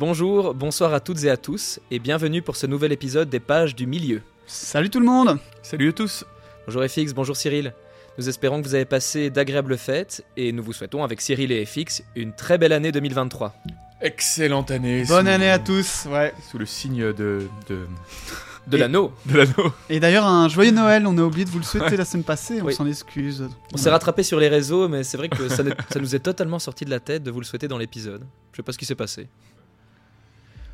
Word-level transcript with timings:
Bonjour, 0.00 0.52
bonsoir 0.52 0.92
à 0.92 1.00
toutes 1.00 1.24
et 1.24 1.30
à 1.30 1.38
tous, 1.38 1.80
et 1.90 1.98
bienvenue 1.98 2.42
pour 2.42 2.56
ce 2.56 2.66
nouvel 2.66 2.92
épisode 2.92 3.30
des 3.30 3.40
Pages 3.40 3.74
du 3.74 3.86
Milieu. 3.86 4.20
Salut 4.46 4.90
tout 4.90 5.00
le 5.00 5.06
monde 5.06 5.38
Salut 5.62 5.88
à 5.88 5.92
tous 5.92 6.24
Bonjour 6.66 6.84
FX, 6.84 7.14
bonjour 7.14 7.34
Cyril. 7.36 7.72
Nous 8.18 8.28
espérons 8.28 8.60
que 8.60 8.66
vous 8.68 8.74
avez 8.74 8.84
passé 8.84 9.30
d'agréables 9.30 9.78
fêtes, 9.78 10.22
et 10.36 10.52
nous 10.52 10.62
vous 10.62 10.74
souhaitons 10.74 11.02
avec 11.02 11.20
Cyril 11.22 11.50
et 11.50 11.64
FX 11.64 12.02
une 12.14 12.34
très 12.34 12.58
belle 12.58 12.72
année 12.72 12.92
2023. 12.92 13.54
Excellente 14.02 14.70
année 14.70 15.04
Bonne 15.08 15.28
année 15.28 15.48
à 15.50 15.58
tous, 15.58 16.04
ouais. 16.10 16.34
Sous 16.50 16.58
le 16.58 16.66
signe 16.66 17.12
de... 17.14 17.48
de, 17.68 17.86
De 18.66 18.76
Et- 18.76 18.80
l'anneau 18.80 19.12
de 19.24 19.38
l'anneau. 19.38 19.72
Et 19.88 19.98
d'ailleurs, 19.98 20.26
un 20.26 20.48
joyeux 20.50 20.72
Noël, 20.72 21.06
on 21.06 21.16
a 21.16 21.22
oublié 21.22 21.46
de 21.46 21.50
vous 21.50 21.58
le 21.60 21.64
souhaiter 21.64 21.96
la 21.96 22.04
semaine 22.04 22.24
passée, 22.24 22.60
on 22.60 22.66
Oui. 22.66 22.74
s'en 22.74 22.86
excuse. 22.86 23.48
On 23.72 23.78
s'est 23.78 23.88
rattrapé 23.90 24.22
sur 24.22 24.38
les 24.38 24.48
réseaux, 24.48 24.88
mais 24.88 25.04
c'est 25.04 25.16
vrai 25.16 25.30
que 25.30 25.48
ça, 25.48 25.62
ça 25.90 25.98
nous 26.00 26.14
est 26.14 26.18
totalement 26.20 26.58
sorti 26.58 26.84
de 26.84 26.90
la 26.90 27.00
tête 27.00 27.22
de 27.22 27.30
vous 27.30 27.40
le 27.40 27.46
souhaiter 27.46 27.68
dans 27.68 27.78
l'épisode. 27.78 28.26
Je 28.52 28.56
sais 28.58 28.62
pas 28.62 28.72
ce 28.72 28.78
qui 28.78 28.84
s'est 28.84 28.94
passé. 28.94 29.28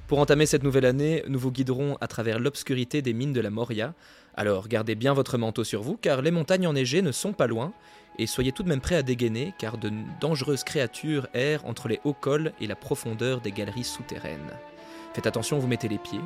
Pour 0.09 0.19
entamer 0.19 0.47
cette 0.47 0.62
nouvelle 0.62 0.84
année, 0.84 1.23
nous 1.29 1.38
vous 1.38 1.52
guiderons 1.52 1.97
à 2.01 2.06
travers 2.06 2.38
l'obscurité 2.38 3.01
des 3.01 3.15
mines 3.15 3.33
de 3.33 3.41
la 3.41 3.51
Moria. 3.51 3.95
Alors 4.34 4.69
gardez 4.69 4.95
bien 4.95 5.15
votre 5.15 5.38
manteau 5.38 5.65
sur 5.65 5.83
vous, 5.83 5.97
car 5.97 6.23
les 6.23 6.30
montagnes 6.30 6.66
enneigées 6.66 7.02
ne 7.02 7.12
sont 7.12 7.33
pas 7.33 7.47
loin, 7.47 7.73
et 8.19 8.27
soyez 8.27 8.52
tout 8.52 8.62
de 8.62 8.69
même 8.69 8.80
prêts 8.80 8.97
à 8.97 9.02
dégainer, 9.02 9.55
car 9.59 9.78
de 9.78 9.91
dangereuses 10.20 10.65
créatures 10.65 11.28
errent 11.33 11.65
entre 11.65 11.88
les 11.88 12.01
hauts 12.05 12.12
cols 12.12 12.52
et 12.61 12.66
la 12.66 12.77
profondeur 12.77 13.41
des 13.41 13.52
galeries 13.52 13.84
souterraines. 13.84 14.52
Faites 15.14 15.27
attention, 15.27 15.59
vous 15.59 15.67
mettez 15.67 15.89
les 15.89 15.98
pieds, 15.98 16.20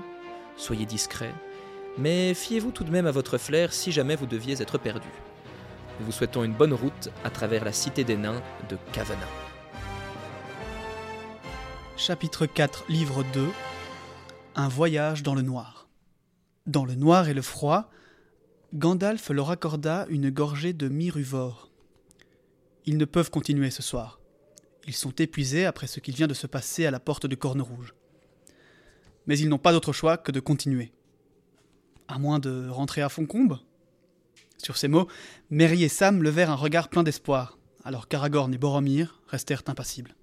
soyez 0.56 0.86
discrets, 0.86 1.34
mais 1.98 2.34
fiez-vous 2.34 2.72
tout 2.72 2.84
de 2.84 2.90
même 2.90 3.06
à 3.06 3.12
votre 3.12 3.38
flair 3.38 3.72
si 3.72 3.92
jamais 3.92 4.16
vous 4.16 4.27
deviez 4.27 4.61
être 4.61 4.78
perdu. 4.78 5.08
Nous 6.00 6.06
vous 6.06 6.12
souhaitons 6.12 6.44
une 6.44 6.52
bonne 6.52 6.74
route 6.74 7.11
à 7.24 7.30
travers 7.30 7.64
la 7.64 7.72
cité 7.72 8.05
des 8.05 8.16
nains 8.16 8.42
de 8.68 8.77
Kavana. 8.92 9.45
Chapitre 11.98 12.44
4, 12.44 12.84
livre 12.91 13.25
2 13.33 13.48
Un 14.55 14.69
voyage 14.69 15.22
dans 15.22 15.34
le 15.34 15.41
noir. 15.41 15.89
Dans 16.66 16.84
le 16.84 16.94
noir 16.94 17.30
et 17.30 17.34
le 17.34 17.41
froid, 17.41 17.91
Gandalf 18.75 19.30
leur 19.30 19.50
accorda 19.50 20.05
une 20.11 20.28
gorgée 20.28 20.74
de 20.74 20.89
miruvore. 20.89 21.70
Ils 22.84 22.98
ne 22.98 23.06
peuvent 23.06 23.30
continuer 23.30 23.70
ce 23.70 23.83
soir. 23.83 24.20
Ils 24.86 24.94
sont 24.94 25.12
épuisés 25.12 25.64
après 25.64 25.86
ce 25.86 26.00
qu'il 26.00 26.14
vient 26.14 26.27
de 26.27 26.34
se 26.34 26.47
passer 26.47 26.84
à 26.84 26.91
la 26.91 27.00
porte 27.00 27.24
de 27.24 27.34
Corne 27.34 27.62
Rouge. 27.62 27.94
Mais 29.27 29.39
ils 29.39 29.48
n'ont 29.48 29.56
pas 29.56 29.72
d'autre 29.72 29.94
choix 29.94 30.19
que 30.19 30.33
de 30.33 30.41
continuer. 30.41 30.92
À 32.08 32.19
moins 32.19 32.39
de 32.39 32.69
rentrer 32.69 33.00
à 33.00 33.08
Foncombe? 33.08 33.58
Sur 34.58 34.77
ces 34.77 34.89
mots, 34.89 35.08
Merry 35.48 35.83
et 35.83 35.89
Sam 35.89 36.22
levèrent 36.22 36.50
un 36.50 36.56
regard 36.56 36.91
plein 36.91 37.02
d'espoir, 37.02 37.58
alors 37.84 38.06
qu'Aragorn 38.06 38.52
et 38.52 38.58
Boromir 38.58 39.22
restèrent 39.28 39.62
impassibles 39.67 40.14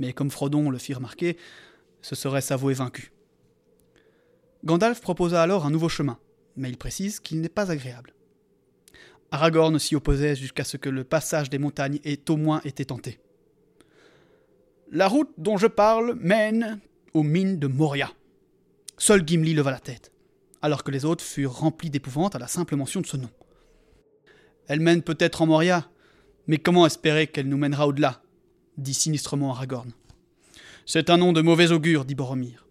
mais 0.00 0.12
comme 0.14 0.30
Frodon 0.30 0.70
le 0.70 0.78
fit 0.78 0.94
remarquer, 0.94 1.36
ce 2.00 2.16
serait 2.16 2.40
s'avouer 2.40 2.74
vaincu. 2.74 3.12
Gandalf 4.64 5.00
proposa 5.00 5.42
alors 5.42 5.66
un 5.66 5.70
nouveau 5.70 5.90
chemin, 5.90 6.18
mais 6.56 6.70
il 6.70 6.78
précise 6.78 7.20
qu'il 7.20 7.40
n'est 7.40 7.48
pas 7.48 7.70
agréable. 7.70 8.14
Aragorn 9.30 9.78
s'y 9.78 9.94
opposait 9.94 10.34
jusqu'à 10.34 10.64
ce 10.64 10.78
que 10.78 10.88
le 10.88 11.04
passage 11.04 11.50
des 11.50 11.58
montagnes 11.58 12.00
ait 12.02 12.28
au 12.30 12.36
moins 12.36 12.60
été 12.64 12.84
tenté. 12.84 13.20
La 14.90 15.06
route 15.06 15.30
dont 15.38 15.56
je 15.56 15.68
parle 15.68 16.14
mène 16.14 16.80
aux 17.12 17.22
mines 17.22 17.58
de 17.58 17.66
Moria. 17.66 18.10
Seul 18.96 19.26
Gimli 19.26 19.54
leva 19.54 19.70
la 19.70 19.78
tête, 19.78 20.12
alors 20.62 20.82
que 20.82 20.90
les 20.90 21.04
autres 21.04 21.22
furent 21.22 21.52
remplis 21.52 21.90
d'épouvante 21.90 22.34
à 22.34 22.38
la 22.38 22.48
simple 22.48 22.74
mention 22.74 23.02
de 23.02 23.06
ce 23.06 23.18
nom. 23.18 23.30
Elle 24.66 24.80
mène 24.80 25.02
peut-être 25.02 25.42
en 25.42 25.46
Moria, 25.46 25.88
mais 26.46 26.58
comment 26.58 26.86
espérer 26.86 27.26
qu'elle 27.26 27.48
nous 27.48 27.58
mènera 27.58 27.86
au-delà? 27.86 28.22
Dit 28.80 28.94
sinistrement 28.94 29.52
Aragorn. 29.52 29.92
C'est 30.86 31.10
un 31.10 31.16
nom 31.16 31.32
de 31.32 31.40
mauvais 31.40 31.72
augure, 31.72 32.04
dit 32.04 32.14
Boromir. 32.14 32.66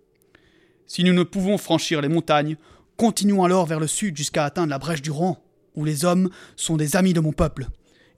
Si 0.88 1.04
nous 1.04 1.14
ne 1.14 1.24
pouvons 1.24 1.58
franchir 1.58 2.02
les 2.02 2.10
montagnes, 2.10 2.58
continuons 2.98 3.44
alors 3.44 3.66
vers 3.66 3.80
le 3.80 3.88
sud 3.88 4.18
jusqu'à 4.18 4.44
atteindre 4.44 4.72
la 4.72 4.80
brèche 4.80 5.02
du 5.02 5.12
Rohan, 5.12 5.38
où 5.76 5.86
les 5.86 6.04
hommes 6.04 6.30
sont 6.56 6.78
des 6.78 6.96
amis 6.96 7.14
de 7.14 7.20
mon 7.20 7.32
peuple, 7.32 7.68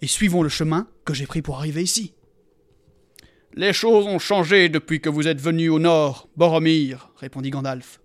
et 0.01 0.07
suivons 0.07 0.41
le 0.41 0.49
chemin 0.49 0.87
que 1.05 1.13
j'ai 1.13 1.27
pris 1.27 1.41
pour 1.41 1.57
arriver 1.57 1.83
ici. 1.83 2.13
Les 3.53 3.73
choses 3.73 4.07
ont 4.07 4.19
changé 4.19 4.69
depuis 4.69 5.01
que 5.01 5.09
vous 5.09 5.27
êtes 5.27 5.41
venu 5.41 5.69
au 5.69 5.77
nord, 5.77 6.29
Boromir, 6.37 7.11
répondit 7.17 7.49
Gandalf. 7.49 7.99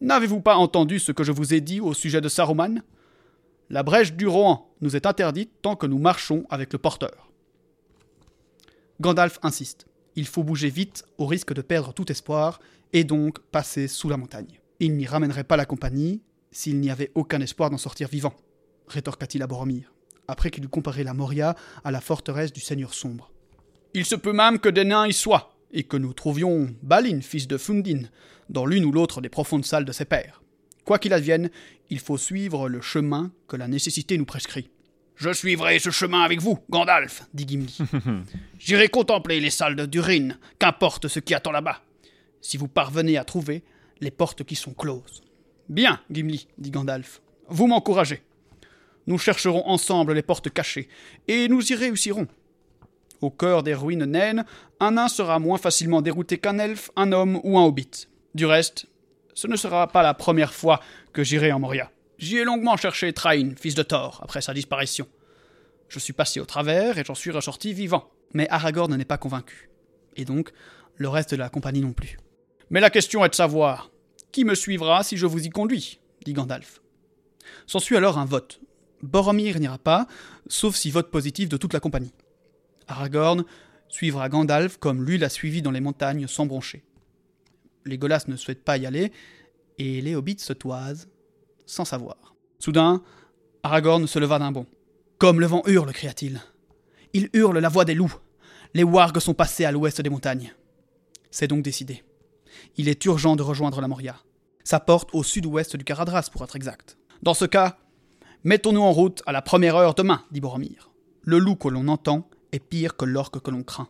N'avez-vous 0.00 0.40
pas 0.40 0.56
entendu 0.56 0.98
ce 1.00 1.10
que 1.10 1.24
je 1.24 1.32
vous 1.32 1.54
ai 1.54 1.60
dit 1.60 1.80
au 1.80 1.92
sujet 1.92 2.20
de 2.20 2.28
Saruman? 2.28 2.82
La 3.68 3.82
brèche 3.82 4.12
du 4.12 4.28
Rohan 4.28 4.70
nous 4.80 4.94
est 4.94 5.06
interdite 5.06 5.50
tant 5.60 5.74
que 5.74 5.86
nous 5.86 5.98
marchons 5.98 6.46
avec 6.50 6.72
le 6.72 6.78
porteur. 6.78 7.32
Gandalf 9.00 9.38
insiste. 9.42 9.86
Il 10.14 10.26
faut 10.26 10.42
bouger 10.42 10.70
vite 10.70 11.04
au 11.18 11.26
risque 11.26 11.52
de 11.52 11.60
perdre 11.62 11.92
tout 11.92 12.10
espoir 12.10 12.60
et 12.92 13.04
donc 13.04 13.38
passer 13.50 13.88
sous 13.88 14.08
la 14.08 14.16
montagne. 14.16 14.60
Il 14.80 14.96
n'y 14.96 15.06
ramènerait 15.06 15.44
pas 15.44 15.56
la 15.56 15.66
compagnie 15.66 16.22
s'il 16.50 16.80
n'y 16.80 16.90
avait 16.90 17.12
aucun 17.14 17.40
espoir 17.40 17.68
d'en 17.70 17.76
sortir 17.76 18.08
vivant, 18.08 18.34
rétorqua-t-il 18.88 19.42
à 19.42 19.46
Boromir, 19.46 19.92
après 20.28 20.50
qu'il 20.50 20.64
eut 20.64 20.68
comparé 20.68 21.04
la 21.04 21.12
Moria 21.12 21.54
à 21.84 21.90
la 21.90 22.00
forteresse 22.00 22.52
du 22.52 22.60
Seigneur 22.60 22.94
sombre. 22.94 23.30
Il 23.92 24.06
se 24.06 24.14
peut 24.14 24.32
même 24.32 24.58
que 24.58 24.70
des 24.70 24.84
nains 24.84 25.06
y 25.06 25.12
soient, 25.12 25.54
et 25.72 25.84
que 25.84 25.96
nous 25.96 26.14
trouvions 26.14 26.74
Balin, 26.82 27.20
fils 27.20 27.46
de 27.46 27.58
Fundin, 27.58 28.02
dans 28.48 28.64
l'une 28.64 28.84
ou 28.84 28.92
l'autre 28.92 29.20
des 29.20 29.28
profondes 29.28 29.66
salles 29.66 29.84
de 29.84 29.92
ses 29.92 30.04
pères. 30.06 30.42
Quoi 30.84 30.98
qu'il 30.98 31.12
advienne, 31.12 31.50
il 31.90 31.98
faut 31.98 32.16
suivre 32.16 32.68
le 32.68 32.80
chemin 32.80 33.32
que 33.48 33.56
la 33.56 33.68
nécessité 33.68 34.16
nous 34.16 34.24
prescrit. 34.24 34.70
Je 35.16 35.32
suivrai 35.32 35.78
ce 35.78 35.90
chemin 35.90 36.22
avec 36.22 36.40
vous, 36.40 36.58
Gandalf, 36.68 37.22
dit 37.32 37.46
Gimli. 37.48 37.78
J'irai 38.58 38.88
contempler 38.88 39.40
les 39.40 39.50
salles 39.50 39.74
de 39.74 39.86
Durin, 39.86 40.28
qu'importe 40.58 41.08
ce 41.08 41.20
qui 41.20 41.34
attend 41.34 41.52
là-bas. 41.52 41.80
Si 42.42 42.58
vous 42.58 42.68
parvenez 42.68 43.16
à 43.16 43.24
trouver 43.24 43.64
les 44.00 44.10
portes 44.10 44.44
qui 44.44 44.56
sont 44.56 44.74
closes. 44.74 45.22
Bien, 45.70 46.00
Gimli, 46.10 46.46
dit 46.58 46.70
Gandalf. 46.70 47.22
Vous 47.48 47.66
m'encouragez. 47.66 48.22
Nous 49.06 49.16
chercherons 49.16 49.66
ensemble 49.66 50.12
les 50.12 50.22
portes 50.22 50.50
cachées, 50.50 50.88
et 51.28 51.48
nous 51.48 51.72
y 51.72 51.74
réussirons. 51.74 52.26
Au 53.22 53.30
cœur 53.30 53.62
des 53.62 53.74
ruines 53.74 54.04
naines, 54.04 54.44
un 54.80 54.92
nain 54.92 55.08
sera 55.08 55.38
moins 55.38 55.58
facilement 55.58 56.02
dérouté 56.02 56.36
qu'un 56.36 56.58
elfe, 56.58 56.90
un 56.94 57.12
homme 57.12 57.40
ou 57.42 57.58
un 57.58 57.64
hobbit. 57.64 58.08
Du 58.34 58.44
reste, 58.44 58.86
ce 59.32 59.46
ne 59.46 59.56
sera 59.56 59.86
pas 59.86 60.02
la 60.02 60.12
première 60.12 60.52
fois 60.52 60.80
que 61.14 61.24
j'irai 61.24 61.52
en 61.52 61.60
Moria. 61.60 61.90
J'y 62.18 62.38
ai 62.38 62.44
longuement 62.44 62.76
cherché 62.76 63.12
Train, 63.12 63.54
fils 63.56 63.74
de 63.74 63.82
Thor, 63.82 64.20
après 64.22 64.40
sa 64.40 64.54
disparition. 64.54 65.06
Je 65.88 65.98
suis 65.98 66.12
passé 66.12 66.40
au 66.40 66.44
travers 66.44 66.98
et 66.98 67.04
j'en 67.04 67.14
suis 67.14 67.30
ressorti 67.30 67.72
vivant. 67.72 68.10
Mais 68.32 68.48
Aragorn 68.48 68.94
n'est 68.94 69.04
pas 69.04 69.18
convaincu. 69.18 69.70
Et 70.16 70.24
donc, 70.24 70.50
le 70.96 71.08
reste 71.08 71.32
de 71.32 71.36
la 71.36 71.48
compagnie 71.48 71.80
non 71.80 71.92
plus. 71.92 72.18
Mais 72.70 72.80
la 72.80 72.90
question 72.90 73.24
est 73.24 73.28
de 73.28 73.34
savoir 73.34 73.90
qui 74.32 74.44
me 74.44 74.54
suivra 74.54 75.02
si 75.02 75.16
je 75.16 75.26
vous 75.26 75.46
y 75.46 75.50
conduis 75.50 76.00
dit 76.26 76.32
Gandalf. 76.32 76.82
S'ensuit 77.66 77.96
alors 77.96 78.18
un 78.18 78.24
vote. 78.24 78.60
Boromir 79.02 79.58
n'ira 79.60 79.78
pas, 79.78 80.06
sauf 80.48 80.74
si 80.74 80.90
vote 80.90 81.10
positif 81.10 81.48
de 81.48 81.56
toute 81.56 81.72
la 81.72 81.80
compagnie. 81.80 82.12
Aragorn 82.88 83.44
suivra 83.88 84.28
Gandalf 84.28 84.76
comme 84.78 85.04
lui 85.04 85.18
l'a 85.18 85.28
suivi 85.28 85.62
dans 85.62 85.70
les 85.70 85.80
montagnes 85.80 86.26
sans 86.26 86.46
broncher. 86.46 86.84
Les 87.84 87.98
Golas 87.98 88.24
ne 88.26 88.36
souhaitent 88.36 88.64
pas 88.64 88.76
y 88.76 88.86
aller, 88.86 89.12
et 89.78 90.00
les 90.00 90.16
hobbits 90.16 90.40
se 90.40 90.52
toisent, 90.52 91.08
sans 91.66 91.84
savoir. 91.84 92.34
Soudain, 92.58 93.02
Aragorn 93.62 94.06
se 94.06 94.18
leva 94.18 94.38
d'un 94.38 94.52
bond. 94.52 94.66
Comme 95.18 95.40
le 95.40 95.46
vent 95.46 95.62
hurle, 95.66 95.92
cria-t-il. 95.92 96.40
Il 97.12 97.28
hurle 97.32 97.58
la 97.58 97.68
voix 97.68 97.84
des 97.84 97.94
loups. 97.94 98.14
Les 98.74 98.84
wargs 98.84 99.18
sont 99.18 99.34
passés 99.34 99.64
à 99.64 99.72
l'ouest 99.72 100.00
des 100.00 100.10
montagnes. 100.10 100.54
C'est 101.30 101.48
donc 101.48 101.62
décidé. 101.62 102.04
Il 102.76 102.88
est 102.88 103.04
urgent 103.04 103.36
de 103.36 103.42
rejoindre 103.42 103.80
la 103.80 103.88
Moria. 103.88 104.16
Sa 104.64 104.80
porte 104.80 105.10
au 105.14 105.22
sud-ouest 105.22 105.76
du 105.76 105.84
Caradras, 105.84 106.28
pour 106.32 106.42
être 106.44 106.56
exact. 106.56 106.96
Dans 107.22 107.34
ce 107.34 107.44
cas, 107.44 107.78
mettons-nous 108.44 108.80
en 108.80 108.92
route 108.92 109.22
à 109.26 109.32
la 109.32 109.42
première 109.42 109.76
heure 109.76 109.94
demain, 109.94 110.22
dit 110.30 110.40
Boromir. 110.40 110.90
Le 111.22 111.38
loup 111.38 111.56
que 111.56 111.68
l'on 111.68 111.88
entend 111.88 112.28
est 112.52 112.60
pire 112.60 112.96
que 112.96 113.04
l'orque 113.04 113.40
que 113.40 113.50
l'on 113.50 113.62
craint. 113.62 113.88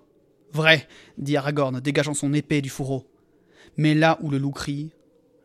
Vrai, 0.53 0.89
dit 1.19 1.37
Aragorn, 1.37 1.81
dégageant 1.81 2.15
son 2.15 2.33
épée 2.33 2.63
du 2.63 2.71
fourreau. 2.71 3.11
Mais 3.77 3.95
là 3.95 4.19
où 4.23 4.31
le 4.31 4.39
loup 4.39 4.53
crie, 4.53 4.93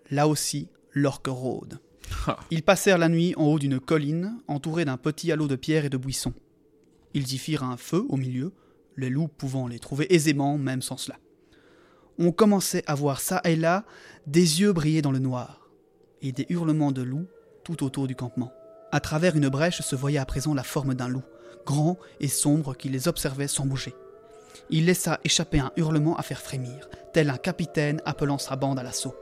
là 0.09 0.27
aussi 0.27 0.69
l'orque 0.93 1.27
rôde. 1.27 1.79
Ils 2.51 2.63
passèrent 2.63 2.97
la 2.97 3.09
nuit 3.09 3.33
en 3.37 3.45
haut 3.45 3.59
d'une 3.59 3.79
colline, 3.79 4.37
entourée 4.47 4.85
d'un 4.85 4.97
petit 4.97 5.31
halo 5.31 5.47
de 5.47 5.55
pierres 5.55 5.85
et 5.85 5.89
de 5.89 5.97
buissons. 5.97 6.33
Ils 7.13 7.33
y 7.33 7.37
firent 7.37 7.63
un 7.63 7.77
feu 7.77 8.05
au 8.09 8.17
milieu, 8.17 8.53
les 8.97 9.09
loups 9.09 9.27
pouvant 9.27 9.67
les 9.67 9.79
trouver 9.79 10.13
aisément 10.13 10.57
même 10.57 10.81
sans 10.81 10.97
cela. 10.97 11.17
On 12.19 12.31
commençait 12.31 12.83
à 12.87 12.95
voir 12.95 13.19
ça 13.19 13.41
et 13.43 13.55
là 13.55 13.85
des 14.27 14.61
yeux 14.61 14.73
briller 14.73 15.01
dans 15.01 15.11
le 15.11 15.19
noir, 15.19 15.69
et 16.21 16.31
des 16.31 16.45
hurlements 16.49 16.91
de 16.91 17.01
loups 17.01 17.27
tout 17.63 17.83
autour 17.83 18.07
du 18.07 18.15
campement. 18.15 18.51
À 18.91 18.99
travers 18.99 19.35
une 19.35 19.49
brèche 19.49 19.81
se 19.81 19.95
voyait 19.95 20.19
à 20.19 20.25
présent 20.25 20.53
la 20.53 20.63
forme 20.63 20.93
d'un 20.93 21.07
loup, 21.07 21.23
grand 21.65 21.97
et 22.19 22.27
sombre, 22.27 22.75
qui 22.75 22.89
les 22.89 23.07
observait 23.07 23.47
sans 23.47 23.65
bouger. 23.65 23.93
Il 24.69 24.85
laissa 24.85 25.19
échapper 25.23 25.59
un 25.59 25.71
hurlement 25.77 26.17
à 26.17 26.23
faire 26.23 26.41
frémir, 26.41 26.89
tel 27.13 27.29
un 27.29 27.37
capitaine 27.37 28.01
appelant 28.05 28.37
sa 28.37 28.55
bande 28.55 28.79
à 28.79 28.83
l'assaut. 28.83 29.15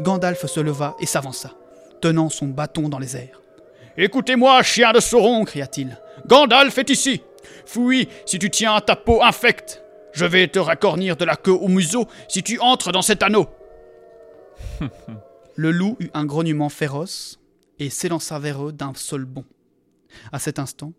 Gandalf 0.00 0.46
se 0.46 0.60
leva 0.60 0.96
et 1.00 1.06
s'avança, 1.06 1.52
tenant 2.00 2.28
son 2.28 2.46
bâton 2.46 2.88
dans 2.88 2.98
les 2.98 3.16
airs. 3.16 3.40
Écoutez-moi, 3.96 4.62
chien 4.62 4.92
de 4.92 5.00
Sauron 5.00 5.44
cria-t-il. 5.44 5.98
Gandalf 6.26 6.78
est 6.78 6.90
ici 6.90 7.22
Fouille 7.66 8.08
si 8.24 8.38
tu 8.38 8.50
tiens 8.50 8.74
à 8.74 8.80
ta 8.80 8.94
peau 8.96 9.22
infecte 9.22 9.82
Je 10.12 10.24
vais 10.24 10.46
te 10.48 10.58
racornir 10.58 11.16
de 11.16 11.24
la 11.24 11.36
queue 11.36 11.52
au 11.52 11.68
museau 11.68 12.06
si 12.28 12.42
tu 12.42 12.60
entres 12.60 12.92
dans 12.92 13.02
cet 13.02 13.22
anneau. 13.22 13.48
le 15.56 15.70
loup 15.72 15.96
eut 15.98 16.10
un 16.14 16.24
grognement 16.24 16.68
féroce 16.68 17.40
et 17.80 17.90
s'élança 17.90 18.38
vers 18.38 18.64
eux 18.66 18.72
d'un 18.72 18.92
seul 18.94 19.24
bond. 19.24 19.44
À 20.32 20.38
cet 20.38 20.58
instant, 20.58 20.92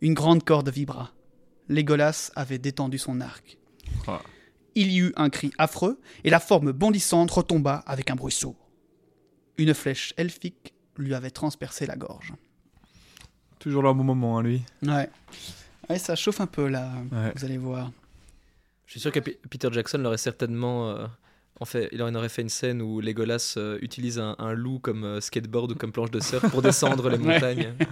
une 0.00 0.14
grande 0.14 0.44
corde 0.44 0.68
vibra. 0.68 1.10
Légolas 1.68 2.30
avait 2.36 2.58
détendu 2.58 2.98
son 2.98 3.20
arc. 3.20 3.58
Il 4.74 4.90
y 4.92 4.98
eut 4.98 5.12
un 5.16 5.30
cri 5.30 5.52
affreux 5.58 6.00
et 6.24 6.30
la 6.30 6.40
forme 6.40 6.72
bondissante 6.72 7.30
retomba 7.30 7.82
avec 7.86 8.10
un 8.10 8.16
bruit 8.16 8.32
sourd. 8.32 8.56
Une 9.58 9.72
flèche 9.74 10.14
elfique 10.16 10.74
lui 10.96 11.14
avait 11.14 11.30
transpercé 11.30 11.86
la 11.86 11.96
gorge. 11.96 12.32
Toujours 13.58 13.82
là 13.82 13.90
au 13.90 13.94
bon 13.94 14.04
moment, 14.04 14.38
hein, 14.38 14.42
lui. 14.42 14.62
Ouais. 14.82 15.08
Ouais, 15.88 15.98
ça 15.98 16.16
chauffe 16.16 16.40
un 16.40 16.46
peu 16.46 16.66
là, 16.68 16.90
Ouais. 17.12 17.32
vous 17.36 17.44
allez 17.44 17.58
voir. 17.58 17.90
Je 18.86 18.92
suis 18.92 19.00
sûr 19.00 19.12
que 19.12 19.20
P- 19.20 19.38
Peter 19.48 19.68
Jackson 19.72 19.98
l'aurait 19.98 20.18
certainement. 20.18 20.90
euh, 20.90 21.06
en 21.60 21.64
fait, 21.64 21.88
il 21.92 22.02
en 22.02 22.12
aurait 22.14 22.28
fait 22.28 22.42
une 22.42 22.48
scène 22.48 22.82
où 22.82 23.00
Legolas 23.00 23.54
euh, 23.56 23.78
utilise 23.80 24.18
un, 24.18 24.34
un 24.38 24.52
loup 24.52 24.80
comme 24.80 25.04
euh, 25.04 25.20
skateboard 25.20 25.72
ou 25.72 25.74
comme 25.76 25.92
planche 25.92 26.10
de 26.10 26.20
surf 26.20 26.50
pour 26.50 26.62
descendre 26.62 27.08
les 27.08 27.18
montagnes. 27.18 27.74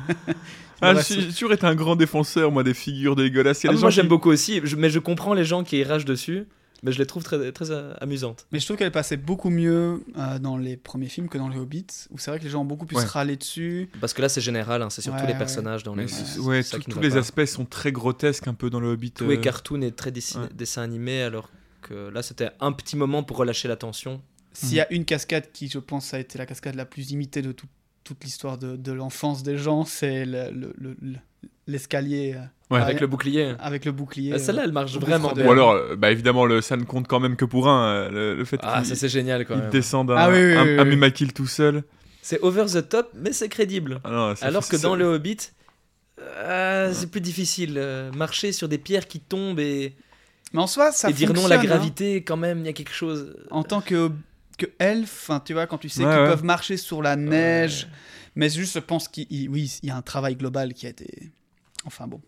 Ah, 0.85 0.95
j'ai 1.01 1.29
toujours 1.29 1.53
été 1.53 1.65
un 1.65 1.77
grand 1.77 1.95
défenseur, 1.95 2.51
moi, 2.51 2.65
des 2.65 2.75
figures 2.75 3.15
de 3.15 3.23
Legolas. 3.23 3.61
Ah, 3.69 3.73
moi 3.73 3.91
j'aime 3.91 4.07
qui- 4.07 4.09
beaucoup 4.09 4.31
aussi, 4.31 4.61
je- 4.65 4.75
mais 4.75 4.91
je 4.91 4.99
comprends 4.99 5.33
les 5.33 5.45
gens 5.45 5.63
qui 5.63 5.85
ragent 5.85 6.05
dessus, 6.05 6.45
mais 6.83 6.93
je 6.93 6.99
les 6.99 7.07
trouve 7.07 7.23
très, 7.23 7.53
très 7.53 7.71
euh, 7.71 7.95
amusantes. 8.01 8.47
Mais 8.53 8.59
je 8.59 8.65
trouve 8.65 8.77
qu'elle 8.77 8.93
passait 8.93 9.17
beaucoup 9.17 9.51
mieux 9.51 10.03
euh, 10.17 10.39
dans 10.39 10.57
les 10.57 10.77
premiers 10.77 11.09
films 11.09 11.29
que 11.29 11.39
dans 11.39 11.49
les 11.49 11.59
Hobbits, 11.59 11.87
où 12.11 12.19
c'est 12.19 12.31
vrai 12.31 12.39
que 12.39 12.45
les 12.45 12.51
gens 12.51 12.63
ont 12.63 12.67
beaucoup 12.67 12.87
plus 12.87 12.97
Ouais. 12.97 13.05
râlé 13.05 13.37
dessus. 13.37 13.89
Parce 14.01 14.13
que 14.13 14.23
là 14.23 14.29
c'est 14.29 14.41
général, 14.41 14.83
hein, 14.83 14.91
c'est 14.91 15.03
sur 15.03 15.13
Ouais, 15.13 15.21
tous 15.21 15.27
les 15.27 15.33
ouais. 15.33 15.39
personnages 15.39 15.83
dans 15.83 15.95
les. 15.95 16.05
Ouais, 16.41 16.63
ça 16.63 16.79
tous- 16.79 17.01
les 17.01 17.11
pas. 17.11 17.17
aspects 17.19 17.45
sont 17.45 17.65
très 17.65 17.93
grotesques 17.93 18.49
un 18.49 18.55
peu 18.55 18.71
dans 18.71 18.81
le 18.81 18.89
Hobbit. 18.89 19.13
Tout 19.13 19.31
est 19.31 19.37
euh, 19.39 19.41
cartoon 19.41 19.81
et 19.83 19.93
très 19.93 20.11
dessin, 20.11 20.43
ouais. 20.43 20.49
dessin 20.55 20.83
animé, 20.83 21.23
alors 21.23 21.51
que 21.83 22.09
là 22.09 22.23
c'était 22.23 22.51
un 22.61 22.73
petit 22.73 22.97
moment 22.97 23.23
pour 23.23 23.37
relâcher 23.37 23.69
la 23.69 23.77
tension. 23.77 24.21
S'il 24.53 24.75
y 24.75 24.81
a 24.81 24.93
une 24.93 25.05
cascade 25.07 25.51
qui, 25.53 25.69
je 25.69 25.79
pense, 25.79 26.13
a 26.13 26.19
été 26.21 26.37
la 26.37 26.45
cascade 26.47 26.75
la 26.75 26.85
plus 26.85 27.11
imitée 27.13 27.41
de 27.41 27.53
tout- 27.53 27.67
toute 28.05 28.23
l'histoire 28.25 28.59
de, 28.59 28.77
de 28.77 28.93
l'enfance 28.93 29.43
des 29.43 29.57
gens, 29.57 29.85
c'est 29.85 30.27
le- 30.27 30.51
le- 30.51 30.75
le- 30.77 30.97
le- 31.01 31.19
l'escalier 31.67 32.35
euh, 32.37 32.41
Ouais. 32.71 32.79
Ah, 32.81 32.85
Avec 32.87 33.01
le 33.01 33.07
bouclier. 33.07 33.55
avec 33.59 33.85
le 33.85 33.93
bouclier. 33.93 34.33
Ah, 34.35 34.39
Celle-là 34.39 34.63
elle 34.65 34.73
marche 34.73 34.97
au 34.97 35.01
vraiment 35.01 35.33
bien. 35.33 35.47
Ou 35.47 35.51
alors, 35.51 35.73
euh, 35.73 35.95
bah 35.95 36.11
évidemment, 36.11 36.47
le, 36.47 36.63
ça 36.63 36.79
ne 36.79 36.85
compte 36.85 37.07
quand 37.07 37.21
même 37.21 37.37
que 37.37 37.45
pour 37.45 37.69
un. 37.69 37.87
euh, 37.87 38.11
Le, 38.11 38.35
le 38.37 38.45
fait 38.47 38.59
Ah, 38.63 38.83
ça 38.83 38.95
c'est 38.95 39.11
génial 39.11 39.45
quand 39.45 39.55
il 39.57 39.61
même. 39.61 39.71
descende 39.71 40.11
un, 40.11 40.17
Ah 40.17 40.31
oui, 40.31 40.37
oui, 40.43 40.55
un, 40.55 40.65
oui, 40.65 40.79
un 40.79 40.85
oui. 40.85 40.89
Mumakil 40.89 41.35
tout 41.35 41.47
seul. 41.47 41.83
C'est 42.23 42.41
over 42.41 42.65
the 42.73 42.89
top, 42.89 43.11
mais 43.15 43.33
c'est 43.35 43.51
crédible. 43.51 44.01
Ah 44.05 44.11
non, 44.11 44.35
Alors 44.41 44.67
que 44.67 44.79
ça- 44.79 44.83
dans 44.89 44.95
le 44.97 45.05
Hobbit, 45.05 45.37
euh, 46.21 46.93
c'est 46.95 47.11
plus 47.11 47.21
difficile. 47.21 47.75
euh, 47.77 48.11
marcher 48.13 48.53
sur 48.53 48.69
des 48.71 48.79
pierres 48.79 49.07
qui 49.07 49.21
tombent 49.21 49.61
et, 49.61 49.95
Mais 50.55 50.61
en 50.61 50.67
soi, 50.67 50.93
ça 50.93 51.11
et 51.11 51.13
dire 51.13 51.33
non 51.35 51.45
à 51.45 51.49
la 51.49 51.61
hein. 51.61 51.65
gravité, 51.65 52.23
quand 52.23 52.37
même, 52.39 52.61
il 52.61 52.67
y 52.67 52.69
a 52.71 52.73
quelque 52.73 52.93
chose. 52.95 53.37
En 53.51 53.65
tant 53.65 53.81
que, 53.83 54.11
que 54.57 54.67
elfe, 54.79 55.29
hein, 55.31 55.43
tu 55.45 55.53
vois, 55.53 55.67
quand 55.67 55.79
tu 55.79 55.89
sais 55.91 56.05
Ouais, 56.05 56.11
qu'ils 56.11 56.23
ouais. 56.23 56.29
peuvent 56.29 56.45
marcher 56.45 56.77
sur 56.79 57.03
la 57.03 57.17
neige. 57.17 57.85
Ouais. 57.85 57.99
Mais 58.37 58.49
juste, 58.49 58.75
je 58.75 58.79
pense 58.79 59.09
qu'il 59.09 59.27
il- 59.31 59.49
oui, 59.51 59.79
il 59.83 59.89
y 59.91 59.93
a 59.93 59.97
un 59.97 60.01
travail 60.03 60.37
global 60.37 60.73
qui 60.73 60.87
a 60.87 60.91
été. 60.91 61.33
Enfin 61.85 62.07
bon. 62.07 62.21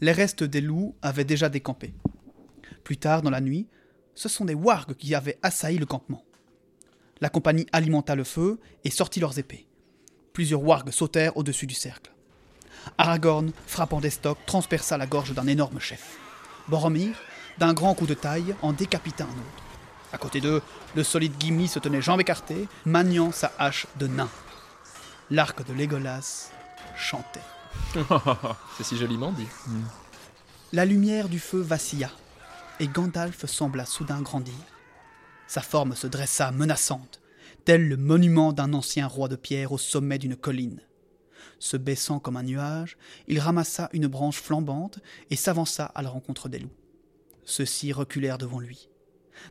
Les 0.00 0.12
restes 0.12 0.44
des 0.44 0.60
loups 0.60 0.94
avaient 1.02 1.24
déjà 1.24 1.48
décampé. 1.48 1.94
Plus 2.84 2.98
tard 2.98 3.22
dans 3.22 3.30
la 3.30 3.40
nuit, 3.40 3.68
ce 4.14 4.28
sont 4.28 4.44
des 4.44 4.54
wargs 4.54 4.94
qui 4.94 5.14
avaient 5.14 5.38
assailli 5.42 5.78
le 5.78 5.86
campement. 5.86 6.24
La 7.20 7.30
compagnie 7.30 7.66
alimenta 7.72 8.14
le 8.14 8.24
feu 8.24 8.60
et 8.84 8.90
sortit 8.90 9.20
leurs 9.20 9.38
épées. 9.38 9.66
Plusieurs 10.32 10.62
wargs 10.62 10.90
sautèrent 10.90 11.36
au-dessus 11.36 11.66
du 11.66 11.74
cercle. 11.74 12.12
Aragorn, 12.98 13.52
frappant 13.66 14.00
des 14.00 14.10
stocks, 14.10 14.44
transperça 14.46 14.98
la 14.98 15.06
gorge 15.06 15.32
d'un 15.32 15.46
énorme 15.46 15.80
chef. 15.80 16.18
Boromir, 16.68 17.16
d'un 17.58 17.72
grand 17.72 17.94
coup 17.94 18.06
de 18.06 18.14
taille, 18.14 18.54
en 18.62 18.72
décapita 18.72 19.24
un 19.24 19.28
autre. 19.28 19.64
À 20.12 20.18
côté 20.18 20.40
d'eux, 20.40 20.62
le 20.94 21.02
solide 21.02 21.32
Gimli 21.38 21.68
se 21.68 21.78
tenait 21.78 22.02
jambes 22.02 22.20
écartées, 22.20 22.68
maniant 22.84 23.32
sa 23.32 23.52
hache 23.58 23.86
de 23.98 24.06
nain. 24.06 24.28
L'arc 25.30 25.66
de 25.66 25.72
Légolas 25.72 26.50
chantait. 26.96 27.40
C'est 28.76 28.84
si 28.84 28.96
joliment 28.96 29.32
dit. 29.32 29.46
La 30.72 30.84
lumière 30.84 31.28
du 31.28 31.38
feu 31.38 31.60
vacilla, 31.60 32.10
et 32.80 32.88
Gandalf 32.88 33.46
sembla 33.46 33.86
soudain 33.86 34.22
grandir. 34.22 34.54
Sa 35.46 35.60
forme 35.60 35.94
se 35.94 36.06
dressa 36.06 36.50
menaçante, 36.50 37.20
tel 37.64 37.88
le 37.88 37.96
monument 37.96 38.52
d'un 38.52 38.72
ancien 38.74 39.06
roi 39.06 39.28
de 39.28 39.36
pierre 39.36 39.72
au 39.72 39.78
sommet 39.78 40.18
d'une 40.18 40.36
colline. 40.36 40.80
Se 41.58 41.76
baissant 41.76 42.18
comme 42.18 42.36
un 42.36 42.42
nuage, 42.42 42.98
il 43.28 43.38
ramassa 43.38 43.88
une 43.92 44.08
branche 44.08 44.40
flambante 44.40 44.98
et 45.30 45.36
s'avança 45.36 45.86
à 45.86 46.02
la 46.02 46.10
rencontre 46.10 46.48
des 46.48 46.58
loups. 46.58 46.74
Ceux-ci 47.44 47.92
reculèrent 47.92 48.38
devant 48.38 48.60
lui. 48.60 48.88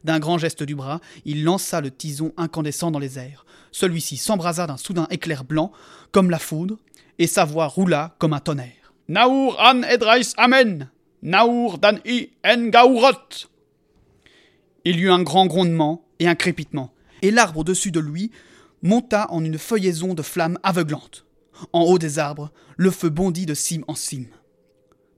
D'un 0.03 0.19
grand 0.19 0.37
geste 0.37 0.63
du 0.63 0.75
bras, 0.75 0.99
il 1.25 1.43
lança 1.43 1.81
le 1.81 1.91
tison 1.91 2.33
incandescent 2.37 2.91
dans 2.91 2.99
les 2.99 3.17
airs. 3.17 3.45
Celui-ci 3.71 4.17
s'embrasa 4.17 4.67
d'un 4.67 4.77
soudain 4.77 5.07
éclair 5.09 5.43
blanc, 5.43 5.71
comme 6.11 6.29
la 6.29 6.39
foudre, 6.39 6.77
et 7.19 7.27
sa 7.27 7.45
voix 7.45 7.67
roula 7.67 8.15
comme 8.19 8.33
un 8.33 8.39
tonnerre. 8.39 8.93
Naur 9.07 9.59
an 9.59 9.83
edrais 9.83 10.33
amen 10.37 10.89
Naur 11.21 11.77
dan 11.77 11.99
i 12.05 12.29
en 12.45 12.67
gaurot 12.69 13.47
Il 14.83 14.99
y 14.99 15.03
eut 15.03 15.11
un 15.11 15.23
grand 15.23 15.47
grondement 15.47 16.05
et 16.19 16.27
un 16.27 16.35
crépitement, 16.35 16.93
et 17.21 17.31
l'arbre 17.31 17.59
au-dessus 17.59 17.91
de 17.91 17.99
lui 17.99 18.31
monta 18.81 19.31
en 19.31 19.43
une 19.43 19.57
feuillaison 19.57 20.13
de 20.13 20.21
flammes 20.21 20.59
aveuglantes. 20.63 21.25
En 21.73 21.81
haut 21.81 21.97
des 21.97 22.19
arbres, 22.19 22.51
le 22.77 22.91
feu 22.91 23.09
bondit 23.09 23.45
de 23.45 23.53
cime 23.53 23.85
en 23.87 23.95
cime. 23.95 24.27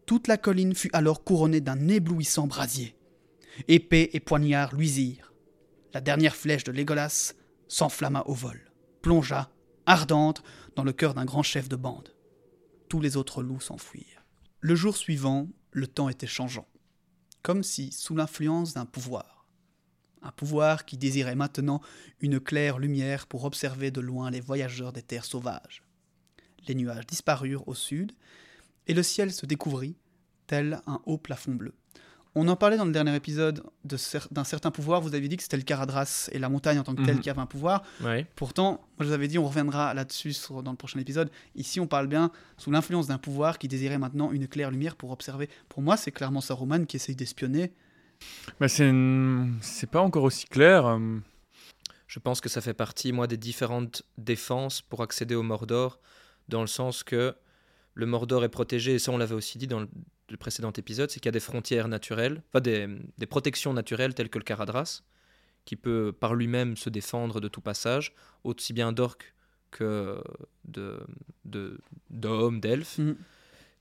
Toute 0.06 0.28
la 0.28 0.38
colline 0.38 0.76
fut 0.76 0.90
alors 0.94 1.24
couronnée 1.24 1.60
d'un 1.60 1.88
éblouissant 1.90 2.48
brasier. 2.48 2.96
Épée 3.68 4.10
et 4.14 4.20
poignard 4.20 4.74
luisirent. 4.74 5.34
La 5.94 6.02
dernière 6.02 6.36
flèche 6.36 6.64
de 6.64 6.72
Légolas 6.72 7.34
s'enflamma 7.68 8.24
au 8.28 8.34
vol, 8.34 8.72
plongea, 9.02 9.50
ardente, 9.86 10.44
dans 10.78 10.84
le 10.84 10.94
cœur 10.94 11.16
d'un 11.16 11.26
grand 11.26 11.42
chef 11.42 11.68
de 11.68 11.76
bande. 11.76 12.14
Tous 12.88 13.02
les 13.02 13.18
autres 13.18 13.42
loups 13.42 13.60
s'enfuirent. 13.60 14.24
Le 14.60 14.76
jour 14.76 14.96
suivant, 14.96 15.48
le 15.72 15.88
temps 15.88 16.08
était 16.08 16.28
changeant, 16.28 16.68
comme 17.42 17.64
si 17.64 17.92
sous 17.92 18.16
l'influence 18.16 18.76
d'un 18.76 18.86
pouvoir. 18.86 19.48
Un 20.22 20.32
pouvoir 20.32 20.86
qui 20.86 20.96
désirait 20.96 21.36
maintenant 21.36 21.82
une 22.22 22.40
claire 22.40 22.78
lumière 22.78 23.26
pour 23.26 23.44
observer 23.44 23.90
de 23.90 24.02
loin 24.02 24.30
les 24.30 24.40
voyageurs 24.40 24.94
des 24.94 25.02
terres 25.02 25.26
sauvages. 25.26 25.82
Les 26.68 26.76
nuages 26.76 27.08
disparurent 27.08 27.68
au 27.68 27.74
sud, 27.74 28.12
et 28.86 28.94
le 28.94 29.02
ciel 29.02 29.34
se 29.34 29.48
découvrit, 29.48 29.96
tel 30.46 30.82
un 30.86 31.02
haut 31.08 31.18
plafond 31.18 31.56
bleu. 31.56 31.74
On 32.36 32.48
en 32.48 32.56
parlait 32.56 32.78
dans 32.78 32.86
le 32.86 32.92
dernier 32.92 33.16
épisode 33.16 33.64
de 33.84 33.98
cer- 33.98 34.28
d'un 34.32 34.44
certain 34.44 34.70
pouvoir, 34.70 35.02
vous 35.02 35.16
avez 35.16 35.28
dit 35.28 35.38
que 35.38 35.44
c'était 35.44 35.58
le 35.58 35.64
Caradras 35.64 36.30
et 36.32 36.40
la 36.40 36.50
montagne 36.50 36.78
en 36.80 36.84
tant 36.84 36.94
que 36.94 37.04
telle 37.04 37.16
Mhm. 37.16 37.22
qui 37.22 37.30
avait 37.30 37.40
un 37.42 37.46
pouvoir. 37.48 37.84
Ouais. 38.02 38.28
Pourtant, 38.36 38.72
moi 38.72 38.82
je 39.02 39.06
vous 39.06 39.12
avais 39.14 39.28
dit, 39.28 39.40
on 39.40 39.48
reviendra 39.48 39.94
là-dessus 39.94 40.34
dans 40.64 40.72
le 40.72 40.78
prochain 40.78 41.00
épisode. 41.00 41.32
Ici, 41.56 41.80
on 41.80 41.88
parle 41.88 42.08
bien 42.08 42.32
sous 42.58 42.70
l'influence 42.70 43.08
d'un 43.08 43.18
pouvoir 43.18 43.58
qui 43.58 43.68
désirait 43.68 43.98
maintenant 43.98 44.32
une 44.32 44.48
claire 44.48 44.70
lumière 44.72 44.96
pour 44.96 45.12
observer. 45.12 45.50
Pour 45.70 45.82
moi, 45.82 45.98
c'est 45.98 46.12
clairement 46.12 46.42
Saruman 46.42 46.86
qui 46.86 46.98
essaye 46.98 47.16
d'espionner. 47.16 47.72
Bah, 48.60 48.68
c'est 48.68 48.88
une- 48.90 49.58
c'est 49.62 49.90
pas 49.90 50.02
encore 50.02 50.24
aussi 50.24 50.46
clair. 50.46 50.86
euh, 50.86 51.20
Je 52.08 52.20
pense 52.20 52.40
que 52.40 52.48
ça 52.50 52.62
fait 52.62 52.74
partie, 52.74 53.12
moi, 53.12 53.28
des 53.28 53.36
différentes 53.38 54.02
défenses 54.18 54.82
pour 54.82 55.02
accéder 55.04 55.36
au 55.36 55.44
Mordor, 55.44 56.00
dans 56.48 56.62
le 56.62 56.68
sens 56.68 57.04
que 57.04 57.36
le 57.96 58.06
Mordor 58.06 58.46
est 58.46 58.50
protégé, 58.50 58.94
et 58.96 59.00
ça 59.00 59.12
on 59.12 59.18
l'avait 59.18 59.36
aussi 59.36 59.58
dit 59.58 59.68
dans 59.68 59.82
le, 59.82 59.90
le 60.30 60.38
précédent 60.38 60.72
épisode, 60.74 61.10
c'est 61.10 61.20
qu'il 61.20 61.28
y 61.28 61.30
a 61.30 61.32
des 61.32 61.40
frontières 61.40 61.88
naturelles, 61.88 62.42
enfin 62.50 62.60
des, 62.62 62.88
des 63.18 63.26
protections 63.26 63.74
naturelles 63.74 64.14
telles 64.14 64.30
que 64.30 64.38
le 64.38 64.44
Caradras, 64.44 65.02
qui 65.66 65.76
peut 65.76 66.14
par 66.18 66.34
lui-même 66.36 66.76
se 66.78 66.90
défendre 66.90 67.40
de 67.42 67.48
tout 67.48 67.62
passage, 67.62 68.14
aussi 68.44 68.74
bien 68.74 68.92
d'orques 68.92 69.34
que 69.72 70.22
de 70.66 71.00
de- 71.46 71.80
d'hommes, 72.10 72.60
d'elfes. 72.60 72.98
Mhm. 73.00 73.16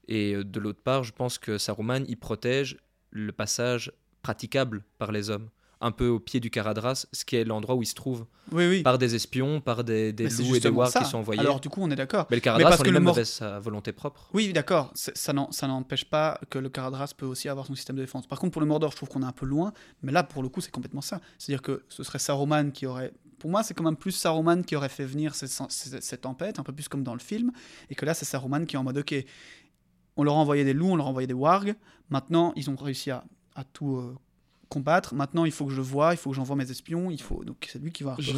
Et 0.09 0.35
euh, 0.35 0.45
de 0.45 0.61
l'autre 0.61 0.81
part, 0.83 1.05
je 1.05 1.13
pense 1.13 1.39
que 1.39 1.59
Saruman, 1.59 2.05
il 2.09 2.17
protège 2.17 2.77
le 3.11 3.33
passage 3.33 3.93
praticable 4.23 4.85
par 4.99 5.11
les 5.13 5.31
hommes, 5.31 5.49
un 5.81 5.91
peu 5.91 6.09
au 6.09 6.19
pied 6.19 6.41
du 6.41 6.51
Caradras, 6.51 7.07
ce 7.13 7.25
qui 7.25 7.37
est 7.37 7.45
l'endroit 7.45 7.75
où 7.75 7.83
il 7.83 7.87
se 7.87 7.95
trouve 7.95 8.25
Oui, 8.51 8.67
oui. 8.67 8.83
par 8.83 8.97
des 8.97 9.15
espions, 9.15 9.61
par 9.61 9.85
des, 9.85 10.15
Mais 10.19 10.25
loups 10.31 10.57
et 10.57 10.61
des 10.61 10.73
ça. 10.91 11.01
qui 11.01 11.05
sont 11.11 11.19
envoyés. 11.19 11.41
Alors, 11.41 11.61
du 11.61 11.69
coup, 11.69 11.81
on 11.83 11.91
est 11.91 11.97
d'accord. 11.97 12.27
mais 12.31 12.37
le 12.37 12.39
mais 12.39 12.43
Caradras 12.43 12.71
parce 12.71 12.83
que 12.83 12.89
le 12.89 12.99
Mord- 13.01 13.15
avait 13.15 13.27
sa 13.27 13.59
volonté 13.61 13.93
propre. 13.93 14.31
Oui, 14.33 14.53
d'accord. 14.55 14.91
Ça 14.95 15.33
n'empêche 15.69 16.07
pas 16.07 16.41
que 16.49 16.59
le 16.59 16.71
Caradras 16.71 17.13
peut 17.17 17.27
aussi 17.27 17.49
avoir 17.51 17.67
son 17.67 17.75
système 17.75 17.97
de 17.97 18.01
défense. 18.01 18.27
Par 18.27 18.39
contre, 18.39 18.53
pour 18.53 18.63
le 18.63 18.67
Mordor, 18.67 18.91
je 18.91 18.97
trouve 18.97 19.11
qu'on 19.11 19.23
est 19.23 19.27
un 19.27 19.33
peu 19.33 19.45
loin. 19.45 19.73
Mais 20.03 20.13
là, 20.13 20.23
pour 20.23 20.43
le 20.43 20.49
coup, 20.49 20.61
c'est 20.63 20.71
complètement 20.71 21.03
ça. 21.03 21.21
C'est-à-dire 21.39 21.61
que 21.63 21.85
ce 21.91 22.03
serait 22.03 22.19
Saruman 22.19 22.71
qui 22.73 22.87
aurait. 22.87 23.13
Pour 23.39 23.51
moi, 23.51 23.63
c'est 23.63 23.75
quand 23.75 23.85
même 23.85 23.97
plus 23.97 24.13
Saruman 24.13 24.63
qui 24.65 24.77
aurait 24.77 24.89
fait 24.89 25.05
venir 25.05 25.35
ces, 25.35 25.47
ces- 25.47 26.01
ces 26.01 26.17
tempêtes, 26.17 26.59
un 26.59 26.63
peu 26.63 26.73
plus 26.73 26.89
comme 26.89 27.03
dans 27.03 27.13
le 27.13 27.21
film. 27.21 27.53
Et 27.91 27.95
que 27.95 28.07
là, 28.07 28.15
c'est 28.15 28.25
Saruman 28.25 28.65
qui 28.65 28.77
est 28.77 28.79
en 28.79 28.85
mode 28.85 28.97
Ok, 28.97 29.15
on 30.17 30.25
leur 30.25 30.35
a 30.35 30.39
envoyé 30.39 30.65
des 30.65 30.73
loups, 30.73 30.89
on 30.89 30.97
leur 30.97 31.07
a 31.07 31.11
envoyé 31.11 31.27
des 31.27 31.35
wargs. 31.35 31.75
Maintenant, 32.09 32.55
ils 32.57 32.71
ont 32.71 32.77
réussi 32.77 33.11
à, 33.11 33.25
à 33.55 33.65
tout 33.65 33.97
euh, 33.97 34.15
combattre. 34.69 35.15
Maintenant, 35.15 35.45
il 35.45 35.53
faut 35.53 35.65
que 35.67 35.73
je 35.73 35.77
le 35.77 35.83
vois, 35.83 36.13
il 36.15 36.17
faut 36.17 36.31
que 36.31 36.37
j'envoie 36.37 36.57
mes 36.57 36.71
espions. 36.71 37.11
Il 37.11 37.21
faut... 37.21 37.45
Donc, 37.45 37.67
c'est 37.71 37.81
lui 37.81 37.93
qui 37.93 38.03
va 38.03 38.17
Je-. 38.19 38.33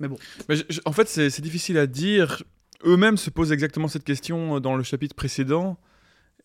Mais 0.00 0.08
bon. 0.08 0.16
Mais 0.48 0.56
je- 0.56 0.64
je- 0.68 0.80
en 0.84 0.92
fait, 0.92 1.08
c'est 1.08 1.30
c'est 1.30 1.42
difficile 1.42 1.78
à 1.78 1.86
dire. 1.86 2.42
Eux-mêmes 2.84 3.16
se 3.16 3.30
posent 3.30 3.52
exactement 3.52 3.88
cette 3.88 4.04
question 4.04 4.56
euh, 4.56 4.60
dans 4.60 4.76
le 4.76 4.82
chapitre 4.82 5.14
précédent. 5.14 5.78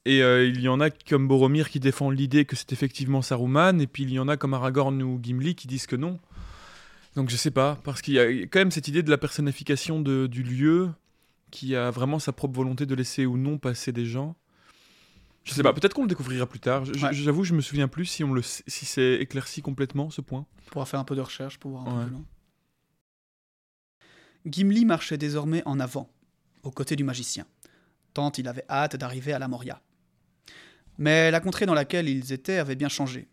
Et 0.05 0.22
euh, 0.24 0.46
il 0.48 0.62
y 0.62 0.69
en 0.69 0.79
a 0.79 0.89
comme 0.89 1.27
Boromir 1.27 1.69
qui 1.69 1.79
défend 1.81 2.10
l'idée 2.10 2.46
que 2.46 2.55
c'est 2.55 2.72
effectivement 2.72 3.22
Saruman, 3.22 3.81
et 3.81 3.88
puis 3.88 4.03
il 4.03 4.12
y 4.12 4.19
en 4.19 4.27
a 4.29 4.38
comme 4.38 4.53
Aragorn 4.53 5.01
ou 5.03 5.19
Gimli 5.22 5.53
qui 5.55 5.67
disent 5.67 5.86
que 5.88 5.98
non. 5.98 6.19
Donc 7.15 7.29
je 7.29 7.36
sais 7.36 7.51
pas, 7.51 7.77
parce 7.84 8.01
qu'il 8.01 8.13
y 8.13 8.19
a 8.19 8.25
quand 8.46 8.60
même 8.60 8.72
cette 8.72 8.88
idée 8.88 9.03
de 9.03 9.10
la 9.10 9.17
personnification 9.17 10.00
de- 10.00 10.27
du 10.27 10.43
lieu, 10.43 10.89
qui 11.51 11.75
a 11.75 11.91
vraiment 11.91 12.19
sa 12.19 12.31
propre 12.31 12.55
volonté 12.55 12.86
de 12.86 12.93
laisser 12.96 13.25
ou 13.25 13.36
non 13.38 13.57
passer 13.57 13.91
des 13.91 14.05
gens. 14.05 14.36
Je 15.48 15.54
sais 15.54 15.63
pas, 15.63 15.72
peut-être 15.74 15.94
qu'on 15.94 16.01
le 16.01 16.08
découvrira 16.10 16.46
plus 16.46 16.60
tard. 16.60 16.84
Je- 16.84 16.94
Ouais. 16.94 17.13
J'avoue, 17.13 17.44
je 17.46 17.54
me 17.54 17.62
souviens 17.62 17.88
plus 17.88 18.06
si 18.06 18.24
on 18.24 18.34
le 18.34 18.42
sait- 18.42 18.63
si 18.68 18.86
c'est 18.86 19.16
éclairci 19.16 19.62
complètement 19.62 20.10
ce 20.10 20.20
point. 20.22 20.46
On 20.68 20.72
pourra 20.72 20.86
faire 20.86 21.00
un 21.00 21.06
peu 21.06 21.16
de 21.16 21.22
recherche 21.22 21.58
pour 21.58 21.72
voir 21.72 21.88
un 21.88 21.92
Ouais. 22.00 22.04
peu 22.04 22.08
plus 22.10 22.13
loin. 22.16 22.25
Gimli 24.46 24.86
marchait 24.86 25.18
désormais 25.18 25.63
en 25.66 25.80
avant, 25.80 26.10
aux 26.63 26.72
côtés 26.72 26.96
du 26.96 27.04
magicien, 27.04 27.46
tant 28.13 28.32
il 28.38 28.48
avait 28.48 28.66
hâte 28.70 28.96
d'arriver 28.96 29.34
à 29.34 29.39
la 29.39 29.48
Moria. 29.48 29.82
Mais 30.98 31.32
la 31.32 31.39
contrée 31.39 31.66
dans 31.66 31.74
laquelle 31.74 32.10
ils 32.10 32.34
étaient 32.34 32.58
avait 32.58 32.75
bien 32.75 32.89
changé. 32.89 33.27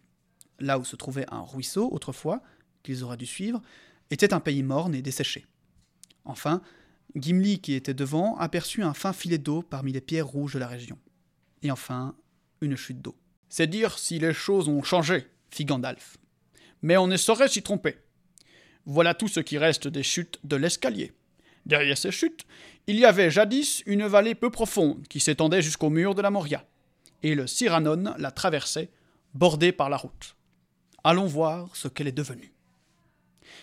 Là 0.61 0.79
où 0.79 0.85
se 0.85 0.97
trouvait 0.97 1.27
un 1.33 1.41
ruisseau 1.43 1.89
autrefois, 1.91 2.43
qu'ils 2.83 3.03
auraient 3.03 3.17
dû 3.17 3.27
suivre, 3.27 3.61
était 4.11 4.35
un 4.35 4.41
pays 4.41 4.63
morne 4.63 4.95
et 4.95 5.03
desséché. 5.03 5.47
Enfin, 6.25 6.63
Gimli, 7.17 7.61
qui 7.61 7.75
était 7.75 7.95
devant, 7.95 8.37
aperçut 8.37 8.83
un 8.83 8.95
fin 8.95 9.13
filet 9.13 9.39
d'eau 9.39 9.63
parmi 9.63 9.93
les 9.93 10.01
pierres 10.01 10.27
rouges 10.27 10.55
de 10.55 10.59
la 10.59 10.67
région. 10.69 10.99
Et 11.65 11.71
enfin, 11.71 12.15
une 12.61 12.77
chute 12.77 13.01
d'eau. 13.01 13.17
C'est 13.49 13.67
dire 13.67 13.99
si 13.99 14.19
les 14.19 14.35
choses 14.35 14.69
ont 14.69 14.83
changé, 14.83 15.27
fit 15.51 15.65
Gandalf. 15.65 16.19
Mais 16.83 16.97
on 16.97 17.07
ne 17.07 17.17
saurait 17.17 17.49
s'y 17.49 17.63
tromper. 17.63 17.97
Voilà 18.87 19.15
tout 19.15 19.29
ce 19.29 19.41
qui 19.41 19.57
reste 19.57 19.89
des 19.89 20.03
chutes 20.03 20.39
de 20.45 20.57
l'escalier. 20.57 21.13
Derrière 21.65 21.97
ces 21.97 22.11
chutes, 22.11 22.45
il 22.87 22.97
y 22.97 23.07
avait 23.07 23.31
jadis 23.31 23.83
une 23.87 24.07
vallée 24.07 24.35
peu 24.35 24.51
profonde 24.51 25.09
qui 25.09 25.21
s'étendait 25.21 25.63
jusqu'au 25.63 25.89
mur 25.89 26.15
de 26.15 26.21
la 26.21 26.31
Moria, 26.31 26.67
et 27.23 27.35
le 27.35 27.47
Cyrano 27.47 27.97
la 28.19 28.31
traversait, 28.31 28.91
bordée 29.33 29.73
par 29.73 29.89
la 29.89 29.97
route. 29.97 30.37
Allons 31.03 31.27
voir 31.27 31.75
ce 31.75 31.89
qu'elle 31.89 32.09
est 32.09 32.13
devenue. 32.13 32.53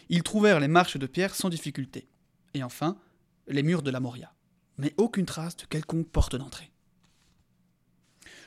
Ils 0.10 0.24
trouvèrent 0.24 0.60
les 0.60 0.68
marches 0.68 0.98
de 0.98 1.06
pierre 1.06 1.36
sans 1.36 1.50
difficulté, 1.50 2.08
et 2.56 2.64
enfin 2.64 2.98
les 3.48 3.62
murs 3.62 3.84
de 3.84 3.92
la 3.92 4.00
Moria, 4.00 4.34
mais 4.80 4.96
aucune 4.98 5.28
trace 5.28 5.58
de 5.58 5.66
quelconque 5.66 6.08
porte 6.08 6.36
d'entrée. 6.36 6.72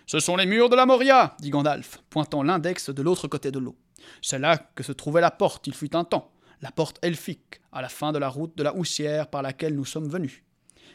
Ce 0.07 0.21
sont 0.21 0.37
les 0.37 0.47
murs 0.47 0.69
de 0.69 0.77
la 0.77 0.87
Moria, 0.87 1.35
dit 1.41 1.51
Gandalf, 1.51 1.99
pointant 2.11 2.43
l'index 2.43 2.91
de 2.91 3.03
l'autre 3.03 3.27
côté 3.27 3.51
de 3.51 3.59
l'eau. 3.59 3.77
C'est 4.21 4.39
là 4.39 4.59
que 4.59 4.83
se 4.83 4.93
trouvait 4.93 5.23
la 5.23 5.31
porte, 5.31 5.67
il 5.67 5.75
fut 5.75 5.97
un 5.97 6.05
temps, 6.05 6.33
la 6.61 6.71
porte 6.71 6.99
elfique, 7.03 7.61
à 7.73 7.81
la 7.81 7.89
fin 7.89 8.13
de 8.13 8.19
la 8.19 8.29
route 8.29 8.57
de 8.57 8.63
la 8.63 8.75
houssière 8.75 9.29
par 9.29 9.43
laquelle 9.43 9.75
nous 9.75 9.85
sommes 9.85 10.09
venus. 10.09 10.43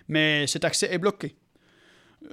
Mais 0.08 0.46
cet 0.48 0.64
accès 0.64 0.94
est 0.94 1.00
bloqué. 1.00 1.36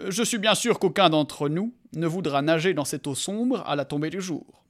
Je 0.08 0.22
suis 0.22 0.38
bien 0.38 0.54
sûr 0.54 0.78
qu'aucun 0.78 1.08
d'entre 1.08 1.48
nous 1.48 1.74
ne 1.94 2.06
voudra 2.06 2.42
nager 2.42 2.74
dans 2.74 2.84
cette 2.84 3.06
eau 3.06 3.14
sombre 3.14 3.62
à 3.66 3.76
la 3.76 3.84
tombée 3.84 4.10
du 4.10 4.20
jour. 4.20 4.64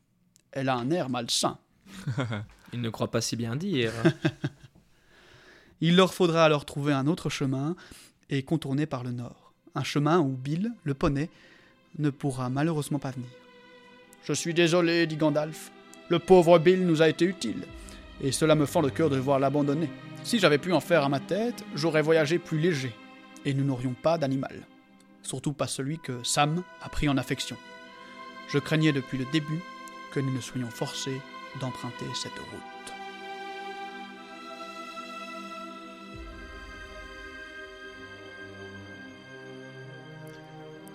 Elle 0.53 0.69
a 0.69 0.77
un 0.77 0.91
air 0.91 1.09
malsain. 1.09 1.59
Il 2.73 2.81
ne 2.81 2.91
croit 2.91 3.11
pas 3.11 3.21
si 3.21 3.37
bien 3.37 3.57
dire. 3.57 3.93
Il 5.81 5.97
leur 5.97 6.15
faudra 6.15 6.45
alors 6.45 6.65
trouver 6.65 6.93
un 6.93 7.07
autre 7.07 7.31
chemin 7.31 7.77
et 8.31 8.43
contourner 8.43 8.87
par 8.87 9.05
le 9.05 9.13
nord. 9.13 9.53
Un 9.75 9.85
chemin 9.85 10.21
où 10.21 10.37
Bill, 10.37 10.73
le 10.85 10.95
poney, 10.95 11.31
ne 11.99 12.11
pourra 12.11 12.49
malheureusement 12.51 12.99
pas 12.99 13.11
venir. 13.11 13.29
Je 14.25 14.33
suis 14.33 14.55
désolé, 14.55 15.07
dit 15.07 15.17
Gandalf. 15.17 15.71
Le 16.09 16.19
pauvre 16.19 16.59
Bill 16.59 16.87
nous 16.87 17.03
a 17.03 17.09
été 17.09 17.25
utile, 17.25 17.63
et 18.23 18.33
cela 18.33 18.55
me 18.55 18.67
fend 18.67 18.81
le 18.81 18.91
cœur 18.91 19.11
de 19.11 19.17
devoir 19.17 19.39
l'abandonner. 19.39 19.89
Si 20.23 20.39
j'avais 20.39 20.59
pu 20.59 20.73
en 20.73 20.81
faire 20.81 21.05
à 21.05 21.09
ma 21.09 21.21
tête, 21.21 21.65
j'aurais 21.75 22.03
voyagé 22.03 22.39
plus 22.39 22.59
léger, 22.59 22.93
et 23.45 23.55
nous 23.55 23.65
n'aurions 23.65 23.95
pas 23.95 24.19
d'animal. 24.19 24.67
Surtout 25.23 25.53
pas 25.53 25.67
celui 25.67 25.99
que 25.99 26.23
Sam 26.23 26.63
a 26.83 26.89
pris 26.89 27.09
en 27.09 27.17
affection. 27.17 27.57
Je 28.49 28.59
craignais 28.59 28.93
depuis 28.93 29.19
le 29.19 29.27
début 29.33 29.61
que 30.13 30.21
nous 30.21 30.33
ne 30.33 30.41
soyons 30.41 30.71
forcés 30.71 31.21
d'emprunter 31.61 32.07
cette 32.15 32.39
route. 32.39 32.76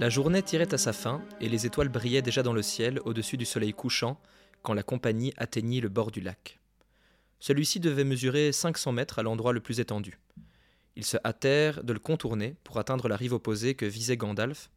La 0.01 0.09
journée 0.09 0.41
tirait 0.41 0.73
à 0.73 0.79
sa 0.79 0.93
fin 0.93 1.21
et 1.41 1.47
les 1.47 1.67
étoiles 1.67 1.87
brillaient 1.87 2.23
déjà 2.23 2.41
dans 2.41 2.53
le 2.53 2.63
ciel 2.63 2.99
au-dessus 3.05 3.37
du 3.37 3.45
soleil 3.45 3.71
couchant 3.71 4.19
quand 4.63 4.73
la 4.73 4.81
compagnie 4.81 5.31
atteignit 5.37 5.79
le 5.79 5.89
bord 5.89 6.09
du 6.09 6.21
lac. 6.21 6.59
Celui-ci 7.39 7.79
devait 7.79 8.03
mesurer 8.03 8.51
500 8.51 8.93
mètres 8.93 9.19
à 9.19 9.21
l'endroit 9.21 9.53
le 9.53 9.59
plus 9.59 9.79
étendu. 9.79 10.17
Ils 10.95 11.05
se 11.05 11.17
hâtèrent 11.23 11.83
de 11.83 11.93
le 11.93 11.99
contourner 11.99 12.55
pour 12.63 12.79
atteindre 12.79 13.07
la 13.07 13.15
rive 13.15 13.33
opposée 13.33 13.75
que 13.75 13.85
visait 13.85 14.17
Gandalf, 14.17 14.71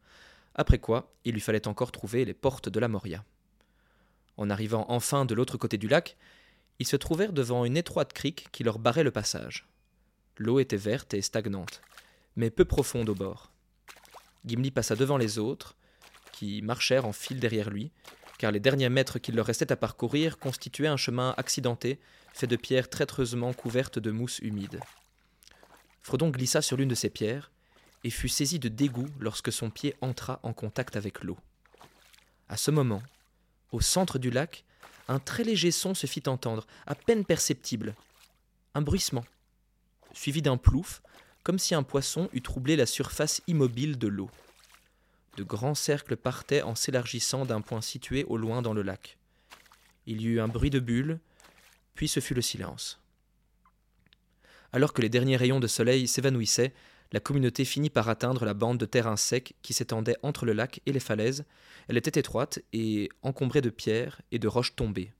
après 0.54 0.78
quoi 0.78 1.10
il 1.24 1.32
lui 1.32 1.40
fallait 1.40 1.68
encore 1.68 1.90
trouver 1.90 2.26
les 2.26 2.34
portes 2.34 2.68
de 2.68 2.78
la 2.78 2.88
Moria. 2.88 3.24
En 4.36 4.50
arrivant 4.50 4.84
enfin 4.90 5.24
de 5.24 5.34
l'autre 5.34 5.56
côté 5.56 5.78
du 5.78 5.88
lac, 5.88 6.18
ils 6.80 6.86
se 6.86 6.96
trouvèrent 6.96 7.32
devant 7.32 7.64
une 7.64 7.78
étroite 7.78 8.12
crique 8.12 8.48
qui 8.52 8.62
leur 8.62 8.78
barrait 8.78 9.04
le 9.04 9.10
passage. 9.10 9.66
L'eau 10.36 10.60
était 10.60 10.76
verte 10.76 11.14
et 11.14 11.22
stagnante, 11.22 11.80
mais 12.36 12.50
peu 12.50 12.66
profonde 12.66 13.08
au 13.08 13.14
bord. 13.14 13.53
Gimli 14.44 14.70
passa 14.70 14.96
devant 14.96 15.16
les 15.16 15.38
autres, 15.38 15.76
qui 16.32 16.62
marchèrent 16.62 17.06
en 17.06 17.12
file 17.12 17.40
derrière 17.40 17.70
lui, 17.70 17.90
car 18.38 18.50
les 18.52 18.60
derniers 18.60 18.88
mètres 18.88 19.18
qu'il 19.18 19.36
leur 19.36 19.46
restait 19.46 19.72
à 19.72 19.76
parcourir 19.76 20.38
constituaient 20.38 20.88
un 20.88 20.96
chemin 20.96 21.34
accidenté, 21.36 22.00
fait 22.32 22.46
de 22.46 22.56
pierres 22.56 22.90
traîtreusement 22.90 23.52
couvertes 23.52 23.98
de 23.98 24.10
mousse 24.10 24.40
humide. 24.40 24.80
Frodon 26.02 26.30
glissa 26.30 26.60
sur 26.60 26.76
l'une 26.76 26.88
de 26.88 26.94
ces 26.94 27.10
pierres, 27.10 27.50
et 28.02 28.10
fut 28.10 28.28
saisi 28.28 28.58
de 28.58 28.68
dégoût 28.68 29.08
lorsque 29.18 29.50
son 29.50 29.70
pied 29.70 29.94
entra 30.02 30.40
en 30.42 30.52
contact 30.52 30.96
avec 30.96 31.24
l'eau. 31.24 31.38
À 32.48 32.56
ce 32.56 32.70
moment, 32.70 33.02
au 33.72 33.80
centre 33.80 34.18
du 34.18 34.30
lac, 34.30 34.64
un 35.08 35.18
très 35.18 35.44
léger 35.44 35.70
son 35.70 35.94
se 35.94 36.06
fit 36.06 36.22
entendre, 36.26 36.66
à 36.86 36.94
peine 36.94 37.24
perceptible. 37.24 37.94
Un 38.74 38.82
bruissement, 38.82 39.24
suivi 40.12 40.42
d'un 40.42 40.56
plouf, 40.56 41.02
comme 41.44 41.58
si 41.58 41.74
un 41.74 41.82
poisson 41.82 42.28
eût 42.32 42.40
troublé 42.40 42.74
la 42.74 42.86
surface 42.86 43.42
immobile 43.46 43.98
de 43.98 44.08
l'eau. 44.08 44.30
De 45.36 45.44
grands 45.44 45.74
cercles 45.74 46.16
partaient 46.16 46.62
en 46.62 46.74
s'élargissant 46.74 47.44
d'un 47.44 47.60
point 47.60 47.82
situé 47.82 48.24
au 48.24 48.36
loin 48.36 48.62
dans 48.62 48.72
le 48.72 48.82
lac. 48.82 49.18
Il 50.06 50.20
y 50.22 50.26
eut 50.26 50.40
un 50.40 50.48
bruit 50.48 50.70
de 50.70 50.80
bulles, 50.80 51.20
puis 51.94 52.08
ce 52.08 52.20
fut 52.20 52.34
le 52.34 52.42
silence. 52.42 53.00
Alors 54.72 54.92
que 54.92 55.02
les 55.02 55.08
derniers 55.08 55.36
rayons 55.36 55.60
de 55.60 55.66
soleil 55.66 56.08
s'évanouissaient, 56.08 56.72
la 57.12 57.20
communauté 57.20 57.64
finit 57.64 57.90
par 57.90 58.08
atteindre 58.08 58.44
la 58.44 58.54
bande 58.54 58.78
de 58.78 58.86
terrain 58.86 59.16
sec 59.16 59.54
qui 59.62 59.72
s'étendait 59.72 60.16
entre 60.22 60.46
le 60.46 60.52
lac 60.52 60.80
et 60.86 60.92
les 60.92 61.00
falaises. 61.00 61.44
Elle 61.88 61.96
était 61.96 62.18
étroite 62.18 62.58
et 62.72 63.08
encombrée 63.22 63.60
de 63.60 63.70
pierres 63.70 64.20
et 64.32 64.38
de 64.38 64.48
roches 64.48 64.74
tombées. 64.74 65.12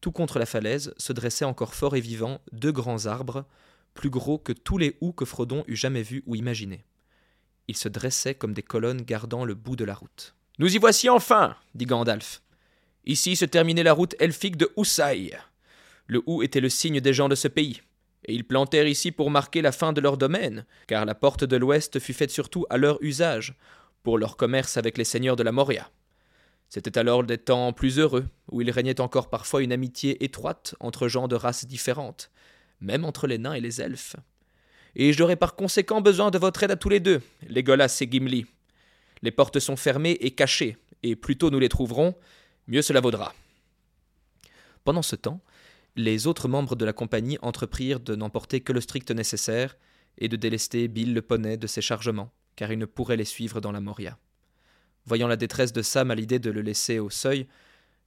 Tout 0.00 0.12
contre 0.12 0.38
la 0.38 0.46
falaise 0.46 0.92
se 0.98 1.12
dressaient 1.12 1.44
encore 1.44 1.74
forts 1.74 1.96
et 1.96 2.00
vivants 2.00 2.40
deux 2.52 2.72
grands 2.72 3.06
arbres, 3.06 3.46
plus 3.94 4.10
gros 4.10 4.38
que 4.38 4.52
tous 4.52 4.78
les 4.78 4.96
houx 5.00 5.12
que 5.12 5.24
Frodon 5.24 5.64
eût 5.66 5.76
jamais 5.76 6.02
vus 6.02 6.22
ou 6.26 6.34
imaginés. 6.36 6.84
Ils 7.68 7.76
se 7.76 7.88
dressaient 7.88 8.34
comme 8.34 8.54
des 8.54 8.62
colonnes 8.62 9.02
gardant 9.02 9.44
le 9.44 9.54
bout 9.54 9.76
de 9.76 9.84
la 9.84 9.94
route. 9.94 10.34
Nous 10.58 10.74
y 10.74 10.78
voici 10.78 11.08
enfin, 11.08 11.56
dit 11.74 11.86
Gandalf. 11.86 12.42
Ici 13.04 13.36
se 13.36 13.44
terminait 13.44 13.82
la 13.82 13.92
route 13.92 14.14
elfique 14.18 14.56
de 14.56 14.70
Houssaï. 14.76 15.36
Le 16.06 16.22
hou 16.26 16.42
était 16.42 16.60
le 16.60 16.68
signe 16.68 17.00
des 17.00 17.12
gens 17.12 17.28
de 17.28 17.34
ce 17.34 17.48
pays, 17.48 17.82
et 18.24 18.34
ils 18.34 18.46
plantèrent 18.46 18.86
ici 18.86 19.12
pour 19.12 19.30
marquer 19.30 19.62
la 19.62 19.72
fin 19.72 19.92
de 19.92 20.00
leur 20.00 20.16
domaine, 20.16 20.64
car 20.86 21.04
la 21.04 21.14
porte 21.14 21.44
de 21.44 21.56
l'ouest 21.56 21.98
fut 22.00 22.12
faite 22.12 22.30
surtout 22.30 22.66
à 22.70 22.76
leur 22.76 22.98
usage, 23.02 23.54
pour 24.02 24.18
leur 24.18 24.36
commerce 24.36 24.76
avec 24.76 24.98
les 24.98 25.04
seigneurs 25.04 25.36
de 25.36 25.42
la 25.42 25.52
Moria. 25.52 25.90
C'était 26.68 26.98
alors 26.98 27.24
des 27.24 27.38
temps 27.38 27.72
plus 27.72 27.98
heureux, 27.98 28.26
où 28.50 28.60
il 28.60 28.70
régnait 28.70 29.00
encore 29.00 29.30
parfois 29.30 29.62
une 29.62 29.72
amitié 29.72 30.22
étroite 30.24 30.74
entre 30.80 31.08
gens 31.08 31.28
de 31.28 31.36
races 31.36 31.66
différentes, 31.66 32.30
même 32.80 33.04
entre 33.04 33.26
les 33.26 33.38
nains 33.38 33.54
et 33.54 33.60
les 33.60 33.80
elfes. 33.80 34.16
Et 34.94 35.12
j'aurai 35.12 35.36
par 35.36 35.54
conséquent 35.56 36.00
besoin 36.00 36.30
de 36.30 36.38
votre 36.38 36.62
aide 36.62 36.70
à 36.70 36.76
tous 36.76 36.88
les 36.88 37.00
deux, 37.00 37.20
Legolas 37.48 37.98
et 38.00 38.10
Gimli. 38.10 38.46
Les 39.22 39.30
portes 39.30 39.58
sont 39.58 39.76
fermées 39.76 40.16
et 40.20 40.30
cachées, 40.30 40.76
et 41.02 41.16
plus 41.16 41.36
tôt 41.36 41.50
nous 41.50 41.58
les 41.58 41.68
trouverons, 41.68 42.14
mieux 42.66 42.82
cela 42.82 43.00
vaudra. 43.00 43.34
Pendant 44.84 45.02
ce 45.02 45.16
temps, 45.16 45.40
les 45.96 46.26
autres 46.26 46.48
membres 46.48 46.76
de 46.76 46.84
la 46.84 46.92
compagnie 46.92 47.38
entreprirent 47.42 48.00
de 48.00 48.14
n'emporter 48.14 48.60
que 48.60 48.72
le 48.72 48.80
strict 48.80 49.10
nécessaire 49.10 49.76
et 50.18 50.28
de 50.28 50.36
délester 50.36 50.88
Bill 50.88 51.14
le 51.14 51.22
poney 51.22 51.56
de 51.56 51.66
ses 51.66 51.80
chargements, 51.80 52.32
car 52.56 52.72
il 52.72 52.78
ne 52.78 52.86
pourrait 52.86 53.16
les 53.16 53.24
suivre 53.24 53.60
dans 53.60 53.72
la 53.72 53.80
Moria. 53.80 54.18
Voyant 55.06 55.28
la 55.28 55.36
détresse 55.36 55.72
de 55.72 55.82
Sam 55.82 56.10
à 56.10 56.14
l'idée 56.14 56.38
de 56.38 56.50
le 56.50 56.60
laisser 56.60 56.98
au 56.98 57.10
seuil, 57.10 57.46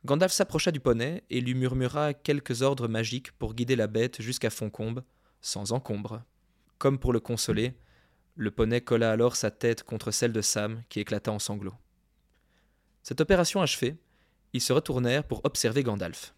Gandalf 0.03 0.31
s'approcha 0.31 0.71
du 0.71 0.79
poney 0.79 1.23
et 1.29 1.41
lui 1.41 1.53
murmura 1.53 2.15
quelques 2.15 2.63
ordres 2.63 2.87
magiques 2.87 3.31
pour 3.33 3.53
guider 3.53 3.75
la 3.75 3.85
bête 3.85 4.19
jusqu'à 4.19 4.49
Foncombe, 4.49 5.03
sans 5.41 5.73
encombre. 5.73 6.23
Comme 6.79 6.97
pour 6.97 7.13
le 7.13 7.19
consoler, 7.19 7.75
le 8.35 8.49
poney 8.49 8.81
colla 8.81 9.11
alors 9.11 9.35
sa 9.35 9.51
tête 9.51 9.83
contre 9.83 10.09
celle 10.09 10.33
de 10.33 10.41
Sam, 10.41 10.81
qui 10.89 10.99
éclata 10.99 11.31
en 11.31 11.37
sanglots. 11.37 11.75
Cette 13.03 13.21
opération 13.21 13.61
achevée, 13.61 13.95
ils 14.53 14.61
se 14.61 14.73
retournèrent 14.73 15.23
pour 15.23 15.41
observer 15.43 15.83
Gandalf. 15.83 16.33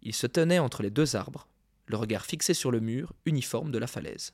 Il 0.00 0.14
se 0.14 0.26
tenait 0.26 0.58
entre 0.58 0.82
les 0.82 0.90
deux 0.90 1.14
arbres, 1.14 1.46
le 1.86 1.98
regard 1.98 2.24
fixé 2.24 2.54
sur 2.54 2.70
le 2.70 2.80
mur 2.80 3.12
uniforme 3.26 3.70
de 3.70 3.78
la 3.78 3.86
falaise. 3.86 4.32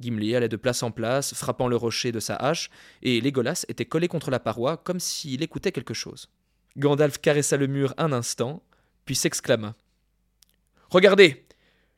Gimli 0.00 0.34
allait 0.34 0.48
de 0.48 0.56
place 0.56 0.82
en 0.82 0.90
place, 0.90 1.34
frappant 1.34 1.68
le 1.68 1.76
rocher 1.76 2.10
de 2.10 2.20
sa 2.20 2.36
hache, 2.36 2.70
et 3.02 3.20
Legolas 3.20 3.66
était 3.68 3.84
collé 3.84 4.08
contre 4.08 4.30
la 4.30 4.40
paroi 4.40 4.78
comme 4.78 4.98
s'il 4.98 5.42
écoutait 5.42 5.72
quelque 5.72 5.94
chose. 5.94 6.30
Gandalf 6.76 7.18
caressa 7.18 7.56
le 7.56 7.66
mur 7.66 7.94
un 7.98 8.12
instant, 8.12 8.62
puis 9.04 9.14
s'exclama. 9.14 9.74
Regardez 10.90 11.46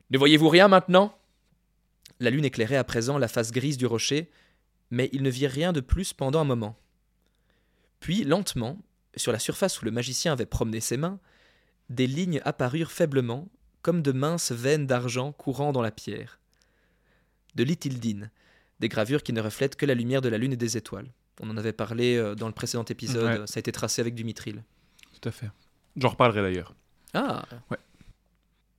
Ne 0.09 0.17
voyez-vous 0.17 0.49
rien 0.49 0.67
maintenant? 0.67 1.17
La 2.19 2.29
lune 2.29 2.45
éclairait 2.45 2.77
à 2.77 2.83
présent 2.83 3.17
la 3.17 3.27
face 3.27 3.51
grise 3.51 3.77
du 3.77 3.85
rocher, 3.85 4.29
mais 4.89 5.09
il 5.13 5.23
ne 5.23 5.29
vit 5.29 5.47
rien 5.47 5.73
de 5.73 5.81
plus 5.81 6.13
pendant 6.13 6.41
un 6.41 6.45
moment. 6.45 6.77
Puis, 7.99 8.23
lentement, 8.23 8.77
sur 9.15 9.31
la 9.31 9.39
surface 9.39 9.81
où 9.81 9.85
le 9.85 9.91
magicien 9.91 10.33
avait 10.33 10.45
promené 10.45 10.79
ses 10.79 10.97
mains, 10.97 11.19
des 11.89 12.07
lignes 12.07 12.41
apparurent 12.45 12.91
faiblement, 12.91 13.47
comme 13.81 14.01
de 14.01 14.11
minces 14.11 14.51
veines 14.51 14.87
d'argent 14.87 15.31
courant 15.31 15.71
dans 15.71 15.81
la 15.81 15.91
pierre. 15.91 16.39
De 17.55 17.63
l'Itildine, 17.63 18.31
des 18.79 18.89
gravures 18.89 19.23
qui 19.23 19.33
ne 19.33 19.41
reflètent 19.41 19.75
que 19.75 19.85
la 19.85 19.95
lumière 19.95 20.21
de 20.21 20.29
la 20.29 20.37
lune 20.37 20.53
et 20.53 20.57
des 20.57 20.77
étoiles. 20.77 21.11
On 21.39 21.49
en 21.49 21.57
avait 21.57 21.73
parlé 21.73 22.15
euh, 22.17 22.35
dans 22.35 22.47
le 22.47 22.53
précédent 22.53 22.83
épisode, 22.85 23.41
Ouais. 23.41 23.47
ça 23.47 23.57
a 23.57 23.59
été 23.59 23.71
tracé 23.71 24.01
avec 24.01 24.15
du 24.15 24.23
mithril. 24.23 24.63
Tout 25.19 25.29
à 25.29 25.31
fait. 25.31 25.49
J'en 25.95 26.09
reparlerai 26.09 26.41
d'ailleurs. 26.41 26.73
Ah 27.13 27.45
Ouais. 27.71 27.77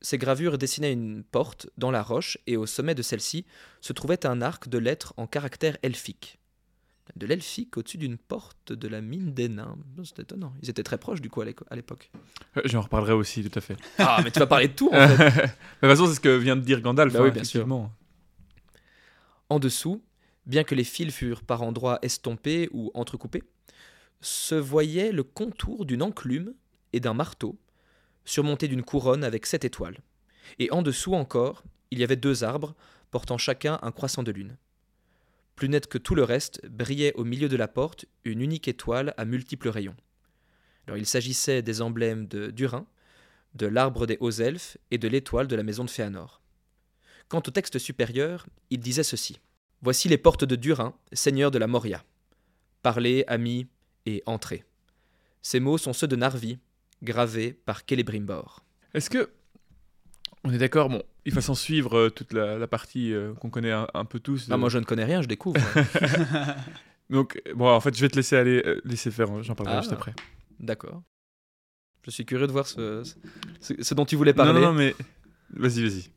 Ces 0.00 0.18
gravures 0.18 0.58
dessinaient 0.58 0.92
une 0.92 1.24
porte 1.24 1.68
dans 1.76 1.90
la 1.90 2.02
roche 2.02 2.38
et 2.46 2.56
au 2.56 2.66
sommet 2.66 2.94
de 2.94 3.02
celle-ci 3.02 3.44
se 3.80 3.92
trouvait 3.92 4.24
un 4.26 4.40
arc 4.42 4.68
de 4.68 4.78
lettres 4.78 5.12
en 5.16 5.26
caractère 5.26 5.76
elfique. 5.82 6.38
De 7.16 7.26
l'elfique 7.26 7.76
au-dessus 7.76 7.96
d'une 7.98 8.16
porte 8.18 8.72
de 8.72 8.86
la 8.86 9.00
mine 9.00 9.32
des 9.32 9.48
nains. 9.48 9.76
C'est 10.04 10.20
étonnant. 10.20 10.52
Ils 10.62 10.70
étaient 10.70 10.82
très 10.84 10.98
proches 10.98 11.20
du 11.20 11.30
coup 11.30 11.40
à 11.40 11.74
l'époque. 11.74 12.10
Euh, 12.56 12.60
J'en 12.66 12.82
reparlerai 12.82 13.14
aussi, 13.14 13.42
tout 13.48 13.58
à 13.58 13.62
fait. 13.62 13.76
Ah, 13.98 14.20
mais 14.22 14.30
tu 14.30 14.38
vas 14.38 14.46
parler 14.46 14.68
de 14.68 14.74
tout 14.74 14.90
en 14.92 15.08
fait. 15.08 15.18
Mais 15.18 15.24
de 15.42 15.42
toute 15.46 15.88
façon, 15.90 16.06
c'est 16.06 16.14
ce 16.14 16.20
que 16.20 16.36
vient 16.36 16.54
de 16.54 16.60
dire 16.60 16.80
Gandalf. 16.80 17.12
Bah 17.12 17.20
hein, 17.20 17.22
oui, 17.24 17.30
bien 17.32 17.44
sûr. 17.44 17.66
En 19.48 19.58
dessous, 19.58 20.02
bien 20.48 20.64
que 20.64 20.74
les 20.74 20.84
fils 20.84 21.14
furent 21.14 21.42
par 21.42 21.62
endroits 21.62 21.98
estompés 22.02 22.68
ou 22.72 22.90
entrecoupés, 22.94 23.44
se 24.20 24.54
voyait 24.54 25.12
le 25.12 25.22
contour 25.22 25.84
d'une 25.84 26.02
enclume 26.02 26.54
et 26.92 27.00
d'un 27.00 27.14
marteau, 27.14 27.56
surmonté 28.24 28.66
d'une 28.66 28.82
couronne 28.82 29.22
avec 29.22 29.46
sept 29.46 29.64
étoiles. 29.64 29.98
Et 30.58 30.70
en 30.72 30.82
dessous 30.82 31.14
encore, 31.14 31.62
il 31.90 31.98
y 31.98 32.04
avait 32.04 32.16
deux 32.16 32.42
arbres, 32.42 32.74
portant 33.10 33.38
chacun 33.38 33.78
un 33.82 33.92
croissant 33.92 34.22
de 34.22 34.32
lune. 34.32 34.56
Plus 35.54 35.68
net 35.68 35.86
que 35.86 35.98
tout 35.98 36.14
le 36.14 36.24
reste, 36.24 36.64
brillait 36.68 37.14
au 37.14 37.24
milieu 37.24 37.48
de 37.48 37.56
la 37.56 37.68
porte 37.68 38.06
une 38.24 38.40
unique 38.40 38.68
étoile 38.68 39.14
à 39.16 39.24
multiples 39.24 39.68
rayons. 39.68 39.96
Alors 40.86 40.98
il 40.98 41.06
s'agissait 41.06 41.62
des 41.62 41.82
emblèmes 41.82 42.26
de 42.26 42.50
Durin, 42.50 42.86
de 43.54 43.66
l'arbre 43.66 44.06
des 44.06 44.16
hauts 44.20 44.30
elfes 44.30 44.78
et 44.90 44.98
de 44.98 45.08
l'étoile 45.08 45.48
de 45.48 45.56
la 45.56 45.62
maison 45.62 45.84
de 45.84 45.90
Féanor. 45.90 46.40
Quant 47.28 47.42
au 47.46 47.50
texte 47.50 47.78
supérieur, 47.78 48.46
il 48.70 48.80
disait 48.80 49.02
ceci. 49.02 49.38
Voici 49.82 50.08
les 50.08 50.18
portes 50.18 50.44
de 50.44 50.56
Durin, 50.56 50.94
seigneur 51.12 51.50
de 51.50 51.58
la 51.58 51.66
Moria. 51.66 52.04
Parlez, 52.82 53.24
amis, 53.28 53.66
et 54.06 54.22
entrez. 54.26 54.64
Ces 55.42 55.60
mots 55.60 55.78
sont 55.78 55.92
ceux 55.92 56.08
de 56.08 56.16
Narvi, 56.16 56.58
gravés 57.02 57.52
par 57.52 57.82
Celebrimbor. 57.88 58.64
Est-ce 58.94 59.10
que. 59.10 59.30
On 60.44 60.52
est 60.52 60.58
d'accord, 60.58 60.88
bon, 60.88 61.02
il 61.24 61.34
va 61.34 61.40
s'en 61.40 61.54
suivre 61.54 61.96
euh, 61.98 62.10
toute 62.10 62.32
la, 62.32 62.58
la 62.58 62.66
partie 62.68 63.12
euh, 63.12 63.34
qu'on 63.34 63.50
connaît 63.50 63.72
un, 63.72 63.86
un 63.92 64.04
peu 64.04 64.20
tous. 64.20 64.48
Ah, 64.50 64.56
moi 64.56 64.68
je 64.68 64.78
ne 64.78 64.84
connais 64.84 65.04
rien, 65.04 65.20
je 65.20 65.26
découvre. 65.28 65.60
Donc, 67.10 67.40
bon, 67.54 67.68
en 67.68 67.80
fait, 67.80 67.94
je 67.96 68.00
vais 68.00 68.08
te 68.08 68.16
laisser 68.16 68.36
aller, 68.36 68.62
euh, 68.64 68.80
laisser 68.84 69.10
faire, 69.10 69.30
hein, 69.30 69.42
j'en 69.42 69.54
parlerai 69.54 69.78
Ah. 69.78 69.80
juste 69.80 69.92
après. 69.92 70.14
D'accord. 70.60 71.02
Je 72.04 72.10
suis 72.10 72.24
curieux 72.24 72.46
de 72.46 72.52
voir 72.52 72.66
ce, 72.66 73.02
ce, 73.60 73.74
ce 73.82 73.94
dont 73.94 74.04
tu 74.06 74.16
voulais 74.16 74.32
parler. 74.32 74.52
Non, 74.54 74.60
non, 74.60 74.72
non, 74.72 74.78
mais. 74.78 74.94
Vas-y, 75.50 75.82
vas-y. 75.82 76.10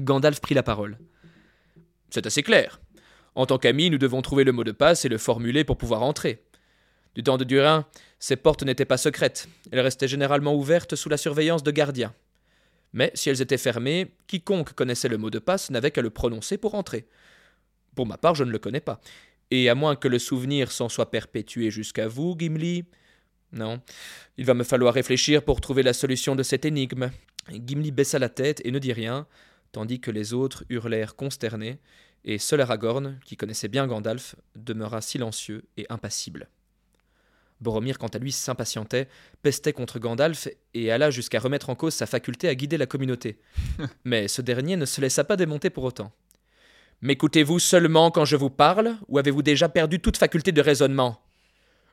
Gandalf 0.00 0.40
prit 0.40 0.54
la 0.54 0.62
parole. 0.62 0.96
C'est 2.10 2.26
assez 2.26 2.42
clair. 2.42 2.80
En 3.34 3.46
tant 3.46 3.58
qu'amis, 3.58 3.90
nous 3.90 3.98
devons 3.98 4.22
trouver 4.22 4.44
le 4.44 4.52
mot 4.52 4.64
de 4.64 4.72
passe 4.72 5.04
et 5.04 5.08
le 5.08 5.18
formuler 5.18 5.64
pour 5.64 5.78
pouvoir 5.78 6.02
entrer. 6.02 6.44
Du 7.14 7.22
temps 7.22 7.36
de 7.36 7.44
Durin, 7.44 7.86
ces 8.18 8.36
portes 8.36 8.62
n'étaient 8.62 8.84
pas 8.84 8.96
secrètes. 8.96 9.48
Elles 9.70 9.80
restaient 9.80 10.08
généralement 10.08 10.54
ouvertes 10.54 10.96
sous 10.96 11.08
la 11.08 11.16
surveillance 11.16 11.62
de 11.62 11.70
gardiens. 11.70 12.14
Mais 12.92 13.10
si 13.14 13.28
elles 13.28 13.42
étaient 13.42 13.58
fermées, 13.58 14.12
quiconque 14.26 14.72
connaissait 14.72 15.08
le 15.08 15.18
mot 15.18 15.30
de 15.30 15.38
passe 15.38 15.70
n'avait 15.70 15.90
qu'à 15.90 16.02
le 16.02 16.10
prononcer 16.10 16.58
pour 16.58 16.74
entrer. 16.74 17.06
Pour 17.94 18.06
ma 18.06 18.16
part, 18.16 18.34
je 18.34 18.44
ne 18.44 18.50
le 18.50 18.58
connais 18.58 18.80
pas. 18.80 19.00
Et 19.50 19.68
à 19.68 19.74
moins 19.74 19.96
que 19.96 20.08
le 20.08 20.18
souvenir 20.18 20.72
s'en 20.72 20.88
soit 20.88 21.10
perpétué 21.10 21.70
jusqu'à 21.70 22.08
vous, 22.08 22.36
Gimli. 22.38 22.84
Non. 23.52 23.80
Il 24.36 24.44
va 24.44 24.54
me 24.54 24.64
falloir 24.64 24.94
réfléchir 24.94 25.42
pour 25.42 25.60
trouver 25.60 25.82
la 25.82 25.92
solution 25.92 26.36
de 26.36 26.42
cette 26.42 26.64
énigme. 26.64 27.10
Gimli 27.50 27.90
baissa 27.90 28.18
la 28.18 28.28
tête 28.28 28.60
et 28.64 28.70
ne 28.70 28.78
dit 28.78 28.92
rien, 28.92 29.26
tandis 29.72 30.00
que 30.00 30.10
les 30.10 30.32
autres 30.32 30.64
hurlèrent 30.68 31.16
consternés, 31.16 31.78
et 32.24 32.38
seul 32.38 32.60
Aragorn, 32.60 33.18
qui 33.24 33.36
connaissait 33.36 33.68
bien 33.68 33.86
Gandalf, 33.86 34.36
demeura 34.56 35.00
silencieux 35.00 35.64
et 35.76 35.86
impassible. 35.88 36.48
Boromir, 37.60 37.98
quant 37.98 38.08
à 38.08 38.18
lui, 38.18 38.30
s'impatientait, 38.30 39.08
pestait 39.42 39.72
contre 39.72 39.98
Gandalf 39.98 40.48
et 40.74 40.92
alla 40.92 41.10
jusqu'à 41.10 41.40
remettre 41.40 41.70
en 41.70 41.74
cause 41.74 41.94
sa 41.94 42.06
faculté 42.06 42.48
à 42.48 42.54
guider 42.54 42.76
la 42.76 42.86
communauté. 42.86 43.40
Mais 44.04 44.28
ce 44.28 44.42
dernier 44.42 44.76
ne 44.76 44.84
se 44.84 45.00
laissa 45.00 45.24
pas 45.24 45.36
démonter 45.36 45.70
pour 45.70 45.84
autant. 45.84 46.12
M'écoutez-vous 47.00 47.58
seulement 47.58 48.10
quand 48.10 48.24
je 48.24 48.36
vous 48.36 48.50
parle, 48.50 48.96
ou 49.08 49.18
avez-vous 49.18 49.42
déjà 49.42 49.68
perdu 49.68 50.00
toute 50.00 50.16
faculté 50.16 50.52
de 50.52 50.60
raisonnement? 50.60 51.20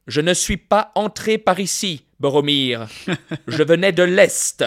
Je 0.08 0.22
ne 0.22 0.34
suis 0.34 0.58
pas 0.58 0.92
entré 0.96 1.38
par 1.38 1.60
ici, 1.60 2.06
Boromir. 2.20 2.88
Je 3.48 3.64
venais 3.64 3.92
de 3.92 4.04
l'Est. 4.04 4.64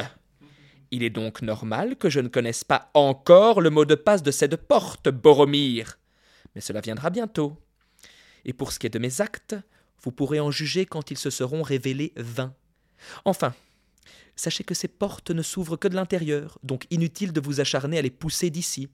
Il 0.90 1.02
est 1.02 1.10
donc 1.10 1.42
normal 1.42 1.96
que 1.96 2.08
je 2.08 2.20
ne 2.20 2.28
connaisse 2.28 2.64
pas 2.64 2.90
encore 2.94 3.60
le 3.60 3.70
mot 3.70 3.84
de 3.84 3.94
passe 3.94 4.22
de 4.22 4.30
cette 4.30 4.56
porte, 4.56 5.08
Boromir. 5.08 5.98
Mais 6.54 6.60
cela 6.60 6.80
viendra 6.80 7.10
bientôt. 7.10 7.56
Et 8.44 8.52
pour 8.52 8.72
ce 8.72 8.78
qui 8.78 8.86
est 8.86 8.90
de 8.90 8.98
mes 8.98 9.20
actes, 9.20 9.56
vous 10.02 10.12
pourrez 10.12 10.40
en 10.40 10.50
juger 10.50 10.86
quand 10.86 11.10
ils 11.10 11.18
se 11.18 11.30
seront 11.30 11.62
révélés 11.62 12.12
vains. 12.16 12.54
Enfin, 13.24 13.54
sachez 14.36 14.64
que 14.64 14.74
ces 14.74 14.88
portes 14.88 15.30
ne 15.30 15.42
s'ouvrent 15.42 15.76
que 15.76 15.88
de 15.88 15.94
l'intérieur, 15.94 16.58
donc 16.62 16.86
inutile 16.90 17.32
de 17.32 17.40
vous 17.40 17.60
acharner 17.60 17.98
à 17.98 18.02
les 18.02 18.10
pousser 18.10 18.48
d'ici. 18.48 18.88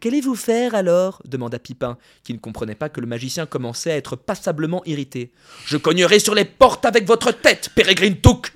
Qu'allez-vous 0.00 0.34
faire 0.34 0.74
alors? 0.74 1.20
demanda 1.24 1.58
Pipin, 1.58 1.98
qui 2.24 2.32
ne 2.32 2.38
comprenait 2.38 2.74
pas 2.74 2.88
que 2.88 3.00
le 3.00 3.06
magicien 3.06 3.46
commençait 3.46 3.92
à 3.92 3.96
être 3.96 4.16
passablement 4.16 4.82
irrité. 4.86 5.32
Je 5.66 5.76
cognerai 5.76 6.18
sur 6.18 6.34
les 6.34 6.44
portes 6.44 6.84
avec 6.86 7.06
votre 7.06 7.32
tête, 7.32 7.70
Pérégrine 7.74 8.16
Touk 8.16 8.52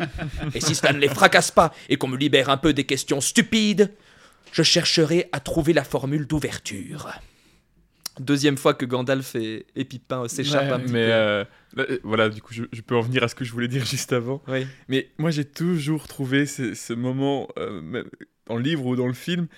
Et 0.54 0.60
si 0.60 0.74
cela 0.74 0.92
ne 0.92 0.98
les 0.98 1.08
fracasse 1.08 1.50
pas 1.50 1.72
et 1.88 1.96
qu'on 1.96 2.08
me 2.08 2.16
libère 2.16 2.48
un 2.50 2.56
peu 2.56 2.72
des 2.72 2.84
questions 2.84 3.20
stupides, 3.20 3.92
je 4.52 4.62
chercherai 4.62 5.28
à 5.32 5.40
trouver 5.40 5.72
la 5.72 5.84
formule 5.84 6.26
d'ouverture. 6.26 7.10
Deuxième 8.18 8.56
fois 8.56 8.72
que 8.72 8.86
Gandalf 8.86 9.34
et, 9.34 9.66
et 9.76 9.84
Pipin 9.84 10.26
s'échappent 10.28 10.68
Ouais, 10.68 10.72
un 10.72 10.80
petit 10.80 10.92
Mais 10.94 11.04
peu. 11.06 11.12
euh, 11.12 11.44
là, 11.74 11.84
euh, 11.90 11.98
voilà, 12.02 12.28
du 12.30 12.40
coup, 12.40 12.54
je, 12.54 12.62
je 12.72 12.80
peux 12.80 12.96
en 12.96 13.02
venir 13.02 13.22
à 13.22 13.28
ce 13.28 13.34
que 13.34 13.44
je 13.44 13.52
voulais 13.52 13.68
dire 13.68 13.84
juste 13.90 14.14
avant. 14.14 14.42
Oui. 14.48 14.66
Mais 14.88 15.10
moi, 15.18 15.30
j'ai 15.30 15.44
toujours 15.44 16.08
trouvé 16.08 16.46
ce, 16.46 16.72
ce 16.72 16.94
moment, 16.94 17.46
euh, 17.58 18.04
le 18.48 18.58
livre 18.60 18.86
ou 18.86 18.96
dans 18.96 19.06
le 19.06 19.12
film. 19.12 19.48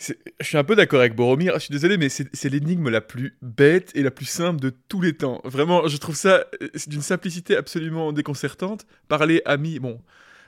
Je 0.00 0.14
suis 0.46 0.56
un 0.56 0.64
peu 0.64 0.74
d'accord 0.76 1.00
avec 1.00 1.14
Boromir. 1.14 1.54
Je 1.54 1.58
suis 1.60 1.72
désolé, 1.72 1.98
mais 1.98 2.08
c'est 2.08 2.48
l'énigme 2.48 2.88
la 2.88 3.02
plus 3.02 3.36
bête 3.42 3.90
et 3.94 4.02
la 4.02 4.10
plus 4.10 4.24
simple 4.24 4.58
de 4.60 4.70
tous 4.88 5.00
les 5.02 5.12
temps. 5.12 5.40
Vraiment, 5.44 5.86
je 5.88 5.96
trouve 5.98 6.16
ça 6.16 6.46
d'une 6.86 7.02
simplicité 7.02 7.54
absolument 7.56 8.12
déconcertante. 8.12 8.86
Parler 9.08 9.42
ami, 9.44 9.78
bon. 9.78 10.00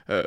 euh, 0.09 0.23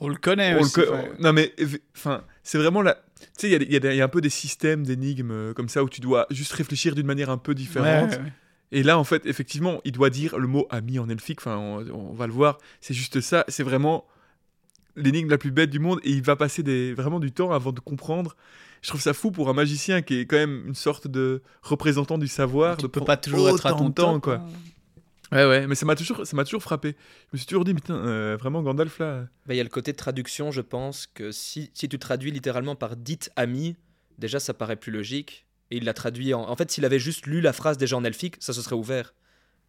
On 0.00 0.08
le 0.08 0.16
connaît 0.16 0.52
on 0.54 0.56
le 0.56 0.60
aussi. 0.62 0.72
co- 0.72 0.82
enfin, 0.90 1.04
Non, 1.18 1.32
mais 1.34 1.52
enfin, 1.94 2.24
c'est 2.42 2.56
vraiment 2.58 2.80
la. 2.80 2.94
Tu 3.38 3.48
sais, 3.48 3.50
il 3.50 3.70
y 3.72 3.76
a 3.76 3.92
y, 3.92 3.96
y 3.96 4.00
un 4.00 4.08
peu 4.08 4.22
des 4.22 4.30
systèmes 4.30 4.84
d'énigmes 4.84 5.30
euh, 5.32 5.52
comme 5.52 5.68
ça 5.68 5.84
où 5.84 5.88
tu 5.90 6.00
dois 6.00 6.26
juste 6.30 6.52
réfléchir 6.52 6.94
d'une 6.94 7.06
manière 7.06 7.28
un 7.30 7.38
peu 7.38 7.54
différente. 7.54 8.10
ouais, 8.12 8.18
ouais. 8.18 8.32
Et 8.74 8.82
là, 8.82 8.96
en 8.98 9.04
fait, 9.04 9.26
effectivement, 9.26 9.82
il 9.84 9.92
doit 9.92 10.08
dire 10.08 10.38
le 10.38 10.46
mot 10.48 10.66
ami 10.70 10.98
en 10.98 11.10
elfique. 11.10 11.40
Enfin, 11.40 11.58
on, 11.58 11.86
on 11.90 12.14
va 12.14 12.26
le 12.26 12.32
voir. 12.32 12.56
C'est 12.80 12.94
juste 12.94 13.20
ça. 13.20 13.44
C'est 13.48 13.62
vraiment 13.64 14.06
l'énigme 14.96 15.30
la 15.30 15.38
plus 15.38 15.50
bête 15.50 15.70
du 15.70 15.78
monde. 15.78 16.00
Et 16.04 16.10
il 16.10 16.22
va 16.22 16.36
passer 16.36 16.62
des, 16.62 16.94
vraiment 16.94 17.20
du 17.20 17.32
temps 17.32 17.52
avant 17.52 17.72
de 17.72 17.80
comprendre. 17.80 18.36
Je 18.82 18.88
trouve 18.88 19.00
ça 19.00 19.14
fou 19.14 19.30
pour 19.30 19.48
un 19.48 19.52
magicien 19.52 20.02
qui 20.02 20.18
est 20.18 20.26
quand 20.26 20.36
même 20.36 20.64
une 20.66 20.74
sorte 20.74 21.06
de 21.06 21.42
représentant 21.62 22.18
du 22.18 22.28
savoir. 22.28 22.76
Tu 22.76 22.82
de 22.82 22.88
peux 22.88 23.04
pas 23.04 23.16
toujours 23.16 23.48
être 23.48 23.66
à 23.66 23.72
ton 23.74 23.90
temps, 23.90 24.18
quoi. 24.20 24.36
hein. 24.36 24.48
Ouais, 25.30 25.46
ouais. 25.46 25.66
Mais 25.66 25.74
ça 25.74 25.86
m'a 25.86 25.94
toujours, 25.94 26.26
ça 26.26 26.36
m'a 26.36 26.44
toujours 26.44 26.62
frappé. 26.62 26.94
Je 27.28 27.36
me 27.36 27.38
suis 27.38 27.46
toujours 27.46 27.64
dit, 27.64 27.72
putain, 27.74 27.94
euh, 27.94 28.36
vraiment 28.38 28.60
Gandalf 28.62 28.98
là. 28.98 29.22
Bah, 29.46 29.54
Il 29.54 29.56
y 29.56 29.60
a 29.60 29.62
le 29.62 29.70
côté 29.70 29.92
de 29.92 29.96
traduction, 29.96 30.50
je 30.50 30.60
pense, 30.60 31.06
que 31.06 31.32
si, 31.32 31.70
si 31.74 31.88
tu 31.88 31.98
traduis 31.98 32.30
littéralement 32.30 32.74
par 32.74 32.96
dites 32.96 33.30
ami, 33.36 33.76
déjà 34.18 34.40
ça 34.40 34.52
paraît 34.52 34.76
plus 34.76 34.92
logique. 34.92 35.46
Et 35.70 35.76
il 35.78 35.84
l'a 35.84 35.94
traduit 35.94 36.34
en. 36.34 36.42
En 36.42 36.54
fait, 36.56 36.70
s'il 36.70 36.84
avait 36.84 36.98
juste 36.98 37.26
lu 37.26 37.40
la 37.40 37.54
phrase 37.54 37.78
déjà 37.78 37.96
en 37.96 38.04
elfique, 38.04 38.36
ça 38.40 38.52
se 38.52 38.60
serait 38.60 38.76
ouvert. 38.76 39.14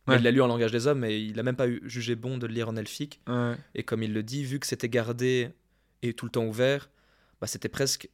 Mais 0.08 0.14
Ouais. 0.16 0.20
il 0.20 0.24
l'a 0.24 0.32
lu 0.32 0.42
en 0.42 0.48
langage 0.48 0.72
des 0.72 0.86
hommes 0.88 1.04
et 1.06 1.18
il 1.18 1.40
a 1.40 1.44
même 1.44 1.56
pas 1.56 1.68
eu- 1.68 1.82
jugé 1.86 2.16
bon 2.16 2.38
de 2.38 2.46
le 2.46 2.54
lire 2.54 2.68
en 2.70 2.76
elfique. 2.76 3.22
Ouais. 3.28 3.56
Et 3.76 3.84
comme 3.84 4.04
il 4.04 4.12
le 4.14 4.22
dit, 4.24 4.44
vu 4.44 4.60
que 4.60 4.68
c'était 4.68 4.90
gardé 4.90 5.50
et 6.02 6.14
tout 6.14 6.26
le 6.26 6.32
temps 6.32 6.44
ouvert, 6.46 6.90
bah, 7.40 7.48
c'était 7.48 7.70
presque 7.70 8.10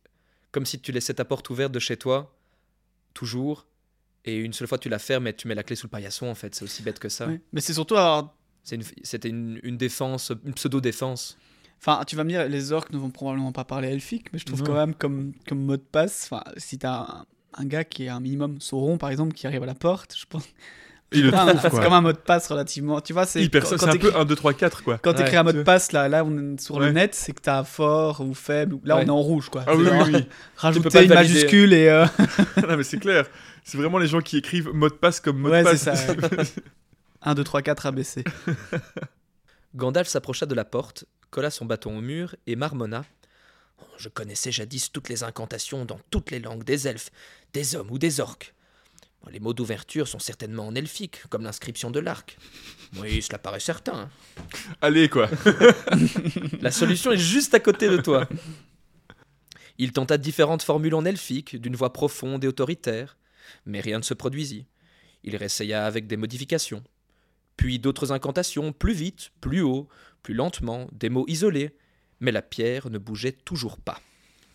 comme 0.51 0.65
si 0.65 0.79
tu 0.79 0.91
laissais 0.91 1.13
ta 1.15 1.25
porte 1.25 1.49
ouverte 1.49 1.71
de 1.71 1.79
chez 1.79 1.97
toi, 1.97 2.35
toujours, 3.13 3.65
et 4.25 4.37
une 4.37 4.53
seule 4.53 4.67
fois 4.67 4.77
tu 4.77 4.89
la 4.89 4.99
fermes 4.99 5.27
et 5.27 5.33
tu 5.35 5.47
mets 5.47 5.55
la 5.55 5.63
clé 5.63 5.75
sous 5.75 5.87
le 5.87 5.91
paillasson, 5.91 6.27
en 6.27 6.35
fait. 6.35 6.53
C'est 6.55 6.63
aussi 6.63 6.83
bête 6.83 6.99
que 6.99 7.09
ça. 7.09 7.27
Ouais. 7.27 7.41
Mais 7.53 7.61
c'est 7.61 7.73
surtout 7.73 7.95
une- 7.95 8.83
C'était 9.03 9.29
une, 9.29 9.59
une 9.63 9.77
défense, 9.77 10.31
une 10.45 10.53
pseudo-défense. 10.53 11.37
Enfin, 11.79 12.03
tu 12.05 12.15
vas 12.15 12.23
me 12.23 12.29
dire, 12.29 12.47
les 12.49 12.71
orques 12.71 12.91
ne 12.91 12.97
vont 12.97 13.09
probablement 13.09 13.51
pas 13.53 13.63
parler 13.63 13.87
elfique, 13.87 14.31
mais 14.33 14.37
je 14.39 14.45
trouve 14.45 14.59
Non. 14.59 14.65
quand 14.65 14.73
même 14.75 14.93
comme, 14.93 15.31
comme 15.47 15.63
mot 15.63 15.77
de 15.77 15.81
passe, 15.81 16.29
si 16.57 16.77
t'as 16.77 16.99
un, 16.99 17.25
un 17.53 17.65
gars 17.65 17.83
qui 17.85 18.03
est 18.03 18.09
un 18.09 18.19
minimum 18.19 18.59
sauron, 18.61 18.97
par 18.97 19.09
exemple, 19.09 19.33
qui 19.33 19.47
arrive 19.47 19.63
à 19.63 19.65
la 19.65 19.75
porte, 19.75 20.15
je 20.17 20.25
pense. 20.25 20.43
Il 21.11 21.23
le 21.25 21.31
trouve, 21.31 21.59
c'est 21.61 21.69
quoi. 21.71 21.83
comme 21.83 21.93
un 21.93 22.01
mot 22.01 22.11
de 22.13 22.17
passe 22.17 22.47
relativement. 22.49 23.01
Tu 23.01 23.13
vois, 23.13 23.25
c'est 23.25 23.41
Hyper- 23.43 23.63
quand, 23.63 23.69
c'est 23.69 23.77
quand 23.77 23.87
un 23.87 23.91
t'écris- 23.93 24.11
peu 24.11 24.17
1, 24.19 24.25
2, 24.25 24.35
3, 24.35 24.53
4, 24.53 24.83
quoi. 24.83 24.99
quand 24.99 25.13
t'écris 25.15 25.37
un 25.37 25.43
mot 25.43 25.51
de 25.51 25.63
passe, 25.63 25.91
là, 25.91 26.07
là, 26.07 26.23
on 26.23 26.53
est 26.55 26.61
sur 26.61 26.79
le 26.79 26.85
Ouais. 26.87 26.91
net, 26.91 27.15
c'est 27.15 27.31
que 27.33 27.41
t'as 27.41 27.63
fort 27.63 28.21
ou 28.21 28.35
faible. 28.35 28.77
Là, 28.83 28.95
Ouais. 28.97 29.03
on 29.03 29.07
est 29.07 29.09
en 29.09 29.17
rouge, 29.21 29.49
quoi. 29.49 29.63
Ah 29.65 29.75
oui, 29.75 29.85
C'est 29.85 29.89
genre, 29.91 30.05
oui, 30.07 30.13
oui. 30.15 30.27
Rajouter 30.55 30.89
pas 30.89 30.99
le 30.99 31.05
une 31.05 31.11
valider. 31.13 31.33
majuscule 31.33 31.73
et. 31.73 31.87
euh, 31.89 32.05
non, 32.69 32.77
mais 32.77 32.83
c'est 32.83 32.99
clair. 32.99 33.25
C'est 33.63 33.77
vraiment 33.77 33.97
les 33.97 34.05
gens 34.07 34.21
qui 34.21 34.37
écrivent 34.37 34.69
mot 34.71 34.87
de 34.89 34.93
passe 34.93 35.19
comme 35.19 35.39
mot 35.39 35.49
Ouais, 35.49 35.63
de 35.63 35.75
c'est 35.75 35.85
passe. 35.91 36.05
ça, 36.05 36.13
ouais. 36.13 36.43
1, 37.23 37.33
2, 37.33 37.43
3, 37.43 37.61
4 37.63 37.85
ABC. 37.87 38.23
Gandalf 39.75 40.07
s'approcha 40.07 40.45
de 40.45 40.55
la 40.55 40.65
porte, 40.65 41.05
colla 41.29 41.49
son 41.49 41.65
bâton 41.65 41.97
au 41.97 42.01
mur 42.01 42.35
et 42.47 42.55
marmonna. 42.55 43.03
Oh, 43.81 43.85
Je 43.97 44.09
connaissais 44.09 44.51
jadis 44.51 44.91
toutes 44.91 45.09
les 45.09 45.23
incantations 45.23 45.85
dans 45.85 45.99
toutes 46.11 46.31
les 46.31 46.39
langues 46.39 46.63
des 46.63 46.87
elfes, 46.87 47.09
des 47.53 47.75
hommes 47.75 47.89
ou 47.91 47.97
des 47.99 48.19
orques. 48.19 48.53
Les 49.31 49.39
mots 49.39 49.53
d'ouverture 49.53 50.07
sont 50.07 50.19
certainement 50.19 50.67
en 50.67 50.75
elfique, 50.75 51.27
comme 51.29 51.43
l'inscription 51.43 51.91
de 51.91 51.99
l'arc. 51.99 52.37
Oui, 52.97 53.21
cela 53.21 53.37
paraît 53.37 53.59
certain. 53.59 54.09
Allez, 54.81 55.09
quoi. 55.09 55.29
La 56.61 56.71
solution 56.71 57.11
est 57.11 57.17
juste 57.17 57.53
à 57.53 57.59
côté 57.59 57.89
de 57.89 57.97
toi. 57.97 58.27
Il 59.77 59.91
tenta 59.91 60.17
différentes 60.17 60.63
formules 60.63 60.95
en 60.95 61.05
elfique, 61.05 61.55
d'une 61.55 61.75
voix 61.75 61.93
profonde 61.93 62.43
et 62.43 62.47
autoritaire, 62.47 63.17
mais 63.65 63.81
rien 63.81 63.99
ne 63.99 64.03
se 64.03 64.13
produisit. 64.13 64.65
Il 65.23 65.35
réessaya 65.35 65.85
avec 65.85 66.07
des 66.07 66.17
modifications. 66.17 66.83
Puis 67.55 67.77
d'autres 67.77 68.11
incantations, 68.11 68.71
plus 68.71 68.93
vite, 68.93 69.31
plus 69.41 69.61
haut, 69.61 69.87
plus 70.23 70.33
lentement, 70.33 70.87
des 70.91 71.09
mots 71.09 71.25
isolés, 71.27 71.75
mais 72.19 72.31
la 72.31 72.41
pierre 72.41 72.89
ne 72.89 72.97
bougeait 72.97 73.31
toujours 73.31 73.77
pas. 73.77 74.01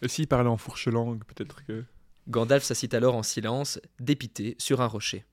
Et 0.03 0.09
s'il 0.09 0.27
parlait 0.27 0.49
en 0.49 0.57
fourche-langue, 0.57 1.23
peut-être 1.25 1.65
que. 1.65 1.85
Gandalf 2.29 2.65
s'assit 2.65 2.95
alors 2.95 3.17
en 3.17 3.23
silence, 3.23 3.79
dépité, 4.01 4.57
sur 4.59 4.81
un 4.81 4.87
rocher. 4.87 5.27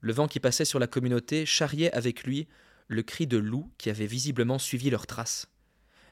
Le 0.00 0.12
vent 0.12 0.28
qui 0.28 0.40
passait 0.40 0.64
sur 0.64 0.78
la 0.78 0.86
communauté 0.86 1.46
charriait 1.46 1.92
avec 1.92 2.24
lui 2.24 2.48
le 2.88 3.02
cri 3.02 3.26
de 3.26 3.38
loup 3.38 3.70
qui 3.78 3.88
avait 3.88 4.06
visiblement 4.06 4.58
suivi 4.58 4.90
leurs 4.90 5.06
traces. 5.06 5.46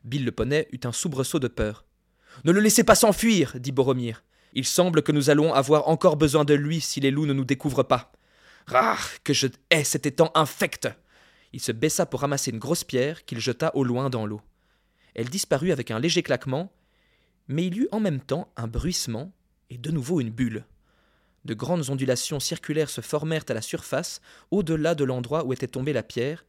Bill 0.05 0.25
le 0.25 0.33
poney 0.33 0.69
eut 0.73 0.81
un 0.85 0.93
soubresaut 0.93 1.41
de 1.41 1.49
peur. 1.49 1.85
Ne 2.45 2.53
le 2.53 2.61
laissez 2.61 2.85
pas 2.85 2.95
s'enfuir, 2.95 3.59
dit 3.59 3.73
Boromir. 3.73 4.25
Il 4.55 4.65
semble 4.65 5.03
que 5.03 5.13
nous 5.13 5.29
allons 5.29 5.53
avoir 5.53 5.89
encore 5.89 6.17
besoin 6.17 6.45
de 6.45 6.55
lui 6.55 6.81
si 6.81 7.01
les 7.01 7.11
loups 7.11 7.27
ne 7.27 7.33
nous 7.33 7.45
découvrent 7.45 7.83
pas. 7.83 8.13
Ah, 8.73 8.99
que 9.25 9.33
je 9.33 9.49
hais 9.71 9.85
cet 9.85 10.07
étang 10.07 10.31
infect 10.35 10.89
Il 11.53 11.61
se 11.61 11.73
baissa 11.73 12.07
pour 12.07 12.21
ramasser 12.21 12.51
une 12.51 12.59
grosse 12.59 12.85
pierre 12.85 13.25
qu'il 13.25 13.41
jeta 13.41 13.75
au 13.75 13.85
loin 13.85 14.09
dans 14.09 14.27
l'eau. 14.27 14.41
Elle 15.15 15.29
disparut 15.29 15.73
avec 15.73 15.91
un 15.91 15.99
léger 15.99 16.23
claquement, 16.23 16.73
mais 17.49 17.67
il 17.67 17.75
y 17.75 17.81
eut 17.81 17.89
en 17.93 18.01
même 18.01 18.21
temps 18.21 18.53
un 18.57 18.69
bruissement 18.69 19.33
et 19.71 19.79
de 19.79 19.91
nouveau 19.91 20.21
une 20.21 20.31
bulle. 20.31 20.65
De 21.45 21.55
grandes 21.55 21.89
ondulations 21.91 22.41
circulaires 22.41 22.91
se 22.91 23.01
formèrent 23.01 23.45
à 23.49 23.55
la 23.55 23.63
surface, 23.63 24.21
au-delà 24.51 24.95
de 24.95 25.05
l'endroit 25.05 25.45
où 25.45 25.53
était 25.53 25.69
tombée 25.69 25.93
la 25.93 26.03
pierre, 26.03 26.45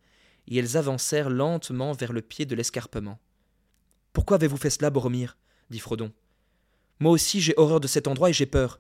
et 0.48 0.58
elles 0.58 0.78
avancèrent 0.78 1.30
lentement 1.30 1.94
vers 1.94 2.12
le 2.12 2.22
pied 2.22 2.46
de 2.46 2.56
l'escarpement. 2.56 3.20
Pourquoi 4.14 4.36
avez-vous 4.36 4.58
fait 4.58 4.70
cela, 4.70 4.90
Boromir? 4.90 5.38
dit 5.70 5.80
Frodon. 5.80 6.12
Moi 7.00 7.12
aussi 7.12 7.40
j'ai 7.40 7.54
horreur 7.58 7.80
de 7.80 7.88
cet 7.88 8.08
endroit 8.08 8.30
et 8.30 8.34
j'ai 8.34 8.46
peur. 8.46 8.80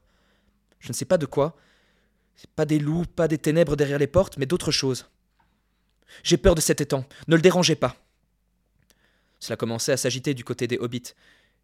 Je 0.79 0.89
ne 0.89 0.93
sais 0.93 1.05
pas 1.05 1.17
de 1.17 1.25
quoi. 1.25 1.55
Pas 2.55 2.65
des 2.65 2.79
loups, 2.79 3.05
pas 3.05 3.27
des 3.27 3.37
ténèbres 3.37 3.75
derrière 3.75 3.99
les 3.99 4.07
portes, 4.07 4.37
mais 4.37 4.45
d'autre 4.45 4.71
chose. 4.71 5.09
J'ai 6.23 6.37
peur 6.37 6.55
de 6.55 6.61
cet 6.61 6.81
étang. 6.81 7.05
Ne 7.27 7.35
le 7.35 7.41
dérangez 7.41 7.75
pas. 7.75 7.95
Cela 9.39 9.55
commençait 9.55 9.91
à 9.91 9.97
s'agiter 9.97 10.33
du 10.33 10.43
côté 10.43 10.67
des 10.67 10.77
hobbits, 10.77 11.13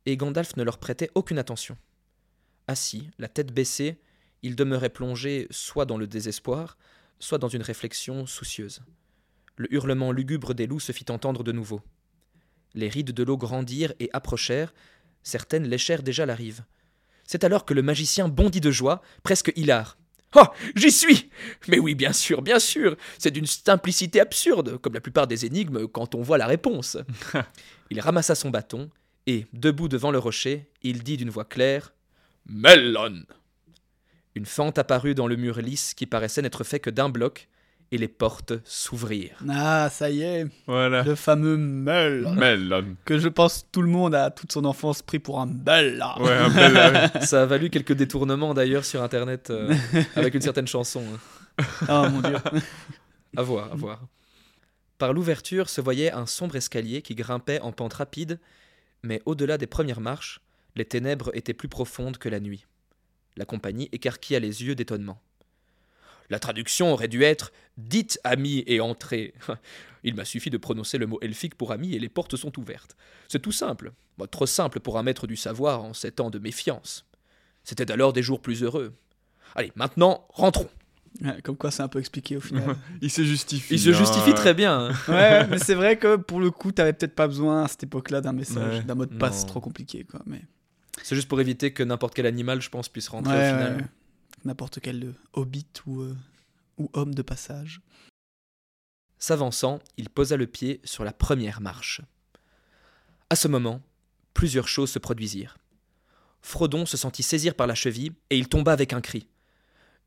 et 0.06 0.16
Gandalf 0.18 0.56
ne 0.56 0.64
leur 0.64 0.78
prêtait 0.78 1.12
aucune 1.16 1.40
attention. 1.40 1.78
Assis, 2.68 3.10
la 3.20 3.28
tête 3.28 3.54
baissée, 3.54 4.00
il 4.42 4.56
demeurait 4.56 4.90
plongé 4.90 5.48
soit 5.52 5.86
dans 5.86 5.98
le 5.98 6.08
désespoir, 6.08 6.78
soit 7.20 7.38
dans 7.38 7.48
une 7.48 7.62
réflexion 7.62 8.26
soucieuse. 8.26 8.82
Le 9.56 9.74
hurlement 9.74 10.12
lugubre 10.12 10.54
des 10.54 10.68
loups 10.68 10.80
se 10.80 10.92
fit 10.92 11.06
entendre 11.10 11.44
de 11.44 11.52
nouveau. 11.52 11.82
Les 12.74 12.90
rides 12.90 13.12
de 13.12 13.24
l'eau 13.24 13.38
grandirent 13.38 13.94
et 14.00 14.10
approchèrent, 14.14 14.74
certaines 15.24 15.68
léchèrent 15.68 16.04
déjà 16.04 16.26
la 16.26 16.36
rive. 16.36 16.64
C'est 17.24 17.44
alors 17.44 17.66
que 17.66 17.74
le 17.74 17.82
magicien 17.82 18.28
bondit 18.28 18.62
de 18.62 18.72
joie, 18.72 19.02
presque 19.24 19.52
hilar. 19.56 19.98
Oh, 20.36 20.46
j'y 20.76 20.92
suis 20.92 21.30
Mais 21.68 21.80
oui, 21.80 21.96
bien 21.96 22.12
sûr, 22.12 22.42
bien 22.42 22.60
sûr 22.60 22.98
C'est 23.18 23.32
d'une 23.32 23.46
simplicité 23.46 24.20
absurde, 24.20 24.78
comme 24.78 24.94
la 24.94 25.02
plupart 25.02 25.28
des 25.28 25.46
énigmes 25.46 25.88
quand 25.88 26.14
on 26.14 26.22
voit 26.22 26.38
la 26.38 26.48
réponse. 26.48 26.98
il 27.90 28.00
ramassa 28.02 28.36
son 28.36 28.50
bâton, 28.50 28.90
et, 29.28 29.48
debout 29.54 29.88
devant 29.88 30.12
le 30.12 30.20
rocher, 30.20 30.70
il 30.84 31.04
dit 31.04 31.18
d'une 31.18 31.30
voix 31.30 31.46
claire 31.46 31.94
Melon 32.48 33.24
Une 34.36 34.46
fente 34.46 34.78
apparut 34.78 35.16
dans 35.16 35.28
le 35.28 35.36
mur 35.36 35.60
lisse 35.62 35.94
qui 35.94 36.06
paraissait 36.06 36.42
n'être 36.42 36.64
fait 36.64 36.80
que 36.80 36.90
d'un 36.90 37.10
bloc, 37.10 37.48
et 37.92 37.98
les 38.00 38.08
portes 38.08 38.54
s'ouvrirent. 38.66 39.38
Ah, 39.48 39.90
ça 39.92 40.10
y 40.10 40.22
est, 40.24 40.48
Voilà. 40.66 41.04
le 41.04 41.14
fameux 41.16 41.56
meul. 41.56 42.28
Melon. 42.36 42.96
Que 43.06 43.20
je 43.20 43.30
pense 43.30 43.68
tout 43.72 43.84
le 43.84 43.88
monde 43.90 44.16
a 44.16 44.32
toute 44.32 44.52
son 44.52 44.66
enfance 44.66 45.02
pris 45.04 45.20
pour 45.20 45.40
un 45.40 45.46
bel 45.46 45.98
là. 45.98 46.20
Ouais, 46.20 46.32
un 46.34 46.50
bel. 46.50 47.12
Ça 47.22 47.44
a 47.44 47.46
valu 47.46 47.70
quelques 47.70 47.94
détournements 47.94 48.54
d'ailleurs 48.56 48.86
sur 48.86 49.04
internet 49.04 49.52
euh, 49.52 49.74
avec 50.16 50.34
une 50.34 50.42
certaine 50.42 50.68
chanson. 50.68 51.04
hein. 51.60 51.64
Oh 51.90 52.10
mon 52.10 52.22
dieu. 52.22 52.38
À 53.38 53.42
voir, 53.44 53.70
à 53.72 53.76
voir. 53.76 54.02
Par 54.98 55.12
l'ouverture 55.12 55.70
se 55.70 55.82
voyait 55.82 56.10
un 56.12 56.26
sombre 56.26 56.56
escalier 56.56 57.02
qui 57.02 57.16
grimpait 57.16 57.60
en 57.60 57.74
pente 57.74 57.94
rapide, 57.96 58.40
mais 59.04 59.22
au-delà 59.26 59.58
des 59.58 59.68
premières 59.68 60.00
marches, 60.00 60.40
les 60.76 60.86
ténèbres 60.86 61.32
étaient 61.34 61.54
plus 61.54 61.68
profondes 61.70 62.18
que 62.18 62.30
la 62.30 62.40
nuit. 62.40 62.66
La 63.38 63.46
compagnie 63.46 63.90
écarquilla 63.92 64.40
les 64.40 64.64
yeux 64.64 64.76
d'étonnement. 64.76 65.22
La 66.30 66.40
traduction 66.40 66.92
aurait 66.94 67.08
dû 67.08 67.24
être 67.24 67.52
Dites 67.78 68.20
ami 68.24 68.64
et 68.68 68.80
entrez. 68.80 69.34
Il 70.04 70.16
m'a 70.16 70.26
suffi 70.26 70.50
de 70.50 70.58
prononcer 70.58 70.98
le 70.98 71.08
mot 71.08 71.20
elfique 71.22 71.56
pour 71.56 71.72
ami 71.72 71.94
et 71.94 72.00
les 72.00 72.10
portes 72.10 72.36
sont 72.36 72.58
ouvertes. 72.60 72.96
C'est 73.28 73.42
tout 73.42 73.52
simple. 73.52 73.92
Bah, 74.18 74.28
trop 74.28 74.46
simple 74.46 74.80
pour 74.80 74.98
un 74.98 75.04
maître 75.04 75.28
du 75.28 75.36
savoir 75.36 75.84
en 75.84 75.94
ces 75.94 76.12
temps 76.12 76.30
de 76.30 76.40
méfiance. 76.40 77.06
C'était 77.64 77.92
alors 77.92 78.14
des 78.14 78.24
jours 78.24 78.42
plus 78.42 78.64
heureux. 78.64 78.94
Allez, 79.56 79.72
maintenant, 79.76 80.26
rentrons. 80.30 80.70
Ouais, 81.22 81.42
comme 81.44 81.56
quoi 81.58 81.72
c'est 81.72 81.84
un 81.84 81.88
peu 81.88 82.00
expliqué 82.00 82.38
au 82.38 82.42
final. 82.42 82.76
Il 83.02 83.10
se 83.10 83.24
justifie. 83.24 83.76
Il 83.76 83.80
se 83.80 83.90
hein. 83.90 83.94
justifie 83.94 84.34
très 84.34 84.54
bien. 84.54 84.90
hein. 84.90 84.96
ouais, 85.08 85.48
mais 85.48 85.58
c'est 85.60 85.76
vrai 85.76 85.98
que 85.98 86.16
pour 86.18 86.40
le 86.40 86.52
coup, 86.52 86.72
t'avais 86.72 86.94
peut-être 86.94 87.16
pas 87.16 87.28
besoin 87.28 87.64
à 87.64 87.68
cette 87.68 87.84
époque-là 87.84 88.22
d'un 88.22 88.34
message, 88.34 88.80
Ouais. 88.80 88.84
d'un 88.84 88.96
mot 88.96 89.06
de 89.06 89.16
passe 89.18 89.42
Non. 89.44 89.48
trop 89.48 89.62
compliqué 89.62 90.04
quoi. 90.04 90.22
Mais 90.26 90.42
C'est 91.04 91.16
juste 91.16 91.28
pour 91.28 91.40
éviter 91.42 91.72
que 91.74 91.84
n'importe 91.84 92.14
quel 92.16 92.26
animal, 92.26 92.62
je 92.62 92.70
pense, 92.70 92.90
puisse 92.90 93.10
rentrer 93.10 93.34
Ouais, 93.34 93.52
au 93.52 93.56
final. 93.58 93.78
ouais, 93.78 93.88
n'importe 94.46 94.80
quel 94.82 95.04
euh, 95.04 95.14
hobbit 95.34 95.68
ou, 95.86 96.02
euh, 96.02 96.16
ou 96.78 96.90
homme 96.94 97.14
de 97.14 97.22
passage. 97.22 97.82
S'avançant, 99.18 99.80
il 99.98 100.10
posa 100.10 100.38
le 100.38 100.48
pied 100.48 100.82
sur 100.84 101.04
la 101.04 101.14
première 101.14 101.62
marche. 101.62 102.02
À 103.30 103.36
ce 103.36 103.48
moment, 103.48 103.82
plusieurs 104.34 104.68
choses 104.68 104.92
se 104.92 105.00
produisirent. 105.00 105.58
Frodon 106.42 106.86
se 106.86 106.98
sentit 106.98 107.24
saisir 107.24 107.56
par 107.56 107.66
la 107.68 107.76
cheville 107.76 108.12
et 108.30 108.38
il 108.38 108.48
tomba 108.48 108.72
avec 108.72 108.94
un 108.94 109.02
cri. 109.02 109.28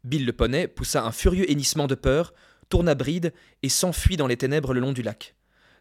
Bill 0.04 0.24
le 0.24 0.32
poney 0.32 0.68
poussa 0.68 1.04
un 1.04 1.10
furieux 1.10 1.50
hennissement 1.50 1.88
de 1.88 1.96
peur, 1.96 2.32
tourna 2.68 2.94
bride 2.94 3.32
et 3.62 3.68
s'enfuit 3.68 4.16
dans 4.16 4.28
les 4.28 4.36
ténèbres 4.36 4.72
le 4.72 4.80
long 4.80 4.92
du 4.92 5.02
lac. 5.02 5.34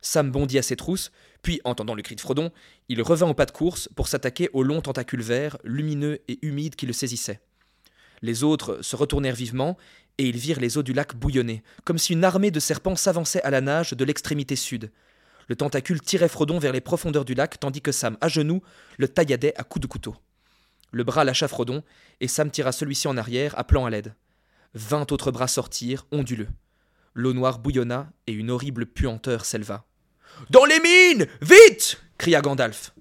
Sam 0.07 0.31
bondit 0.31 0.57
à 0.57 0.61
ses 0.61 0.77
trousses, 0.77 1.11
puis, 1.41 1.59
entendant 1.65 1.93
le 1.93 2.01
cri 2.01 2.15
de 2.15 2.21
Frodon, 2.21 2.51
il 2.87 3.01
revint 3.01 3.27
au 3.27 3.33
pas 3.33 3.45
de 3.45 3.51
course 3.51 3.89
pour 3.95 4.07
s'attaquer 4.07 4.49
aux 4.53 4.63
longs 4.63 4.81
tentacules 4.81 5.21
verts, 5.21 5.57
lumineux 5.65 6.19
et 6.29 6.39
humides 6.41 6.77
qui 6.77 6.85
le 6.85 6.93
saisissaient. 6.93 7.41
Les 8.21 8.43
autres 8.43 8.81
se 8.81 8.95
retournèrent 8.95 9.35
vivement 9.35 9.77
et 10.17 10.27
ils 10.27 10.37
virent 10.37 10.61
les 10.61 10.77
eaux 10.77 10.83
du 10.83 10.93
lac 10.93 11.13
bouillonner, 11.13 11.61
comme 11.83 11.97
si 11.97 12.13
une 12.13 12.23
armée 12.23 12.51
de 12.51 12.59
serpents 12.59 12.95
s'avançait 12.95 13.41
à 13.43 13.49
la 13.49 13.59
nage 13.59 13.91
de 13.91 14.05
l'extrémité 14.05 14.55
sud. 14.55 14.91
Le 15.49 15.57
tentacule 15.57 16.01
tirait 16.01 16.29
Frodon 16.29 16.57
vers 16.57 16.71
les 16.71 16.81
profondeurs 16.81 17.25
du 17.25 17.33
lac, 17.33 17.59
tandis 17.59 17.81
que 17.81 17.91
Sam, 17.91 18.17
à 18.21 18.29
genoux, 18.29 18.61
le 18.97 19.09
tailladait 19.09 19.53
à 19.57 19.63
coups 19.63 19.83
de 19.83 19.87
couteau. 19.87 20.15
Le 20.91 21.03
bras 21.03 21.25
lâcha 21.25 21.49
Frodon, 21.49 21.83
et 22.21 22.29
Sam 22.29 22.49
tira 22.49 22.71
celui-ci 22.71 23.09
en 23.09 23.17
arrière, 23.17 23.59
appelant 23.59 23.85
à 23.85 23.89
l'aide. 23.89 24.15
Vingt 24.73 25.11
autres 25.11 25.31
bras 25.31 25.47
sortirent, 25.47 26.07
onduleux. 26.11 26.49
L'eau 27.13 27.33
noire 27.33 27.59
bouillonna, 27.59 28.09
et 28.25 28.31
une 28.31 28.51
horrible 28.51 28.85
puanteur 28.85 29.45
s'éleva. 29.45 29.86
Dans 30.49 30.65
les 30.65 30.79
mines 30.79 31.27
Vite 31.41 32.01
cria 32.17 32.41
Gandalf. 32.41 32.93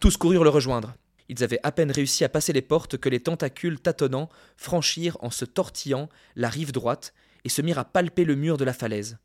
Tous 0.00 0.16
coururent 0.16 0.44
le 0.44 0.50
rejoindre. 0.50 0.94
Ils 1.28 1.42
avaient 1.44 1.60
à 1.62 1.72
peine 1.72 1.90
réussi 1.90 2.24
à 2.24 2.28
passer 2.28 2.52
les 2.52 2.62
portes 2.62 2.98
que 2.98 3.08
les 3.08 3.20
tentacules 3.20 3.80
tâtonnants 3.80 4.28
franchirent 4.56 5.16
en 5.20 5.30
se 5.30 5.44
tortillant 5.44 6.08
la 6.36 6.48
rive 6.48 6.72
droite 6.72 7.14
et 7.44 7.48
se 7.48 7.62
mirent 7.62 7.78
à 7.78 7.84
palper 7.84 8.24
le 8.24 8.34
mur 8.34 8.56
de 8.56 8.64
la 8.64 8.72
falaise. 8.72 9.18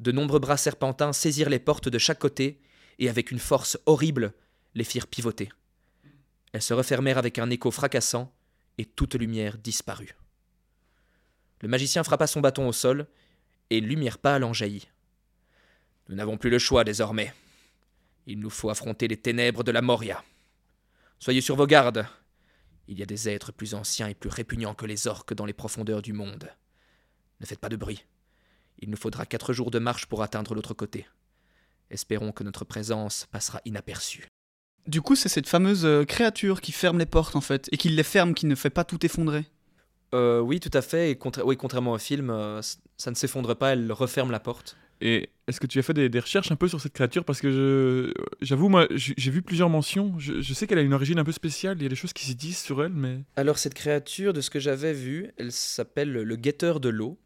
De 0.00 0.12
nombreux 0.12 0.40
bras 0.40 0.56
serpentins 0.56 1.12
saisirent 1.12 1.50
les 1.50 1.58
portes 1.58 1.88
de 1.88 1.98
chaque 1.98 2.18
côté 2.18 2.60
et 2.98 3.08
avec 3.08 3.30
une 3.30 3.38
force 3.38 3.78
horrible 3.86 4.32
les 4.74 4.84
firent 4.84 5.06
pivoter. 5.06 5.50
Elles 6.52 6.62
se 6.62 6.74
refermèrent 6.74 7.18
avec 7.18 7.38
un 7.38 7.50
écho 7.50 7.70
fracassant 7.70 8.32
et 8.78 8.84
toute 8.84 9.14
lumière 9.14 9.58
disparut. 9.58 10.16
Le 11.60 11.68
magicien 11.68 12.02
frappa 12.04 12.26
son 12.26 12.40
bâton 12.40 12.68
au 12.68 12.72
sol 12.72 13.06
et 13.70 13.78
une 13.78 13.86
lumière 13.86 14.18
pâle 14.18 14.44
en 14.44 14.52
jaillit. 14.52 14.88
Nous 16.08 16.16
n'avons 16.16 16.36
plus 16.36 16.50
le 16.50 16.58
choix 16.58 16.84
désormais. 16.84 17.32
Il 18.26 18.40
nous 18.40 18.50
faut 18.50 18.70
affronter 18.70 19.08
les 19.08 19.16
ténèbres 19.16 19.64
de 19.64 19.72
la 19.72 19.82
Moria. 19.82 20.22
Soyez 21.18 21.40
sur 21.40 21.56
vos 21.56 21.66
gardes. 21.66 22.06
Il 22.88 22.98
y 22.98 23.02
a 23.02 23.06
des 23.06 23.28
êtres 23.28 23.52
plus 23.52 23.74
anciens 23.74 24.08
et 24.08 24.14
plus 24.14 24.28
répugnants 24.28 24.74
que 24.74 24.86
les 24.86 25.06
orques 25.06 25.34
dans 25.34 25.46
les 25.46 25.52
profondeurs 25.54 26.02
du 26.02 26.12
monde. 26.12 26.50
Ne 27.40 27.46
faites 27.46 27.58
pas 27.60 27.68
de 27.70 27.76
bruit. 27.76 28.04
Il 28.80 28.90
nous 28.90 28.96
faudra 28.96 29.24
quatre 29.24 29.52
jours 29.52 29.70
de 29.70 29.78
marche 29.78 30.06
pour 30.06 30.22
atteindre 30.22 30.54
l'autre 30.54 30.74
côté. 30.74 31.06
Espérons 31.90 32.32
que 32.32 32.44
notre 32.44 32.64
présence 32.64 33.26
passera 33.30 33.60
inaperçue. 33.64 34.26
Du 34.86 35.00
coup, 35.00 35.16
c'est 35.16 35.30
cette 35.30 35.48
fameuse 35.48 35.86
euh, 35.86 36.04
créature 36.04 36.60
qui 36.60 36.72
ferme 36.72 36.98
les 36.98 37.06
portes 37.06 37.36
en 37.36 37.40
fait, 37.40 37.68
et 37.72 37.78
qui 37.78 37.88
les 37.88 38.02
ferme, 38.02 38.34
qui 38.34 38.44
ne 38.44 38.54
fait 38.54 38.68
pas 38.70 38.84
tout 38.84 39.04
effondrer. 39.06 39.46
Euh, 40.14 40.40
oui, 40.40 40.60
tout 40.60 40.70
à 40.74 40.82
fait. 40.82 41.10
Et 41.10 41.16
contra- 41.16 41.44
oui, 41.44 41.56
contrairement 41.56 41.92
au 41.92 41.98
film, 41.98 42.28
euh, 42.28 42.60
ça 42.98 43.10
ne 43.10 43.16
s'effondre 43.16 43.56
pas, 43.56 43.72
elle 43.72 43.90
referme 43.92 44.30
la 44.30 44.40
porte. 44.40 44.76
Et 45.00 45.28
est-ce 45.46 45.60
que 45.60 45.66
tu 45.66 45.78
as 45.78 45.82
fait 45.82 45.92
des, 45.92 46.20
recherches 46.20 46.50
un 46.50 46.56
peu 46.56 46.68
sur 46.68 46.80
cette 46.80 46.92
créature? 46.92 47.24
Parce 47.24 47.40
que 47.40 48.14
j'avoue, 48.40 48.68
moi, 48.68 48.86
j'ai 48.94 49.30
vu 49.30 49.42
plusieurs 49.42 49.68
mentions. 49.68 50.14
Je, 50.18 50.54
sais 50.54 50.66
qu'elle 50.66 50.78
a 50.78 50.82
une 50.82 50.94
origine 50.94 51.18
un 51.18 51.24
peu 51.24 51.32
spéciale. 51.32 51.76
Il 51.78 51.82
y 51.82 51.86
a 51.86 51.90
des 51.90 51.96
choses 51.96 52.12
qui 52.12 52.26
se 52.26 52.32
disent 52.32 52.58
sur 52.58 52.82
elle, 52.82 52.92
mais. 52.92 53.20
Alors 53.36 53.58
cette 53.58 53.74
créature, 53.74 54.32
de 54.32 54.40
ce 54.40 54.50
que 54.50 54.60
j'avais 54.60 54.92
vu, 54.92 55.30
elle 55.36 55.52
s'appelle 55.52 56.12
le 56.12 56.36
guetteur 56.36 56.80
de 56.80 56.88
l'eau. 56.88 57.18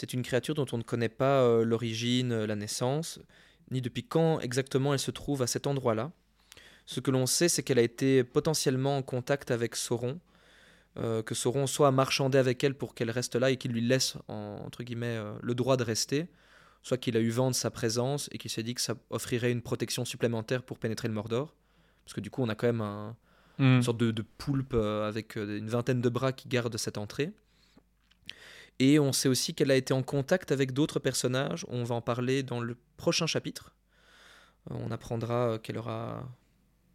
C'est 0.00 0.12
une 0.12 0.22
créature 0.22 0.54
dont 0.54 0.66
on 0.70 0.78
ne 0.78 0.84
connaît 0.84 1.08
pas 1.08 1.42
euh, 1.42 1.64
l'origine, 1.64 2.30
euh, 2.30 2.46
la 2.46 2.54
naissance, 2.54 3.18
ni 3.72 3.80
depuis 3.80 4.04
quand 4.04 4.38
exactement 4.38 4.92
elle 4.92 5.00
se 5.00 5.10
trouve 5.10 5.42
à 5.42 5.48
cet 5.48 5.66
endroit-là. 5.66 6.12
Ce 6.86 7.00
que 7.00 7.10
l'on 7.10 7.26
sait, 7.26 7.48
c'est 7.48 7.64
qu'elle 7.64 7.80
a 7.80 7.82
été 7.82 8.22
potentiellement 8.22 8.96
en 8.96 9.02
contact 9.02 9.50
avec 9.50 9.74
Sauron, 9.74 10.20
euh, 10.98 11.24
que 11.24 11.34
Sauron 11.34 11.66
soit 11.66 11.90
marchandé 11.90 12.38
avec 12.38 12.62
elle 12.62 12.74
pour 12.74 12.94
qu'elle 12.94 13.10
reste 13.10 13.34
là 13.34 13.50
et 13.50 13.56
qu'il 13.56 13.72
lui 13.72 13.80
laisse, 13.80 14.14
en- 14.28 14.62
entre 14.64 14.84
guillemets, 14.84 15.18
le 15.42 15.54
droit 15.56 15.76
de 15.76 15.82
rester, 15.82 16.28
soit 16.82 16.96
qu'il 16.98 17.16
a 17.16 17.20
eu 17.20 17.30
vent 17.30 17.50
de 17.50 17.54
sa 17.56 17.70
présence 17.70 18.28
et 18.32 18.38
qu'il 18.38 18.50
s'est 18.50 18.62
dit 18.62 18.74
que 18.74 18.80
ça 18.80 18.94
offrirait 19.10 19.52
une 19.52 19.62
protection 19.62 20.04
supplémentaire 20.04 20.62
pour 20.62 20.78
pénétrer 20.78 21.08
le 21.08 21.14
Mordor. 21.14 21.54
Parce 22.04 22.14
que 22.14 22.20
du 22.20 22.30
coup, 22.30 22.42
on 22.42 22.48
a 22.48 22.54
quand 22.54 22.66
même 22.66 22.80
un, 22.80 23.16
Hmm. 23.58 23.76
une 23.76 23.82
sorte 23.82 23.98
de, 23.98 24.12
de 24.12 24.22
poulpe 24.22 24.72
euh, 24.74 25.08
avec 25.08 25.36
euh, 25.36 25.58
une 25.58 25.68
vingtaine 25.68 26.00
de 26.00 26.08
bras 26.08 26.32
qui 26.32 26.48
garde 26.48 26.76
cette 26.76 26.96
entrée. 26.96 27.32
Et 28.78 29.00
on 29.00 29.12
sait 29.12 29.28
aussi 29.28 29.54
qu'elle 29.54 29.72
a 29.72 29.74
été 29.74 29.92
en 29.92 30.04
contact 30.04 30.52
avec 30.52 30.72
d'autres 30.72 31.00
personnages. 31.00 31.66
On 31.68 31.82
va 31.82 31.96
en 31.96 32.00
parler 32.00 32.44
dans 32.44 32.60
le 32.60 32.76
prochain 32.96 33.26
chapitre. 33.26 33.74
Euh, 34.70 34.74
on 34.78 34.92
apprendra 34.92 35.58
qu'elle 35.58 35.76
aura 35.76 36.22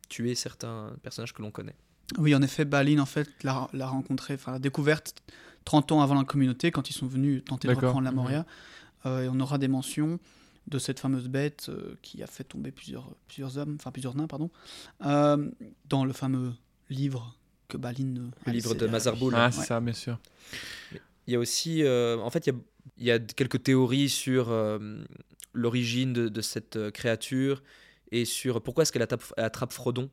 tué 0.07 0.35
certains 0.35 0.95
personnages 1.03 1.33
que 1.33 1.41
l'on 1.41 1.51
connaît. 1.51 1.75
Oui, 2.17 2.33
en 2.33 2.41
effet, 2.41 2.63
Balin 2.63 2.99
en 2.99 3.05
fait 3.05 3.27
l'a 3.43 3.67
l'a 3.73 3.87
rencontré, 3.87 4.35
enfin 4.35 4.53
l'a 4.53 4.59
découverte 4.59 5.21
30 5.65 5.91
ans 5.93 6.01
avant 6.01 6.15
la 6.15 6.23
communauté 6.23 6.71
quand 6.71 6.89
ils 6.89 6.93
sont 6.93 7.07
venus 7.07 7.43
tenter 7.43 7.67
de 7.67 7.73
reprendre 7.73 8.01
la 8.01 8.11
Moria. 8.11 8.39
Euh, 8.39 8.43
et 9.05 9.27
on 9.29 9.39
aura 9.39 9.57
des 9.57 9.67
mentions 9.67 10.19
de 10.67 10.79
cette 10.79 10.99
fameuse 10.99 11.27
bête 11.27 11.67
euh, 11.69 11.95
qui 12.01 12.23
a 12.23 12.27
fait 12.27 12.45
tomber 12.45 12.71
plusieurs, 12.71 13.13
plusieurs 13.27 13.57
hommes, 13.57 13.75
enfin 13.79 13.91
plusieurs 13.91 14.15
nains, 14.15 14.27
pardon, 14.27 14.49
euh, 15.05 15.49
dans 15.89 16.05
le 16.05 16.13
fameux 16.13 16.53
livre 16.89 17.37
que 17.67 17.75
Balin. 17.77 18.15
euh, 18.17 18.29
a 18.45 18.49
Le 18.49 18.53
livre 18.53 18.73
de. 18.75 18.87
Mazarboul. 18.87 19.33
Ah, 19.35 19.45
Ouais. 19.47 19.51
c'est 19.51 19.63
ça, 19.65 19.81
bien 19.81 19.93
sûr. 19.93 20.17
Il 21.27 21.33
y 21.33 21.35
a 21.35 21.39
aussi, 21.39 21.83
euh, 21.83 22.17
en 22.19 22.29
fait, 22.29 22.47
il 22.47 22.53
y 22.53 22.55
a, 22.55 22.59
il 22.97 23.05
y 23.05 23.11
a 23.11 23.19
quelques 23.19 23.61
théories 23.63 24.09
sur 24.09 24.51
euh, 24.51 25.03
l'origine 25.53 26.13
de, 26.13 26.29
de 26.29 26.41
cette 26.41 26.75
euh, 26.77 26.91
créature 26.91 27.61
et 28.11 28.25
sur 28.25 28.61
pourquoi 28.61 28.83
est-ce 28.83 28.91
qu'elle 28.93 29.01
attrape, 29.01 29.23
elle 29.37 29.43
attrape 29.45 29.73
Frodon. 29.73 30.09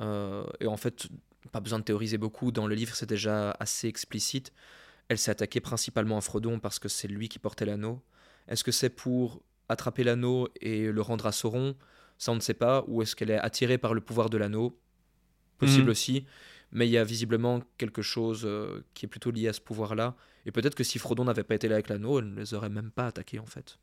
Euh, 0.00 0.44
et 0.60 0.66
en 0.66 0.76
fait, 0.76 1.06
pas 1.50 1.60
besoin 1.60 1.78
de 1.78 1.84
théoriser 1.84 2.18
beaucoup. 2.18 2.50
Dans 2.52 2.66
le 2.66 2.74
livre, 2.74 2.94
c'est 2.94 3.08
déjà 3.08 3.52
assez 3.60 3.88
explicite. 3.88 4.52
Elle 5.12 5.18
s'est 5.18 5.30
attaquée 5.30 5.60
principalement 5.60 6.16
à 6.16 6.22
Frodon 6.22 6.58
parce 6.58 6.78
que 6.78 6.88
c'est 6.88 7.06
lui 7.06 7.28
qui 7.28 7.38
portait 7.38 7.66
l'anneau. 7.66 8.00
Est-ce 8.48 8.64
que 8.64 8.72
c'est 8.72 8.88
pour 8.88 9.42
attraper 9.68 10.04
l'anneau 10.04 10.48
et 10.62 10.90
le 10.90 11.02
rendre 11.02 11.26
à 11.26 11.32
Sauron? 11.32 11.76
Ça, 12.16 12.32
on 12.32 12.34
ne 12.36 12.40
sait 12.40 12.54
pas. 12.54 12.82
Ou 12.88 13.02
est-ce 13.02 13.14
qu'elle 13.14 13.30
est 13.30 13.38
attirée 13.38 13.76
par 13.76 13.92
le 13.92 14.00
pouvoir 14.00 14.30
de 14.30 14.38
l'anneau? 14.38 14.78
Possible 15.58 15.84
Mhm. 15.84 15.90
aussi. 15.90 16.24
Mais 16.72 16.88
il 16.88 16.90
y 16.90 16.96
a 16.96 17.04
visiblement 17.04 17.60
quelque 17.76 18.00
chose 18.00 18.42
euh, 18.46 18.80
qui 18.94 19.04
est 19.04 19.08
plutôt 19.08 19.30
lié 19.30 19.48
à 19.48 19.52
ce 19.52 19.60
pouvoir-là. 19.60 20.16
Et 20.46 20.50
peut-être 20.50 20.74
que 20.74 20.82
si 20.84 20.98
Frodon 20.98 21.24
n'avait 21.24 21.44
pas 21.44 21.56
été 21.56 21.68
là 21.68 21.74
avec 21.74 21.90
l'anneau, 21.90 22.18
elle 22.18 22.32
ne 22.32 22.40
les 22.40 22.54
aurait 22.54 22.70
même 22.70 22.90
pas 22.90 23.06
attaqués 23.08 23.38
en 23.38 23.44
fait. 23.46 23.78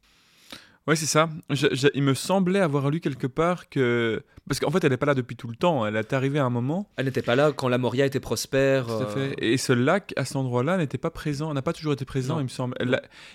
Ouais, 0.87 0.95
c'est 0.95 1.05
ça. 1.05 1.29
Je- 1.51 1.67
je- 1.73 1.87
il 1.93 2.01
me 2.01 2.13
semblait 2.15 2.59
avoir 2.59 2.89
lu 2.89 2.99
quelque 2.99 3.27
part 3.27 3.69
que. 3.69 4.23
Parce 4.47 4.59
qu'en 4.59 4.71
fait, 4.71 4.83
elle 4.83 4.89
n'est 4.89 4.97
pas 4.97 5.05
là 5.05 5.13
depuis 5.13 5.35
tout 5.35 5.47
le 5.47 5.55
temps. 5.55 5.85
Elle 5.85 5.95
est 5.95 6.13
arrivée 6.13 6.39
à 6.39 6.45
un 6.45 6.49
moment. 6.49 6.89
Elle 6.97 7.05
n'était 7.05 7.21
pas 7.21 7.35
là 7.35 7.51
quand 7.51 7.67
la 7.67 7.77
Moria 7.77 8.07
était 8.07 8.19
prospère. 8.19 8.87
Tout 8.87 8.93
à 8.93 9.01
euh, 9.03 9.13
fait. 9.29 9.35
Et 9.37 9.57
ce 9.57 9.71
lac, 9.73 10.13
à 10.15 10.25
cet 10.25 10.35
endroit-là, 10.37 10.77
n'était 10.77 10.97
pas 10.97 11.11
présent. 11.11 11.53
N'a 11.53 11.61
pas 11.61 11.73
toujours 11.73 11.93
été 11.93 12.05
présent, 12.05 12.35
Non. 12.35 12.39
il 12.41 12.45
me 12.45 12.49
semble. 12.49 12.75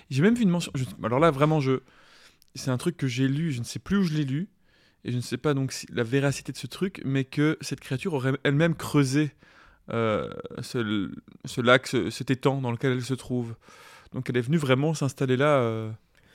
J'ai 0.09 0.21
même 0.21 0.35
vu 0.35 0.43
une 0.43 0.49
mention. 0.49 0.71
je- 0.75 0.83
Alors 1.03 1.19
là, 1.19 1.31
vraiment, 1.31 1.61
je. 1.61 1.79
C'est 2.55 2.71
un 2.71 2.77
truc 2.77 2.97
que 2.97 3.07
j'ai 3.07 3.27
lu. 3.29 3.51
Je 3.53 3.59
ne 3.59 3.63
sais 3.65 3.79
plus 3.79 3.97
où 3.97 4.03
je 4.03 4.13
l'ai 4.13 4.25
lu. 4.25 4.49
Et 5.05 5.11
je 5.11 5.15
ne 5.17 5.21
sais 5.21 5.37
pas 5.37 5.53
donc 5.53 5.71
si- 5.71 5.87
la 5.93 6.03
véracité 6.03 6.51
de 6.51 6.57
ce 6.57 6.67
truc, 6.67 7.01
mais 7.05 7.23
que 7.25 7.57
cette 7.61 7.79
créature 7.79 8.13
aurait 8.15 8.33
elle-même 8.43 8.75
creusé 8.75 9.31
euh, 9.91 10.29
ce, 10.61 11.11
ce 11.45 11.61
lac, 11.61 11.85
ce- 11.85 12.09
cet 12.09 12.31
étang 12.31 12.59
dans 12.59 12.71
lequel 12.71 12.93
elle 12.93 13.03
se 13.03 13.13
trouve. 13.13 13.53
Donc 14.13 14.27
elle 14.29 14.37
est 14.37 14.41
venue 14.41 14.57
vraiment 14.57 14.95
s'installer 14.95 15.37
là 15.37 15.59
euh, 15.59 15.91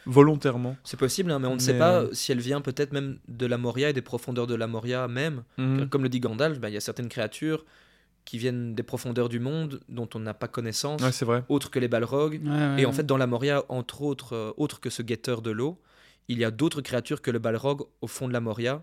volontairement. 0.06 0.76
C'est 0.84 0.98
possible, 0.98 1.30
hein, 1.30 1.38
mais 1.38 1.46
on 1.46 1.50
ne 1.52 1.56
Mais, 1.56 1.62
sait 1.62 1.78
pas 1.78 2.02
euh, 2.02 2.08
si 2.12 2.32
elle 2.32 2.40
vient 2.40 2.60
peut-être 2.60 2.92
même 2.92 3.18
de 3.28 3.46
la 3.46 3.58
Moria 3.58 3.90
et 3.90 3.92
des 3.92 4.02
profondeurs 4.02 4.46
de 4.46 4.54
la 4.54 4.66
Moria 4.66 5.08
même. 5.08 5.42
Mhm. 5.58 5.88
Comme 5.88 6.02
le 6.02 6.08
dit 6.08 6.20
Gandalf, 6.20 6.58
bah, 6.60 6.68
il 6.68 6.74
y 6.74 6.76
a 6.76 6.80
certaines 6.80 7.08
créatures 7.08 7.64
qui 8.24 8.38
viennent 8.38 8.74
des 8.74 8.82
profondeurs 8.82 9.28
du 9.28 9.40
monde 9.40 9.80
dont 9.88 10.08
on 10.14 10.18
n'a 10.20 10.34
pas 10.34 10.46
connaissance, 10.48 11.00
Ouais, 11.02 11.10
c'est 11.12 11.24
vrai. 11.24 11.42
autres 11.48 11.70
que 11.70 11.78
les 11.78 11.88
Balrogs. 11.88 12.40
Ouais, 12.44 12.50
ouais, 12.50 12.82
Et 12.82 12.86
en 12.86 12.90
ouais. 12.90 12.94
fait, 12.94 13.04
dans 13.06 13.16
la 13.16 13.26
Moria, 13.26 13.64
entre 13.68 14.02
autres, 14.02 14.34
euh, 14.36 14.52
autre 14.56 14.78
que 14.80 14.90
ce 14.90 15.02
guetteur 15.02 15.42
de 15.42 15.50
l'eau, 15.50 15.80
il 16.28 16.38
y 16.38 16.44
a 16.44 16.50
d'autres 16.50 16.80
créatures 16.80 17.22
que 17.22 17.30
le 17.30 17.38
Balrog 17.38 17.82
au 18.00 18.06
fond 18.06 18.28
de 18.28 18.32
la 18.32 18.40
Moria. 18.40 18.82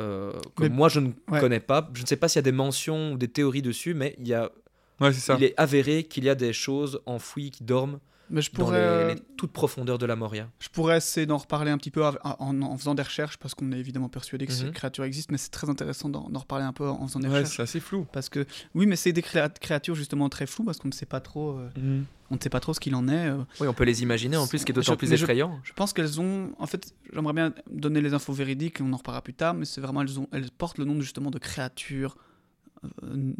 euh, 0.00 0.32
que 0.54 0.62
Mais- 0.62 0.68
moi 0.68 0.88
je 0.88 1.00
ne 1.00 1.08
ouais. 1.28 1.40
connais 1.40 1.58
pas. 1.58 1.90
Je 1.92 2.02
ne 2.02 2.06
sais 2.06 2.14
pas 2.16 2.28
s'il 2.28 2.36
y 2.38 2.38
a 2.38 2.42
des 2.42 2.52
mentions 2.52 3.14
ou 3.14 3.18
des 3.18 3.26
théories 3.26 3.62
dessus, 3.62 3.94
mais 3.94 4.14
il, 4.20 4.28
y 4.28 4.34
a, 4.34 4.52
Ouais, 5.00 5.12
c'est 5.12 5.18
ça. 5.18 5.34
il 5.36 5.42
est 5.42 5.54
avéré 5.56 6.04
qu'il 6.04 6.22
y 6.22 6.28
a 6.28 6.36
des 6.36 6.52
choses 6.52 7.00
enfouies 7.04 7.50
qui 7.50 7.64
dorment 7.64 7.98
Mais 8.30 8.42
je 8.42 8.50
dans 8.50 8.56
pourrais, 8.64 8.78
les, 8.78 8.84
euh, 8.84 9.14
les 9.14 9.20
toutes 9.36 9.52
profondeurs 9.52 9.98
de 9.98 10.06
la 10.06 10.16
Moria. 10.16 10.48
je 10.58 10.68
pourrais 10.68 10.98
essayer 10.98 11.26
d'en 11.26 11.38
reparler 11.38 11.70
un 11.70 11.78
petit 11.78 11.90
peu 11.90 12.04
en, 12.04 12.14
en 12.62 12.76
faisant 12.76 12.94
des 12.94 13.02
recherches 13.02 13.36
parce 13.38 13.54
qu'on 13.54 13.72
est 13.72 13.78
évidemment 13.78 14.08
persuadé 14.08 14.46
que 14.46 14.52
Mhm. 14.52 14.58
cette 14.58 14.72
créature 14.72 15.04
existe, 15.04 15.30
mais 15.30 15.38
c'est 15.38 15.50
très 15.50 15.70
intéressant 15.70 16.08
d'en 16.08 16.28
reparler 16.38 16.64
un 16.64 16.72
peu 16.72 16.86
en 16.88 17.06
faisant 17.06 17.20
des 17.20 17.28
Ouais, 17.28 17.34
recherches. 17.38 17.56
c'est 17.56 17.62
assez 17.62 17.80
flou. 17.80 18.06
Parce 18.12 18.28
que 18.28 18.44
oui, 18.74 18.86
mais 18.86 18.96
c'est 18.96 19.12
des 19.12 19.22
créa- 19.22 19.48
créatures 19.48 19.94
justement 19.94 20.28
très 20.28 20.46
floues 20.46 20.64
parce 20.64 20.78
qu'on 20.78 20.88
ne 20.88 20.92
sait 20.92 21.06
pas 21.06 21.20
trop, 21.20 21.58
euh, 21.58 22.00
on 22.30 22.34
ne 22.34 22.40
sait 22.40 22.50
pas 22.50 22.60
trop 22.60 22.74
ce 22.74 22.80
qu'il 22.80 22.94
en 22.94 23.08
est. 23.08 23.28
euh. 23.30 23.38
Oui, 23.60 23.68
on 23.68 23.74
peut 23.74 23.84
les 23.84 24.02
imaginer 24.02 24.36
en 24.36 24.46
plus, 24.46 24.58
ce 24.58 24.64
qui 24.66 24.72
est 24.72 24.74
d'autant 24.74 24.96
plus 24.96 25.08
je- 25.08 25.14
effrayant. 25.14 25.58
Je 25.64 25.72
pense 25.72 25.92
qu'elles 25.92 26.20
ont, 26.20 26.52
en 26.58 26.66
fait, 26.66 26.94
j'aimerais 27.12 27.32
bien 27.32 27.54
donner 27.70 28.00
les 28.02 28.12
infos 28.14 28.32
véridiques, 28.34 28.78
on 28.82 28.92
en 28.92 28.96
reparlera 28.98 29.22
plus 29.22 29.34
tard, 29.34 29.54
mais 29.54 29.64
c'est 29.64 29.80
vraiment 29.80 30.02
elles 30.02 30.18
ont, 30.20 30.28
elles 30.32 30.50
portent 30.50 30.78
le 30.78 30.84
nom 30.84 31.00
justement 31.00 31.30
de 31.30 31.38
créatures, 31.38 32.16
euh, 33.04 33.32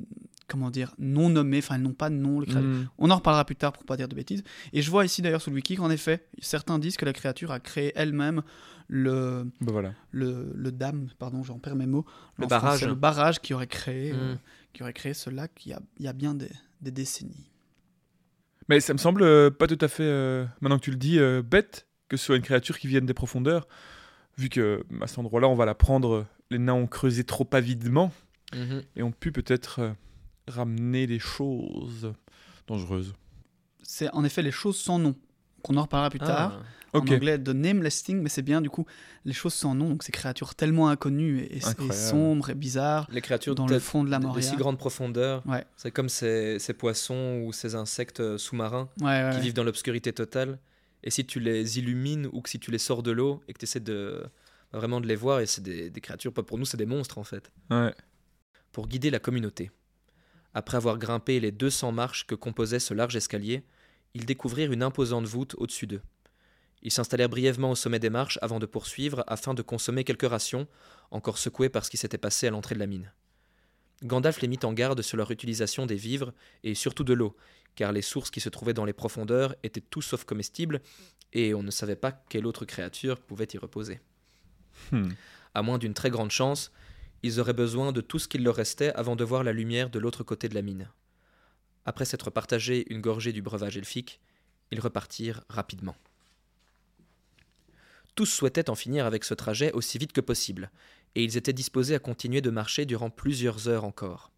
comment 0.49 0.71
dire, 0.71 0.95
non 0.99 1.29
nommées, 1.29 1.59
enfin 1.59 1.77
elles 1.77 1.83
n'ont 1.83 1.93
pas 1.93 2.11
de 2.11 2.15
nom. 2.17 2.41
Les 2.41 2.47
créatures. 2.47 2.69
Mhm. 2.69 2.89
On 2.99 3.11
en 3.11 3.17
reparlera 3.17 3.45
plus 3.45 3.55
tard 3.57 3.73
pour 3.73 3.85
pas 3.85 3.97
dire 3.97 4.09
de 4.09 4.15
bêtises. 4.17 4.43
Et 4.73 4.83
je 4.83 4.91
vois 4.91 5.05
ici 5.05 5.23
d'ailleurs 5.23 5.43
sur 5.43 5.51
le 5.51 5.57
wiki 5.57 5.77
qu'en 5.77 5.91
effet, 5.91 6.27
certains 6.41 6.79
disent 6.79 6.97
que 6.97 7.05
la 7.05 7.13
créature 7.13 7.53
a 7.53 7.61
créé 7.61 7.93
elle-même 7.95 8.43
le, 8.89 9.45
Bah 9.61 9.71
voilà. 9.73 9.93
le, 10.11 10.51
le 10.55 10.73
dam, 10.73 11.09
pardon, 11.19 11.43
j'en 11.45 11.59
perds 11.59 11.77
mes 11.77 11.85
mots, 11.87 12.07
Le 12.39 12.47
barrage. 12.47 12.71
français, 12.79 12.87
le 12.87 12.95
barrage 12.95 13.39
qui 13.41 13.53
aurait 13.55 13.67
créé, 13.67 14.13
euh, 14.15 14.35
Mm. 14.35 14.39
qui 14.73 14.83
aurait 14.83 14.95
créé 14.95 15.13
ce 15.15 15.29
lac 15.31 15.51
il 15.67 15.71
y 15.71 15.73
a, 15.75 15.81
il 15.99 16.05
y 16.07 16.09
a 16.09 16.13
bien 16.15 16.35
des, 16.35 16.51
des 16.81 16.91
décennies. 16.91 17.51
Mais 18.69 18.81
ça 18.81 18.93
me 18.93 18.99
semble 18.99 19.23
euh, 19.23 19.51
pas 19.51 19.67
tout 19.67 19.79
à 19.81 19.89
fait, 19.89 20.03
euh, 20.05 20.45
maintenant 20.61 20.79
que 20.79 20.85
tu 20.85 20.91
le 20.91 20.97
dis, 20.97 21.19
euh, 21.19 21.43
bête 21.43 21.87
que 22.09 22.17
ce 22.17 22.25
soit 22.25 22.37
une 22.37 22.43
créature 22.43 22.79
qui 22.79 22.87
vienne 22.87 23.05
des 23.05 23.13
profondeurs, 23.15 23.69
vu 24.39 24.49
que 24.49 24.83
à 25.03 25.07
cet 25.07 25.19
endroit-là, 25.19 25.49
on 25.49 25.55
va 25.55 25.67
la 25.67 25.75
prendre, 25.75 26.25
les 26.51 26.59
nains 26.59 26.73
ont 26.73 26.87
creusé 26.87 27.25
trop 27.25 27.47
avidement 27.53 28.13
Mhm. 28.55 28.83
et 28.97 29.03
ont 29.03 29.13
pu 29.13 29.31
peut-être 29.33 29.81
euh, 29.81 29.93
ramener 30.49 31.07
des 31.07 31.19
choses 31.19 32.13
dangereuses. 32.67 33.15
C'est 33.83 34.11
en 34.11 34.25
effet 34.25 34.43
les 34.43 34.51
choses 34.51 34.77
sans 34.77 34.99
nom, 34.99 35.15
qu'on 35.63 35.77
en 35.77 35.83
reparlera 35.83 36.11
plus 36.11 36.19
tard. 36.19 36.61
Ah. 36.63 36.67
Ok. 36.95 37.11
En 37.11 37.15
anglais, 37.17 37.37
de 37.37 37.53
nameless 37.53 38.03
thing, 38.03 38.23
mais 38.23 38.31
c'est 38.31 38.41
bien 38.41 38.63
du 38.63 38.71
coup 38.71 38.87
les 39.27 39.35
choses 39.35 39.53
sans 39.53 39.75
nom, 39.75 39.91
donc 39.91 40.03
ces 40.03 40.11
créatures 40.13 40.55
tellement 40.55 40.89
inconnues 40.89 41.41
et, 41.51 41.61
sombres 41.93 42.49
et 42.49 42.55
bizarres 42.55 43.07
Les 43.13 43.21
créatures 43.21 43.55
dans 43.55 43.67
le 43.67 43.79
fond 43.79 44.05
de 44.05 44.11
la 44.11 44.17
de- 44.17 44.23
de 44.23 44.27
Moria. 44.29 44.43
si 44.43 44.57
grande 44.57 44.79
profondeur, 44.79 45.43
Ouais, 45.47 45.67
c'est 45.77 45.91
comme 45.91 46.09
ces, 46.09 46.59
ces 46.59 46.73
poissons 46.73 47.43
ou 47.45 47.53
ces 47.53 47.75
insectes 47.75 48.21
euh, 48.21 48.39
sous-marins 48.39 48.89
ouais, 49.03 49.05
ouais. 49.07 49.29
qui 49.33 49.37
ouais. 49.37 49.43
vivent 49.43 49.53
dans 49.53 49.65
l'obscurité 49.65 50.15
totale. 50.15 50.59
Et 51.05 51.11
si 51.11 51.27
tu 51.27 51.41
les 51.41 51.79
illumines 51.79 52.27
ou 52.33 52.41
que 52.41 52.49
si 52.49 52.59
tu 52.59 52.71
les 52.71 52.79
sors 52.79 53.03
de 53.03 53.11
l'eau 53.11 53.43
et 53.49 53.53
que 53.53 53.59
tu 53.59 53.65
essaies 53.65 53.81
de 53.81 54.25
vraiment 54.73 55.03
de 55.03 55.07
les 55.07 55.15
voir, 55.15 55.41
et 55.41 55.47
c'est 55.47 55.63
des, 55.63 55.91
des 55.91 56.01
créatures, 56.01 56.33
pas 56.33 56.43
pour 56.43 56.57
nous, 56.57 56.65
c'est 56.65 56.79
des 56.79 56.87
monstres 56.87 57.19
en 57.19 57.25
fait. 57.25 57.53
Ouais. 57.71 57.95
Pour 58.73 58.89
guider 58.89 59.11
la 59.11 59.19
communauté. 59.19 59.71
Après 60.55 60.77
avoir 60.77 60.99
grimpé 60.99 61.41
les 61.41 61.53
200 61.53 61.93
marches 61.93 62.27
que 62.27 62.35
composait 62.35 62.81
ce 62.81 62.95
large 62.95 63.17
escalier, 63.17 63.63
ils 64.15 64.27
découvrirent 64.27 64.73
une 64.73 64.83
imposante 64.83 65.27
voûte 65.27 65.55
au-dessus 65.59 65.87
d'eux. 65.87 66.03
Ils 66.83 66.93
s'installèrent 66.93 67.29
brièvement 67.29 67.73
au 67.73 67.75
sommet 67.75 67.99
des 67.99 68.11
marches 68.11 68.39
avant 68.41 68.59
de 68.59 68.67
poursuivre 68.67 69.25
afin 69.27 69.55
de 69.55 69.63
consommer 69.63 70.05
quelques 70.05 70.29
rations, 70.29 70.67
encore 71.11 71.39
secouées 71.39 71.69
par 71.69 71.85
ce 71.85 71.91
qui 71.91 71.97
s'était 71.97 72.19
passé 72.19 72.47
à 72.47 72.51
l'entrée 72.51 72.75
de 72.75 72.81
la 72.81 72.87
mine. 72.87 73.13
Gandalf 74.05 74.41
les 74.41 74.49
mit 74.49 74.61
en 74.63 74.73
garde 74.73 75.03
sur 75.03 75.17
leur 75.17 75.31
utilisation 75.31 75.87
des 75.87 75.97
vivres 75.97 76.33
et 76.63 76.75
surtout 76.75 77.03
de 77.03 77.15
l'eau, 77.15 77.37
car 77.75 77.93
les 77.93 78.03
sources 78.03 78.31
qui 78.31 78.41
se 78.41 78.49
trouvaient 78.49 78.75
dans 78.75 78.85
les 78.85 78.93
profondeurs 78.93 79.57
étaient 79.65 79.81
tout 79.81 80.03
sauf 80.03 80.25
comestibles 80.25 80.81
et 81.33 81.53
on 81.55 81.63
ne 81.63 81.71
savait 81.71 81.97
pas 81.97 82.13
quelle 82.13 82.47
autre 82.47 82.65
créature 82.65 83.21
pouvait 83.21 83.49
y 83.53 83.59
reposer. 83.59 84.01
Hmm. 84.93 85.09
À 85.55 85.63
moins 85.63 85.79
d'une 85.79 85.95
très 85.95 86.11
grande 86.11 86.31
chance, 86.31 86.71
ils 87.23 87.41
auraient 87.41 87.53
besoin 87.53 87.93
de 87.93 88.01
tout 88.01 88.19
ce 88.19 88.29
qu'il 88.29 88.45
leur 88.45 88.55
restait 88.55 88.93
avant 88.95 89.17
de 89.17 89.25
voir 89.25 89.45
la 89.45 89.53
lumière 89.53 89.91
de 89.91 89.99
l'autre 89.99 90.23
côté 90.23 90.49
de 90.49 90.55
la 90.55 90.63
mine. 90.63 90.89
Après 91.85 92.05
s'être 92.05 92.31
partagé 92.31 92.85
une 92.93 93.01
gorgée 93.01 93.33
du 93.33 93.43
breuvage 93.43 93.77
elfique, 93.77 94.21
ils 94.71 94.81
repartirent 94.81 95.43
rapidement. 95.49 95.97
Tous 98.15 98.27
souhaitaient 98.27 98.71
en 98.71 98.75
finir 98.75 99.07
avec 99.07 99.25
ce 99.25 99.35
trajet 99.35 99.73
aussi 99.73 99.97
vite 99.97 100.13
que 100.13 100.21
possible, 100.21 100.71
et 101.15 101.25
ils 101.25 101.37
étaient 101.37 101.53
disposés 101.53 101.95
à 101.95 102.01
continuer 102.01 102.41
de 102.41 102.51
marcher 102.51 102.85
durant 102.85 103.11
plusieurs 103.11 103.69
heures 103.69 103.85
encore. 103.85 104.31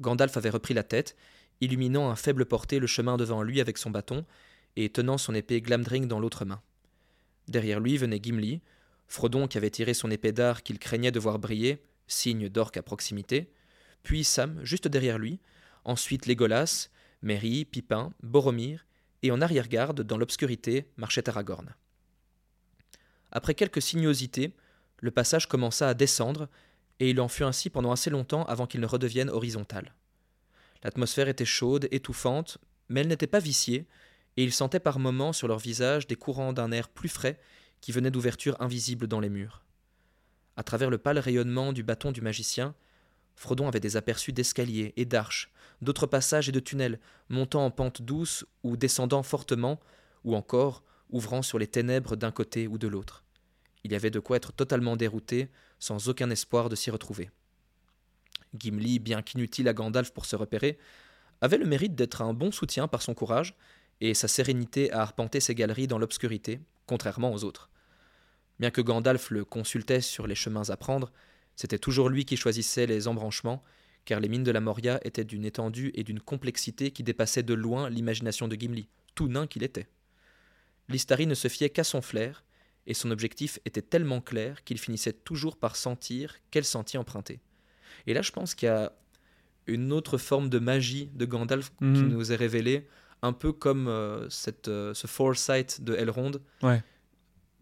Gandalf 0.00 0.36
avait 0.36 0.50
repris 0.50 0.72
la 0.72 0.82
tête, 0.82 1.16
illuminant 1.60 2.10
à 2.10 2.16
faible 2.16 2.46
portée 2.46 2.78
le 2.78 2.86
chemin 2.86 3.16
devant 3.16 3.42
lui 3.42 3.60
avec 3.60 3.78
son 3.78 3.90
bâton, 3.90 4.24
et 4.76 4.88
tenant 4.88 5.18
son 5.18 5.34
épée 5.34 5.60
Glamdring 5.60 6.08
dans 6.08 6.20
l'autre 6.20 6.44
main. 6.44 6.62
Derrière 7.48 7.80
lui 7.80 7.98
venait 7.98 8.20
Gimli, 8.22 8.60
Frodon 9.08 9.46
qui 9.46 9.58
avait 9.58 9.70
tiré 9.70 9.94
son 9.94 10.10
épée 10.10 10.32
d'art 10.32 10.62
qu'il 10.62 10.78
craignait 10.78 11.10
de 11.10 11.20
voir 11.20 11.38
briller, 11.38 11.82
signe 12.06 12.48
d'orque 12.48 12.76
à 12.76 12.82
proximité, 12.82 13.52
puis 14.02 14.24
Sam 14.24 14.60
juste 14.64 14.88
derrière 14.88 15.18
lui, 15.18 15.40
ensuite 15.84 16.26
Légolas, 16.26 16.88
Merry, 17.22 17.64
Pipin, 17.64 18.12
Boromir, 18.22 18.86
et 19.22 19.30
en 19.30 19.40
arrière-garde, 19.40 20.02
dans 20.02 20.16
l'obscurité, 20.16 20.90
marchait 20.96 21.28
Aragorn. 21.28 21.74
Après 23.30 23.54
quelques 23.54 23.80
sinuosités, 23.80 24.54
le 24.98 25.10
passage 25.10 25.46
commença 25.46 25.88
à 25.88 25.94
descendre, 25.94 26.48
et 27.00 27.10
il 27.10 27.20
en 27.20 27.28
fut 27.28 27.44
ainsi 27.44 27.70
pendant 27.70 27.92
assez 27.92 28.10
longtemps 28.10 28.44
avant 28.44 28.66
qu'il 28.66 28.80
ne 28.80 28.86
redevienne 28.86 29.30
horizontal. 29.30 29.94
L'atmosphère 30.82 31.28
était 31.28 31.44
chaude, 31.44 31.88
étouffante, 31.90 32.58
mais 32.88 33.00
elle 33.00 33.08
n'était 33.08 33.26
pas 33.26 33.38
viciée, 33.38 33.86
et 34.36 34.44
ils 34.44 34.52
sentaient 34.52 34.80
par 34.80 34.98
moments 34.98 35.32
sur 35.32 35.48
leur 35.48 35.58
visage 35.58 36.06
des 36.06 36.16
courants 36.16 36.52
d'un 36.52 36.72
air 36.72 36.88
plus 36.88 37.08
frais 37.08 37.38
qui 37.80 37.92
venaient 37.92 38.10
d'ouvertures 38.10 38.60
invisibles 38.60 39.06
dans 39.06 39.20
les 39.20 39.28
murs. 39.28 39.62
À 40.56 40.62
travers 40.62 40.90
le 40.90 40.98
pâle 40.98 41.18
rayonnement 41.18 41.72
du 41.72 41.82
bâton 41.82 42.12
du 42.12 42.20
magicien, 42.20 42.74
Frodon 43.34 43.68
avait 43.68 43.80
des 43.80 43.96
aperçus 43.96 44.32
d'escaliers 44.32 44.92
et 44.96 45.04
d'arches, 45.04 45.50
d'autres 45.80 46.06
passages 46.06 46.48
et 46.48 46.52
de 46.52 46.60
tunnels, 46.60 47.00
montant 47.28 47.64
en 47.64 47.70
pente 47.70 48.02
douce 48.02 48.44
ou 48.62 48.76
descendant 48.76 49.22
fortement, 49.22 49.80
ou 50.24 50.36
encore 50.36 50.84
ouvrant 51.10 51.42
sur 51.42 51.58
les 51.58 51.66
ténèbres 51.66 52.16
d'un 52.16 52.30
côté 52.30 52.66
ou 52.66 52.78
de 52.78 52.88
l'autre. 52.88 53.24
Il 53.84 53.92
y 53.92 53.96
avait 53.96 54.10
de 54.10 54.20
quoi 54.20 54.36
être 54.36 54.52
totalement 54.52 54.96
dérouté, 54.96 55.50
sans 55.78 56.08
aucun 56.08 56.30
espoir 56.30 56.68
de 56.68 56.76
s'y 56.76 56.90
retrouver. 56.90 57.30
Gimli, 58.56 58.98
bien 58.98 59.22
qu'inutile 59.22 59.68
à 59.68 59.74
Gandalf 59.74 60.12
pour 60.12 60.26
se 60.26 60.36
repérer, 60.36 60.78
avait 61.40 61.58
le 61.58 61.66
mérite 61.66 61.94
d'être 61.94 62.22
un 62.22 62.34
bon 62.34 62.52
soutien 62.52 62.86
par 62.86 63.02
son 63.02 63.14
courage 63.14 63.56
et 64.00 64.14
sa 64.14 64.28
sérénité 64.28 64.92
à 64.92 65.00
arpenter 65.00 65.40
ses 65.40 65.54
galeries 65.54 65.88
dans 65.88 65.98
l'obscurité, 65.98 66.60
contrairement 66.86 67.32
aux 67.32 67.44
autres. 67.44 67.70
Bien 68.62 68.70
que 68.70 68.80
Gandalf 68.80 69.30
le 69.30 69.44
consultait 69.44 70.00
sur 70.00 70.28
les 70.28 70.36
chemins 70.36 70.70
à 70.70 70.76
prendre, 70.76 71.10
c'était 71.56 71.80
toujours 71.80 72.08
lui 72.08 72.24
qui 72.24 72.36
choisissait 72.36 72.86
les 72.86 73.08
embranchements, 73.08 73.60
car 74.04 74.20
les 74.20 74.28
mines 74.28 74.44
de 74.44 74.52
la 74.52 74.60
Moria 74.60 75.00
étaient 75.04 75.24
d'une 75.24 75.44
étendue 75.44 75.90
et 75.96 76.04
d'une 76.04 76.20
complexité 76.20 76.92
qui 76.92 77.02
dépassaient 77.02 77.42
de 77.42 77.54
loin 77.54 77.90
l'imagination 77.90 78.46
de 78.46 78.54
Gimli, 78.54 78.86
tout 79.16 79.26
nain 79.26 79.48
qu'il 79.48 79.64
était. 79.64 79.88
L'Istari 80.88 81.26
ne 81.26 81.34
se 81.34 81.48
fiait 81.48 81.70
qu'à 81.70 81.82
son 81.82 82.02
flair, 82.02 82.44
et 82.86 82.94
son 82.94 83.10
objectif 83.10 83.58
était 83.64 83.82
tellement 83.82 84.20
clair 84.20 84.62
qu'il 84.62 84.78
finissait 84.78 85.12
toujours 85.12 85.56
par 85.56 85.74
sentir 85.74 86.36
quel 86.52 86.64
sentier 86.64 87.00
emprunter. 87.00 87.40
Et 88.06 88.14
là, 88.14 88.22
je 88.22 88.30
pense 88.30 88.54
qu'il 88.54 88.66
y 88.66 88.70
a 88.70 88.92
une 89.66 89.90
autre 89.92 90.18
forme 90.18 90.48
de 90.50 90.60
magie 90.60 91.10
de 91.14 91.24
Gandalf 91.24 91.70
qui 91.78 91.84
Mhm. 91.84 92.08
nous 92.10 92.30
est 92.30 92.36
révélée, 92.36 92.86
un 93.22 93.32
peu 93.32 93.52
comme 93.52 93.88
euh, 93.88 94.28
cette, 94.30 94.68
euh, 94.68 94.94
ce 94.94 95.08
foresight 95.08 95.82
de 95.82 95.94
Elrond. 95.96 96.30
Ouais. 96.62 96.80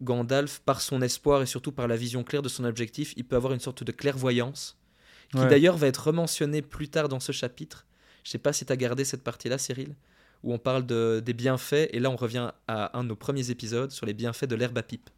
Gandalf, 0.01 0.59
par 0.65 0.81
son 0.81 1.01
espoir 1.01 1.41
et 1.41 1.45
surtout 1.45 1.71
par 1.71 1.87
la 1.87 1.95
vision 1.95 2.23
claire 2.23 2.41
de 2.41 2.49
son 2.49 2.63
objectif, 2.65 3.13
il 3.17 3.23
peut 3.23 3.35
avoir 3.35 3.53
une 3.53 3.59
sorte 3.59 3.83
de 3.83 3.91
clairvoyance, 3.91 4.77
qui 5.31 5.37
Ouais. 5.39 5.47
d'ailleurs 5.47 5.77
va 5.77 5.87
être 5.87 6.07
rementionnée 6.07 6.61
plus 6.61 6.89
tard 6.89 7.07
dans 7.09 7.19
ce 7.19 7.31
chapitre. 7.31 7.85
Je 8.23 8.31
sais 8.31 8.37
pas 8.37 8.53
si 8.53 8.65
tu 8.65 8.73
as 8.73 8.77
gardé 8.77 9.05
cette 9.05 9.23
partie-là, 9.23 9.57
Cyril, 9.57 9.95
où 10.43 10.53
on 10.53 10.57
parle 10.59 10.85
de, 10.85 11.21
des 11.23 11.33
bienfaits, 11.33 11.87
et 11.91 11.99
là 11.99 12.09
on 12.09 12.15
revient 12.15 12.49
à 12.67 12.97
un 12.97 13.03
de 13.03 13.09
nos 13.09 13.15
premiers 13.15 13.49
épisodes 13.51 13.91
sur 13.91 14.05
les 14.05 14.13
bienfaits 14.13 14.45
de 14.45 14.55
l'herbe 14.55 14.77
à 14.77 14.83
pipe. 14.83 15.09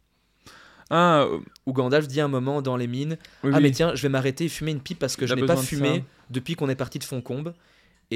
Ah, 0.90 1.26
Où 1.66 1.72
Gandalf 1.72 2.06
dit 2.06 2.20
un 2.20 2.28
moment 2.28 2.60
dans 2.60 2.76
les 2.76 2.86
mines 2.86 3.16
oui, 3.42 3.50
Ah, 3.52 3.56
oui. 3.56 3.62
mais 3.62 3.70
tiens, 3.70 3.94
je 3.94 4.02
vais 4.02 4.10
m'arrêter 4.10 4.44
et 4.44 4.48
fumer 4.48 4.70
une 4.70 4.80
pipe 4.80 4.98
parce 4.98 5.16
que 5.16 5.26
je 5.26 5.34
n'ai 5.34 5.46
pas 5.46 5.56
de 5.56 5.60
fumé 5.60 6.04
depuis 6.30 6.54
qu'on 6.56 6.68
est 6.68 6.74
parti 6.76 6.98
de 6.98 7.04
Foncombe. 7.04 7.54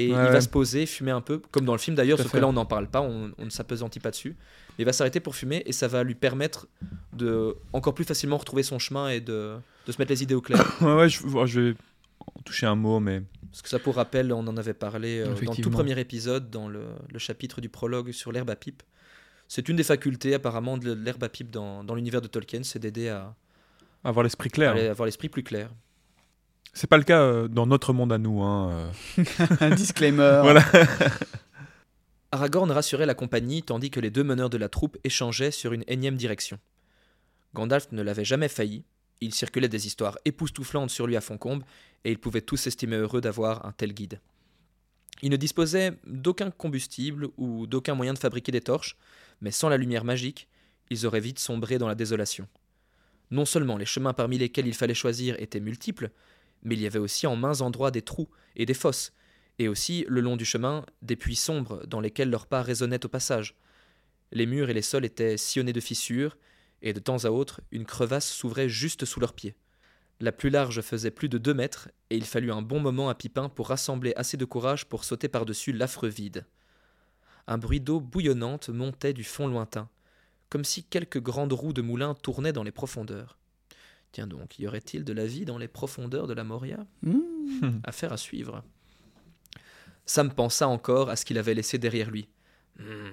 Et 0.05 0.13
Ouais, 0.13 0.25
il 0.27 0.31
va 0.31 0.41
se 0.41 0.49
poser, 0.49 0.85
fumer 0.85 1.11
un 1.11 1.21
peu, 1.21 1.39
comme 1.51 1.65
dans 1.65 1.73
le 1.73 1.79
film 1.79 1.95
d'ailleurs, 1.95 2.17
sauf 2.17 2.27
fait. 2.27 2.37
que 2.37 2.41
là 2.41 2.47
on 2.47 2.53
n'en 2.53 2.65
parle 2.65 2.87
pas, 2.87 3.01
on, 3.01 3.31
on 3.37 3.45
ne 3.45 3.49
s'apesantit 3.49 3.99
pas 3.99 4.11
dessus. 4.11 4.35
Mais 4.77 4.83
il 4.83 4.85
va 4.85 4.93
s'arrêter 4.93 5.19
pour 5.19 5.35
fumer 5.35 5.63
et 5.65 5.71
ça 5.71 5.87
va 5.87 6.03
lui 6.03 6.15
permettre 6.15 6.67
de 7.13 7.55
encore 7.73 7.93
plus 7.93 8.05
facilement 8.05 8.37
retrouver 8.37 8.63
son 8.63 8.79
chemin 8.79 9.09
et 9.09 9.19
de, 9.19 9.55
de 9.85 9.91
se 9.91 9.99
mettre 9.99 10.11
les 10.11 10.23
idées 10.23 10.35
au 10.35 10.41
clair. 10.41 10.59
Ouais, 10.81 10.93
ouais, 10.95 11.09
je, 11.09 11.59
vais 11.59 11.75
en 12.19 12.41
toucher 12.43 12.65
un 12.65 12.75
mot, 12.75 12.99
mais 12.99 13.21
Parce 13.51 13.61
que 13.61 13.69
ça, 13.69 13.79
pour 13.79 13.95
rappel, 13.95 14.31
on 14.31 14.47
en 14.47 14.57
avait 14.57 14.73
parlé 14.73 15.19
euh, 15.19 15.33
dans 15.43 15.53
le 15.53 15.61
tout 15.61 15.69
premier 15.69 15.99
épisode, 15.99 16.49
dans 16.49 16.67
le, 16.67 16.85
le 17.11 17.19
chapitre 17.19 17.61
du 17.61 17.69
prologue 17.69 18.11
sur 18.11 18.31
l'herbe 18.31 18.49
à 18.49 18.55
pipe. 18.55 18.83
C'est 19.47 19.67
une 19.67 19.75
des 19.75 19.83
facultés 19.83 20.33
apparemment 20.35 20.77
de 20.77 20.93
l'herbe 20.93 21.23
à 21.23 21.29
pipe 21.29 21.49
dans, 21.49 21.83
dans 21.83 21.95
l'univers 21.95 22.21
de 22.21 22.27
Tolkien, 22.27 22.61
c'est 22.63 22.79
d'aider 22.79 23.09
à, 23.09 23.35
avoir 24.03 24.23
l'esprit 24.23 24.49
à 24.49 24.51
clair. 24.51 24.91
avoir 24.91 25.05
l'esprit 25.05 25.29
plus 25.29 25.43
clair. 25.43 25.71
C'est 26.73 26.87
pas 26.87 26.97
le 26.97 27.03
cas 27.03 27.21
euh, 27.21 27.47
dans 27.47 27.65
notre 27.65 27.93
monde 27.93 28.13
à 28.13 28.17
nous. 28.17 28.41
Hein, 28.41 28.91
euh. 29.17 29.25
Un 29.59 29.71
disclaimer. 29.71 30.39
Voilà. 30.43 30.63
Aragorn 32.31 32.69
rassurait 32.69 33.07
la 33.07 33.15
compagnie 33.15 33.63
tandis 33.63 33.89
que 33.89 33.99
les 33.99 34.11
deux 34.11 34.23
meneurs 34.23 34.51
de 34.51 34.57
la 34.57 34.69
troupe 34.69 34.97
échangeaient 35.03 35.51
sur 35.51 35.73
une 35.73 35.83
énième 35.87 36.15
direction. 36.15 36.59
Gandalf 37.55 37.91
ne 37.91 38.03
l'avait 38.03 38.25
jamais 38.25 38.47
failli, 38.47 38.83
il 39.19 39.33
circulait 39.33 39.67
des 39.67 39.87
histoires 39.87 40.17
époustouflantes 40.25 40.91
sur 40.91 41.07
lui 41.07 41.17
à 41.17 41.21
Foncombe, 41.21 41.63
et 42.03 42.11
ils 42.11 42.19
pouvaient 42.19 42.41
tous 42.41 42.57
s'estimer 42.57 42.97
heureux 42.97 43.21
d'avoir 43.21 43.65
un 43.65 43.71
tel 43.71 43.93
guide. 43.93 44.19
Il 45.21 45.31
ne 45.31 45.37
disposait 45.37 45.93
d'aucun 46.05 46.51
combustible 46.51 47.29
ou 47.37 47.67
d'aucun 47.67 47.95
moyen 47.95 48.13
de 48.13 48.19
fabriquer 48.19 48.51
des 48.51 48.61
torches, 48.61 48.95
mais 49.41 49.51
sans 49.51 49.67
la 49.67 49.77
lumière 49.77 50.05
magique, 50.05 50.47
ils 50.89 51.05
auraient 51.05 51.19
vite 51.19 51.39
sombré 51.39 51.77
dans 51.77 51.87
la 51.87 51.95
désolation. 51.95 52.47
Non 53.31 53.45
seulement 53.45 53.77
les 53.77 53.85
chemins 53.85 54.13
parmi 54.13 54.37
lesquels 54.37 54.67
il 54.67 54.73
fallait 54.73 54.93
choisir 54.93 55.35
étaient 55.39 55.59
multiples, 55.59 56.11
mais 56.63 56.75
il 56.75 56.81
y 56.81 56.87
avait 56.87 56.99
aussi 56.99 57.27
en 57.27 57.35
mains 57.35 57.61
endroits 57.61 57.91
des 57.91 58.01
trous 58.01 58.29
et 58.55 58.65
des 58.65 58.73
fosses, 58.73 59.13
et 59.59 59.67
aussi, 59.67 60.05
le 60.07 60.21
long 60.21 60.37
du 60.37 60.45
chemin, 60.45 60.85
des 61.01 61.17
puits 61.17 61.35
sombres 61.35 61.85
dans 61.85 61.99
lesquels 61.99 62.29
leurs 62.29 62.47
pas 62.47 62.61
résonnaient 62.61 63.05
au 63.05 63.09
passage. 63.09 63.55
Les 64.31 64.45
murs 64.45 64.69
et 64.69 64.73
les 64.73 64.81
sols 64.81 65.05
étaient 65.05 65.37
sillonnés 65.37 65.73
de 65.73 65.81
fissures, 65.81 66.37
et 66.81 66.93
de 66.93 66.99
temps 66.99 67.25
à 67.25 67.29
autre, 67.29 67.61
une 67.71 67.85
crevasse 67.85 68.29
s'ouvrait 68.31 68.69
juste 68.69 69.03
sous 69.03 69.19
leurs 69.19 69.33
pieds. 69.33 69.55
La 70.21 70.31
plus 70.31 70.49
large 70.49 70.81
faisait 70.81 71.11
plus 71.11 71.29
de 71.29 71.37
deux 71.37 71.53
mètres, 71.53 71.89
et 72.09 72.15
il 72.15 72.25
fallut 72.25 72.51
un 72.51 72.61
bon 72.61 72.79
moment 72.79 73.09
à 73.09 73.15
Pipin 73.15 73.49
pour 73.49 73.67
rassembler 73.67 74.13
assez 74.15 74.37
de 74.37 74.45
courage 74.45 74.85
pour 74.85 75.03
sauter 75.03 75.27
par-dessus 75.27 75.73
l'affreux 75.73 76.09
vide. 76.09 76.45
Un 77.47 77.57
bruit 77.57 77.81
d'eau 77.81 77.99
bouillonnante 77.99 78.69
montait 78.69 79.13
du 79.13 79.23
fond 79.23 79.47
lointain, 79.47 79.89
comme 80.49 80.63
si 80.63 80.83
quelques 80.83 81.21
grandes 81.21 81.53
roues 81.53 81.73
de 81.73 81.81
moulin 81.81 82.13
tournaient 82.13 82.53
dans 82.53 82.63
les 82.63 82.71
profondeurs. 82.71 83.38
Tiens 84.11 84.27
donc, 84.27 84.57
y 84.59 84.67
aurait-il 84.67 85.03
de 85.03 85.13
la 85.13 85.25
vie 85.25 85.45
dans 85.45 85.57
les 85.57 85.67
profondeurs 85.67 86.27
de 86.27 86.33
la 86.33 86.43
Moria 86.43 86.85
Mmh. 87.03 87.19
Affaire 87.83 88.13
à 88.13 88.17
suivre. 88.17 88.63
Sam 90.05 90.33
pensa 90.33 90.67
encore 90.67 91.09
à 91.09 91.15
ce 91.15 91.25
qu'il 91.25 91.37
avait 91.37 91.53
laissé 91.53 91.77
derrière 91.77 92.09
lui. 92.09 92.27
Hmm, 92.79 93.09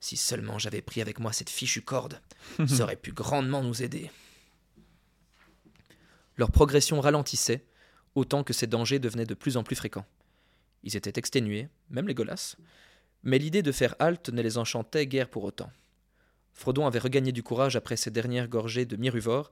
si 0.00 0.16
seulement 0.16 0.58
j'avais 0.58 0.82
pris 0.82 1.00
avec 1.00 1.18
moi 1.18 1.32
cette 1.32 1.48
fichue 1.48 1.82
corde, 1.82 2.20
ça 2.66 2.84
aurait 2.84 2.96
pu 2.96 3.12
grandement 3.12 3.62
nous 3.62 3.82
aider. 3.82 4.10
Leur 6.36 6.50
progression 6.50 7.00
ralentissait, 7.00 7.64
autant 8.14 8.44
que 8.44 8.52
ces 8.52 8.66
dangers 8.66 8.98
devenaient 8.98 9.24
de 9.24 9.34
plus 9.34 9.56
en 9.56 9.62
plus 9.62 9.76
fréquents. 9.76 10.06
Ils 10.82 10.96
étaient 10.96 11.18
exténués, 11.18 11.68
même 11.88 12.06
les 12.06 12.14
Golas, 12.14 12.56
mais 13.22 13.38
l'idée 13.38 13.62
de 13.62 13.72
faire 13.72 13.94
halte 13.98 14.28
ne 14.28 14.42
les 14.42 14.58
enchantait 14.58 15.06
guère 15.06 15.30
pour 15.30 15.44
autant. 15.44 15.70
Frodon 16.52 16.86
avait 16.86 16.98
regagné 16.98 17.32
du 17.32 17.42
courage 17.42 17.76
après 17.76 17.96
ses 17.96 18.10
dernières 18.10 18.48
gorgées 18.48 18.84
de 18.84 18.96
Miruvor, 18.96 19.50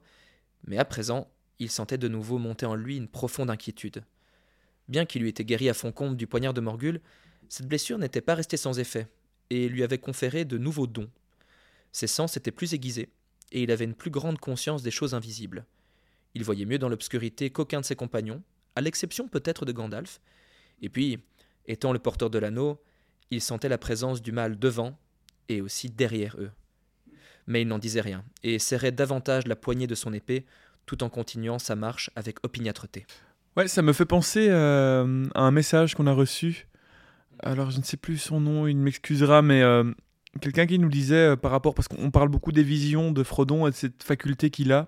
mais 0.67 0.77
à 0.77 0.85
présent, 0.85 1.31
il 1.59 1.69
sentait 1.69 1.97
de 1.97 2.07
nouveau 2.07 2.37
monter 2.37 2.65
en 2.65 2.75
lui 2.75 2.97
une 2.97 3.07
profonde 3.07 3.49
inquiétude. 3.49 4.03
Bien 4.87 5.05
qu'il 5.05 5.23
eût 5.23 5.29
été 5.29 5.45
guéri 5.45 5.69
à 5.69 5.73
Foncombe 5.73 6.15
du 6.15 6.27
poignard 6.27 6.53
de 6.53 6.61
Morgul, 6.61 7.01
cette 7.49 7.67
blessure 7.67 7.97
n'était 7.97 8.21
pas 8.21 8.35
restée 8.35 8.57
sans 8.57 8.79
effet, 8.79 9.07
et 9.49 9.69
lui 9.69 9.83
avait 9.83 9.97
conféré 9.97 10.45
de 10.45 10.57
nouveaux 10.57 10.87
dons. 10.87 11.09
Ses 11.91 12.07
sens 12.07 12.37
étaient 12.37 12.51
plus 12.51 12.73
aiguisés, 12.73 13.09
et 13.51 13.63
il 13.63 13.71
avait 13.71 13.85
une 13.85 13.95
plus 13.95 14.11
grande 14.11 14.39
conscience 14.39 14.83
des 14.83 14.91
choses 14.91 15.13
invisibles. 15.13 15.65
Il 16.33 16.43
voyait 16.43 16.65
mieux 16.65 16.79
dans 16.79 16.89
l'obscurité 16.89 17.49
qu'aucun 17.49 17.81
de 17.81 17.85
ses 17.85 17.95
compagnons, 17.95 18.43
à 18.75 18.81
l'exception 18.81 19.27
peut-être 19.27 19.65
de 19.65 19.71
Gandalf, 19.71 20.19
et 20.81 20.89
puis, 20.89 21.19
étant 21.65 21.93
le 21.93 21.99
porteur 21.99 22.29
de 22.29 22.39
l'anneau, 22.39 22.81
il 23.31 23.41
sentait 23.41 23.69
la 23.69 23.77
présence 23.77 24.21
du 24.21 24.31
mal 24.31 24.59
devant 24.59 24.97
et 25.47 25.61
aussi 25.61 25.89
derrière 25.89 26.35
eux. 26.39 26.51
Mais 27.47 27.61
il 27.61 27.67
n'en 27.67 27.77
disait 27.77 28.01
rien, 28.01 28.23
et 28.43 28.57
serrait 28.57 28.91
davantage 28.91 29.45
la 29.45 29.55
poignée 29.55 29.87
de 29.87 29.95
son 29.95 30.13
épée, 30.13 30.45
tout 30.85 31.03
en 31.03 31.09
continuant 31.09 31.59
sa 31.59 31.75
marche 31.75 32.09
avec 32.15 32.37
opiniâtreté. 32.43 33.05
Ouais, 33.55 33.67
ça 33.67 33.81
me 33.81 33.93
fait 33.93 34.05
penser 34.05 34.47
euh, 34.49 35.25
à 35.33 35.41
un 35.41 35.51
message 35.51 35.95
qu'on 35.95 36.07
a 36.07 36.11
reçu. 36.11 36.67
Alors, 37.39 37.71
je 37.71 37.77
ne 37.77 37.83
sais 37.83 37.97
plus 37.97 38.17
son 38.17 38.39
nom, 38.39 38.67
il 38.67 38.77
m'excusera, 38.77 39.41
mais 39.41 39.61
euh, 39.61 39.83
quelqu'un 40.41 40.65
qui 40.65 40.79
nous 40.79 40.89
disait 40.89 41.31
euh, 41.31 41.35
par 41.35 41.51
rapport, 41.51 41.73
parce 41.75 41.87
qu'on 41.87 42.11
parle 42.11 42.29
beaucoup 42.29 42.51
des 42.51 42.63
visions 42.63 43.11
de 43.11 43.23
Frodon 43.23 43.67
et 43.67 43.71
de 43.71 43.75
cette 43.75 44.03
faculté 44.03 44.49
qu'il 44.49 44.71
a, 44.71 44.87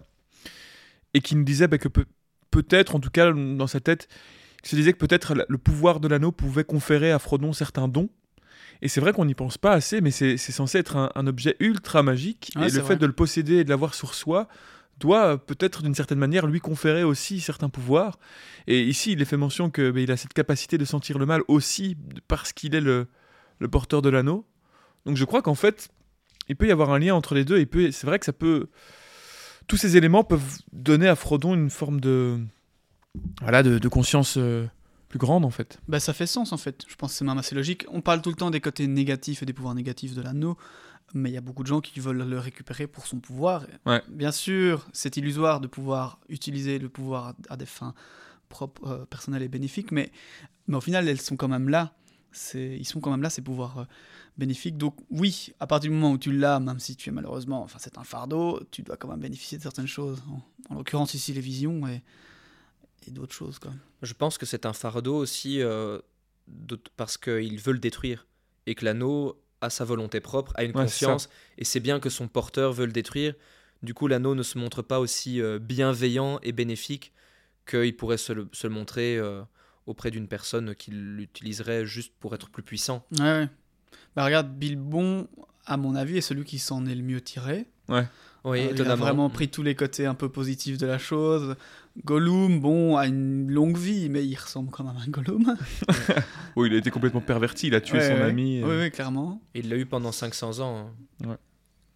et 1.13 1.21
qui 1.21 1.35
nous 1.35 1.43
disait 1.43 1.67
bah, 1.67 1.77
que 1.77 1.87
peu- 1.87 2.05
peut-être, 2.51 2.95
en 2.95 2.99
tout 2.99 3.09
cas 3.09 3.31
dans 3.31 3.67
sa 3.67 3.79
tête, 3.79 4.07
il 4.63 4.69
se 4.69 4.75
disait 4.75 4.93
que 4.93 4.97
peut-être 4.97 5.35
le 5.47 5.57
pouvoir 5.57 5.99
de 5.99 6.07
l'anneau 6.07 6.31
pouvait 6.31 6.63
conférer 6.63 7.11
à 7.11 7.19
Frodon 7.19 7.53
certains 7.53 7.87
dons. 7.87 8.09
Et 8.81 8.87
c'est 8.87 9.01
vrai 9.01 9.13
qu'on 9.13 9.25
n'y 9.25 9.35
pense 9.35 9.57
pas 9.57 9.71
assez, 9.71 10.01
mais 10.01 10.11
c'est 10.11 10.37
censé 10.37 10.77
être 10.77 10.95
un, 10.95 11.11
un 11.15 11.27
objet 11.27 11.55
ultra 11.59 12.03
magique. 12.03 12.51
Ouais, 12.55 12.67
et 12.67 12.71
le 12.71 12.79
vrai. 12.79 12.93
fait 12.93 12.95
de 12.97 13.05
le 13.05 13.13
posséder 13.13 13.57
et 13.57 13.63
de 13.63 13.69
l'avoir 13.69 13.93
sur 13.93 14.13
soi 14.13 14.47
doit 14.99 15.33
euh, 15.33 15.37
peut-être 15.37 15.83
d'une 15.83 15.95
certaine 15.95 16.19
manière 16.19 16.47
lui 16.47 16.59
conférer 16.59 17.03
aussi 17.03 17.39
certains 17.39 17.69
pouvoirs. 17.69 18.19
Et 18.67 18.83
ici, 18.83 19.13
il 19.13 19.21
est 19.21 19.25
fait 19.25 19.37
mention 19.37 19.69
que 19.69 19.91
ben, 19.91 20.01
il 20.03 20.11
a 20.11 20.17
cette 20.17 20.33
capacité 20.33 20.77
de 20.77 20.85
sentir 20.85 21.17
le 21.17 21.25
mal 21.25 21.41
aussi 21.47 21.97
parce 22.27 22.53
qu'il 22.53 22.75
est 22.75 22.81
le, 22.81 23.07
le 23.59 23.67
porteur 23.67 24.01
de 24.01 24.09
l'anneau. 24.09 24.45
Donc 25.05 25.15
je 25.15 25.25
crois 25.25 25.41
qu'en 25.41 25.55
fait, 25.55 25.89
il 26.49 26.55
peut 26.55 26.67
y 26.67 26.71
avoir 26.71 26.91
un 26.91 26.99
lien 26.99 27.15
entre 27.15 27.35
les 27.35 27.45
deux. 27.45 27.57
Et 27.59 27.91
c'est 27.91 28.07
vrai 28.07 28.19
que 28.19 28.25
ça 28.25 28.33
peut. 28.33 28.67
Tous 29.67 29.77
ces 29.77 29.97
éléments 29.97 30.23
peuvent 30.23 30.59
donner 30.71 31.07
à 31.07 31.15
Frodon 31.15 31.53
une 31.53 31.69
forme 31.69 31.99
de. 31.99 32.39
Voilà, 33.41 33.63
de, 33.63 33.79
de 33.79 33.87
conscience 33.87 34.35
euh, 34.37 34.67
plus 35.07 35.19
grande 35.19 35.45
en 35.45 35.49
fait. 35.49 35.79
Bah, 35.87 35.99
ça 35.99 36.13
fait 36.13 36.27
sens 36.27 36.51
en 36.51 36.57
fait. 36.57 36.83
Je 36.87 36.95
pense 36.95 37.11
que 37.11 37.17
c'est 37.17 37.25
même 37.25 37.37
assez 37.37 37.55
logique. 37.55 37.85
On 37.89 38.01
parle 38.01 38.21
tout 38.21 38.29
le 38.29 38.35
temps 38.35 38.51
des 38.51 38.61
côtés 38.61 38.87
négatifs 38.87 39.43
et 39.43 39.45
des 39.45 39.53
pouvoirs 39.53 39.75
négatifs 39.75 40.13
de 40.13 40.21
l'anneau, 40.21 40.57
mais 41.13 41.29
il 41.29 41.33
y 41.33 41.37
a 41.37 41.41
beaucoup 41.41 41.63
de 41.63 41.67
gens 41.67 41.81
qui 41.81 41.99
veulent 41.99 42.27
le 42.27 42.39
récupérer 42.39 42.87
pour 42.87 43.07
son 43.07 43.19
pouvoir. 43.19 43.65
Ouais. 43.85 44.01
Bien 44.09 44.31
sûr, 44.31 44.87
c'est 44.93 45.17
illusoire 45.17 45.61
de 45.61 45.67
pouvoir 45.67 46.19
utiliser 46.29 46.79
le 46.79 46.89
pouvoir 46.89 47.35
à, 47.49 47.57
des 47.57 47.65
fins 47.65 47.93
propres, 48.49 48.87
euh, 48.87 49.05
personnelles 49.05 49.43
et 49.43 49.47
bénéfiques, 49.47 49.91
mais, 49.91 50.11
mais 50.67 50.77
au 50.77 50.81
final, 50.81 51.07
elles 51.07 51.21
sont 51.21 51.37
quand 51.37 51.47
même 51.47 51.69
là. 51.69 51.93
Ils 52.53 52.85
sont 52.85 52.99
quand 52.99 53.09
même 53.09 53.21
là, 53.21 53.29
ces 53.29 53.41
pouvoirs 53.41 53.79
euh, 53.79 53.85
bénéfiques. 54.37 54.77
Donc 54.77 54.95
oui, 55.09 55.53
à 55.59 55.65
partir 55.65 55.89
du 55.89 55.95
moment 55.95 56.11
où 56.11 56.17
tu 56.17 56.31
l'as, 56.31 56.59
même 56.59 56.79
si 56.79 56.95
tu 56.95 57.09
es 57.09 57.11
malheureusement, 57.11 57.63
enfin 57.63 57.79
c'est 57.79 57.97
un 57.97 58.03
fardeau, 58.03 58.61
tu 58.69 58.83
dois 58.83 58.97
quand 58.97 59.07
même 59.07 59.21
bénéficier 59.21 59.57
de 59.57 59.63
certaines 59.63 59.87
choses. 59.87 60.21
En, 60.29 60.73
en 60.73 60.77
l'occurrence 60.77 61.13
ici 61.13 61.33
les 61.33 61.41
visions 61.41 61.87
et, 61.87 62.03
et 63.05 63.11
d'autres 63.11 63.33
choses. 63.35 63.59
Quoi. 63.59 63.71
Je 64.01 64.13
pense 64.13 64.37
que 64.37 64.45
c'est 64.45 64.65
un 64.65 64.73
fardeau 64.73 65.15
aussi 65.17 65.61
euh, 65.61 65.99
de- 66.47 66.79
parce 66.95 67.17
qu'il 67.17 67.59
veut 67.59 67.73
le 67.73 67.79
détruire 67.79 68.25
et 68.65 68.75
que 68.75 68.85
l'anneau 68.85 69.41
a 69.61 69.69
sa 69.69 69.85
volonté 69.85 70.19
propre, 70.19 70.51
a 70.55 70.63
une 70.63 70.71
Ouais, 70.73 70.83
conscience 70.83 71.29
et 71.57 71.65
c'est 71.65 71.79
bien 71.79 71.99
que 71.99 72.09
son 72.09 72.27
porteur 72.27 72.73
veut 72.73 72.85
le 72.85 72.91
détruire. 72.91 73.33
Du 73.83 73.93
coup, 73.93 74.07
l'anneau 74.07 74.35
ne 74.35 74.43
se 74.43 74.57
montre 74.57 74.81
pas 74.81 74.99
aussi 74.99 75.41
euh, 75.41 75.59
bienveillant 75.59 76.39
et 76.43 76.51
bénéfique 76.51 77.13
qu'il 77.65 77.95
pourrait 77.95 78.17
se 78.17 78.33
le, 78.33 78.47
se 78.51 78.67
le 78.67 78.73
montrer 78.73 79.17
euh, 79.17 79.41
auprès 79.85 80.09
d'une 80.11 80.27
personne 80.27 80.73
qui 80.75 80.91
l'utiliserait 80.91 81.85
juste 81.85 82.13
pour 82.19 82.33
être 82.35 82.49
plus 82.49 82.63
puissant. 82.63 83.05
Ouais, 83.19 83.19
ouais. 83.25 83.49
Bah 84.15 84.25
regarde, 84.25 84.51
Bilbon, 84.57 85.27
à 85.65 85.77
mon 85.77 85.95
avis, 85.95 86.17
est 86.17 86.21
celui 86.21 86.43
qui 86.43 86.59
s'en 86.59 86.85
est 86.85 86.95
le 86.95 87.03
mieux 87.03 87.21
tiré. 87.21 87.67
Oui, 87.89 88.01
Euh, 88.45 88.71
il 88.75 88.81
a 88.83 88.95
vraiment 88.95 89.29
pris 89.29 89.49
tous 89.49 89.63
les 89.63 89.75
côtés 89.75 90.05
un 90.05 90.13
peu 90.13 90.29
positifs 90.29 90.77
de 90.77 90.85
la 90.87 90.97
chose. 90.97 91.55
Gollum, 92.05 92.59
bon, 92.61 92.95
a 92.95 93.07
une 93.07 93.51
longue 93.51 93.77
vie, 93.77 94.07
mais 94.09 94.25
il 94.25 94.35
ressemble 94.35 94.69
quand 94.71 94.83
même 94.85 94.95
à 94.95 95.01
un 95.01 95.09
Gollum. 95.09 95.55
Oui, 96.55 96.69
il 96.69 96.75
a 96.75 96.77
été 96.77 96.89
complètement 96.91 97.21
perverti, 97.21 97.67
il 97.67 97.75
a 97.75 97.81
tué 97.81 97.97
Ouais, 97.97 98.07
son 98.07 98.13
ouais. 98.15 98.21
ami. 98.21 98.63
Oui, 98.63 98.69
euh, 98.69 98.83
oui, 98.85 98.91
clairement. 98.91 99.41
Il 99.53 99.69
l'a 99.69 99.75
eu 99.77 99.85
pendant 99.85 100.11
500 100.11 100.59
ans. 100.59 100.91
hein. 101.25 101.37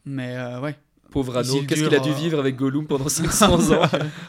Mais 0.05 0.35
euh, 0.35 0.59
ouais. 0.59 0.75
Pauvre 1.11 1.37
anneau, 1.37 1.61
qu'est-ce 1.67 1.83
qu'il 1.83 1.93
a 1.95 1.99
dû 1.99 2.13
vivre 2.13 2.39
avec 2.39 2.55
Gollum 2.55 2.87
pendant 2.87 3.09
500 3.09 3.71
ans 3.73 3.81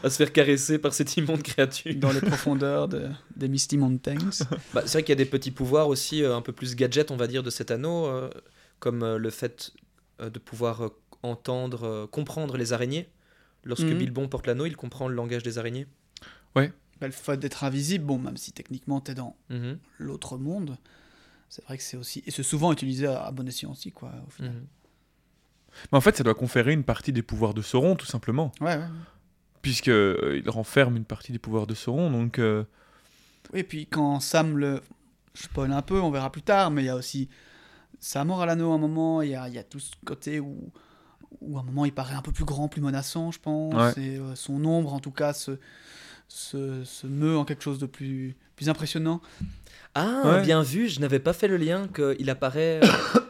à 0.03 0.11
se 0.11 0.17
faire 0.17 0.33
caresser 0.33 0.79
par 0.79 0.93
cette 0.93 1.17
immonde 1.17 1.43
créature 1.43 1.95
dans 1.97 2.11
les 2.13 2.21
profondeurs 2.21 2.89
de- 2.89 3.09
des 3.37 3.49
Misty 3.49 3.79
Mountains. 3.79 4.17
Bah, 4.75 4.83
c'est 4.85 4.93
vrai 4.95 5.03
qu'il 5.05 5.11
y 5.11 5.13
a 5.13 5.25
des 5.25 5.31
petits 5.31 5.53
pouvoirs 5.53 5.89
aussi 5.89 6.23
euh, 6.25 6.37
un 6.37 6.41
peu 6.43 6.53
plus 6.53 6.75
gadget, 6.75 7.11
on 7.13 7.17
va 7.17 7.27
dire, 7.29 7.43
de 7.45 7.51
cet 7.51 7.71
anneau, 7.71 8.07
euh, 8.07 8.29
comme 8.81 9.03
euh, 9.05 9.17
le 9.17 9.31
fait 9.31 9.73
euh, 10.21 10.29
de 10.29 10.39
pouvoir 10.41 10.83
euh, 10.83 10.89
entendre, 11.23 11.85
euh, 11.85 12.07
comprendre 12.07 12.57
les 12.57 12.73
araignées. 12.73 13.09
Lorsque 13.65 13.87
Mhm. 13.91 13.99
Bilbon 13.99 14.29
porte 14.29 14.47
l'anneau, 14.47 14.67
il 14.67 14.77
comprend 14.77 15.09
le 15.09 15.15
langage 15.15 15.43
des 15.43 15.59
araignées. 15.59 15.87
Bah, 16.55 17.09
le 17.09 17.13
fait 17.13 17.37
d'être 17.37 17.65
invisible, 17.65 18.05
bon, 18.05 18.19
même 18.19 18.37
si 18.37 18.53
techniquement 18.53 19.01
t'es 19.01 19.15
dans 19.15 19.37
Mhm, 19.51 19.79
l'autre 19.99 20.39
monde, 20.39 20.77
c'est 21.49 21.65
vrai 21.65 21.77
que 21.77 21.83
c'est 21.83 21.97
aussi. 21.97 22.23
Et 22.27 22.31
c'est 22.31 22.45
souvent 22.45 22.73
utilisé 22.73 23.07
à, 23.07 23.25
à 23.25 23.33
bon 23.33 23.47
escient 23.49 23.73
aussi, 23.73 23.91
quoi, 23.91 24.13
au 24.27 24.31
final. 24.31 24.53
mhm. 24.53 24.67
Mais 25.91 25.99
en 25.99 26.01
fait, 26.01 26.17
ça 26.17 26.23
doit 26.23 26.35
conférer 26.35 26.73
une 26.73 26.85
partie 26.85 27.13
des 27.13 27.23
pouvoirs 27.23 27.55
de 27.55 27.63
Sauron, 27.63 27.97
tout 27.97 28.07
simplement. 28.07 28.53
Ouais, 28.61 28.77
ouais. 28.77 28.87
Puisque 29.63 29.89
euh, 29.89 30.41
il 30.45 30.49
renferme 30.51 30.97
une 30.97 31.05
partie 31.05 31.33
des 31.33 31.39
pouvoirs 31.39 31.67
de 31.67 31.75
Sauron, 31.75 32.11
donc. 32.11 32.39
euh, 32.39 32.65
Oui, 33.53 33.61
et 33.61 33.65
puis 33.65 33.87
quand 33.87 34.21
Sam 34.21 34.57
le. 34.59 34.81
Je 35.35 35.45
spoil 35.45 35.73
un 35.73 35.83
peu, 35.83 35.99
on 36.01 36.11
verra 36.11 36.31
plus 36.31 36.43
tard, 36.43 36.71
mais 36.71 36.83
il 36.83 36.87
y 36.87 36.91
a 36.91 36.97
aussi 36.97 37.29
sa 37.99 38.23
mort 38.25 38.43
à 38.43 38.47
l'anneau 38.47 38.71
à 38.73 38.75
un 38.75 38.79
moment, 38.79 39.23
il 39.23 39.31
y 39.31 39.35
a, 39.35 39.49
il 39.49 39.55
y 39.55 39.59
a 39.59 39.65
tout 39.65 39.81
ce 39.81 39.93
côté 40.05 40.41
où, 40.41 40.71
où 41.41 41.57
à 41.57 41.61
un 41.61 41.65
moment 41.65 41.85
il 41.85 41.93
paraît 41.93 42.15
un 42.15 42.23
peu 42.23 42.33
plus 42.33 42.45
grand, 42.45 42.69
plus 42.69 42.81
menaçant, 42.81 43.31
je 43.31 43.39
pense, 43.41 43.75
Ouais. 43.97 44.03
et 44.03 44.17
euh, 44.19 44.35
son 44.35 44.65
ombre 44.65 44.93
en 44.95 45.01
tout 45.01 45.11
cas 45.11 45.33
se, 45.33 45.53
se, 46.29 46.85
se 46.85 47.07
meut 47.07 47.37
en 47.37 47.45
quelque 47.45 47.63
chose 47.63 47.79
de 47.79 47.87
plus, 47.87 48.37
plus 48.57 48.69
impressionnant. 48.69 49.21
Ah, 49.95 50.23
Ouais. 50.25 50.43
bien 50.43 50.63
vu, 50.63 50.89
je 50.89 51.01
n'avais 51.01 51.19
pas 51.19 51.33
fait 51.33 51.49
le 51.49 51.57
lien 51.57 51.89
qu'il 51.89 52.31
apparaît 52.31 52.81
euh, 52.83 52.87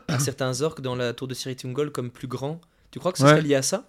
à 0.09 0.19
certains 0.19 0.61
orques 0.63 0.81
dans 0.81 0.95
la 0.95 1.13
tour 1.13 1.27
de 1.29 1.35
Sirithungol 1.35 1.91
comme 1.91 2.11
plus 2.11 2.29
grand. 2.29 2.61
Tu 2.91 2.99
crois 2.99 3.13
que 3.13 3.19
ce 3.19 3.25
Ouais. 3.25 3.31
serait 3.31 3.43
lié 3.43 3.55
à 3.57 3.63
ça? 3.63 3.89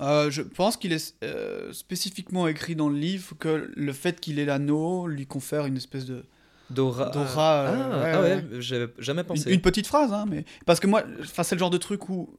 Euh, 0.00 0.30
je 0.30 0.40
pense 0.42 0.76
qu'il 0.78 0.92
est 0.92 1.14
euh, 1.22 1.72
spécifiquement 1.72 2.48
écrit 2.48 2.74
dans 2.74 2.88
le 2.88 2.96
livre 2.96 3.34
que 3.38 3.70
le 3.76 3.92
fait 3.92 4.18
qu'il 4.20 4.38
ait 4.38 4.46
l'anneau 4.46 5.06
lui 5.06 5.26
confère 5.26 5.66
une 5.66 5.76
espèce 5.76 6.06
de... 6.06 6.24
D'aura. 6.70 7.10
D'aura, 7.10 7.66
Ah, 7.68 7.72
ouais, 8.00 8.12
ah 8.14 8.20
ouais, 8.22 8.34
ouais. 8.36 8.44
j'avais 8.60 8.88
jamais 8.98 9.20
Une, 9.20 9.26
pensé. 9.26 9.52
une 9.52 9.60
petite 9.60 9.86
phrase, 9.86 10.10
hein, 10.12 10.24
mais... 10.28 10.44
Parce 10.64 10.80
que 10.80 10.86
moi, 10.86 11.02
enfin, 11.20 11.42
c'est 11.42 11.54
le 11.54 11.58
genre 11.58 11.68
de 11.70 11.76
truc 11.76 12.08
où 12.08 12.34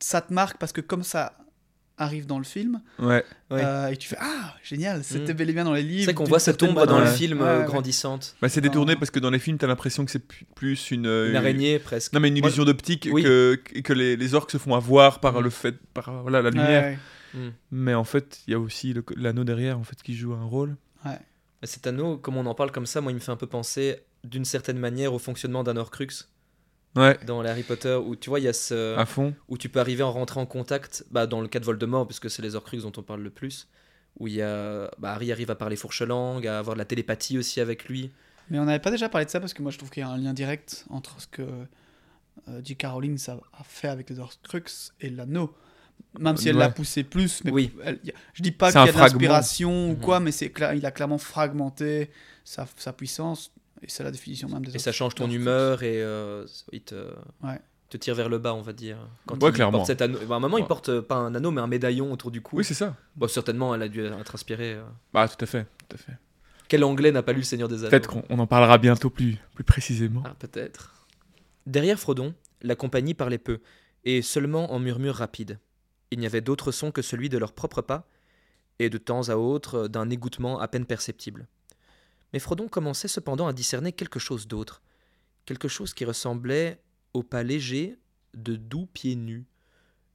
ça 0.00 0.20
te 0.20 0.32
marque, 0.32 0.58
parce 0.58 0.72
que 0.72 0.80
comme 0.80 1.02
ça 1.02 1.34
arrive 2.00 2.26
dans 2.26 2.38
le 2.38 2.44
film, 2.44 2.80
Ouais. 3.00 3.24
Ouais. 3.50 3.60
Euh, 3.64 3.88
et 3.88 3.96
tu 3.96 4.08
fais 4.08 4.16
Ah, 4.20 4.54
génial, 4.62 5.02
c'était 5.02 5.34
Mm. 5.34 5.36
bel 5.36 5.50
et 5.50 5.52
bien 5.52 5.64
dans 5.64 5.72
les 5.72 5.82
livres. 5.82 6.04
C'est 6.06 6.14
qu'on 6.14 6.22
voit 6.24 6.38
cette 6.38 6.62
ombre 6.62 6.86
dans 6.86 7.00
le 7.00 7.06
film 7.06 7.40
Ouais, 7.40 7.46
euh, 7.48 7.58
ouais. 7.60 7.64
grandissante. 7.66 8.36
Bah, 8.40 8.48
c'est 8.48 8.60
détourné 8.60 8.92
Non. 8.94 8.98
parce 9.00 9.10
que 9.10 9.18
dans 9.18 9.30
les 9.30 9.40
films, 9.40 9.58
t'as 9.58 9.66
l'impression 9.66 10.04
que 10.04 10.10
c'est 10.12 10.22
plus 10.54 10.92
une. 10.92 11.06
euh, 11.06 11.30
Une 11.30 11.34
araignée 11.36 11.80
presque. 11.80 12.12
Non, 12.12 12.20
mais 12.20 12.28
une 12.28 12.36
illusion 12.36 12.64
d'optique 12.64 13.08
Oui. 13.10 13.24
que, 13.24 13.56
que 13.82 13.92
les, 13.92 14.16
les 14.16 14.34
orques 14.34 14.52
se 14.52 14.58
font 14.58 14.74
avoir 14.76 15.18
par 15.18 15.34
Mhm. 15.34 15.40
le 15.42 15.50
fait. 15.50 15.74
par 15.92 16.08
euh, 16.10 16.22
voilà, 16.22 16.40
la 16.40 16.50
lumière. 16.50 16.82
ouais. 16.84 16.98
Mm. 17.34 17.48
Mais 17.72 17.94
en 17.94 18.04
fait, 18.04 18.40
il 18.46 18.52
y 18.52 18.54
a 18.54 18.60
aussi 18.60 18.92
le- 18.94 19.04
l'anneau 19.16 19.42
derrière 19.42 19.76
en 19.78 19.82
fait, 19.84 20.00
qui 20.02 20.14
joue 20.14 20.34
un 20.34 20.44
rôle. 20.44 20.76
Mais 21.04 21.66
Cet 21.66 21.88
anneau, 21.88 22.16
comme 22.16 22.36
on 22.36 22.46
en 22.46 22.54
parle 22.54 22.70
comme 22.70 22.86
ça, 22.86 23.00
moi, 23.00 23.10
il 23.10 23.16
me 23.16 23.20
fait 23.20 23.32
un 23.32 23.36
peu 23.36 23.48
penser 23.48 23.96
d'une 24.22 24.44
certaine 24.44 24.78
manière 24.78 25.12
au 25.12 25.18
fonctionnement 25.18 25.64
d'un 25.64 25.76
Horcrux 25.76 26.06
Ouais, 26.98 27.18
dans 27.26 27.42
les 27.42 27.50
Harry 27.50 27.62
Potter, 27.62 27.94
où 27.94 28.16
tu 28.16 28.28
vois, 28.30 28.40
il 28.40 28.44
y 28.44 28.48
a 28.48 28.52
ce. 28.52 28.96
à 28.96 29.06
fond. 29.06 29.34
où 29.48 29.56
tu 29.58 29.68
peux 29.68 29.80
arriver 29.80 30.02
à 30.02 30.06
rentrer 30.06 30.40
en 30.40 30.46
contact, 30.46 31.04
bah, 31.10 31.26
dans 31.26 31.40
le 31.40 31.48
cas 31.48 31.60
de 31.60 31.64
Voldemort, 31.64 32.06
puisque 32.06 32.28
c'est 32.30 32.42
les 32.42 32.54
Horcruxes 32.54 32.82
dont 32.82 32.92
on 32.96 33.02
parle 33.02 33.22
le 33.22 33.30
plus, 33.30 33.68
où 34.18 34.26
il 34.26 34.34
y 34.34 34.42
a, 34.42 34.90
bah, 34.98 35.12
Harry 35.12 35.30
arrive 35.32 35.50
à 35.50 35.54
parler 35.54 35.76
fourche-langue, 35.76 36.46
à 36.46 36.58
avoir 36.58 36.74
de 36.74 36.78
la 36.78 36.84
télépathie 36.84 37.38
aussi 37.38 37.60
avec 37.60 37.84
lui. 37.88 38.10
Mais 38.50 38.58
on 38.58 38.64
n'avait 38.64 38.78
pas 38.78 38.90
déjà 38.90 39.08
parlé 39.08 39.26
de 39.26 39.30
ça 39.30 39.40
parce 39.40 39.52
que 39.52 39.60
moi 39.62 39.70
je 39.70 39.76
trouve 39.78 39.90
qu'il 39.90 40.00
y 40.02 40.04
a 40.04 40.08
un 40.08 40.16
lien 40.16 40.32
direct 40.32 40.86
entre 40.88 41.20
ce 41.20 41.26
que 41.26 41.42
euh, 41.42 42.60
J.K. 42.64 42.86
Rowling 42.86 43.18
ça 43.18 43.38
a 43.58 43.62
fait 43.64 43.88
avec 43.88 44.08
les 44.08 44.18
Horcruxes 44.18 44.94
et 45.00 45.10
l'anneau. 45.10 45.54
Même 46.18 46.36
si 46.38 46.48
elle 46.48 46.54
Ouais. 46.56 46.60
l'a 46.62 46.70
poussé 46.70 47.02
plus, 47.04 47.42
mais 47.44 47.50
Oui. 47.50 47.72
elle- 47.84 47.98
je 48.32 48.42
dis 48.42 48.52
pas 48.52 48.70
qu'il 48.72 48.80
y 48.80 48.88
a 48.88 48.92
de 48.92 48.96
l'inspiration 48.98 49.90
ou 49.90 49.92
Mhm. 49.94 50.00
quoi, 50.00 50.20
mais 50.20 50.30
c'est 50.32 50.50
il 50.76 50.86
a 50.86 50.90
clairement 50.92 51.18
fragmenté 51.18 52.10
sa, 52.44 52.66
sa 52.76 52.92
puissance 52.92 53.52
et 53.82 53.86
c'est 53.88 54.02
la 54.04 54.10
définition 54.10 54.48
même 54.48 54.64
des 54.64 54.74
Et 54.74 54.78
ça 54.78 54.92
change 54.92 55.14
ton 55.14 55.30
humeur 55.30 55.82
et 55.82 56.02
euh, 56.02 56.46
il 56.72 56.82
te, 56.82 56.94
Ouais. 57.42 57.60
te 57.90 57.96
tire 57.96 58.14
vers 58.14 58.28
le 58.28 58.38
bas, 58.38 58.54
on 58.54 58.62
va 58.62 58.72
dire. 58.72 58.98
Quand 59.26 59.42
Ouais, 59.42 59.50
il 59.50 59.54
clairement. 59.54 59.78
porte 59.78 59.86
cet 59.86 60.02
anneau. 60.02 60.18
Bah, 60.26 60.34
à 60.34 60.38
un 60.38 60.40
moment, 60.40 60.58
il 60.58 60.64
porte 60.66 60.88
euh, 60.88 61.02
pas 61.02 61.16
un 61.16 61.34
anneau, 61.34 61.50
mais 61.50 61.60
un 61.60 61.66
médaillon 61.66 62.12
autour 62.12 62.30
du 62.30 62.40
cou. 62.40 62.56
Oui, 62.56 62.64
c'est 62.64 62.74
ça. 62.74 62.96
Bon, 63.16 63.28
certainement, 63.28 63.74
elle 63.74 63.82
a 63.82 63.88
dû 63.88 64.04
être 64.04 64.34
inspirée. 64.34 64.74
euh. 64.74 64.82
Bah, 65.12 65.28
tout 65.28 65.42
à 65.42 65.46
fait. 65.46 65.66
Tout 65.88 65.94
à 65.94 65.98
fait. 65.98 66.12
Quel 66.68 66.84
anglais 66.84 67.12
n'a 67.12 67.22
pas 67.22 67.32
lu 67.32 67.38
Le 67.38 67.44
Seigneur 67.44 67.68
des 67.68 67.80
Anneaux 67.80 67.90
Peut-être 67.90 68.08
qu'on 68.08 68.24
on 68.28 68.38
en 68.38 68.46
parlera 68.46 68.76
bientôt 68.78 69.08
plus, 69.10 69.38
plus 69.54 69.64
précisément. 69.64 70.22
Ah, 70.26 70.34
peut-être. 70.38 71.06
Derrière 71.66 71.98
Frodon, 71.98 72.34
la 72.62 72.74
compagnie 72.74 73.14
parlait 73.14 73.38
peu, 73.38 73.60
et 74.04 74.20
seulement 74.22 74.72
en 74.72 74.78
murmures 74.78 75.14
rapides. 75.16 75.58
Il 76.10 76.18
n'y 76.18 76.26
avait 76.26 76.40
d'autre 76.40 76.72
son 76.72 76.90
que 76.90 77.00
celui 77.02 77.28
de 77.28 77.38
leurs 77.38 77.52
propres 77.52 77.80
pas, 77.82 78.06
et 78.78 78.90
de 78.90 78.98
temps 78.98 79.28
à 79.30 79.36
autre 79.36 79.88
d'un 79.88 80.08
égouttement 80.10 80.60
à 80.60 80.68
peine 80.68 80.84
perceptible. 80.86 81.46
Mais 82.32 82.38
Frodon 82.38 82.68
commençait 82.68 83.08
cependant 83.08 83.46
à 83.46 83.52
discerner 83.52 83.92
quelque 83.92 84.18
chose 84.18 84.46
d'autre, 84.46 84.82
quelque 85.46 85.68
chose 85.68 85.94
qui 85.94 86.04
ressemblait 86.04 86.82
au 87.14 87.22
pas 87.22 87.42
léger 87.42 87.98
de 88.34 88.56
doux 88.56 88.86
pieds 88.86 89.16
nus. 89.16 89.46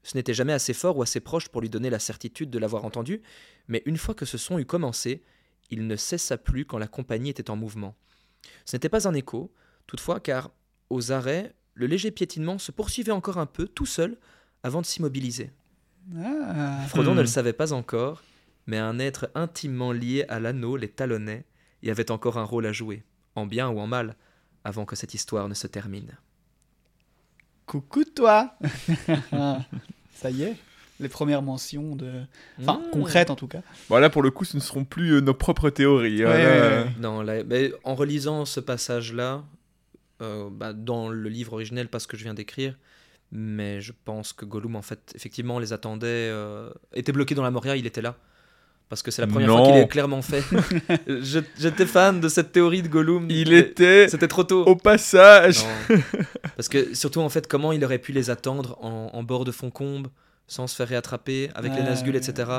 Ce 0.03 0.17
n'était 0.17 0.33
jamais 0.33 0.53
assez 0.53 0.73
fort 0.73 0.97
ou 0.97 1.01
assez 1.01 1.19
proche 1.19 1.49
pour 1.49 1.61
lui 1.61 1.69
donner 1.69 1.89
la 1.89 1.99
certitude 1.99 2.49
de 2.49 2.59
l'avoir 2.59 2.85
entendu, 2.85 3.21
mais 3.67 3.81
une 3.85 3.97
fois 3.97 4.13
que 4.13 4.25
ce 4.25 4.37
son 4.37 4.59
eut 4.59 4.65
commencé, 4.65 5.23
il 5.69 5.87
ne 5.87 5.95
cessa 5.95 6.37
plus 6.37 6.65
quand 6.65 6.77
la 6.77 6.87
compagnie 6.87 7.29
était 7.29 7.49
en 7.49 7.55
mouvement. 7.55 7.95
Ce 8.65 8.75
n'était 8.75 8.89
pas 8.89 9.07
un 9.07 9.13
écho, 9.13 9.51
toutefois, 9.87 10.19
car 10.19 10.51
aux 10.89 11.11
arrêts, 11.11 11.55
le 11.73 11.87
léger 11.87 12.11
piétinement 12.11 12.57
se 12.59 12.71
poursuivait 12.71 13.11
encore 13.11 13.37
un 13.37 13.45
peu, 13.45 13.67
tout 13.67 13.85
seul, 13.85 14.17
avant 14.61 14.81
de 14.81 14.85
s'immobiliser. 14.85 15.51
Ah. 16.17 16.85
Frodon 16.89 17.13
Hmm. 17.13 17.17
ne 17.17 17.21
le 17.21 17.27
savait 17.27 17.53
pas 17.53 17.73
encore, 17.73 18.21
mais 18.67 18.77
un 18.77 18.99
être 18.99 19.31
intimement 19.35 19.91
lié 19.93 20.25
à 20.27 20.39
l'anneau 20.39 20.75
les 20.77 20.89
talonnait 20.89 21.45
et 21.83 21.91
avait 21.91 22.09
encore 22.11 22.37
un 22.39 22.43
rôle 22.43 22.65
à 22.65 22.71
jouer, 22.71 23.03
en 23.35 23.45
bien 23.45 23.69
ou 23.69 23.79
en 23.79 23.85
mal, 23.87 24.15
avant 24.63 24.85
que 24.85 24.95
cette 24.95 25.13
histoire 25.13 25.47
ne 25.47 25.53
se 25.53 25.67
termine. 25.67 26.17
Coucou 27.65 28.03
toi 28.03 28.55
Ça 30.13 30.29
y 30.29 30.43
est 30.43 30.55
les 30.99 31.09
premières 31.09 31.41
mentions 31.41 31.95
de. 31.95 32.21
Enfin, 32.61 32.79
Mmh. 32.79 32.91
concrètes 32.91 33.29
en 33.29 33.35
tout 33.35 33.47
cas. 33.47 33.61
Bon, 33.89 33.97
là, 33.97 34.09
pour 34.09 34.21
le 34.21 34.31
coup, 34.31 34.45
ce 34.45 34.55
ne 34.55 34.61
seront 34.61 34.85
plus 34.85 35.15
euh, 35.15 35.21
nos 35.21 35.33
propres 35.33 35.69
théories. 35.69 36.23
hein, 36.23 36.27
Ouais, 36.29 36.43
là, 36.43 36.51
ouais, 36.77 36.83
ouais. 36.83 36.91
Non, 36.99 37.21
là, 37.21 37.43
mais 37.43 37.71
en 37.83 37.95
relisant 37.95 38.45
ce 38.45 38.59
passage-là, 38.59 39.43
euh, 40.21 40.49
bah, 40.51 40.71
dans 40.71 41.09
le 41.09 41.27
livre 41.29 41.53
originel, 41.53 41.89
pas 41.89 41.99
ce 41.99 42.07
que 42.07 42.15
je 42.15 42.23
viens 42.23 42.35
d'écrire, 42.35 42.77
mais 43.31 43.81
je 43.81 43.91
pense 44.05 44.31
que 44.33 44.45
Gollum, 44.45 44.75
en 44.77 44.81
fait, 44.81 45.11
effectivement, 45.15 45.59
les 45.59 45.73
attendait, 45.73 46.07
euh, 46.07 46.69
était 46.93 47.11
bloqué 47.11 47.33
dans 47.35 47.43
la 47.43 47.51
Moria, 47.51 47.75
il 47.75 47.85
était 47.87 48.01
là. 48.03 48.15
Parce 48.93 49.01
que 49.01 49.09
c'est 49.11 49.21
la 49.23 49.27
première 49.27 49.47
Non. 49.47 49.57
fois 49.57 49.73
qu'il 49.73 49.81
est 49.81 49.87
clairement 49.87 50.21
fait. 50.21 50.43
J'étais 51.59 51.85
fan 51.85 52.19
de 52.21 52.29
cette 52.29 52.51
théorie 52.51 52.81
de 52.83 52.87
Gollum. 52.87 53.27
Il 53.29 53.51
était 53.53 54.07
C'était 54.07 54.27
trop 54.27 54.43
tôt. 54.43 54.63
au 54.65 54.75
passage. 54.75 55.63
Non. 55.89 55.97
Parce 56.55 56.69
que 56.69 56.93
surtout, 56.93 57.21
en 57.21 57.29
fait, 57.29 57.47
comment 57.47 57.71
il 57.71 57.83
aurait 57.83 57.97
pu 57.99 58.11
les 58.11 58.29
attendre 58.29 58.77
en, 58.81 59.09
en 59.13 59.23
bord 59.23 59.45
de 59.45 59.51
Foncombe, 59.51 60.07
sans 60.47 60.67
se 60.67 60.75
faire 60.75 60.87
réattraper, 60.87 61.49
avec 61.55 61.71
les 61.73 61.79
Ouais, 61.79 61.83
Nazgûl, 61.85 62.15
etc. 62.15 62.51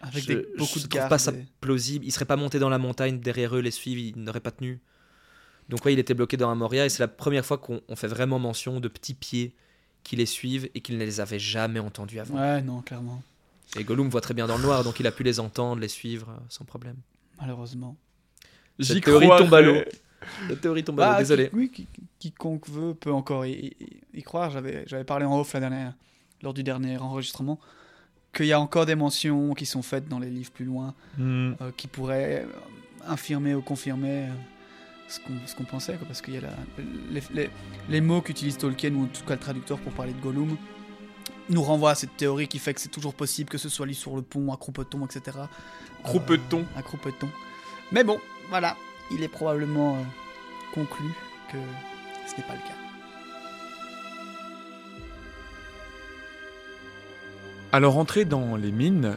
Avec 0.00 0.22
je, 0.22 0.28
des- 0.28 0.46
beaucoup 0.56 0.78
je 0.78 0.84
de 0.84 0.88
trouve 0.88 1.08
pas 1.08 1.18
ça 1.18 1.32
plausible. 1.60 2.04
Il 2.06 2.12
serait 2.12 2.24
pas 2.24 2.36
monté 2.36 2.58
dans 2.58 2.68
la 2.68 2.78
montagne 2.78 3.18
derrière 3.20 3.56
eux, 3.56 3.60
les 3.60 3.70
suivre, 3.72 4.00
il 4.00 4.22
n'aurait 4.22 4.40
pas 4.40 4.50
tenu. 4.52 4.78
Donc 5.68 5.84
ouais, 5.84 5.92
il 5.92 5.98
était 5.98 6.14
bloqué 6.14 6.36
dans 6.36 6.48
un 6.50 6.54
Moria 6.54 6.86
et 6.86 6.88
c'est 6.88 7.02
la 7.02 7.08
première 7.08 7.44
fois 7.44 7.58
qu'on 7.58 7.80
on 7.88 7.96
fait 7.96 8.06
vraiment 8.08 8.38
mention 8.38 8.80
de 8.80 8.88
petits 8.88 9.14
pieds 9.14 9.54
qui 10.04 10.16
les 10.16 10.26
suivent 10.26 10.68
et 10.74 10.80
qu'il 10.80 10.96
ne 10.98 11.04
les 11.04 11.20
avait 11.20 11.38
jamais 11.38 11.80
entendus 11.80 12.18
avant. 12.20 12.36
Ouais, 12.38 12.62
non, 12.62 12.80
clairement. 12.80 13.22
Et 13.78 13.84
Gollum 13.84 14.08
voit 14.08 14.20
très 14.20 14.34
bien 14.34 14.46
dans 14.46 14.56
le 14.56 14.62
noir, 14.62 14.82
donc 14.84 14.98
il 15.00 15.06
a 15.06 15.12
pu 15.12 15.22
les 15.22 15.38
entendre, 15.40 15.80
les 15.80 15.88
suivre 15.88 16.28
euh, 16.30 16.40
sans 16.48 16.64
problème. 16.64 16.96
Malheureusement. 17.40 17.96
J'y 18.78 18.94
Cette 18.94 19.04
théorie 19.04 19.28
tombe 19.28 19.54
à 19.54 19.60
l'eau. 19.60 19.76
La 20.48 20.56
théorie 20.56 20.84
tombe 20.84 21.00
à 21.00 21.12
l'eau, 21.12 21.18
désolé. 21.18 21.48
qui- 21.50 21.56
oui, 21.56 21.70
qui- 21.70 21.88
quiconque 22.18 22.68
veut 22.68 22.94
peut 22.94 23.12
encore 23.12 23.46
y, 23.46 23.52
y- 23.52 23.76
y 24.18 24.22
croire. 24.22 24.50
J'avais 24.50 25.04
parlé 25.04 25.24
en 25.24 25.38
off 25.38 25.52
la 25.54 25.60
dernière, 25.60 25.94
lors 26.42 26.52
du 26.52 26.62
dernier 26.62 26.98
enregistrement, 26.98 27.58
qu'il 28.32 28.46
y 28.46 28.52
a 28.52 28.60
encore 28.60 28.86
des 28.86 28.94
mentions 28.96 29.54
qui 29.54 29.66
sont 29.66 29.82
faites 29.82 30.08
dans 30.08 30.18
les 30.18 30.30
livres 30.30 30.50
plus 30.50 30.64
loin, 30.64 30.94
Hmm. 31.16 31.52
euh, 31.60 31.70
qui 31.76 31.86
pourraient 31.86 32.44
euh, 32.44 32.52
infirmer 33.08 33.54
ou 33.54 33.62
confirmer 33.62 34.28
ce 35.08 35.54
qu'on 35.56 35.64
pensait. 35.64 35.94
quoi, 35.96 36.06
parce 36.06 36.20
qu'il 36.22 36.34
y 36.34 36.38
a 36.38 36.42
la- 36.42 36.48
les, 37.10 37.22
les- 37.32 37.50
les 37.88 38.00
mots 38.00 38.20
qu'utilise 38.20 38.56
Tolkien, 38.58 38.94
ou 38.94 39.04
en 39.04 39.06
tout 39.06 39.24
cas 39.24 39.34
le 39.34 39.40
traducteur 39.40 39.78
pour 39.78 39.92
parler 39.92 40.12
de 40.12 40.20
Gollum, 40.20 40.56
nous 41.50 41.62
renvoient 41.62 41.90
à 41.90 41.94
cette 41.94 42.16
théorie 42.16 42.48
qui 42.48 42.58
fait 42.58 42.74
que 42.74 42.80
c'est 42.80 42.88
toujours 42.88 43.14
possible 43.14 43.50
que 43.50 43.58
ce 43.58 43.68
soit 43.68 43.86
lui 43.86 43.94
sur 43.94 44.16
le 44.16 44.22
pont, 44.22 44.52
à 44.52 44.56
Croupeton, 44.56 45.04
etc. 45.04 45.38
Croupeton. 46.04 46.60
Euh, 46.60 46.78
à 46.78 46.82
Croupeton. 46.82 47.28
Mais 47.92 48.04
bon, 48.04 48.18
voilà, 48.48 48.76
il 49.10 49.22
est 49.22 49.28
probablement 49.28 49.96
euh, 49.96 50.02
conclu 50.74 51.08
que 51.50 51.58
ce 52.26 52.36
n'est 52.36 52.46
pas 52.46 52.54
le 52.54 52.60
cas. 52.60 52.74
À 57.72 57.80
leur 57.80 57.96
entrée 57.96 58.24
dans 58.24 58.56
les 58.56 58.72
mines, 58.72 59.16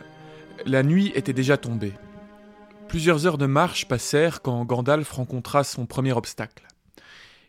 la 0.66 0.84
nuit 0.84 1.12
était 1.16 1.34
déjà 1.34 1.58
tombée. 1.58 1.94
Plusieurs 2.88 3.26
heures 3.26 3.40
de 3.40 3.48
marche 3.48 3.88
passèrent 3.88 4.44
quand 4.44 4.64
Gandalf 4.66 5.12
rencontra 5.12 5.64
son 5.64 5.88
premier 5.88 6.14
obstacle. 6.14 6.68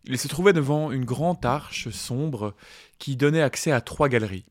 Il 0.06 0.18
se 0.18 0.28
trouvait 0.28 0.52
devant 0.52 0.90
une 0.90 1.04
grande 1.04 1.44
arche 1.44 1.90
sombre 1.90 2.54
qui 2.98 3.16
donnait 3.16 3.42
accès 3.42 3.70
à 3.70 3.80
trois 3.80 4.08
galeries. 4.08 4.44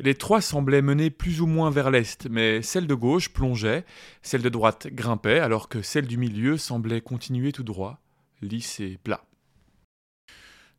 Les 0.00 0.14
trois 0.14 0.40
semblaient 0.40 0.82
mener 0.82 1.10
plus 1.10 1.40
ou 1.40 1.46
moins 1.46 1.70
vers 1.70 1.90
l'est, 1.90 2.28
mais 2.30 2.62
celle 2.62 2.86
de 2.86 2.94
gauche 2.94 3.30
plongeait, 3.30 3.84
celle 4.22 4.42
de 4.42 4.48
droite 4.48 4.86
grimpait, 4.92 5.40
alors 5.40 5.68
que 5.68 5.82
celle 5.82 6.06
du 6.06 6.16
milieu 6.16 6.56
semblait 6.56 7.00
continuer 7.00 7.50
tout 7.50 7.64
droit, 7.64 7.98
lisse 8.40 8.78
et 8.78 8.98
plat. 9.02 9.24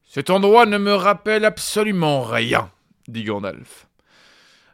Cet 0.06 0.30
endroit 0.30 0.66
ne 0.66 0.78
me 0.78 0.94
rappelle 0.94 1.44
absolument 1.44 2.22
rien, 2.22 2.72
dit 3.10 3.26
Gandalf. 3.26 3.90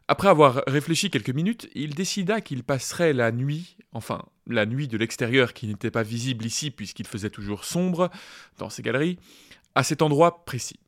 Après 0.07 0.27
avoir 0.27 0.61
réfléchi 0.67 1.09
quelques 1.09 1.31
minutes, 1.31 1.67
il 1.73 1.95
décida 1.95 2.39
qu'il 2.39 2.63
passerait 2.63 3.13
la 3.13 3.31
nuit, 3.31 3.75
enfin 3.91 4.23
la 4.45 4.67
nuit 4.67 4.87
de 4.87 4.97
l'extérieur 4.97 5.53
qui 5.53 5.65
n'était 5.65 5.89
pas 5.89 6.03
visible 6.03 6.45
ici 6.45 6.69
puisqu'il 6.69 7.07
faisait 7.07 7.31
toujours 7.31 7.65
sombre 7.65 8.11
dans 8.59 8.69
ces 8.69 8.83
galeries, 8.83 9.17
à 9.73 9.81
cet 9.81 10.03
endroit 10.03 10.45
précis. 10.45 10.79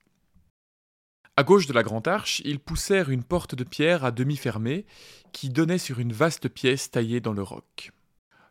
À 1.40 1.44
gauche 1.44 1.68
de 1.68 1.74
la 1.74 1.84
grande 1.84 2.08
arche, 2.08 2.42
ils 2.46 2.60
poussèrent 2.60 3.12
une 3.12 3.24
porte 3.24 3.54
de 3.54 3.64
pierre 3.64 4.04
à 4.04 4.10
demi 4.10 4.38
fermée 4.38 4.88
qui 5.34 5.50
donnait 5.50 5.78
sur 5.78 6.00
une 6.00 6.12
vaste 6.12 6.50
pièce 6.50 6.90
taillée 6.90 7.20
dans 7.20 7.32
le 7.32 7.44
roc. 7.44 7.92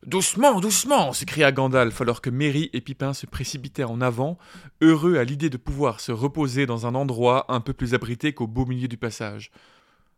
Doucement, 0.06 0.60
doucement 0.60 1.12
s'écria 1.12 1.50
Gandalf 1.50 2.00
alors 2.00 2.20
que 2.20 2.30
Merry 2.30 2.70
et 2.72 2.80
Pipin 2.80 3.12
se 3.12 3.26
précipitaient 3.26 3.82
en 3.82 4.00
avant, 4.00 4.38
heureux 4.82 5.16
à 5.16 5.24
l'idée 5.24 5.50
de 5.50 5.56
pouvoir 5.56 5.98
se 5.98 6.12
reposer 6.12 6.64
dans 6.66 6.86
un 6.86 6.94
endroit 6.94 7.46
un 7.48 7.60
peu 7.60 7.72
plus 7.72 7.92
abrité 7.92 8.32
qu'au 8.32 8.46
beau 8.46 8.66
milieu 8.66 8.86
du 8.86 8.96
passage. 8.96 9.50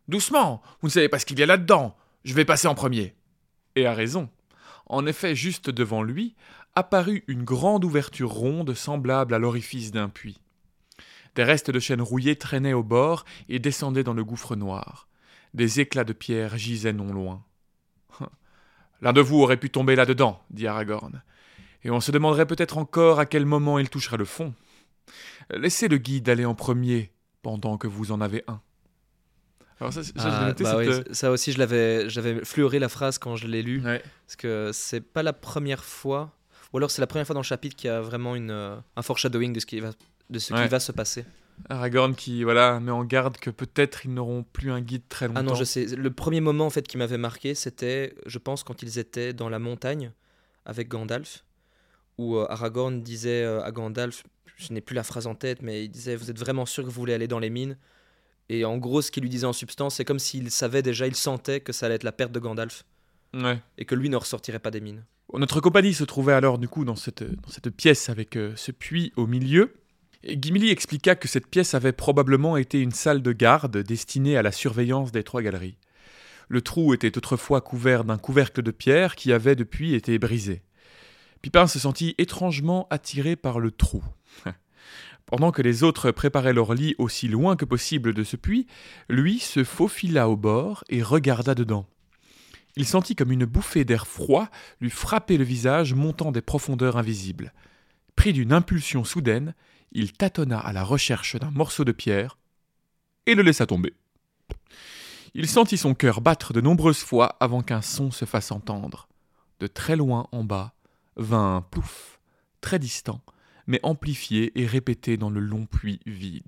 Doucement, 0.07 0.61
vous 0.81 0.89
ne 0.89 0.93
savez 0.93 1.09
pas 1.09 1.17
ce 1.17 1.25
qu'il 1.25 1.39
y 1.39 1.43
a 1.43 1.47
là-dedans. 1.47 1.97
Je 2.23 2.35
vais 2.35 2.45
passer 2.45 2.67
en 2.67 2.75
premier. 2.75 3.15
Et 3.75 3.87
a 3.87 3.95
raison. 3.95 4.29
En 4.85 5.07
effet, 5.07 5.33
juste 5.33 5.71
devant 5.71 6.03
lui, 6.03 6.35
apparut 6.75 7.23
une 7.25 7.43
grande 7.43 7.83
ouverture 7.83 8.29
ronde 8.29 8.75
semblable 8.75 9.33
à 9.33 9.39
l'orifice 9.39 9.91
d'un 9.91 10.09
puits. 10.09 10.39
Des 11.35 11.43
restes 11.43 11.71
de 11.71 11.79
chêne 11.79 12.01
rouillé 12.01 12.35
traînaient 12.35 12.73
au 12.73 12.83
bord 12.83 13.25
et 13.47 13.59
descendaient 13.59 14.03
dans 14.03 14.13
le 14.13 14.23
gouffre 14.23 14.55
noir. 14.55 15.07
Des 15.53 15.79
éclats 15.79 16.03
de 16.03 16.13
pierre 16.13 16.57
gisaient 16.57 16.93
non 16.93 17.11
loin. 17.13 17.43
L'un 19.01 19.13
de 19.13 19.21
vous 19.21 19.41
aurait 19.41 19.57
pu 19.57 19.69
tomber 19.69 19.95
là-dedans, 19.95 20.41
dit 20.51 20.67
Aragorn. 20.67 21.21
Et 21.83 21.91
on 21.91 22.01
se 22.01 22.11
demanderait 22.11 22.45
peut-être 22.45 22.77
encore 22.77 23.19
à 23.19 23.25
quel 23.25 23.45
moment 23.45 23.79
il 23.79 23.89
toucherait 23.89 24.17
le 24.17 24.25
fond. 24.25 24.53
Laissez 25.51 25.87
le 25.87 25.97
guide 25.97 26.29
aller 26.29 26.45
en 26.45 26.53
premier, 26.55 27.11
pendant 27.41 27.77
que 27.77 27.87
vous 27.87 28.11
en 28.11 28.21
avez 28.21 28.43
un. 28.47 28.59
Alors 29.79 29.93
ça, 29.93 30.01
Ah, 30.17 30.47
noté, 30.47 30.63
bah 30.65 30.83
cette, 30.83 31.07
oui, 31.07 31.15
ça 31.15 31.31
aussi, 31.31 31.53
je 31.53 31.57
l'avais, 31.57 32.09
j'avais 32.09 32.43
fleuré 32.43 32.79
la 32.79 32.89
phrase 32.89 33.17
quand 33.17 33.37
je 33.37 33.47
l'ai 33.47 33.63
lu. 33.63 33.81
euh, 33.85 33.93
ouais. 33.93 34.03
Parce 34.27 34.35
que 34.35 34.71
c'est 34.73 34.99
pas 34.99 35.23
la 35.23 35.31
première 35.31 35.85
fois, 35.85 36.35
ou 36.73 36.77
alors 36.77 36.91
c'est 36.91 36.99
la 37.01 37.07
première 37.07 37.25
fois 37.25 37.33
dans 37.33 37.39
le 37.39 37.45
chapitre 37.45 37.77
qu'il 37.77 37.87
y 37.87 37.91
a 37.91 38.01
vraiment 38.01 38.35
une, 38.35 38.51
euh, 38.51 38.75
un 38.97 39.01
foreshadowing 39.01 39.53
de 39.53 39.59
ce 39.61 39.65
qui 39.65 39.79
va, 39.79 39.91
de 40.29 40.39
ce 40.39 40.53
Ouais. 40.53 40.63
qui 40.63 40.67
va 40.69 40.79
se 40.79 40.91
passer. 40.91 41.25
Aragorn 41.69 42.15
qui 42.15 42.43
voilà 42.43 42.79
met 42.79 42.91
en 42.91 43.03
garde 43.03 43.37
que 43.37 43.49
peut-être 43.49 44.05
ils 44.05 44.13
n'auront 44.13 44.43
plus 44.43 44.71
un 44.71 44.79
guide 44.81 45.03
très 45.09 45.27
longtemps. 45.27 45.39
Ah 45.41 45.43
non, 45.43 45.55
je 45.55 45.63
sais. 45.65 45.85
Le 45.87 46.09
premier 46.11 46.39
moment 46.39 46.65
en 46.65 46.69
fait 46.69 46.87
qui 46.87 46.97
m'avait 46.97 47.17
marqué, 47.17 47.53
c'était, 47.55 48.15
je 48.25 48.37
pense, 48.37 48.63
quand 48.63 48.81
ils 48.81 48.97
étaient 48.97 49.33
dans 49.33 49.49
la 49.49 49.59
montagne 49.59 50.11
avec 50.65 50.87
Gandalf, 50.87 51.43
où 52.17 52.37
euh, 52.37 52.45
Aragorn 52.49 53.01
disait 53.01 53.43
euh, 53.43 53.61
à 53.63 53.71
Gandalf, 53.71 54.23
je 54.55 54.71
n'ai 54.73 54.79
plus 54.81 54.93
la 54.95 55.03
phrase 55.03 55.27
en 55.27 55.35
tête, 55.35 55.61
mais 55.61 55.83
il 55.83 55.89
disait, 55.89 56.15
vous 56.15 56.29
êtes 56.31 56.39
vraiment 56.39 56.65
sûr 56.65 56.83
que 56.83 56.89
vous 56.89 56.95
voulez 56.99 57.13
aller 57.13 57.27
dans 57.27 57.39
les 57.39 57.49
mines? 57.49 57.77
Et 58.49 58.65
en 58.65 58.77
gros, 58.77 59.01
ce 59.01 59.11
qu'il 59.11 59.23
lui 59.23 59.29
disait 59.29 59.45
en 59.45 59.53
substance, 59.53 59.95
c'est 59.95 60.05
comme 60.05 60.19
s'il 60.19 60.49
savait 60.51 60.81
déjà, 60.81 61.07
il 61.07 61.15
sentait 61.15 61.59
que 61.59 61.71
ça 61.73 61.85
allait 61.85 61.95
être 61.95 62.03
la 62.03 62.11
perte 62.11 62.31
de 62.31 62.39
Gandalf 62.39 62.83
Ouais. 63.33 63.59
et 63.77 63.85
que 63.85 63.95
lui 63.95 64.09
ne 64.09 64.15
ressortirait 64.15 64.59
pas 64.59 64.71
des 64.71 64.79
mines. 64.81 65.03
Notre 65.33 65.61
compagnie 65.61 65.93
se 65.93 66.03
trouvait 66.03 66.33
alors 66.33 66.57
du 66.57 66.67
coup 66.67 66.83
dans 66.85 66.95
cette, 66.95 67.21
dans 67.23 67.49
cette 67.49 67.69
pièce 67.69 68.09
avec 68.09 68.35
euh, 68.35 68.53
ce 68.55 68.71
puits 68.71 69.13
au 69.17 69.27
milieu. 69.27 69.73
Gimli 70.25 70.69
expliqua 70.69 71.15
que 71.15 71.29
cette 71.29 71.47
pièce 71.47 71.73
avait 71.73 71.93
probablement 71.93 72.57
été 72.57 72.81
une 72.81 72.91
salle 72.91 73.21
de 73.21 73.31
garde 73.31 73.77
destinée 73.77 74.35
à 74.35 74.41
la 74.41 74.51
surveillance 74.51 75.11
des 75.11 75.23
trois 75.23 75.41
galeries. 75.41 75.77
Le 76.49 76.61
trou 76.61 76.93
était 76.93 77.17
autrefois 77.17 77.61
couvert 77.61 78.03
d'un 78.03 78.17
couvercle 78.17 78.61
de 78.61 78.71
pierre 78.71 79.15
qui 79.15 79.31
avait 79.31 79.55
depuis 79.55 79.93
été 79.93 80.17
brisé. 80.19 80.61
Pipin 81.41 81.67
se 81.67 81.79
sentit 81.79 82.15
étrangement 82.17 82.87
attiré 82.89 83.37
par 83.37 83.59
le 83.59 83.71
trou. 83.71 84.03
Pendant 85.25 85.51
que 85.51 85.61
les 85.61 85.83
autres 85.83 86.11
préparaient 86.11 86.53
leur 86.53 86.73
lit 86.73 86.95
aussi 86.97 87.27
loin 87.29 87.55
que 87.55 87.65
possible 87.65 88.13
de 88.13 88.23
ce 88.23 88.35
puits, 88.35 88.67
lui 89.09 89.39
se 89.39 89.63
faufila 89.63 90.27
au 90.27 90.35
bord 90.35 90.83
et 90.89 91.01
regarda 91.01 91.55
dedans. 91.55 91.87
Il 92.75 92.85
sentit 92.85 93.15
comme 93.15 93.31
une 93.31 93.45
bouffée 93.45 93.85
d'air 93.85 94.05
froid 94.05 94.49
lui 94.81 94.89
frapper 94.89 95.37
le 95.37 95.43
visage 95.43 95.93
montant 95.93 96.31
des 96.31 96.41
profondeurs 96.41 96.97
invisibles. 96.97 97.53
Pris 98.15 98.33
d'une 98.33 98.51
impulsion 98.51 99.03
soudaine, 99.03 99.53
il 99.91 100.13
tâtonna 100.13 100.59
à 100.59 100.73
la 100.73 100.83
recherche 100.83 101.35
d'un 101.35 101.51
morceau 101.51 101.83
de 101.83 101.91
pierre 101.91 102.37
et 103.25 103.35
le 103.35 103.43
laissa 103.43 103.65
tomber. 103.65 103.93
Il 105.33 105.47
sentit 105.47 105.77
son 105.77 105.93
cœur 105.93 106.21
battre 106.21 106.53
de 106.53 106.61
nombreuses 106.61 107.03
fois 107.03 107.35
avant 107.39 107.61
qu'un 107.61 107.81
son 107.81 108.11
se 108.11 108.25
fasse 108.25 108.51
entendre. 108.51 109.07
De 109.59 109.67
très 109.67 109.95
loin 109.95 110.27
en 110.31 110.43
bas 110.43 110.73
vint 111.17 111.57
un 111.57 111.61
plouf, 111.61 112.19
très 112.61 112.79
distant, 112.79 113.21
mais 113.67 113.79
amplifié 113.83 114.59
et 114.59 114.65
répété 114.65 115.17
dans 115.17 115.29
le 115.29 115.39
long 115.39 115.65
puits 115.65 115.99
vide. 116.05 116.43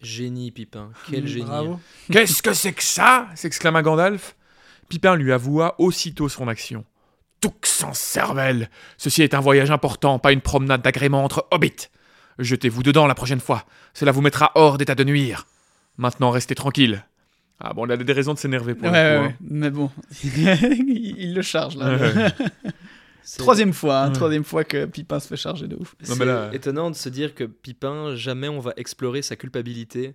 Génie, 0.00 0.50
Pipin. 0.50 0.90
Quel 1.08 1.28
génie. 1.28 1.44
Bravo. 1.44 1.80
Qu'est-ce 2.10 2.42
que 2.42 2.54
c'est 2.54 2.72
que 2.72 2.82
ça? 2.82 3.28
s'exclama 3.36 3.82
Gandalf. 3.82 4.34
Pipin 4.88 5.14
lui 5.14 5.32
avoua 5.32 5.76
aussitôt 5.78 6.28
son 6.28 6.48
action. 6.48 6.84
Toux 7.40 7.54
sans 7.64 7.94
cervelle 7.94 8.68
Ceci 8.98 9.22
est 9.22 9.34
un 9.34 9.40
voyage 9.40 9.70
important, 9.70 10.18
pas 10.18 10.32
une 10.32 10.40
promenade 10.40 10.82
d'agrément 10.82 11.24
entre 11.24 11.46
hobbits 11.52 11.88
Jetez-vous 12.38 12.82
dedans 12.82 13.06
la 13.06 13.14
prochaine 13.14 13.40
fois, 13.40 13.64
cela 13.94 14.12
vous 14.12 14.20
mettra 14.22 14.52
hors 14.54 14.78
d'état 14.78 14.94
de 14.94 15.04
nuire. 15.04 15.46
Maintenant, 15.98 16.30
restez 16.30 16.54
tranquille. 16.54 17.04
Ah 17.60 17.72
bon, 17.74 17.86
il 17.86 17.92
a 17.92 17.96
des 17.96 18.12
raisons 18.12 18.34
de 18.34 18.38
s'énerver 18.38 18.74
pour 18.74 18.90
Ouais, 18.90 19.14
le 19.14 19.20
ouais, 19.20 19.24
coup. 19.24 19.28
ouais. 19.28 19.36
mais 19.50 19.70
bon, 19.70 19.90
il, 20.24 21.34
le 21.34 21.42
charge 21.42 21.76
là. 21.76 21.96
Ouais. 21.96 22.32
Troisième 23.38 23.72
fois, 23.72 24.00
hein, 24.00 24.08
Ouais. 24.08 24.14
troisième 24.14 24.42
fois 24.44 24.64
que 24.64 24.84
Pipin 24.84 25.20
se 25.20 25.28
fait 25.28 25.36
charger 25.36 25.68
de 25.68 25.76
ouf. 25.76 25.94
Non, 26.00 26.14
C'est 26.14 26.18
mais 26.18 26.24
là- 26.24 26.50
étonnant 26.52 26.90
de 26.90 26.96
se 26.96 27.08
dire 27.08 27.34
que 27.36 27.44
Pipin, 27.44 28.16
jamais 28.16 28.48
on 28.48 28.58
va 28.58 28.72
explorer 28.76 29.22
sa 29.22 29.36
culpabilité 29.36 30.14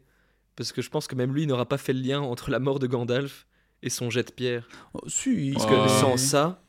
Parce 0.57 0.72
que 0.74 0.82
je 0.82 0.89
pense 0.89 1.07
que 1.07 1.15
même 1.15 1.34
lui 1.34 1.47
n'aura 1.47 1.65
pas 1.68 1.78
fait 1.78 1.93
le 1.93 2.01
lien 2.01 2.20
entre 2.20 2.49
la 2.51 2.59
mort 2.59 2.80
de 2.80 2.88
Gandalf 2.88 3.45
et 3.84 3.89
son 3.89 4.09
jet 4.09 4.24
de 4.24 4.32
pierre. 4.32 4.68
Oh, 4.93 4.99
si, 5.07 5.51
Parce 5.53 5.65
Oh. 5.65 5.70
que 5.84 5.88
sans 5.89 6.18
ça, 6.18 6.61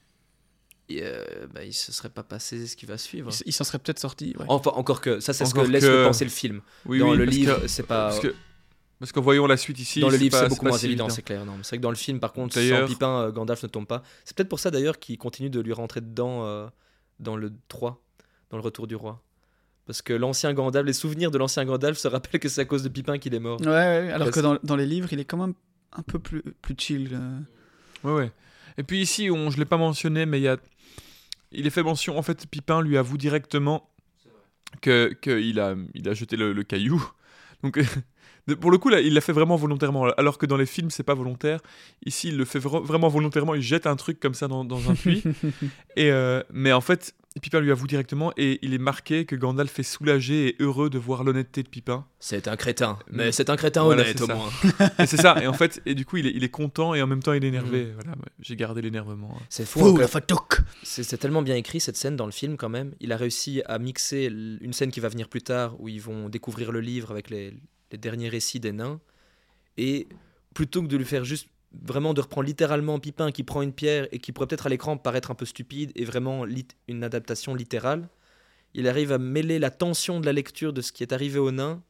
il, 0.89 1.01
euh, 1.03 1.25
bah, 1.55 1.65
il 1.65 1.73
se 1.75 1.93
serait 1.93 2.09
pas 2.09 2.23
passé 2.23 2.67
ce 2.67 2.77
qui 2.77 2.87
va 2.87 2.99
suivre. 2.99 3.31
il, 3.41 3.49
il 3.49 3.53
s'en 3.53 3.65
serait 3.65 3.79
peut-être 3.79 3.99
sorti. 3.99 4.35
ouais. 4.39 4.45
Enfin, 4.49 4.71
encore 4.75 5.01
que 5.01 5.21
ça, 5.21 5.33
c'est 5.33 5.45
ce 5.45 5.55
que 5.55 5.61
laisse 5.61 5.85
que- 5.85 6.05
penser 6.07 6.25
le 6.25 6.31
film. 6.31 6.61
Oui, 6.87 6.99
dans 6.99 7.11
oui, 7.11 7.17
le 7.19 7.25
parce 7.27 7.37
livre, 7.37 7.61
que- 7.63 7.69
c'est 7.69 7.83
pas. 7.83 8.09
Parce 8.09 8.21
que, 8.21 8.35
parce 8.99 9.13
qu'en 9.13 9.21
voyant 9.21 9.47
la 9.47 9.57
suite 9.57 9.79
ici, 9.79 10.01
dans 10.01 10.09
le 10.11 10.17
livre, 10.17 10.37
c'est 10.39 10.49
beaucoup 10.49 10.67
moins 10.67 10.77
si 10.79 10.87
évident, 10.87 11.09
c'est 11.09 11.23
clair. 11.23 11.43
C'est 11.63 11.69
vrai 11.69 11.77
que 11.79 11.83
dans 11.83 11.91
le 11.91 11.97
film, 11.97 12.19
par 12.21 12.33
contre, 12.33 12.55
sans 12.61 12.87
Pipin, 12.87 13.21
euh, 13.23 13.31
Gandalf 13.33 13.63
ne 13.63 13.69
tombe 13.69 13.87
pas. 13.87 14.03
C'est 14.25 14.37
peut-être 14.37 14.49
pour 14.49 14.59
ça 14.61 14.71
d'ailleurs 14.71 14.99
qu'il 14.99 15.19
continue 15.19 15.51
de 15.51 15.61
lui 15.61 15.73
rentrer 15.73 16.01
dedans 16.01 16.45
euh, 16.45 16.67
dans 17.21 17.37
le 17.37 17.53
3, 17.69 18.03
dans 18.51 18.57
le 18.57 18.63
Retour 18.63 18.87
du 18.87 18.97
Roi. 18.97 19.23
Parce 19.87 20.03
que 20.03 20.13
l'ancien 20.13 20.53
Gandalf, 20.53 20.85
les 20.87 20.93
souvenirs 20.93 21.31
de 21.31 21.39
l'ancien 21.39 21.65
Gandalf 21.65 21.97
se 21.97 22.09
rappellent 22.09 22.41
que 22.41 22.49
c'est 22.49 22.61
à 22.61 22.65
cause 22.67 22.83
de 22.83 22.89
Pipin 22.89 23.19
qu'il 23.19 23.35
est 23.35 23.39
mort. 23.41 23.61
Ouais, 23.61 23.67
ouais, 23.69 24.11
alors 24.11 24.27
Parce- 24.27 24.31
que 24.33 24.41
dans, 24.41 24.59
dans 24.63 24.77
les 24.77 24.85
livres, 24.85 25.09
il 25.13 25.21
est 25.21 25.25
quand 25.25 25.39
même 25.39 25.55
un 25.93 26.03
peu 26.03 26.19
plus, 26.19 26.43
plus 26.61 26.75
chill. 26.77 27.11
euh. 27.15 27.39
Ouais, 28.05 28.13
ouais. 28.25 28.33
Et 28.77 28.83
puis 28.83 29.01
ici, 29.01 29.31
on, 29.31 29.49
je 29.51 29.59
l'ai 29.59 29.65
pas 29.65 29.77
mentionné, 29.79 30.27
mais 30.27 30.41
il 30.41 30.43
y 30.43 30.49
a, 30.49 30.57
il 31.53 31.67
est 31.67 31.71
fait 31.71 31.83
mention. 31.83 32.19
En 32.19 32.23
fait, 32.23 32.47
Pipin 32.47 32.83
lui 32.83 32.97
avoue 32.97 33.17
directement 33.19 33.89
que 34.81 35.13
qu'il 35.21 35.61
a, 35.61 35.75
il 35.95 36.09
a 36.09 36.15
jeté 36.15 36.37
le, 36.37 36.53
le 36.53 36.63
caillou. 36.63 37.03
Donc, 37.63 37.81
pour 38.61 38.71
le 38.71 38.79
coup, 38.79 38.89
là, 38.89 39.01
il 39.01 39.15
l'a 39.15 39.21
fait 39.21 39.33
vraiment 39.33 39.57
volontairement. 39.57 40.05
Alors 40.17 40.39
que 40.39 40.47
dans 40.47 40.57
les 40.57 40.67
films, 40.67 40.91
c'est 40.91 41.03
pas 41.03 41.15
volontaire. 41.15 41.61
Ici, 42.05 42.29
il 42.29 42.37
le 42.37 42.45
fait 42.45 42.59
vra- 42.59 42.83
vraiment 42.83 43.09
volontairement. 43.09 43.55
Il 43.55 43.63
jette 43.63 43.87
un 43.87 43.97
truc 43.97 44.21
comme 44.21 44.35
ça 44.35 44.49
dans, 44.49 44.65
dans 44.65 44.91
un 44.91 44.95
puits. 44.95 45.23
et 45.97 46.11
euh, 46.11 46.43
mais 46.53 46.73
en 46.73 46.81
fait, 46.81 47.15
Pipin 47.41 47.61
lui 47.61 47.71
avoue 47.71 47.87
directement 47.87 48.33
et 48.37 48.59
il 48.63 48.75
est 48.75 48.79
marqué 48.79 49.25
que 49.25 49.37
Gandalf 49.37 49.79
est 49.79 49.83
soulagé 49.85 50.49
et 50.49 50.57
heureux 50.63 50.91
de 50.91 50.99
voir 50.99 51.23
l'honnêteté 51.23 51.63
de 51.63 51.69
Pipin. 51.69 52.05
C'est 52.19 52.49
un 52.49 52.57
crétin, 52.57 52.99
mais 53.11 53.27
Mais- 53.27 53.33
c'est 53.33 53.49
un 53.51 53.55
crétin 53.57 53.85
Voilà, 53.85 54.03
honnête 54.03 54.21
au 54.23 54.27
ça. 54.27 54.35
moins. 54.35 54.51
et 54.99 55.07
c'est 55.07 55.19
ça. 55.19 55.41
Et 55.41 55.47
en 55.47 55.53
fait, 55.53 55.81
et 55.87 55.95
du 55.95 56.05
coup, 56.05 56.17
il 56.17 56.27
est, 56.27 56.33
il 56.35 56.43
est 56.43 56.49
content 56.49 56.95
et 56.95 57.03
en 57.03 57.07
même 57.07 57.23
temps, 57.23 57.33
il 57.35 57.45
est 57.45 57.49
énervé. 57.49 57.93
Voilà, 57.95 58.11
ouais, 58.13 58.25
j'ai 58.41 58.57
gardé 58.57 58.83
l'énervement. 58.83 59.37
hein. 59.39 59.43
C'est 59.51 59.67
fou. 59.67 59.87
Hein, 59.87 60.01
la 60.01 60.09
fatoc 60.09 60.59
C'est 60.83 61.17
tellement 61.19 61.43
bien 61.43 61.55
écrit 61.55 61.79
cette 61.79 61.97
scène 61.97 62.17
dans 62.17 62.27
le 62.27 62.33
film 62.33 62.57
quand 62.57 62.71
même. 62.71 62.93
Il 62.99 63.13
a 63.13 63.17
réussi 63.17 63.63
à 63.67 63.79
mixer 63.79 64.25
une 64.61 64.73
scène 64.73 64.91
qui 64.91 64.99
va 65.01 65.09
venir 65.09 65.29
plus 65.29 65.43
tard 65.43 65.81
où 65.81 65.89
ils 65.89 66.01
vont 66.03 66.29
découvrir 66.29 66.73
le 66.73 66.81
livre 66.81 67.13
avec 67.13 67.31
les, 67.31 67.55
les 67.93 67.99
derniers 67.99 68.31
récits 68.31 68.59
des 68.59 68.73
nains. 68.73 68.99
Et 69.77 70.09
plutôt 70.55 70.83
que 70.83 70.89
de 70.89 70.97
lui 70.97 71.05
faire 71.05 71.25
juste 71.25 71.49
vraiment 71.83 72.15
de 72.15 72.21
reprendre 72.21 72.47
littéralement 72.47 72.99
Pipin 72.99 73.31
qui 73.31 73.43
prend 73.45 73.63
une 73.63 73.73
pierre 73.73 74.09
et 74.13 74.19
qui 74.19 74.33
pourrait 74.33 74.47
peut-être 74.47 74.67
à 74.67 74.71
l'écran 74.71 74.97
paraître 74.97 75.31
un 75.31 75.35
peu 75.35 75.45
stupide 75.45 75.93
et 75.95 76.05
vraiment 76.05 76.45
lit- 76.45 76.67
une 76.89 77.05
adaptation 77.05 77.55
littérale, 77.55 78.09
il 78.75 78.89
arrive 78.89 79.13
à 79.13 79.19
mêler 79.19 79.59
la 79.59 79.71
tension 79.71 80.21
de 80.21 80.27
la 80.27 80.33
lecture 80.33 80.73
de 80.73 80.81
ce 80.81 80.93
qui 80.93 81.03
est 81.03 81.13
arrivé 81.13 81.39
aux 81.39 81.51
nains 81.51 81.83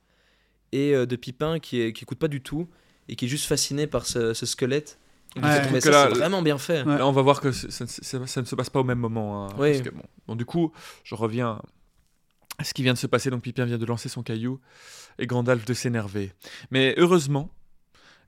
et 0.73 0.95
euh, 0.95 1.07
de 1.07 1.17
Pipin 1.17 1.59
qui, 1.61 1.81
est, 1.81 1.93
qui 1.93 2.05
écoute 2.05 2.19
pas 2.19 2.29
du 2.29 2.41
tout 2.41 2.69
et 3.09 3.17
qui 3.17 3.25
est 3.25 3.29
juste 3.29 3.47
fasciné 3.47 3.87
par 3.87 4.05
ce, 4.07 4.35
ce 4.35 4.47
squelette. 4.47 4.99
Ouais. 5.37 5.81
ça, 5.81 5.91
là, 5.91 6.09
c'est 6.11 6.19
vraiment 6.19 6.43
bien 6.43 6.59
fait. 6.59 6.83
Ouais. 6.83 6.99
Là, 6.99 7.07
on 7.07 7.13
va 7.13 7.23
voir 7.23 7.41
que 7.41 7.53
ça, 7.53 7.69
ça- 7.71 7.87
ça- 7.87 8.27
ça 8.27 8.41
ne 8.41 8.47
se 8.47 8.55
passe 8.57 8.71
pas 8.71 8.81
au 8.81 8.85
même 8.85 8.99
moment. 8.99 9.47
hein, 9.47 9.55
Oui. 9.59 9.73
parce 9.73 9.83
que, 9.83 9.91
bon, 9.95 10.03
bon, 10.27 10.37
du 10.37 10.45
coup, 10.45 10.73
je 11.05 11.15
reviens 11.15 11.61
à 12.59 12.65
ce 12.65 12.75
qui 12.75 12.83
vient 12.83 12.95
de 12.95 12.99
se 12.99 13.07
passer. 13.07 13.31
Donc, 13.31 13.43
Pipin 13.43 13.65
vient 13.65 13.79
de 13.79 13.87
lancer 13.87 14.09
son 14.09 14.23
caillou 14.23 14.59
et 15.19 15.27
Gandalf 15.27 15.65
de 15.65 15.75
s'énerver. 15.75 16.33
Mais 16.71 16.95
heureusement, 16.97 17.51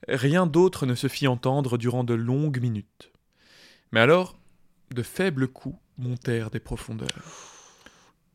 rien 0.09 0.47
d'autre 0.47 0.87
ne 0.87 0.95
se 0.95 1.09
fit 1.09 1.29
entendre 1.29 1.79
durant 1.79 2.05
de 2.05 2.15
longues 2.15 2.61
minutes. 2.61 3.13
Mais 3.93 4.01
alors, 4.01 4.39
de 4.95 5.03
faibles 5.03 5.49
coups 5.49 5.79
montèrent 5.99 6.51
des 6.51 6.61
profondeurs. 6.61 7.09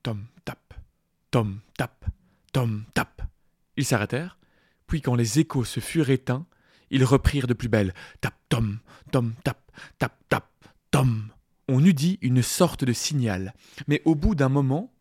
Tom, 0.04 0.26
tap, 0.44 0.74
tom, 1.32 1.60
tap, 1.78 2.06
tom, 2.54 2.86
tap. 2.94 3.22
Ils 3.78 3.86
s'arrêtèrent, 3.86 4.38
puis 4.88 5.02
quand 5.02 5.16
les 5.16 5.40
échos 5.40 5.66
se 5.66 5.80
furent 5.80 6.10
éteints, 6.10 6.46
ils 6.92 7.04
reprirent 7.04 7.48
de 7.48 7.54
plus 7.54 7.70
belle. 7.70 7.94
Tap, 8.22 8.36
tom, 8.50 8.80
tom, 9.12 9.34
tap, 9.44 9.72
tap, 9.98 10.18
tap, 10.30 10.48
tom. 10.92 11.30
On 11.68 11.84
eût 11.84 11.94
dit 11.94 12.20
une 12.22 12.44
sorte 12.44 12.84
de 12.84 12.94
signal, 12.94 13.54
mais 13.88 14.02
au 14.06 14.14
bout 14.14 14.36
d'un 14.36 14.50
moment, 14.50 14.94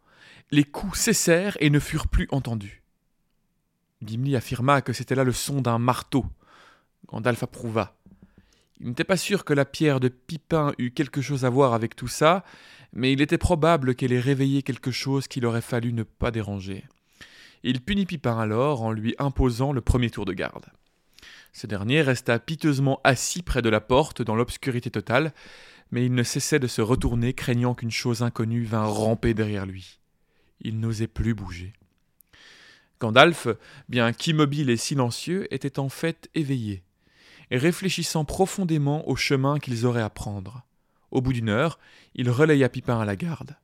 les 0.50 0.64
coups 0.64 0.98
cessèrent 0.98 1.56
et 1.60 1.70
ne 1.70 1.78
furent 1.78 2.08
plus 2.08 2.28
entendus. 2.30 2.82
Gimli 4.02 4.36
affirma 4.36 4.82
que 4.82 4.92
c'était 4.92 5.14
là 5.14 5.24
le 5.24 5.32
son 5.32 5.60
d'un 5.60 5.78
marteau. 5.78 6.26
Gandalf 7.08 7.42
approuva. 7.42 7.96
Il 8.80 8.88
n'était 8.88 9.04
pas 9.04 9.16
sûr 9.16 9.44
que 9.44 9.54
la 9.54 9.64
pierre 9.64 10.00
de 10.00 10.08
Pipin 10.08 10.72
eût 10.78 10.90
quelque 10.90 11.22
chose 11.22 11.44
à 11.44 11.50
voir 11.50 11.74
avec 11.74 11.96
tout 11.96 12.08
ça, 12.08 12.44
mais 12.92 13.12
il 13.12 13.20
était 13.20 13.38
probable 13.38 13.94
qu'elle 13.94 14.12
ait 14.12 14.20
réveillé 14.20 14.62
quelque 14.62 14.90
chose 14.90 15.28
qu'il 15.28 15.46
aurait 15.46 15.60
fallu 15.60 15.92
ne 15.92 16.02
pas 16.02 16.30
déranger. 16.30 16.84
Il 17.62 17.80
punit 17.80 18.06
Pipin 18.06 18.38
alors 18.38 18.82
en 18.82 18.92
lui 18.92 19.14
imposant 19.18 19.72
le 19.72 19.80
premier 19.80 20.10
tour 20.10 20.24
de 20.24 20.32
garde. 20.32 20.66
Ce 21.52 21.66
dernier 21.66 22.02
resta 22.02 22.38
piteusement 22.38 23.00
assis 23.04 23.42
près 23.42 23.62
de 23.62 23.68
la 23.68 23.80
porte 23.80 24.22
dans 24.22 24.34
l'obscurité 24.34 24.90
totale, 24.90 25.32
mais 25.90 26.04
il 26.04 26.12
ne 26.12 26.22
cessait 26.22 26.58
de 26.58 26.66
se 26.66 26.82
retourner 26.82 27.32
craignant 27.32 27.74
qu'une 27.74 27.90
chose 27.90 28.22
inconnue 28.22 28.64
vînt 28.64 28.86
ramper 28.86 29.34
derrière 29.34 29.64
lui. 29.64 30.00
Il 30.60 30.80
n'osait 30.80 31.06
plus 31.06 31.34
bouger. 31.34 31.72
Gandalf, 33.00 33.48
bien 33.88 34.12
qu'immobile 34.12 34.70
et 34.70 34.76
silencieux, 34.76 35.52
était 35.54 35.78
en 35.78 35.88
fait 35.88 36.28
éveillé, 36.34 36.82
et 37.50 37.58
réfléchissant 37.58 38.24
profondément 38.24 39.08
au 39.08 39.16
chemin 39.16 39.58
qu'ils 39.58 39.86
auraient 39.86 40.02
à 40.02 40.10
prendre. 40.10 40.64
Au 41.10 41.20
bout 41.20 41.32
d'une 41.32 41.48
heure, 41.48 41.78
il 42.14 42.30
relaya 42.30 42.68
Pipin 42.68 43.00
à 43.00 43.04
la 43.04 43.16
garde. 43.16 43.56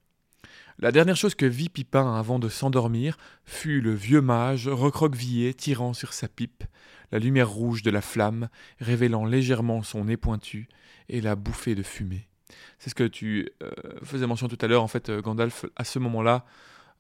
La 0.78 0.92
dernière 0.92 1.16
chose 1.16 1.34
que 1.34 1.44
vit 1.44 1.68
Pipin 1.68 2.16
avant 2.16 2.38
de 2.38 2.48
s'endormir 2.48 3.18
fut 3.44 3.80
le 3.82 3.92
vieux 3.92 4.22
mage 4.22 4.66
recroquevillé 4.66 5.52
tirant 5.52 5.92
sur 5.92 6.14
sa 6.14 6.26
pipe, 6.26 6.64
la 7.12 7.18
lumière 7.18 7.50
rouge 7.50 7.82
de 7.82 7.90
la 7.90 8.00
flamme 8.00 8.48
révélant 8.78 9.24
légèrement 9.24 9.82
son 9.82 10.04
nez 10.04 10.16
pointu 10.16 10.68
et 11.08 11.20
la 11.20 11.36
bouffée 11.36 11.74
de 11.74 11.82
fumée. 11.82 12.28
C'est 12.78 12.88
ce 12.88 12.94
que 12.94 13.04
tu 13.04 13.50
euh, 13.62 13.70
faisais 14.02 14.26
mention 14.26 14.48
tout 14.48 14.58
à 14.60 14.66
l'heure. 14.66 14.82
En 14.82 14.88
fait, 14.88 15.10
euh, 15.10 15.20
Gandalf, 15.20 15.66
à 15.76 15.84
ce 15.84 15.98
moment-là, 15.98 16.46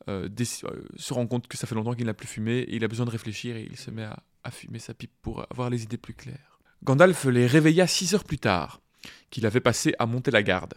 euh, 0.08 0.28
se 0.96 1.14
rend 1.14 1.26
compte 1.26 1.46
que 1.48 1.56
ça 1.56 1.66
fait 1.66 1.74
longtemps 1.74 1.94
qu'il 1.94 2.06
n'a 2.06 2.14
plus 2.14 2.28
fumé 2.28 2.58
et 2.58 2.76
il 2.76 2.84
a 2.84 2.88
besoin 2.88 3.06
de 3.06 3.10
réfléchir 3.10 3.56
et 3.56 3.66
il 3.70 3.76
se 3.76 3.90
met 3.90 4.06
à 4.44 4.50
fumer 4.50 4.78
sa 4.78 4.94
pipe 4.94 5.12
pour 5.22 5.46
avoir 5.50 5.70
les 5.70 5.84
idées 5.84 5.96
plus 5.96 6.14
claires. 6.14 6.49
Gandalf 6.82 7.26
les 7.26 7.46
réveilla 7.46 7.86
six 7.86 8.14
heures 8.14 8.24
plus 8.24 8.38
tard, 8.38 8.80
qu'il 9.28 9.44
avait 9.44 9.60
passé 9.60 9.94
à 9.98 10.06
monter 10.06 10.30
la 10.30 10.42
garde. 10.42 10.74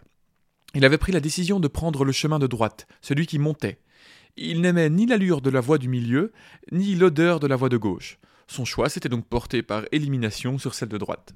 Il 0.76 0.84
avait 0.84 0.97
pris 0.97 1.14
la 1.14 1.22
décision 1.22 1.62
de 1.62 1.70
prendre 1.70 2.04
le 2.04 2.12
chemin 2.12 2.39
de 2.39 2.47
droite, 2.47 2.88
celui 3.01 3.26
qui 3.26 3.39
montait. 3.39 3.80
Il 4.36 4.60
n'aimait 4.60 4.89
ni 4.89 5.06
l'allure 5.06 5.39
de 5.39 5.49
la 5.49 5.62
voie 5.62 5.78
du 5.78 5.88
milieu, 5.88 6.34
ni 6.74 6.95
l'odeur 6.95 7.39
de 7.39 7.47
la 7.47 7.56
voie 7.56 7.70
de 7.70 7.78
gauche. 7.78 8.18
Son 8.47 8.66
choix 8.66 8.89
s'était 8.89 9.08
donc 9.08 9.26
porté 9.26 9.64
par 9.64 9.86
élimination 9.93 10.58
sur 10.58 10.74
celle 10.74 10.89
de 10.89 10.97
droite. 10.97 11.34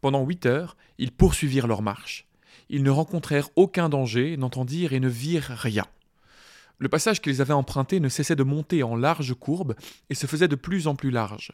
Pendant 0.00 0.24
huit 0.24 0.46
heures, 0.46 0.78
ils 0.96 1.12
poursuivirent 1.12 1.66
leur 1.66 1.82
marche. 1.82 2.26
Ils 2.70 2.82
ne 2.82 2.90
rencontrèrent 2.90 3.50
aucun 3.56 3.90
danger, 3.90 4.38
n'entendirent 4.38 4.94
et 4.94 5.00
ne 5.00 5.08
virent 5.08 5.50
rien. 5.50 5.84
Le 6.78 6.88
passage 6.88 7.20
qu'ils 7.20 7.42
avaient 7.42 7.52
emprunté 7.52 8.00
ne 8.00 8.08
cessait 8.08 8.36
de 8.36 8.42
monter 8.42 8.82
en 8.82 8.96
larges 8.96 9.34
courbes 9.34 9.74
et 10.08 10.14
se 10.14 10.26
faisait 10.26 10.48
de 10.48 10.56
plus 10.56 10.86
en 10.86 10.94
plus 10.94 11.10
large. 11.10 11.52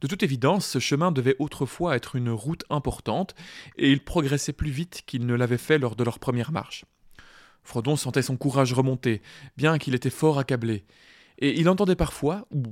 De 0.00 0.06
toute 0.06 0.22
évidence, 0.22 0.66
ce 0.66 0.78
chemin 0.78 1.10
devait 1.10 1.36
autrefois 1.38 1.96
être 1.96 2.14
une 2.14 2.30
route 2.30 2.64
importante, 2.70 3.34
et 3.76 3.90
ils 3.90 4.04
progressaient 4.04 4.52
plus 4.52 4.70
vite 4.70 5.02
qu'ils 5.06 5.26
ne 5.26 5.34
l'avaient 5.34 5.58
fait 5.58 5.78
lors 5.78 5.96
de 5.96 6.04
leur 6.04 6.18
première 6.18 6.52
marche. 6.52 6.84
Frodon 7.64 7.96
sentait 7.96 8.22
son 8.22 8.36
courage 8.36 8.72
remonter, 8.72 9.22
bien 9.56 9.78
qu'il 9.78 9.94
était 9.94 10.10
fort 10.10 10.38
accablé, 10.38 10.84
et 11.38 11.58
il 11.58 11.68
entendait 11.68 11.96
parfois, 11.96 12.46
ou 12.52 12.62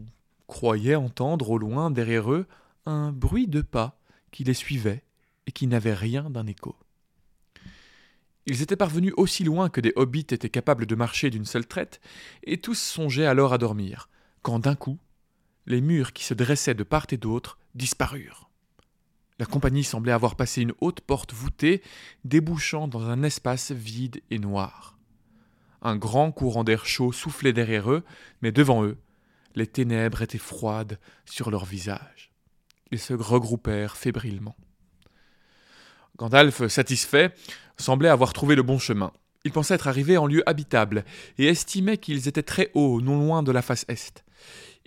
croyait 0.46 0.94
entendre 0.94 1.50
au 1.50 1.58
loin 1.58 1.90
derrière 1.90 2.32
eux, 2.32 2.46
un 2.86 3.12
bruit 3.12 3.48
de 3.48 3.60
pas 3.60 3.98
qui 4.30 4.44
les 4.44 4.54
suivait 4.54 5.02
et 5.46 5.52
qui 5.52 5.66
n'avait 5.66 5.94
rien 5.94 6.30
d'un 6.30 6.46
écho. 6.46 6.76
Ils 8.46 8.62
étaient 8.62 8.76
parvenus 8.76 9.12
aussi 9.16 9.42
loin 9.42 9.68
que 9.68 9.80
des 9.80 9.92
hobbits 9.96 10.20
étaient 10.30 10.48
capables 10.48 10.86
de 10.86 10.94
marcher 10.94 11.30
d'une 11.30 11.44
seule 11.44 11.66
traite, 11.66 12.00
et 12.44 12.60
tous 12.60 12.78
songeaient 12.78 13.26
alors 13.26 13.52
à 13.52 13.58
dormir, 13.58 14.08
quand 14.42 14.60
d'un 14.60 14.76
coup, 14.76 14.98
les 15.66 15.80
murs 15.80 16.12
qui 16.12 16.24
se 16.24 16.34
dressaient 16.34 16.74
de 16.74 16.84
part 16.84 17.06
et 17.10 17.16
d'autre 17.16 17.58
disparurent. 17.74 18.48
La 19.38 19.46
compagnie 19.46 19.84
semblait 19.84 20.12
avoir 20.12 20.36
passé 20.36 20.62
une 20.62 20.72
haute 20.80 21.00
porte 21.00 21.34
voûtée, 21.34 21.82
débouchant 22.24 22.88
dans 22.88 23.10
un 23.10 23.22
espace 23.22 23.70
vide 23.70 24.22
et 24.30 24.38
noir. 24.38 24.96
Un 25.82 25.96
grand 25.96 26.32
courant 26.32 26.64
d'air 26.64 26.86
chaud 26.86 27.12
soufflait 27.12 27.52
derrière 27.52 27.90
eux, 27.90 28.02
mais 28.40 28.50
devant 28.50 28.84
eux, 28.84 28.96
les 29.54 29.66
ténèbres 29.66 30.22
étaient 30.22 30.38
froides 30.38 30.98
sur 31.26 31.50
leurs 31.50 31.66
visages. 31.66 32.32
Ils 32.92 32.98
se 32.98 33.12
regroupèrent 33.12 33.96
fébrilement. 33.96 34.56
Gandalf, 36.16 36.66
satisfait, 36.68 37.34
semblait 37.76 38.08
avoir 38.08 38.32
trouvé 38.32 38.54
le 38.54 38.62
bon 38.62 38.78
chemin. 38.78 39.12
Il 39.44 39.52
pensait 39.52 39.74
être 39.74 39.86
arrivé 39.86 40.16
en 40.16 40.26
lieu 40.26 40.42
habitable 40.48 41.04
et 41.38 41.46
estimait 41.46 41.98
qu'ils 41.98 42.26
étaient 42.26 42.42
très 42.42 42.70
hauts, 42.74 43.00
non 43.00 43.18
loin 43.18 43.42
de 43.42 43.52
la 43.52 43.62
face 43.62 43.84
est. 43.88 44.24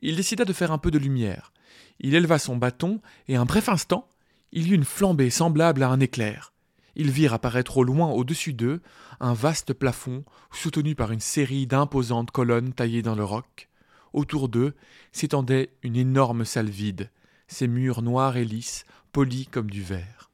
Il 0.01 0.15
décida 0.15 0.45
de 0.45 0.53
faire 0.53 0.71
un 0.71 0.77
peu 0.77 0.91
de 0.91 0.97
lumière. 0.97 1.51
Il 1.99 2.15
éleva 2.15 2.39
son 2.39 2.57
bâton 2.57 3.01
et 3.27 3.35
un 3.35 3.45
bref 3.45 3.69
instant, 3.69 4.07
il 4.51 4.71
eut 4.71 4.75
une 4.75 4.85
flambée 4.85 5.29
semblable 5.29 5.83
à 5.83 5.89
un 5.89 5.99
éclair. 5.99 6.53
Ils 6.95 7.11
virent 7.11 7.33
apparaître 7.33 7.77
au 7.77 7.83
loin 7.83 8.09
au-dessus 8.09 8.53
d'eux 8.53 8.81
un 9.19 9.33
vaste 9.33 9.73
plafond 9.73 10.23
soutenu 10.51 10.95
par 10.95 11.11
une 11.11 11.19
série 11.19 11.67
d'imposantes 11.67 12.31
colonnes 12.31 12.73
taillées 12.73 13.01
dans 13.01 13.15
le 13.15 13.23
roc. 13.23 13.69
Autour 14.13 14.49
d'eux 14.49 14.73
s'étendait 15.11 15.71
une 15.83 15.95
énorme 15.95 16.45
salle 16.45 16.69
vide, 16.69 17.11
ses 17.47 17.67
murs 17.67 18.01
noirs 18.01 18.37
et 18.37 18.45
lisses, 18.45 18.85
polis 19.11 19.47
comme 19.49 19.69
du 19.69 19.83
verre. 19.83 20.31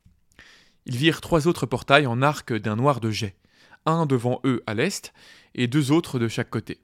Ils 0.86 0.98
virent 0.98 1.22
trois 1.22 1.48
autres 1.48 1.66
portails 1.66 2.08
en 2.08 2.22
arc 2.22 2.54
d'un 2.54 2.76
noir 2.76 3.00
de 3.00 3.10
jet, 3.10 3.36
un 3.86 4.06
devant 4.06 4.40
eux 4.46 4.64
à 4.66 4.74
l'est 4.74 5.14
et 5.56 5.68
deux 5.68 5.92
autres 5.92 6.20
de 6.20 6.28
chaque 6.28 6.50
côté. 6.50 6.80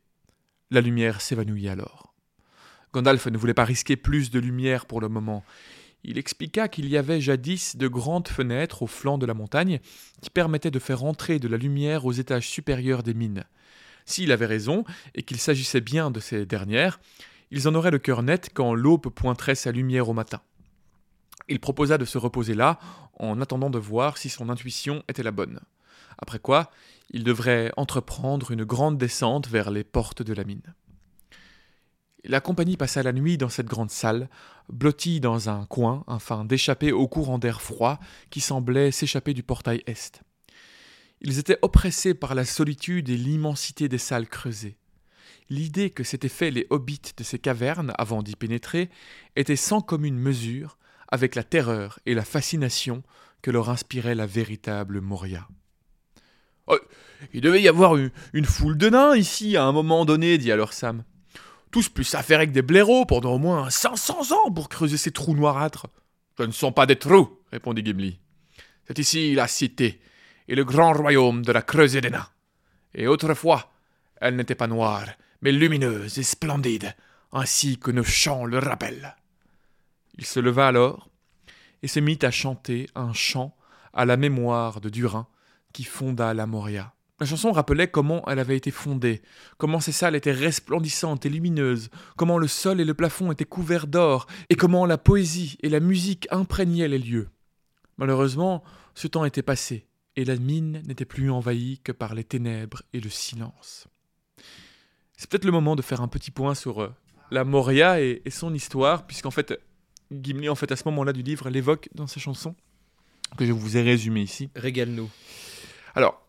La 0.69 0.81
lumière 0.81 1.21
s'évanouit 1.21 1.69
alors. 1.69 2.10
Gandalf 2.93 3.27
ne 3.27 3.37
voulait 3.37 3.53
pas 3.53 3.63
risquer 3.63 3.95
plus 3.95 4.31
de 4.31 4.39
lumière 4.39 4.85
pour 4.85 4.99
le 4.99 5.07
moment. 5.07 5.43
Il 6.03 6.17
expliqua 6.17 6.67
qu'il 6.67 6.89
y 6.89 6.97
avait 6.97 7.21
jadis 7.21 7.75
de 7.75 7.87
grandes 7.87 8.27
fenêtres 8.27 8.81
au 8.81 8.87
flanc 8.87 9.17
de 9.17 9.25
la 9.25 9.33
montagne 9.33 9.79
qui 10.21 10.29
permettaient 10.29 10.71
de 10.71 10.79
faire 10.79 11.03
entrer 11.03 11.39
de 11.39 11.47
la 11.47 11.57
lumière 11.57 12.05
aux 12.05 12.11
étages 12.11 12.49
supérieurs 12.49 13.03
des 13.03 13.13
mines. 13.13 13.45
S'il 14.05 14.31
avait 14.31 14.47
raison, 14.47 14.83
et 15.13 15.23
qu'il 15.23 15.37
s'agissait 15.37 15.79
bien 15.79 16.11
de 16.11 16.19
ces 16.19 16.45
dernières, 16.45 16.99
ils 17.51 17.67
en 17.67 17.75
auraient 17.75 17.91
le 17.91 17.99
cœur 17.99 18.23
net 18.23 18.49
quand 18.53 18.73
l'aube 18.73 19.09
pointerait 19.09 19.55
sa 19.55 19.71
lumière 19.71 20.09
au 20.09 20.13
matin. 20.13 20.41
Il 21.47 21.59
proposa 21.59 21.97
de 21.97 22.05
se 22.05 22.17
reposer 22.17 22.55
là, 22.55 22.79
en 23.19 23.39
attendant 23.39 23.69
de 23.69 23.77
voir 23.77 24.17
si 24.17 24.29
son 24.29 24.49
intuition 24.49 25.03
était 25.07 25.23
la 25.23 25.31
bonne. 25.31 25.59
Après 26.17 26.39
quoi, 26.39 26.71
il 27.11 27.23
devrait 27.23 27.71
entreprendre 27.77 28.51
une 28.51 28.63
grande 28.63 28.97
descente 28.97 29.47
vers 29.47 29.69
les 29.69 29.83
portes 29.83 30.23
de 30.23 30.33
la 30.33 30.43
mine. 30.43 30.73
La 32.23 32.39
compagnie 32.39 32.77
passa 32.77 33.01
la 33.01 33.13
nuit 33.13 33.37
dans 33.37 33.49
cette 33.49 33.67
grande 33.67 33.89
salle, 33.89 34.29
blottie 34.69 35.19
dans 35.19 35.49
un 35.49 35.65
coin, 35.65 36.03
afin 36.07 36.45
d'échapper 36.45 36.91
au 36.91 37.07
courant 37.07 37.39
d'air 37.39 37.61
froid 37.61 37.99
qui 38.29 38.41
semblait 38.41 38.91
s'échapper 38.91 39.33
du 39.33 39.41
portail 39.41 39.83
est. 39.87 40.21
Ils 41.21 41.39
étaient 41.39 41.57
oppressés 41.61 42.13
par 42.13 42.35
la 42.35 42.45
solitude 42.45 43.09
et 43.09 43.17
l'immensité 43.17 43.89
des 43.89 43.97
salles 43.97 44.27
creusées. 44.27 44.77
L'idée 45.49 45.89
que 45.89 46.03
s'étaient 46.03 46.29
fait 46.29 46.51
les 46.51 46.67
hobbits 46.69 47.13
de 47.17 47.23
ces 47.23 47.39
cavernes 47.39 47.93
avant 47.97 48.23
d'y 48.23 48.35
pénétrer 48.35 48.89
était 49.35 49.55
sans 49.55 49.81
commune 49.81 50.17
mesure 50.17 50.77
avec 51.07 51.35
la 51.35 51.43
terreur 51.43 51.99
et 52.05 52.13
la 52.13 52.23
fascination 52.23 53.03
que 53.41 53.51
leur 53.51 53.69
inspirait 53.69 54.15
la 54.15 54.27
véritable 54.27 55.01
Moria. 55.01 55.47
Oh, 56.67 56.79
il 57.33 57.41
devait 57.41 57.61
y 57.61 57.67
avoir 57.67 57.97
une, 57.97 58.11
une 58.33 58.45
foule 58.45 58.77
de 58.77 58.89
nains 58.89 59.15
ici 59.15 59.57
à 59.57 59.65
un 59.65 59.71
moment 59.71 60.05
donné, 60.05 60.37
dit 60.37 60.51
alors 60.51 60.73
Sam. 60.73 61.03
Tous 61.71 61.87
plus 61.87 62.09
faire 62.09 62.37
avec 62.37 62.51
des 62.51 62.61
blaireaux 62.61 63.05
pendant 63.05 63.33
au 63.33 63.39
moins 63.39 63.69
500 63.69 64.31
ans 64.33 64.51
pour 64.51 64.67
creuser 64.67 64.97
ces 64.97 65.11
trous 65.11 65.35
noirâtres. 65.35 65.87
Ce 66.37 66.43
ne 66.43 66.51
sont 66.51 66.71
pas 66.71 66.85
des 66.85 66.97
trous, 66.97 67.39
répondit 67.51 67.83
Gimli. 67.83 68.19
C'est 68.87 68.99
ici 68.99 69.35
la 69.35 69.47
cité 69.47 70.01
et 70.47 70.55
le 70.55 70.65
grand 70.65 70.91
royaume 70.91 71.43
de 71.43 71.51
la 71.51 71.61
creusée 71.61 72.01
des 72.01 72.09
nains. 72.09 72.27
Et 72.93 73.07
autrefois, 73.07 73.71
elle 74.19 74.35
n'était 74.35 74.55
pas 74.55 74.67
noire, 74.67 75.05
mais 75.41 75.51
lumineuse 75.53 76.17
et 76.19 76.23
splendide, 76.23 76.93
ainsi 77.31 77.77
que 77.77 77.91
nos 77.91 78.03
chants 78.03 78.45
le 78.45 78.59
rappellent. 78.59 79.15
Il 80.17 80.25
se 80.25 80.39
leva 80.39 80.67
alors 80.67 81.09
et 81.83 81.87
se 81.87 81.99
mit 81.99 82.19
à 82.21 82.31
chanter 82.31 82.89
un 82.95 83.13
chant 83.13 83.55
à 83.93 84.05
la 84.05 84.17
mémoire 84.17 84.81
de 84.81 84.89
Durin 84.89 85.27
qui 85.71 85.83
fonda 85.83 86.33
la 86.33 86.45
Moria. 86.45 86.93
La 87.21 87.27
chanson 87.27 87.51
rappelait 87.51 87.87
comment 87.87 88.27
elle 88.27 88.39
avait 88.39 88.57
été 88.57 88.71
fondée, 88.71 89.21
comment 89.59 89.79
ces 89.79 89.91
salles 89.91 90.15
étaient 90.15 90.31
resplendissantes 90.31 91.23
et 91.23 91.29
lumineuses, 91.29 91.91
comment 92.17 92.39
le 92.39 92.47
sol 92.47 92.81
et 92.81 92.83
le 92.83 92.95
plafond 92.95 93.31
étaient 93.31 93.45
couverts 93.45 93.85
d'or, 93.85 94.25
et 94.49 94.55
comment 94.55 94.87
la 94.87 94.97
poésie 94.97 95.55
et 95.61 95.69
la 95.69 95.79
musique 95.79 96.27
imprégnaient 96.31 96.87
les 96.87 96.97
lieux. 96.97 97.29
Malheureusement, 97.97 98.63
ce 98.95 99.05
temps 99.05 99.23
était 99.23 99.43
passé, 99.43 99.85
et 100.15 100.25
la 100.25 100.35
mine 100.35 100.81
n'était 100.87 101.05
plus 101.05 101.29
envahie 101.29 101.79
que 101.83 101.91
par 101.91 102.15
les 102.15 102.23
ténèbres 102.23 102.81
et 102.91 102.99
le 102.99 103.11
silence. 103.11 103.87
C'est 105.15 105.29
peut-être 105.29 105.45
le 105.45 105.51
moment 105.51 105.75
de 105.75 105.83
faire 105.83 106.01
un 106.01 106.07
petit 106.07 106.31
point 106.31 106.55
sur 106.55 106.81
euh, 106.81 106.89
la 107.29 107.43
Moria 107.43 108.01
et, 108.01 108.23
et 108.25 108.31
son 108.31 108.51
histoire, 108.51 109.05
puisqu'en 109.05 109.29
fait, 109.29 109.61
Gimli, 110.11 110.49
en 110.49 110.55
fait, 110.55 110.71
à 110.71 110.75
ce 110.75 110.85
moment-là 110.85 111.13
du 111.13 111.21
livre, 111.21 111.51
l'évoque 111.51 111.87
dans 111.93 112.07
ses 112.07 112.19
chansons, 112.19 112.55
que 113.37 113.45
je 113.45 113.51
vous 113.51 113.77
ai 113.77 113.83
résumées 113.83 114.23
ici. 114.23 114.49
Régale-nous. 114.55 115.11
Alors, 115.93 116.20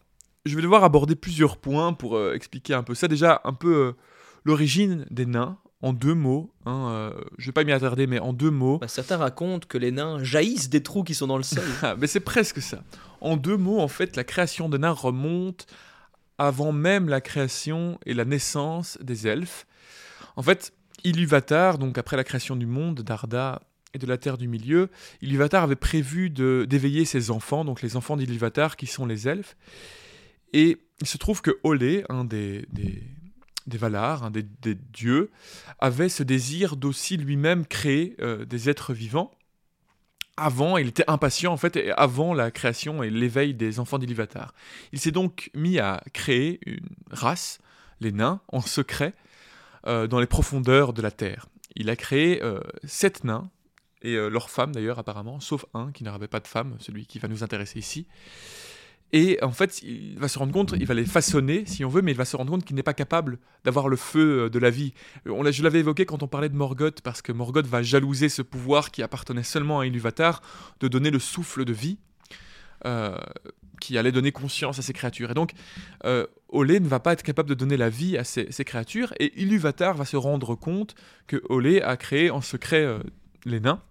je 0.44 0.56
vais 0.56 0.62
devoir 0.62 0.84
aborder 0.84 1.14
plusieurs 1.14 1.56
points 1.56 1.92
pour 1.92 2.16
euh, 2.16 2.34
expliquer 2.34 2.74
un 2.74 2.82
peu 2.82 2.94
ça. 2.94 3.08
Déjà, 3.08 3.40
un 3.44 3.52
peu 3.52 3.74
euh, 3.74 3.92
l'origine 4.44 5.06
des 5.10 5.26
nains, 5.26 5.58
en 5.82 5.92
deux 5.92 6.14
mots. 6.14 6.52
Hein, 6.66 6.88
euh, 6.90 7.12
je 7.38 7.46
vais 7.46 7.52
pas 7.52 7.64
m'y 7.64 7.72
attarder, 7.72 8.06
mais 8.06 8.18
en 8.18 8.32
deux 8.32 8.50
mots. 8.50 8.78
Bah, 8.78 8.88
certains 8.88 9.16
racontent 9.16 9.66
que 9.68 9.78
les 9.78 9.90
nains 9.90 10.22
jaillissent 10.22 10.70
des 10.70 10.82
trous 10.82 11.04
qui 11.04 11.14
sont 11.14 11.26
dans 11.26 11.36
le 11.36 11.42
sol. 11.42 11.64
Ah, 11.82 11.96
mais 11.98 12.06
c'est 12.06 12.20
presque 12.20 12.62
ça. 12.62 12.82
En 13.20 13.36
deux 13.36 13.56
mots, 13.56 13.80
en 13.80 13.88
fait, 13.88 14.16
la 14.16 14.24
création 14.24 14.68
des 14.68 14.78
nains 14.78 14.90
remonte 14.90 15.66
avant 16.38 16.72
même 16.72 17.08
la 17.08 17.20
création 17.20 17.98
et 18.06 18.14
la 18.14 18.24
naissance 18.24 18.98
des 19.00 19.28
elfes. 19.28 19.66
En 20.36 20.42
fait, 20.42 20.72
Iluvatar, 21.04 21.78
donc 21.78 21.98
après 21.98 22.16
la 22.16 22.24
création 22.24 22.56
du 22.56 22.66
monde, 22.66 23.00
d'Arda 23.02 23.60
et 23.94 23.98
de 23.98 24.06
la 24.06 24.16
Terre 24.16 24.38
du 24.38 24.48
Milieu, 24.48 24.88
Iluvatar 25.20 25.64
avait 25.64 25.76
prévu 25.76 26.30
d'éveiller 26.30 27.04
ses 27.04 27.30
enfants, 27.30 27.64
donc 27.64 27.82
les 27.82 27.96
enfants 27.96 28.16
d'Iluvatar 28.16 28.76
qui 28.76 28.86
sont 28.86 29.06
les 29.06 29.28
elfes. 29.28 29.56
Et 30.52 30.78
il 31.00 31.06
se 31.06 31.18
trouve 31.18 31.42
que 31.42 31.58
Olé, 31.62 32.04
un 32.08 32.24
des, 32.24 32.66
des, 32.72 33.02
des 33.66 33.78
Valar, 33.78 34.22
un 34.24 34.30
des, 34.30 34.44
dieux, 34.92 35.30
avait 35.78 36.08
ce 36.08 36.22
désir 36.22 36.76
d'aussi 36.76 37.16
lui-même 37.16 37.66
créer 37.66 38.16
euh, 38.20 38.44
des 38.44 38.68
êtres 38.68 38.92
vivants. 38.92 39.30
Avant, 40.36 40.78
il 40.78 40.88
était 40.88 41.08
impatient 41.08 41.52
en 41.52 41.56
fait, 41.56 41.78
avant 41.96 42.34
la 42.34 42.50
création 42.50 43.02
et 43.02 43.10
l'éveil 43.10 43.54
des 43.54 43.80
enfants 43.80 43.98
d'Ilivatar. 43.98 44.54
Il 44.92 44.98
s'est 44.98 45.10
donc 45.10 45.50
mis 45.54 45.78
à 45.78 46.02
créer 46.12 46.60
une 46.66 46.88
race, 47.10 47.60
les 48.00 48.12
nains, 48.12 48.40
en 48.48 48.60
secret, 48.60 49.14
euh, 49.86 50.06
dans 50.06 50.20
les 50.20 50.26
profondeurs 50.26 50.92
de 50.92 51.02
la 51.02 51.10
terre. 51.10 51.48
Il 51.76 51.90
a 51.90 51.96
créé 51.96 52.42
euh, 52.42 52.60
sept 52.84 53.24
nains, 53.24 53.50
et 54.04 54.16
leurs 54.16 54.50
femmes 54.50 54.72
d'ailleurs 54.74 54.98
apparemment, 54.98 55.38
sauf 55.38 55.64
un 55.74 55.92
qui 55.92 56.02
n'avait 56.02 56.26
pas 56.26 56.40
de 56.40 56.48
femme, 56.48 56.74
celui 56.80 57.06
qui 57.06 57.20
va 57.20 57.28
nous 57.28 57.44
intéresser 57.44 57.78
ici. 57.78 58.08
Et 59.12 59.38
en 59.42 59.52
fait, 59.52 59.82
il 59.82 60.18
va 60.18 60.26
se 60.26 60.38
rendre 60.38 60.52
compte, 60.52 60.74
il 60.78 60.86
va 60.86 60.94
les 60.94 61.04
façonner 61.04 61.64
si 61.66 61.84
on 61.84 61.88
veut, 61.88 62.00
mais 62.00 62.12
il 62.12 62.16
va 62.16 62.24
se 62.24 62.34
rendre 62.34 62.50
compte 62.50 62.64
qu'il 62.64 62.74
n'est 62.76 62.82
pas 62.82 62.94
capable 62.94 63.38
d'avoir 63.62 63.88
le 63.88 63.96
feu 63.96 64.44
euh, 64.44 64.48
de 64.48 64.58
la 64.58 64.70
vie. 64.70 64.94
Euh, 65.26 65.52
je 65.52 65.62
l'avais 65.62 65.80
évoqué 65.80 66.06
quand 66.06 66.22
on 66.22 66.28
parlait 66.28 66.48
de 66.48 66.56
Morgoth, 66.56 67.02
parce 67.02 67.20
que 67.20 67.30
Morgoth 67.30 67.66
va 67.66 67.82
jalouser 67.82 68.30
ce 68.30 68.40
pouvoir 68.40 68.90
qui 68.90 69.02
appartenait 69.02 69.42
seulement 69.42 69.80
à 69.80 69.86
Iluvatar 69.86 70.40
de 70.80 70.88
donner 70.88 71.10
le 71.10 71.18
souffle 71.18 71.66
de 71.66 71.72
vie, 71.74 71.98
euh, 72.86 73.18
qui 73.82 73.98
allait 73.98 74.12
donner 74.12 74.32
conscience 74.32 74.78
à 74.78 74.82
ces 74.82 74.94
créatures. 74.94 75.30
Et 75.30 75.34
donc, 75.34 75.52
euh, 76.06 76.26
Olé 76.48 76.80
ne 76.80 76.88
va 76.88 76.98
pas 76.98 77.12
être 77.12 77.22
capable 77.22 77.50
de 77.50 77.54
donner 77.54 77.76
la 77.76 77.90
vie 77.90 78.16
à 78.16 78.24
ces, 78.24 78.64
créatures, 78.64 79.12
et 79.20 79.38
Iluvatar 79.42 79.94
va 79.94 80.06
se 80.06 80.16
rendre 80.16 80.54
compte 80.54 80.94
que 81.26 81.42
Olé 81.50 81.82
a 81.82 81.98
créé 81.98 82.30
en 82.30 82.40
secret 82.40 82.98
les 83.44 83.60
nains, 83.60 83.82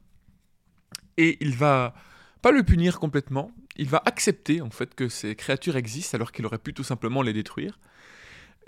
et 1.17 1.37
il 1.41 1.55
va 1.55 1.93
pas 2.41 2.51
le 2.51 2.63
punir 2.63 2.99
complètement, 2.99 3.51
il 3.77 3.89
va 3.89 4.01
accepter 4.05 4.61
en 4.61 4.69
fait 4.69 4.95
que 4.95 5.09
ces 5.09 5.35
créatures 5.35 5.75
existent 5.75 6.15
alors 6.15 6.31
qu'il 6.31 6.45
aurait 6.45 6.57
pu 6.57 6.73
tout 6.73 6.83
simplement 6.83 7.21
les 7.21 7.33
détruire, 7.33 7.79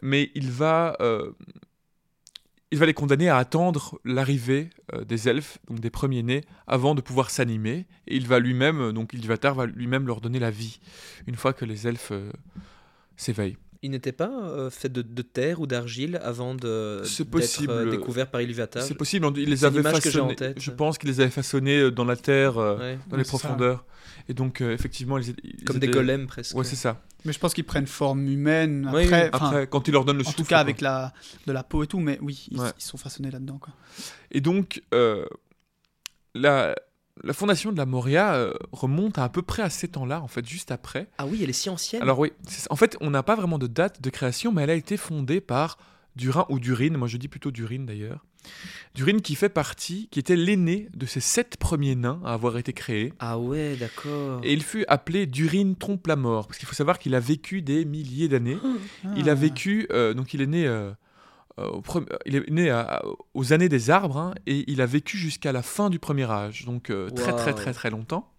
mais 0.01 0.31
il 0.35 0.51
va, 0.51 0.97
euh, 1.01 1.31
il 2.71 2.77
va 2.77 2.85
les 2.85 2.93
condamner 2.93 3.29
à 3.29 3.37
attendre 3.37 3.99
l'arrivée 4.05 4.69
euh, 4.93 5.03
des 5.03 5.29
elfes, 5.29 5.59
donc 5.67 5.79
des 5.79 5.89
premiers-nés, 5.89 6.41
avant 6.67 6.95
de 6.95 7.01
pouvoir 7.01 7.29
s'animer, 7.29 7.85
et 8.07 8.15
il 8.15 8.27
va 8.27 8.39
lui-même, 8.39 8.91
donc 8.91 9.13
Ilvatar 9.13 9.55
va 9.55 9.65
lui-même 9.65 10.07
leur 10.07 10.21
donner 10.21 10.39
la 10.39 10.51
vie, 10.51 10.79
une 11.27 11.35
fois 11.35 11.53
que 11.53 11.65
les 11.65 11.87
elfes 11.87 12.11
euh, 12.11 12.31
s'éveillent. 13.15 13.57
Il 13.85 13.91
n'était 13.91 14.13
pas 14.13 14.31
euh, 14.43 14.69
fait 14.69 14.87
de, 14.87 15.01
de 15.01 15.21
terre 15.21 15.59
ou 15.59 15.67
d'argile 15.67 16.19
avant 16.23 16.55
de 16.55 17.03
d'être 17.03 17.69
euh, 17.69 17.91
découvert 17.91 18.31
par 18.31 18.41
Iluvatar. 18.41 18.81
C'est 18.81 18.95
possible, 18.95 19.27
il 19.35 19.49
les 19.49 19.65
avait 19.65 19.85
en 19.85 19.91
façonnés, 19.91 20.35
je 20.57 20.71
pense 20.71 20.97
qu'il 20.97 21.09
les 21.09 21.19
avait 21.19 21.29
façonnés 21.29 21.77
euh, 21.79 21.91
dans 21.91 22.05
la 22.05 22.15
terre, 22.15 22.57
euh, 22.57 22.77
Ouais. 22.79 22.99
dans 23.09 23.17
les 23.17 23.25
ça. 23.25 23.29
profondeurs, 23.29 23.85
et 24.29 24.33
donc 24.33 24.61
euh, 24.61 24.73
effectivement, 24.73 25.17
ils, 25.17 25.35
ils 25.43 25.63
Comme 25.65 25.79
des 25.79 25.89
golems 25.89 26.27
presque. 26.27 26.55
Ouais, 26.55 26.63
c'est 26.63 26.77
ça. 26.77 27.01
Mais 27.25 27.33
je 27.33 27.39
pense 27.39 27.53
qu'ils 27.53 27.65
prennent 27.65 27.87
forme 27.87 28.25
humaine 28.27 28.85
après. 28.87 29.05
oui. 29.07 29.29
Après, 29.33 29.67
quand 29.67 29.87
il 29.87 29.91
leur 29.91 30.05
donne 30.05 30.17
le 30.17 30.23
en 30.23 30.25
souffle. 30.27 30.37
tout 30.37 30.43
cas 30.43 30.55
quoi. 30.55 30.59
avec 30.59 30.79
la, 30.81 31.13
de 31.45 31.51
la 31.51 31.63
peau 31.63 31.83
et 31.83 31.87
tout, 31.87 31.99
mais 31.99 32.17
oui, 32.21 32.47
ils, 32.51 32.59
Ouais. 32.61 32.69
ils 32.77 32.83
sont 32.83 32.97
façonnés 32.97 33.31
là-dedans. 33.31 33.59
Et 34.31 34.39
donc, 34.41 34.81
euh, 34.93 35.25
la, 37.23 37.33
fondation 37.33 37.71
de 37.71 37.77
la 37.77 37.85
Moria 37.85 38.33
euh, 38.35 38.53
remonte 38.71 39.17
à, 39.17 39.25
à 39.25 39.29
peu 39.29 39.41
près 39.41 39.61
à 39.63 39.69
ces 39.69 39.87
temps-là, 39.89 40.21
en 40.21 40.27
fait, 40.27 40.47
juste 40.47 40.71
après. 40.71 41.07
Ah 41.17 41.25
oui, 41.25 41.41
elle 41.43 41.49
est 41.49 41.53
si 41.53 41.69
ancienne. 41.69 42.01
Alors 42.01 42.19
oui, 42.19 42.31
en 42.69 42.75
fait, 42.75 42.97
on 43.01 43.09
n'a 43.09 43.23
pas 43.23 43.35
vraiment 43.35 43.57
de 43.59 43.67
date 43.67 44.01
de 44.01 44.09
création, 44.09 44.51
mais 44.51 44.63
elle 44.63 44.69
a 44.71 44.75
été 44.75 44.97
fondée 44.97 45.41
par 45.41 45.77
Durin 46.15 46.45
ou 46.49 46.59
Durine, 46.59 46.95
moi 46.97 47.07
je 47.07 47.17
dis 47.17 47.27
plutôt 47.27 47.49
Durine 47.51 47.85
d'ailleurs. 47.85 48.23
Durine 48.93 49.21
qui 49.21 49.35
fait 49.35 49.49
partie, 49.49 50.09
qui 50.11 50.19
était 50.19 50.35
l'aîné 50.35 50.89
de 50.93 51.05
ces 51.05 51.21
sept 51.21 51.57
premiers 51.57 51.95
nains 51.95 52.21
à 52.25 52.33
avoir 52.33 52.57
été 52.57 52.73
créés. 52.73 53.13
Ah 53.19 53.39
ouais, 53.39 53.75
d'accord. 53.77 54.41
Et 54.43 54.53
il 54.53 54.61
fut 54.61 54.85
appelé 54.87 55.25
Durine 55.25 55.75
trompe 55.75 56.05
la 56.07 56.15
mort, 56.15 56.47
parce 56.47 56.59
qu'il 56.59 56.67
faut 56.67 56.75
savoir 56.75 56.99
qu'il 56.99 57.15
a 57.15 57.19
vécu 57.19 57.61
des 57.61 57.85
milliers 57.85 58.27
d'années. 58.27 58.57
Il 59.15 59.29
a 59.29 59.31
Ah. 59.31 59.35
vécu, 59.35 59.87
euh, 59.91 60.13
donc 60.13 60.33
il 60.33 60.41
est 60.41 60.47
né, 60.47 60.67
euh, 60.67 60.91
au 61.57 61.81
pre- 61.81 62.05
il 62.25 62.35
est 62.35 62.49
né 62.49 62.69
à- 62.69 63.01
aux 63.33 63.53
années 63.53 63.69
des 63.69 63.89
arbres, 63.89 64.17
hein, 64.17 64.33
et 64.47 64.63
il 64.71 64.81
a 64.81 64.85
vécu 64.85 65.17
jusqu'à 65.17 65.51
la 65.51 65.61
fin 65.61 65.89
du 65.89 65.99
premier 65.99 66.29
âge, 66.29 66.65
donc 66.65 66.89
euh, 66.89 67.09
très 67.09 67.35
très 67.35 67.53
très 67.53 67.73
très 67.73 67.89
longtemps. 67.89 68.29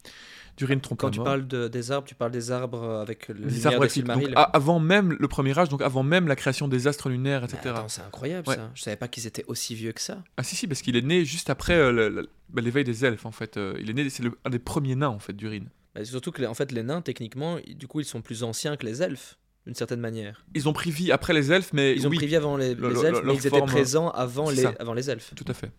Durin 0.56 0.78
trompe 0.78 1.00
Quand 1.00 1.10
tu 1.10 1.20
parles 1.20 1.48
de- 1.48 1.66
des 1.66 1.90
arbres, 1.90 2.06
tu 2.06 2.14
parles 2.14 2.30
des 2.30 2.52
arbres 2.52 2.84
avec 3.00 3.26
le 3.26 3.34
Des 3.46 3.66
arbres 3.66 3.84
de. 3.86 4.02
Donc, 4.02 4.32
avant 4.36 4.78
même 4.78 5.16
le 5.18 5.26
premier 5.26 5.58
âge, 5.58 5.68
donc 5.68 5.82
avant 5.82 6.04
même 6.04 6.28
la 6.28 6.36
création 6.36 6.68
des 6.68 6.86
astres 6.86 7.08
lunaires, 7.08 7.42
etc. 7.42 7.58
attends, 7.70 7.88
c'est 7.88 8.02
incroyable 8.02 8.48
Ouais. 8.48 8.54
ça. 8.54 8.70
Je 8.74 8.82
savais 8.82 8.96
pas 8.96 9.08
qu'ils 9.08 9.26
étaient 9.26 9.44
aussi 9.48 9.74
vieux 9.74 9.90
que 9.90 10.00
ça. 10.00 10.22
Ah 10.36 10.44
si 10.44 10.54
si 10.54 10.68
parce 10.68 10.80
qu'il 10.80 10.94
est 10.94 11.02
né 11.02 11.24
juste 11.24 11.50
après 11.50 11.74
euh, 11.74 12.22
bah, 12.50 12.62
l'éveil 12.62 12.84
des 12.84 13.04
elfes 13.04 13.26
en 13.26 13.32
fait. 13.32 13.56
Euh, 13.56 13.74
il 13.80 13.90
est 13.90 13.94
né, 13.94 14.08
c'est 14.10 14.22
un 14.44 14.50
des 14.50 14.60
premiers 14.60 14.94
nains 14.94 15.08
en 15.08 15.18
fait, 15.18 15.32
Durin. 15.32 15.64
Bah, 15.96 16.04
surtout 16.04 16.30
que 16.30 16.40
les- 16.40 16.46
en 16.46 16.54
fait 16.54 16.70
les 16.70 16.84
nains 16.84 17.00
techniquement, 17.00 17.58
du 17.76 17.88
coup 17.88 17.98
ils 17.98 18.04
sont 18.06 18.22
plus 18.22 18.44
anciens 18.44 18.76
que 18.76 18.86
les 18.86 19.02
elfes 19.02 19.36
d'une 19.66 19.74
certaine 19.74 20.00
manière. 20.00 20.44
Ils 20.54 20.68
ont 20.68 20.72
pris 20.72 20.90
vie 20.90 21.10
après 21.12 21.32
les 21.32 21.50
elfes, 21.52 21.72
mais 21.72 21.94
Ils 21.94 22.06
ont 22.06 22.10
pris 22.10 22.26
vie 22.26 22.36
avant 22.36 22.56
les, 22.56 22.74
Le- 22.74 22.88
les 22.88 22.94
le- 22.94 23.04
elfes, 23.06 23.20
mais 23.24 23.34
ils 23.34 23.46
étaient 23.46 23.62
présents 23.62 24.10
avant 24.10 24.50
les, 24.50 24.62
ça. 24.62 24.74
avant 24.78 24.92
les 24.94 25.08
elfes. 25.10 25.32
tout 25.34 25.44
à 25.48 25.54
fait. 25.54 25.70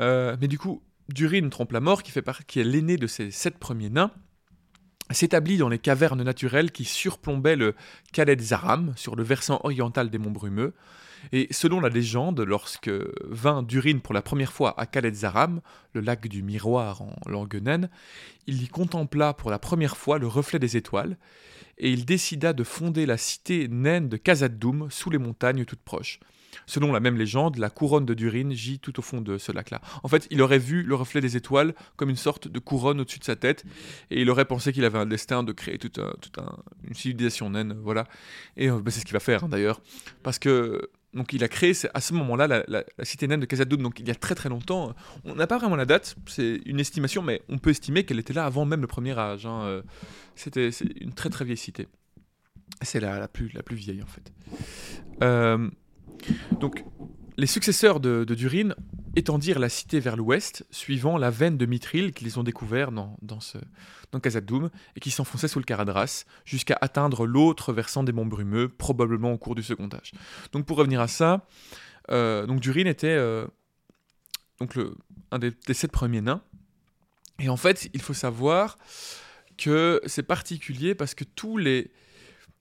Euh, 0.00 0.36
mais 0.40 0.48
du 0.48 0.58
coup, 0.58 0.82
Durin 1.08 1.48
trompe 1.48 1.72
la 1.72 1.80
mort, 1.80 2.02
qui 2.02 2.10
fait 2.10 2.22
par- 2.22 2.44
qui 2.46 2.60
est 2.60 2.64
l'aîné 2.64 2.96
de 2.96 3.06
ces 3.06 3.30
sept 3.30 3.58
premiers 3.58 3.90
nains, 3.90 4.10
s'établit 5.10 5.56
dans 5.58 5.68
les 5.68 5.78
cavernes 5.78 6.22
naturelles 6.22 6.72
qui 6.72 6.84
surplombaient 6.84 7.56
le 7.56 7.74
Khaled 8.12 8.40
Zaram 8.40 8.92
sur 8.96 9.16
le 9.16 9.22
versant 9.22 9.60
oriental 9.62 10.10
des 10.10 10.18
monts 10.18 10.30
Brumeux. 10.30 10.74
Et 11.32 11.48
selon 11.50 11.80
la 11.80 11.88
légende, 11.88 12.40
lorsque 12.40 12.90
vint 13.28 13.62
Durin 13.62 13.98
pour 13.98 14.14
la 14.14 14.22
première 14.22 14.52
fois 14.52 14.78
à 14.78 14.86
Khaled 14.86 15.14
Zaram, 15.14 15.60
le 15.92 16.00
lac 16.00 16.28
du 16.28 16.42
miroir 16.42 17.02
en 17.02 17.14
langue 17.26 17.60
naine, 17.62 17.88
il 18.46 18.62
y 18.62 18.68
contempla 18.68 19.34
pour 19.34 19.50
la 19.50 19.58
première 19.58 19.96
fois 19.96 20.18
le 20.18 20.26
reflet 20.26 20.58
des 20.58 20.76
étoiles, 20.76 21.16
et 21.78 21.90
il 21.90 22.04
décida 22.04 22.52
de 22.52 22.62
fonder 22.62 23.04
la 23.06 23.16
cité 23.16 23.66
naine 23.68 24.08
de 24.08 24.16
Khazad-dûm 24.16 24.88
sous 24.90 25.10
les 25.10 25.18
montagnes 25.18 25.64
toutes 25.64 25.82
proches. 25.82 26.20
Selon 26.66 26.92
la 26.92 27.00
même 27.00 27.16
légende, 27.16 27.56
la 27.56 27.68
couronne 27.68 28.06
de 28.06 28.14
Durin 28.14 28.50
gît 28.50 28.78
tout 28.78 28.96
au 29.00 29.02
fond 29.02 29.20
de 29.20 29.38
ce 29.38 29.50
lac-là. 29.50 29.80
En 30.04 30.08
fait, 30.08 30.28
il 30.30 30.40
aurait 30.40 30.60
vu 30.60 30.84
le 30.84 30.94
reflet 30.94 31.20
des 31.20 31.36
étoiles 31.36 31.74
comme 31.96 32.10
une 32.10 32.16
sorte 32.16 32.46
de 32.46 32.58
couronne 32.60 33.00
au-dessus 33.00 33.18
de 33.18 33.24
sa 33.24 33.34
tête, 33.34 33.64
et 34.12 34.22
il 34.22 34.30
aurait 34.30 34.44
pensé 34.44 34.72
qu'il 34.72 34.84
avait 34.84 34.98
un 34.98 35.06
destin 35.06 35.42
de 35.42 35.50
créer 35.52 35.78
toute, 35.78 35.98
un- 35.98 36.14
toute 36.20 36.38
un- 36.38 36.58
une 36.86 36.94
civilisation 36.94 37.50
naine, 37.50 37.76
voilà. 37.82 38.06
Et 38.56 38.70
euh, 38.70 38.80
bah, 38.80 38.92
c'est 38.92 39.00
ce 39.00 39.04
qu'il 39.04 39.14
va 39.14 39.20
faire 39.20 39.48
d'ailleurs, 39.48 39.80
parce 40.22 40.38
que 40.38 40.90
donc 41.14 41.32
il 41.32 41.44
a 41.44 41.48
créé 41.48 41.72
à 41.94 42.00
ce 42.00 42.12
moment-là 42.14 42.64
la, 42.66 42.84
cité 43.02 43.26
naine 43.26 43.40
de 43.40 43.46
Khazad-dûm, 43.46 43.82
donc 43.82 44.00
il 44.00 44.08
y 44.08 44.10
a 44.10 44.14
très 44.14 44.34
très 44.34 44.48
longtemps. 44.48 44.94
On 45.24 45.34
n'a 45.34 45.46
pas 45.46 45.58
vraiment 45.58 45.76
la 45.76 45.86
date, 45.86 46.16
c'est 46.26 46.60
une 46.66 46.80
estimation, 46.80 47.22
mais 47.22 47.42
on 47.48 47.58
peut 47.58 47.70
estimer 47.70 48.04
qu'elle 48.04 48.18
était 48.18 48.32
là 48.32 48.44
avant 48.44 48.64
même 48.64 48.80
le 48.80 48.86
premier 48.86 49.16
âge. 49.18 49.46
hein, 49.46 49.62
euh, 49.64 49.82
C'était 50.34 50.70
une 51.00 51.12
très 51.12 51.30
très 51.30 51.44
vieille 51.44 51.56
cité. 51.56 51.88
C'est 52.82 53.00
la, 53.00 53.18
la, 53.18 53.28
plus, 53.28 53.52
la 53.52 53.62
plus 53.62 53.76
vieille 53.76 54.02
en 54.02 54.06
fait. 54.06 54.32
Euh, 55.22 55.70
donc, 56.60 56.84
les 57.36 57.46
successeurs 57.46 58.00
de, 58.00 58.24
Durin 58.24 58.74
étendirent 59.16 59.58
la 59.58 59.68
cité 59.68 60.00
vers 60.00 60.16
l'ouest, 60.16 60.66
suivant 60.70 61.18
la 61.18 61.30
veine 61.30 61.56
de 61.56 61.66
Mithril 61.66 62.12
qu'ils 62.12 62.38
ont 62.38 62.42
découvert 62.42 62.92
dans, 62.92 63.16
dans, 63.22 63.40
ce, 63.40 63.58
et 64.96 65.00
qui 65.00 65.10
s'enfonçait 65.10 65.48
sous 65.48 65.58
le 65.58 65.64
Caradras, 65.64 66.24
jusqu'à 66.44 66.78
atteindre 66.80 67.26
l'autre 67.26 67.72
versant 67.72 68.04
des 68.04 68.12
monts 68.12 68.26
brumeux, 68.26 68.68
probablement 68.68 69.32
au 69.32 69.38
cours 69.38 69.54
du 69.54 69.62
second 69.62 69.88
âge. 69.92 70.12
Donc, 70.52 70.66
pour 70.66 70.76
revenir 70.76 71.00
à 71.00 71.08
ça, 71.08 71.46
euh, 72.10 72.46
Durin 72.46 72.86
était 72.86 73.08
euh, 73.08 73.46
un 74.60 75.38
des 75.38 75.52
sept 75.72 75.90
premiers 75.90 76.20
nains. 76.20 76.42
Et 77.40 77.48
en 77.48 77.56
fait, 77.56 77.88
il 77.92 78.00
faut 78.00 78.14
savoir 78.14 78.78
que 79.58 80.00
c'est 80.06 80.22
particulier 80.22 80.94
parce 80.94 81.14
que 81.14 81.24
tous 81.24 81.56
les, 81.56 81.90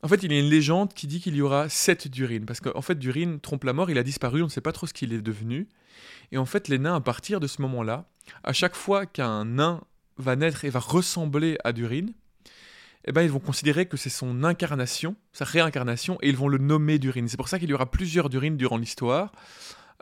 en 0.03 0.07
fait, 0.09 0.21
il 0.21 0.33
y 0.33 0.35
a 0.35 0.39
une 0.39 0.49
légende 0.49 0.93
qui 0.93 1.07
dit 1.07 1.21
qu'il 1.21 1.35
y 1.35 1.41
aura 1.41 1.69
sept 1.69 2.09
Durin. 2.09 2.41
Parce 2.45 2.59
qu'en 2.59 2.81
fait, 2.81 2.99
Durin 2.99 3.37
trompe 3.41 3.63
la 3.63 3.71
mort, 3.71 3.89
il 3.89 3.97
a 3.97 4.03
disparu, 4.03 4.41
on 4.41 4.45
ne 4.45 4.51
sait 4.51 4.61
pas 4.61 4.73
trop 4.73 4.85
ce 4.85 4.93
qu'il 4.93 5.13
est 5.13 5.21
devenu. 5.21 5.69
Et 6.33 6.37
en 6.37 6.45
fait, 6.45 6.67
les 6.67 6.77
nains, 6.77 6.95
à 6.95 7.01
partir 7.01 7.39
de 7.39 7.47
ce 7.47 7.61
moment-là, 7.61 8.05
à 8.43 8.51
chaque 8.51 8.75
fois 8.75 9.05
qu'un 9.05 9.45
nain 9.45 9.81
va 10.17 10.35
naître 10.35 10.65
et 10.65 10.69
va 10.69 10.79
ressembler 10.79 11.57
à 11.63 11.71
Durin, 11.71 12.07
eh 13.05 13.11
ben, 13.13 13.21
ils 13.21 13.31
vont 13.31 13.39
considérer 13.39 13.85
que 13.85 13.95
c'est 13.95 14.09
son 14.09 14.43
incarnation, 14.43 15.15
sa 15.31 15.45
réincarnation, 15.45 16.17
et 16.21 16.29
ils 16.29 16.37
vont 16.37 16.49
le 16.49 16.57
nommer 16.57 16.99
Durin. 16.99 17.27
C'est 17.27 17.37
pour 17.37 17.47
ça 17.47 17.57
qu'il 17.57 17.69
y 17.69 17.73
aura 17.73 17.89
plusieurs 17.89 18.29
Durin 18.29 18.51
durant 18.51 18.77
l'histoire. 18.77 19.31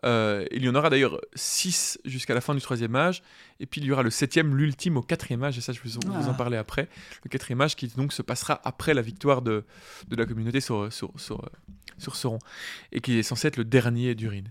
Euh, 0.04 0.46
il 0.52 0.64
y 0.64 0.70
en 0.70 0.74
aura 0.76 0.90
d'ailleurs 0.90 1.20
six 1.36 2.00
jusqu'à 2.06 2.34
la 2.34 2.42
fin 2.42 2.56
du 2.56 2.62
troisième 2.62 2.96
âge, 2.96 3.22
et 3.60 3.66
puis 3.68 3.82
il 3.82 3.86
y 3.88 3.92
aura 3.92 4.02
le 4.02 4.10
septième, 4.10 4.56
l'ultime 4.58 4.98
au 4.98 5.02
quatrième 5.02 5.44
âge, 5.44 5.58
et 5.58 5.62
ça 5.62 5.74
je 5.74 5.82
vais 5.82 5.90
vous, 5.90 6.28
en 6.28 6.32
Ah. 6.32 6.34
parler 6.34 6.58
après. 6.58 6.88
Le 7.24 7.30
quatrième 7.30 7.62
âge 7.62 7.76
qui 7.76 7.88
donc 7.88 8.12
se 8.14 8.22
passera 8.24 8.60
après 8.64 8.94
la 8.94 9.02
victoire 9.04 9.42
de, 9.42 9.64
de 10.08 10.16
la 10.16 10.26
communauté 10.26 10.60
sur, 10.60 10.92
sur, 10.92 11.12
sur, 11.20 11.48
sur 12.00 12.16
Sauron, 12.16 12.40
et 12.92 13.00
qui 13.02 13.20
est 13.20 13.24
censé 13.24 13.48
être 13.48 13.58
le 13.58 13.66
dernier 13.66 14.16
d'Urin. 14.16 14.44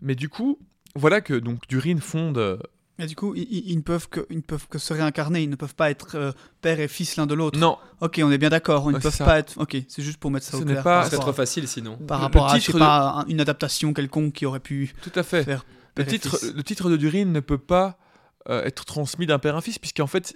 Mais 0.00 0.14
du 0.14 0.28
coup, 0.30 0.58
voilà 0.94 1.20
que 1.20 1.34
donc 1.34 1.68
Durin 1.68 1.98
fonde... 2.00 2.62
Et 3.00 3.06
du 3.06 3.16
coup, 3.16 3.34
ils, 3.34 3.74
ne 3.76 3.80
peuvent 3.82 4.08
que, 4.08 4.26
ils 4.30 4.36
ne 4.36 4.42
peuvent 4.42 4.68
que 4.68 4.78
se 4.78 4.92
réincarner, 4.92 5.42
ils 5.42 5.50
ne 5.50 5.56
peuvent 5.56 5.74
pas 5.74 5.90
être 5.90 6.14
euh, 6.16 6.32
père 6.60 6.78
et 6.80 6.88
fils 6.88 7.16
l'un 7.16 7.26
de 7.26 7.34
l'autre. 7.34 7.58
Non, 7.58 7.78
Ok, 8.00 8.20
on 8.22 8.30
est 8.30 8.38
bien 8.38 8.48
d'accord, 8.50 8.84
ils 8.86 8.90
ne 8.90 8.94
Ouais, 8.94 9.00
peuvent 9.00 9.14
ça. 9.14 9.24
pas 9.24 9.38
être. 9.38 9.54
Ok, 9.58 9.76
c'est 9.88 10.02
juste 10.02 10.18
pour 10.18 10.30
mettre 10.30 10.46
ça 10.46 10.58
Ce 10.58 10.62
au 10.62 10.64
clair. 10.66 10.82
pas- 10.82 10.82
par 10.82 11.04
Ce 11.04 11.10
serait 11.10 11.16
rapport 11.18 11.34
trop 11.34 11.40
à- 11.42 11.44
facile 11.46 11.66
sinon. 11.68 11.96
Par 11.96 12.18
Le 12.18 12.24
rapport 12.24 12.48
à, 12.52 12.58
titre 12.58 12.74
de- 12.74 12.78
pas, 12.78 13.24
une 13.28 13.40
adaptation 13.40 13.92
quelconque 13.92 14.32
qui 14.34 14.46
aurait 14.46 14.60
pu 14.60 14.94
tout 15.02 15.12
à 15.14 15.22
fait. 15.22 15.44
faire. 15.44 15.64
Le 15.96 16.04
père 16.04 16.14
et 16.14 16.18
titre, 16.18 16.38
fils. 16.38 16.52
le 16.54 16.62
titre 16.62 16.88
de 16.90 16.96
Durin 16.96 17.24
ne 17.26 17.40
peut 17.40 17.58
pas 17.58 17.96
euh, 18.48 18.64
être 18.64 18.84
transmis 18.86 19.26
d'un 19.26 19.38
père 19.38 19.54
à 19.54 19.58
un 19.58 19.60
fils, 19.60 19.78
puisqu'en 19.78 20.06
fait, 20.06 20.34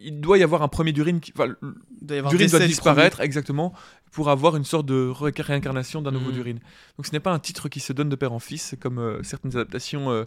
il 0.00 0.20
doit 0.20 0.38
y 0.38 0.42
avoir 0.42 0.62
un 0.62 0.68
premier 0.68 0.92
Durin 0.92 1.18
qui... 1.18 1.32
enfin, 1.34 1.54
doit 2.02 2.22
Durin 2.30 2.46
doit 2.46 2.66
disparaître, 2.66 3.20
exactement, 3.20 3.72
pour 4.12 4.28
avoir 4.30 4.56
une 4.56 4.64
sorte 4.64 4.86
de 4.86 5.08
ré- 5.08 5.32
réincarnation 5.36 6.02
d'un 6.02 6.10
nouveau 6.10 6.30
Mhm. 6.30 6.34
Durin. 6.36 6.54
Donc 6.96 7.06
ce 7.06 7.12
n'est 7.12 7.20
pas 7.20 7.32
un 7.32 7.38
titre 7.38 7.68
qui 7.68 7.80
se 7.80 7.92
donne 7.92 8.08
de 8.08 8.16
père 8.16 8.32
en 8.32 8.38
fils, 8.38 8.74
comme 8.80 8.98
euh, 8.98 9.22
certaines 9.22 9.56
adaptations 9.56 10.10
euh, 10.10 10.24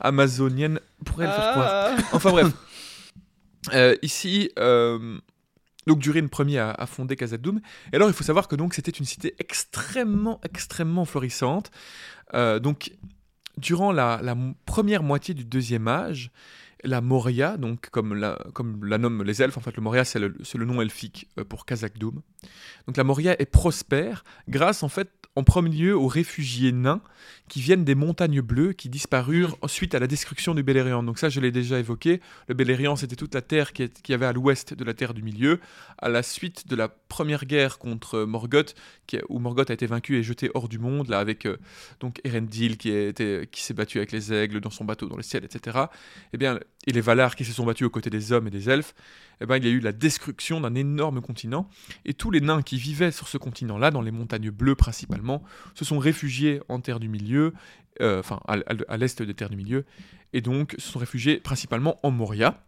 amazoniennes 0.00 0.80
pourraient 1.04 1.26
le 1.26 1.32
faire 1.32 1.52
croire. 1.52 1.68
Ah. 1.70 1.96
Enfin 2.12 2.30
bref. 2.30 2.48
Euh, 3.74 3.96
ici, 4.00 4.50
donc 4.56 5.98
Durin 5.98 6.28
Ier 6.46 6.58
a, 6.60 6.70
a 6.70 6.86
fondé 6.86 7.16
Khazad-dûm. 7.16 7.60
Et 7.92 7.96
alors, 7.96 8.08
il 8.08 8.14
faut 8.14 8.22
savoir 8.22 8.46
que 8.46 8.54
donc 8.54 8.74
c'était 8.74 8.92
une 8.92 9.04
cité 9.04 9.34
extrêmement, 9.40 10.40
extrêmement 10.44 11.04
florissante. 11.04 11.72
Donc, 12.32 12.92
durant 13.58 13.90
la, 13.90 14.20
première 14.66 15.02
moitié 15.02 15.34
du 15.34 15.44
deuxième 15.44 15.88
âge, 15.88 16.30
la 16.86 17.00
Moria, 17.00 17.56
donc 17.56 17.90
comme 17.90 18.14
la, 18.14 18.38
comme 18.54 18.84
la 18.84 18.98
nomment 18.98 19.22
les 19.22 19.42
elfes, 19.42 19.56
en 19.56 19.60
fait, 19.60 19.76
le 19.76 19.82
Moria, 19.82 20.04
c'est 20.04 20.18
le, 20.18 20.34
le 20.54 20.64
nom 20.64 20.80
elfique 20.80 21.28
euh, 21.38 21.44
pour 21.44 21.66
Khazad-dûm. 21.66 22.22
Donc, 22.86 22.96
la 22.96 23.04
Moria 23.04 23.40
est 23.40 23.46
prospère 23.46 24.24
grâce, 24.48 24.82
en 24.82 24.88
fait, 24.88 25.10
en 25.36 25.44
premier 25.44 25.70
lieu 25.70 25.96
aux 25.96 26.08
réfugiés 26.08 26.72
nains 26.72 27.02
qui 27.48 27.60
viennent 27.60 27.84
des 27.84 27.94
montagnes 27.94 28.40
bleues 28.40 28.72
qui 28.72 28.88
disparurent 28.88 29.56
suite 29.66 29.94
à 29.94 29.98
la 30.00 30.06
destruction 30.06 30.54
du 30.54 30.62
Beleriand. 30.62 31.02
Donc 31.02 31.18
ça, 31.18 31.28
je 31.28 31.40
l'ai 31.40 31.52
déjà 31.52 31.78
évoqué. 31.78 32.20
Le 32.48 32.54
Beleriand, 32.54 32.96
c'était 32.96 33.14
toute 33.16 33.34
la 33.34 33.42
terre 33.42 33.72
qui, 33.72 33.82
est- 33.84 34.02
qui 34.02 34.14
avait 34.14 34.26
à 34.26 34.32
l'ouest 34.32 34.74
de 34.74 34.82
la 34.84 34.94
Terre 34.94 35.14
du 35.14 35.22
Milieu. 35.22 35.60
À 35.98 36.08
la 36.08 36.22
suite 36.22 36.66
de 36.68 36.74
la 36.74 36.88
première 36.88 37.44
guerre 37.44 37.78
contre 37.78 38.24
Morgoth, 38.24 38.74
qui, 39.06 39.18
où 39.28 39.38
Morgoth 39.38 39.70
a 39.70 39.74
été 39.74 39.86
vaincu 39.86 40.16
et 40.16 40.22
jeté 40.22 40.50
hors 40.54 40.68
du 40.68 40.78
monde, 40.78 41.08
là 41.08 41.18
avec 41.18 41.46
euh, 41.46 41.56
donc 42.00 42.20
Erendil 42.24 42.76
qui, 42.76 42.90
s'est 43.52 43.74
battu 43.74 43.98
avec 43.98 44.12
les 44.12 44.32
aigles 44.32 44.60
dans 44.60 44.70
son 44.70 44.84
bateau 44.84 45.06
dans 45.08 45.16
le 45.16 45.22
ciel, 45.22 45.44
etc. 45.44 45.78
Eh 46.32 46.38
bien, 46.38 46.58
et 46.86 46.92
les 46.92 47.00
Valar 47.00 47.36
qui 47.36 47.44
se 47.44 47.52
sont 47.52 47.64
battus 47.66 47.86
aux 47.86 47.90
côtés 47.90 48.10
des 48.10 48.32
hommes 48.32 48.46
et 48.46 48.50
des 48.50 48.70
elfes. 48.70 48.94
Eh 49.40 49.46
ben, 49.46 49.56
il 49.56 49.64
y 49.64 49.68
a 49.68 49.70
eu 49.70 49.80
la 49.80 49.92
destruction 49.92 50.60
d'un 50.62 50.74
énorme 50.74 51.20
continent. 51.20 51.68
Et 52.06 52.14
tous 52.14 52.30
les 52.30 52.40
nains 52.40 52.62
qui 52.62 52.78
vivaient 52.78 53.10
sur 53.10 53.28
ce 53.28 53.36
continent-là, 53.36 53.90
dans 53.90 54.00
les 54.00 54.10
montagnes 54.10 54.50
bleues 54.50 54.76
principalement, 54.76 55.25
se 55.74 55.84
sont 55.84 55.98
réfugiés 55.98 56.60
en 56.68 56.80
Terre 56.80 57.00
du 57.00 57.08
Milieu, 57.08 57.52
euh, 58.00 58.20
enfin 58.20 58.40
à, 58.46 58.54
à- 58.54 58.74
à 58.88 58.96
l'est 58.96 59.22
des 59.22 59.34
Terres 59.34 59.50
du 59.50 59.56
Milieu, 59.56 59.84
et 60.32 60.40
donc 60.40 60.74
se 60.78 60.90
sont 60.92 60.98
réfugiés 60.98 61.38
principalement 61.38 61.98
en 62.02 62.10
Moria. 62.10 62.62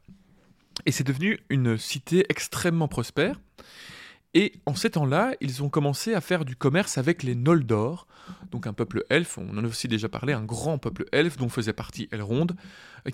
Et 0.86 0.92
c'est 0.92 1.04
devenu 1.04 1.38
une 1.48 1.76
cité 1.76 2.24
extrêmement 2.28 2.88
prospère. 2.88 3.40
Et 4.34 4.52
en 4.66 4.74
ces 4.74 4.90
temps-là, 4.90 5.34
ils 5.40 5.62
ont 5.62 5.70
commencé 5.70 6.12
à 6.12 6.20
faire 6.20 6.44
du 6.44 6.54
commerce 6.54 6.98
avec 6.98 7.22
les 7.22 7.34
Noldor, 7.34 8.06
donc 8.50 8.66
un 8.66 8.74
peuple 8.74 9.04
elfe, 9.08 9.38
on 9.38 9.56
en 9.56 9.64
a 9.64 9.66
aussi 9.66 9.88
déjà 9.88 10.08
parlé, 10.08 10.34
un 10.34 10.44
grand 10.44 10.76
peuple 10.76 11.06
elfe 11.12 11.38
dont 11.38 11.48
faisait 11.48 11.72
partie 11.72 12.08
Elrond, 12.12 12.48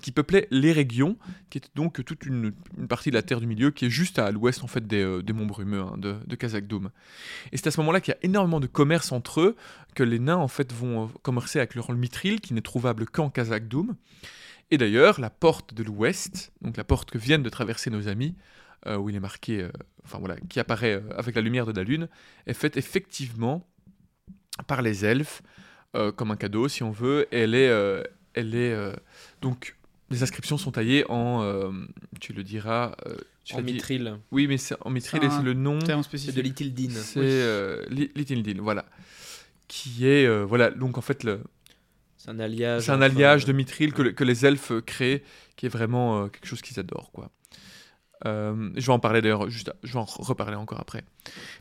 qui 0.01 0.11
peuplait 0.11 0.47
les 0.51 0.73
régions, 0.73 1.17
qui 1.49 1.59
est 1.59 1.69
donc 1.73 2.03
toute 2.03 2.25
une, 2.25 2.51
partie 2.89 3.11
de 3.11 3.15
la 3.15 3.21
Terre 3.21 3.39
du 3.39 3.47
Milieu 3.47 3.71
qui 3.71 3.85
est 3.85 3.89
juste 3.89 4.19
à 4.19 4.29
l'ouest 4.31 4.63
en 4.63 4.67
fait 4.67 4.85
des, 4.85 5.03
euh, 5.03 5.23
monts 5.33 5.45
brumeux 5.45 5.81
hein, 5.81 5.95
de, 5.97 6.15
de. 6.25 6.37
Et 7.51 7.57
c'est 7.57 7.67
à 7.67 7.71
ce 7.71 7.79
moment-là 7.79 8.01
qu'il 8.01 8.13
y 8.13 8.17
a 8.17 8.19
énormément 8.25 8.59
de 8.59 8.67
commerce 8.67 9.11
entre 9.13 9.41
eux, 9.41 9.55
que 9.93 10.03
les 10.03 10.19
nains 10.19 10.35
en 10.35 10.49
fait 10.49 10.73
vont 10.73 11.05
euh, 11.05 11.07
commercer 11.21 11.59
avec 11.59 11.75
leur 11.75 11.91
mithril 11.93 12.41
qui 12.41 12.53
n'est 12.53 12.61
trouvable 12.61 13.05
qu'en 13.05 13.29
Khazad-dûm. 13.29 13.95
Et 14.71 14.77
d'ailleurs, 14.77 15.21
la 15.21 15.29
porte 15.29 15.73
de 15.73 15.83
l'ouest, 15.83 16.51
donc 16.61 16.75
la 16.75 16.83
porte 16.83 17.11
que 17.11 17.17
viennent 17.17 17.43
de 17.43 17.49
traverser 17.49 17.89
nos 17.89 18.07
amis, 18.07 18.35
euh, 18.87 18.97
où 18.97 19.09
il 19.09 19.15
est 19.15 19.19
marqué, 19.19 19.61
euh, 19.61 19.71
enfin 20.03 20.19
voilà, 20.19 20.35
qui 20.49 20.59
apparaît 20.59 20.95
euh, 20.95 21.17
avec 21.17 21.35
la 21.35 21.41
lumière 21.41 21.65
de 21.65 21.71
la 21.73 21.83
lune, 21.83 22.07
est 22.47 22.53
faite 22.53 22.77
effectivement 22.77 23.67
par 24.67 24.81
les 24.81 25.05
elfes 25.05 25.41
euh, 25.95 26.11
comme 26.11 26.31
un 26.31 26.35
cadeau, 26.35 26.67
si 26.67 26.83
on 26.83 26.91
veut. 26.91 27.27
Et 27.31 27.39
elle 27.41 27.55
est, 27.55 27.69
euh, 27.69 28.03
elle 28.33 28.55
est 28.55 28.71
euh, 28.73 28.93
donc 29.41 29.75
les 30.09 30.21
inscriptions 30.23 30.57
sont 30.57 30.71
taillées 30.71 31.03
en, 31.09 31.41
euh, 31.43 31.71
tu 32.21 32.31
le 32.33 32.43
diras, 32.43 32.95
euh, 33.07 33.15
tu 33.43 33.55
En 33.55 33.61
dit- 33.61 33.73
mithril. 33.73 34.17
Oui, 34.31 34.47
mais 34.47 34.57
c'est 34.57 34.75
en 34.81 34.89
mithril 34.89 35.23
et 35.23 35.27
Ah, 35.29 35.35
c'est 35.37 35.43
le 35.43 35.53
nom. 35.53 35.79
C'est 36.15 36.31
de 36.35 36.41
l'Itildine. 36.41 36.91
C'est 36.91 37.19
euh, 37.21 37.83
Litildil, 37.89 38.61
voilà. 38.61 38.85
Qui 39.67 40.05
est, 40.07 40.25
euh, 40.27 40.43
voilà, 40.45 40.69
donc 40.69 40.97
en 40.97 41.01
fait, 41.01 41.23
le- 41.23 41.41
C'est 42.17 42.29
un 42.29 42.39
alliage. 42.39 42.83
c'est 42.83 42.91
un 42.91 43.01
alliage 43.01 43.45
de 43.45 43.51
mithril 43.53 43.93
que, 43.93 44.01
le- 44.03 44.11
que 44.11 44.23
les 44.23 44.45
elfes 44.45 44.73
créent, 44.85 45.23
qui 45.55 45.65
est 45.65 45.69
vraiment 45.69 46.23
euh, 46.23 46.27
quelque 46.27 46.45
chose 46.47 46.61
qu'ils 46.61 46.79
adorent, 46.79 47.11
quoi. 47.11 47.31
Euh, 48.25 48.71
je 48.75 48.85
vais 48.85 48.93
en 48.93 48.99
parler 48.99 49.21
d'ailleurs, 49.21 49.49
juste, 49.49 49.73
je 49.83 49.93
vais 49.93 49.99
en 49.99 50.05
reparler 50.05 50.55
encore 50.55 50.79
après. 50.79 51.03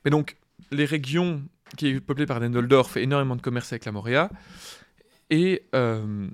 Mais 0.04 0.10
donc, 0.10 0.36
les 0.70 0.84
régions 0.84 1.42
qui 1.76 1.88
est 1.88 2.00
peuplées 2.00 2.26
par 2.26 2.40
Nendeldorf 2.40 2.90
fait 2.90 3.02
énormément 3.02 3.36
de 3.36 3.42
commerce 3.42 3.72
avec 3.72 3.84
la 3.84 3.92
Moria. 3.92 4.30
Et 5.30 5.64
euh, 5.74 6.28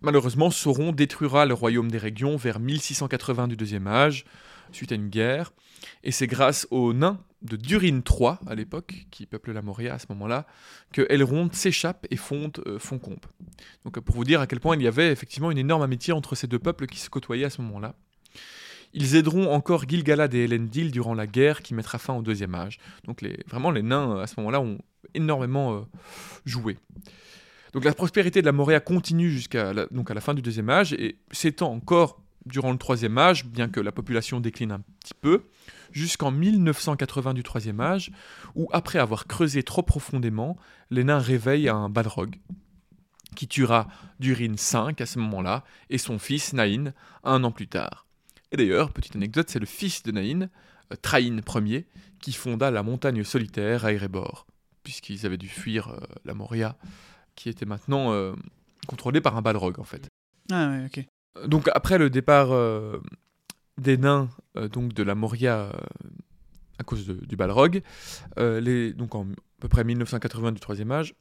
malheureusement, 0.00 0.50
Sauron 0.50 0.92
détruira 0.92 1.46
le 1.46 1.54
royaume 1.54 1.90
des 1.90 1.98
régions 1.98 2.36
vers 2.36 2.60
1680 2.60 3.48
du 3.48 3.56
deuxième 3.56 3.86
âge, 3.86 4.24
suite 4.72 4.92
à 4.92 4.94
une 4.94 5.08
guerre. 5.08 5.52
Et 6.04 6.12
c'est 6.12 6.26
grâce 6.26 6.66
aux 6.70 6.92
nains 6.92 7.20
de 7.42 7.56
Durin 7.56 8.00
III, 8.08 8.36
à 8.46 8.54
l'époque, 8.54 9.06
qui 9.10 9.26
peuplent 9.26 9.52
la 9.52 9.62
Moria 9.62 9.94
à 9.94 9.98
ce 9.98 10.06
moment-là, 10.10 10.46
que 10.92 11.06
Elrond 11.10 11.50
s'échappe 11.52 12.06
et 12.10 12.16
fonde 12.16 12.62
euh, 12.66 12.78
Foncombe. 12.78 13.26
Donc 13.84 13.98
pour 14.00 14.14
vous 14.14 14.24
dire 14.24 14.40
à 14.40 14.46
quel 14.46 14.60
point 14.60 14.76
il 14.76 14.82
y 14.82 14.86
avait 14.86 15.10
effectivement 15.10 15.50
une 15.50 15.58
énorme 15.58 15.82
amitié 15.82 16.12
entre 16.12 16.36
ces 16.36 16.46
deux 16.46 16.60
peuples 16.60 16.86
qui 16.86 16.98
se 16.98 17.10
côtoyaient 17.10 17.46
à 17.46 17.50
ce 17.50 17.60
moment-là. 17.62 17.94
Ils 18.94 19.16
aideront 19.16 19.52
encore 19.52 19.88
Gilgalad 19.88 20.34
et 20.34 20.44
Elendil 20.44 20.90
durant 20.90 21.14
la 21.14 21.26
guerre 21.26 21.62
qui 21.62 21.74
mettra 21.74 21.98
fin 21.98 22.14
au 22.14 22.22
deuxième 22.22 22.54
âge. 22.54 22.78
Donc 23.04 23.24
vraiment 23.48 23.70
les 23.70 23.82
nains 23.82 24.20
à 24.20 24.26
ce 24.26 24.34
moment-là 24.38 24.60
ont 24.60 24.78
énormément 25.14 25.74
euh, 25.74 25.80
joué. 26.44 26.76
Donc 27.72 27.84
la 27.84 27.94
prospérité 27.94 28.40
de 28.40 28.46
la 28.46 28.52
Moria 28.52 28.80
continue 28.80 29.30
jusqu'à 29.30 29.72
la, 29.72 30.20
fin 30.20 30.34
du 30.34 30.42
deuxième 30.42 30.68
âge 30.68 30.92
et 30.92 31.16
s'étend 31.30 31.72
encore 31.72 32.20
durant 32.44 32.72
le 32.72 32.78
troisième 32.78 33.16
âge, 33.18 33.46
bien 33.46 33.68
que 33.68 33.80
la 33.80 33.92
population 33.92 34.40
décline 34.40 34.72
un 34.72 34.80
petit 35.00 35.14
peu, 35.18 35.44
jusqu'en 35.92 36.30
1980 36.30 37.34
du 37.34 37.42
troisième 37.42 37.80
âge, 37.80 38.10
où 38.56 38.68
après 38.72 38.98
avoir 38.98 39.26
creusé 39.26 39.62
trop 39.62 39.82
profondément, 39.82 40.56
les 40.90 41.04
nains 41.04 41.18
réveillent 41.20 41.68
un 41.68 41.88
Balrog, 41.88 42.36
qui 43.36 43.46
tuera 43.46 43.88
Durin 44.18 44.54
V 44.54 44.94
à 44.98 45.06
ce 45.06 45.18
moment-là, 45.20 45.64
et 45.88 45.98
son 45.98 46.18
fils 46.18 46.52
Nain 46.52 46.92
un 47.24 47.44
an 47.44 47.52
plus 47.52 47.68
tard. 47.68 48.06
Et 48.52 48.56
d'ailleurs, 48.56 48.92
petite 48.92 49.16
anecdote, 49.16 49.48
c'est 49.50 49.58
le 49.58 49.66
fils 49.66 50.02
de 50.02 50.12
Nain, 50.12 50.48
euh, 50.92 50.96
Train 51.00 51.64
Ier, 51.66 51.86
qui 52.20 52.32
fonda 52.32 52.70
la 52.70 52.82
montagne 52.82 53.24
solitaire 53.24 53.84
à 53.84 53.92
Erebor, 53.92 54.46
puisqu'ils 54.84 55.26
avaient 55.26 55.38
dû 55.38 55.48
fuir 55.48 55.88
euh, 55.88 55.96
la 56.24 56.34
Moria, 56.34 56.76
qui 57.34 57.48
était 57.48 57.64
maintenant 57.66 58.12
euh, 58.12 58.34
contrôlée 58.86 59.20
par 59.20 59.36
un 59.36 59.42
Balrog 59.42 59.80
en 59.80 59.84
fait. 59.84 60.06
Ah 60.50 60.68
ouais, 60.70 60.84
ok. 60.86 61.48
Donc 61.48 61.68
après 61.74 61.96
le 61.98 62.10
départ 62.10 62.52
euh, 62.52 62.98
des 63.78 63.96
nains 63.96 64.28
donc 64.70 64.92
de 64.92 65.02
la 65.02 65.14
Moria 65.14 65.72
à 66.78 66.84
cause 66.84 67.06
de- 67.06 67.24
du 67.24 67.36
Balrog, 67.36 67.80
les, 68.36 68.92
donc 68.92 69.14
en 69.14 69.22
à 69.24 69.34
peu 69.60 69.68
près 69.68 69.82
1980 69.84 70.52
du 70.52 70.60
troisième 70.60 70.92
âge, 70.92 71.14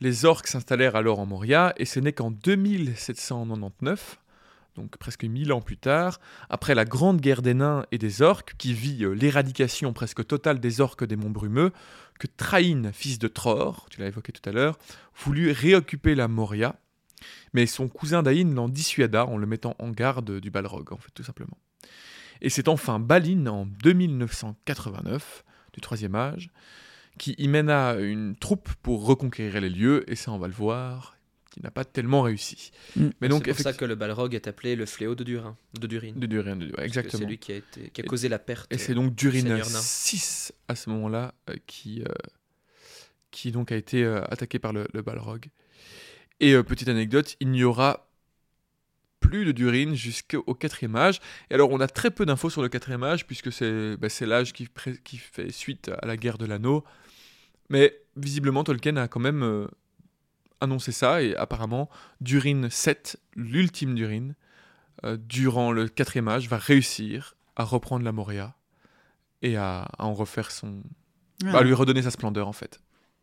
les 0.00 0.24
orques 0.24 0.46
s'installèrent 0.46 0.96
alors 0.96 1.18
en 1.18 1.26
Moria 1.26 1.74
et 1.76 1.84
ce 1.84 2.00
n'est 2.00 2.12
qu'en 2.14 2.30
2799, 2.30 4.18
donc 4.78 4.96
presque 4.96 5.24
1000 5.24 5.52
ans 5.52 5.60
plus 5.60 5.76
tard, 5.76 6.20
après 6.48 6.74
la 6.74 6.84
grande 6.84 7.20
guerre 7.20 7.42
des 7.42 7.54
nains 7.54 7.84
et 7.92 7.98
des 7.98 8.22
orques 8.22 8.54
qui 8.56 8.72
vit 8.72 9.04
euh, 9.04 9.12
l'éradication 9.12 9.92
presque 9.92 10.26
totale 10.26 10.60
des 10.60 10.80
orques 10.80 11.04
des 11.04 11.16
monts 11.16 11.30
brumeux, 11.30 11.72
que 12.18 12.26
Train, 12.26 12.90
fils 12.92 13.18
de 13.18 13.28
Tror, 13.28 13.86
tu 13.90 14.00
l'as 14.00 14.06
évoqué 14.06 14.32
tout 14.32 14.48
à 14.48 14.52
l'heure, 14.52 14.78
voulut 15.14 15.52
réoccuper 15.52 16.14
la 16.14 16.28
Moria 16.28 16.76
mais 17.52 17.66
son 17.66 17.88
cousin 17.88 18.22
Dain 18.22 18.54
l'en 18.54 18.68
dissuada 18.68 19.26
en 19.26 19.36
le 19.36 19.46
mettant 19.46 19.74
en 19.78 19.90
garde 19.90 20.40
du 20.40 20.50
Balrog, 20.50 20.92
en 20.92 20.98
fait, 20.98 21.10
tout 21.14 21.22
simplement. 21.22 21.58
Et 22.40 22.50
c'est 22.50 22.68
enfin 22.68 23.00
Balin, 23.00 23.46
en 23.46 23.66
2989, 23.66 25.44
du 25.72 25.80
troisième 25.80 26.14
âge, 26.14 26.50
qui 27.18 27.34
y 27.38 27.48
mena 27.48 27.94
une 27.94 28.36
troupe 28.36 28.72
pour 28.82 29.06
reconquérir 29.06 29.60
les 29.60 29.70
lieux, 29.70 30.08
et 30.10 30.14
ça, 30.14 30.30
on 30.32 30.38
va 30.38 30.46
le 30.46 30.54
voir, 30.54 31.16
qui 31.58 31.64
n'a 31.64 31.70
pas 31.72 31.84
tellement 31.84 32.22
réussi. 32.22 32.70
Mm. 32.96 33.08
Mais 33.20 33.28
donc, 33.28 33.42
c'est 33.46 33.52
pour 33.52 33.60
ça 33.62 33.72
que 33.72 33.84
le 33.84 33.96
Balrog 33.96 34.32
est 34.34 34.46
appelé 34.46 34.76
le 34.76 34.86
fléau 34.86 35.14
de 35.16 35.24
Durin, 35.24 35.56
de 35.80 35.86
Durin. 35.88 36.12
de 36.14 36.26
Durin, 36.26 36.56
de- 36.56 36.70
que 36.70 36.80
exactement. 36.80 37.20
C'est 37.20 37.26
lui 37.28 37.38
qui 37.38 37.52
a, 37.52 37.56
été, 37.56 37.90
qui 37.90 38.00
a 38.00 38.04
Et- 38.04 38.06
causé 38.06 38.28
la 38.28 38.38
perte. 38.38 38.72
Et 38.72 38.78
c'est 38.78 38.94
donc 38.94 39.14
Durin 39.16 39.40
Seigneur 39.40 39.68
nain. 39.70 39.80
6 39.80 40.52
à 40.68 40.76
ce 40.76 40.88
moment-là 40.90 41.34
euh, 41.50 41.56
qui, 41.66 42.02
euh, 42.02 42.12
qui 43.32 43.50
donc 43.50 43.72
a 43.72 43.76
été 43.76 44.04
euh, 44.04 44.22
attaqué 44.26 44.58
par 44.60 44.72
le, 44.72 44.86
le 44.92 45.02
Balrog. 45.02 45.46
Et 46.40 46.52
euh, 46.54 46.62
petite 46.62 46.88
anecdote, 46.88 47.36
il 47.40 47.50
n'y 47.50 47.64
aura 47.64 48.04
plus 49.20 49.44
de 49.44 49.50
Durin 49.50 49.94
jusqu'au 49.94 50.54
quatrième 50.54 50.94
âge. 50.94 51.18
Et 51.50 51.54
alors 51.54 51.70
on 51.70 51.80
a 51.80 51.88
très 51.88 52.12
peu 52.12 52.24
d'infos 52.24 52.50
sur 52.50 52.62
le 52.62 52.68
quatrième 52.68 53.02
âge 53.02 53.26
puisque 53.26 53.50
c'est 53.52 53.96
bah, 53.96 54.08
c'est 54.08 54.26
l'âge 54.26 54.52
qui, 54.52 54.66
pré- 54.68 54.98
qui 55.02 55.16
fait 55.16 55.50
suite 55.50 55.90
à 56.02 56.06
la 56.06 56.16
guerre 56.16 56.38
de 56.38 56.46
l'anneau. 56.46 56.84
Mais 57.68 58.00
visiblement 58.16 58.62
Tolkien 58.62 58.96
a 58.96 59.08
quand 59.08 59.18
même 59.20 59.42
euh, 59.42 59.66
annoncé 60.60 60.92
ça 60.92 61.22
et 61.22 61.36
apparemment 61.36 61.88
Durin 62.20 62.68
7, 62.70 63.20
l'ultime 63.36 63.94
Durin, 63.94 64.30
euh, 65.04 65.16
durant 65.18 65.70
le 65.72 65.88
quatrième 65.88 66.28
âge, 66.28 66.48
va 66.48 66.58
réussir 66.58 67.36
à 67.56 67.64
reprendre 67.64 68.04
la 68.04 68.12
Moria 68.12 68.54
et 69.42 69.56
à, 69.56 69.82
à 69.98 70.04
en 70.04 70.14
refaire 70.14 70.50
son. 70.50 70.82
À 71.46 71.62
lui 71.62 71.72
redonner 71.72 72.02
sa 72.02 72.10
splendeur 72.10 72.48
en 72.48 72.52
fait. 72.52 72.80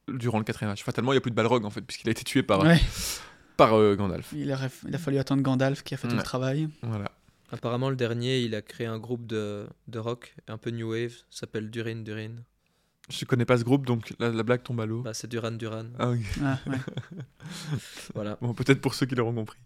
Durant 0.07 0.37
le 0.37 0.43
quatrième 0.45 0.71
âge. 0.71 0.83
Fatalement, 0.83 1.11
il 1.11 1.15
n'y 1.15 1.17
a 1.17 1.21
plus 1.21 1.31
de 1.31 1.35
Balrog 1.35 1.65
en 1.65 1.69
fait, 1.69 1.81
puisqu'il 1.81 2.07
a 2.07 2.11
été 2.11 2.23
tué 2.23 2.43
par, 2.43 2.61
Ouais. 2.61 2.79
par 3.57 3.73
euh, 3.73 3.95
Gandalf. 3.95 4.31
Il, 4.33 4.51
a, 4.51 4.69
il 4.87 4.95
a 4.95 4.97
fallu 4.97 5.17
attendre 5.17 5.41
Gandalf 5.41 5.83
qui 5.83 5.93
a 5.93 5.97
fait 5.97 6.07
tout 6.07 6.15
le 6.15 6.23
travail. 6.23 6.69
Voilà. 6.83 7.11
Apparemment, 7.51 7.89
le 7.89 7.95
dernier, 7.95 8.39
il 8.39 8.55
a 8.55 8.61
créé 8.61 8.87
un 8.87 8.97
groupe 8.99 9.25
de, 9.27 9.67
de 9.87 9.99
rock, 9.99 10.35
un 10.47 10.57
peu 10.57 10.69
new 10.71 10.91
wave, 10.91 11.13
s'appelle 11.29 11.69
Durin 11.69 11.97
Durin. 12.03 12.35
Je 13.09 13.23
connais 13.25 13.45
pas 13.45 13.57
ce 13.57 13.63
groupe, 13.63 13.85
donc 13.85 14.13
la, 14.19 14.29
la 14.31 14.41
blague 14.43 14.63
tombe 14.63 14.81
à 14.81 14.85
l'eau. 14.87 15.01
Bah, 15.03 15.13
c'est 15.13 15.29
Duran 15.29 15.51
Duran. 15.51 15.85
Ah 15.99 16.09
oui. 16.09 16.21
Ah, 16.43 16.57
ouais. 16.67 16.77
Voilà. 18.15 18.37
Bon, 18.41 18.53
peut-être 18.53 18.81
pour 18.81 18.93
ceux 18.95 19.05
qui 19.05 19.15
l'auront 19.15 19.33
compris. 19.33 19.59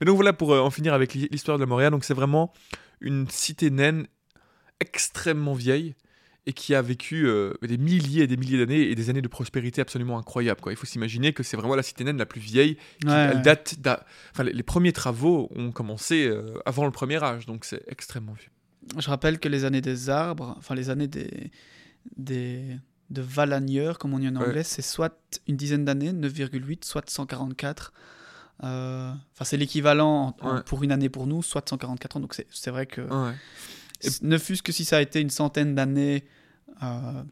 Mais 0.00 0.04
donc 0.06 0.16
voilà, 0.16 0.32
pour 0.32 0.52
euh, 0.52 0.60
en 0.60 0.70
finir 0.70 0.94
avec 0.94 1.14
l'hi- 1.14 1.28
l'histoire 1.30 1.58
de 1.58 1.62
la 1.62 1.66
Moria, 1.66 1.90
donc 1.90 2.04
c'est 2.04 2.14
vraiment 2.14 2.52
une 3.00 3.28
cité 3.28 3.70
naine 3.70 4.06
extrêmement 4.80 5.54
vieille 5.54 5.94
et 6.46 6.52
qui 6.52 6.74
a 6.74 6.82
vécu 6.82 7.26
euh, 7.26 7.54
des 7.62 7.78
milliers 7.78 8.24
et 8.24 8.26
des 8.26 8.36
milliers 8.36 8.58
d'années 8.58 8.82
et 8.82 8.94
des 8.94 9.08
années 9.08 9.22
de 9.22 9.28
prospérité 9.28 9.80
absolument 9.80 10.18
incroyables. 10.18 10.60
Quoi. 10.60 10.72
Il 10.72 10.76
faut 10.76 10.86
s'imaginer 10.86 11.32
que 11.32 11.42
c'est 11.42 11.56
vraiment 11.56 11.74
la 11.74 11.82
cité 11.82 12.04
naine 12.04 12.18
la 12.18 12.26
plus 12.26 12.40
vieille. 12.40 12.76
qui- 13.00 13.06
Ouais, 13.08 13.30
elle 13.32 13.42
date 13.42 13.76
d'a- 13.80 14.04
enfin, 14.32 14.44
les, 14.44 14.52
les 14.52 14.62
premiers 14.62 14.92
travaux 14.92 15.50
ont 15.56 15.72
commencé 15.72 16.26
euh, 16.26 16.54
avant 16.66 16.84
le 16.84 16.90
premier 16.92 17.22
âge, 17.22 17.46
donc 17.46 17.64
c'est 17.64 17.82
extrêmement 17.88 18.34
vieux. 18.34 18.50
Je 18.98 19.08
rappelle 19.08 19.38
que 19.40 19.48
les 19.48 19.64
années 19.64 19.80
des 19.80 20.10
arbres, 20.10 20.54
enfin 20.58 20.74
les 20.74 20.90
années 20.90 21.08
des, 21.08 21.50
des 22.16 22.78
de 23.10 23.20
Valagneur, 23.22 23.98
comme 23.98 24.14
on 24.14 24.18
dit 24.18 24.28
en 24.28 24.34
Ouais. 24.36 24.46
anglais, 24.46 24.64
c'est 24.64 24.82
soit 24.82 25.14
une 25.46 25.56
dizaine 25.56 25.84
d'années, 25.84 26.12
9,8, 26.12 26.84
soit 26.84 27.08
144. 27.08 27.92
Euh, 28.62 29.12
Enfin, 29.32 29.44
c'est 29.44 29.56
l'équivalent 29.56 30.34
Ouais. 30.42 30.62
pour 30.64 30.82
une 30.82 30.90
année 30.92 31.08
pour 31.08 31.26
nous, 31.26 31.42
soit 31.42 31.68
144 31.68 32.16
ans. 32.16 32.20
Donc 32.20 32.34
c'est 32.34 32.46
c'est 32.50 32.70
vrai 32.70 32.86
que 32.86 33.02
Ouais. 33.02 33.34
Et- 34.02 34.10
c- 34.10 34.20
ne 34.22 34.38
fût-ce 34.38 34.62
que 34.62 34.72
si 34.72 34.84
ça 34.84 34.96
a 34.96 35.00
été 35.00 35.20
une 35.20 35.30
centaine 35.30 35.74
d'années 35.74 36.24
euh, 36.82 37.22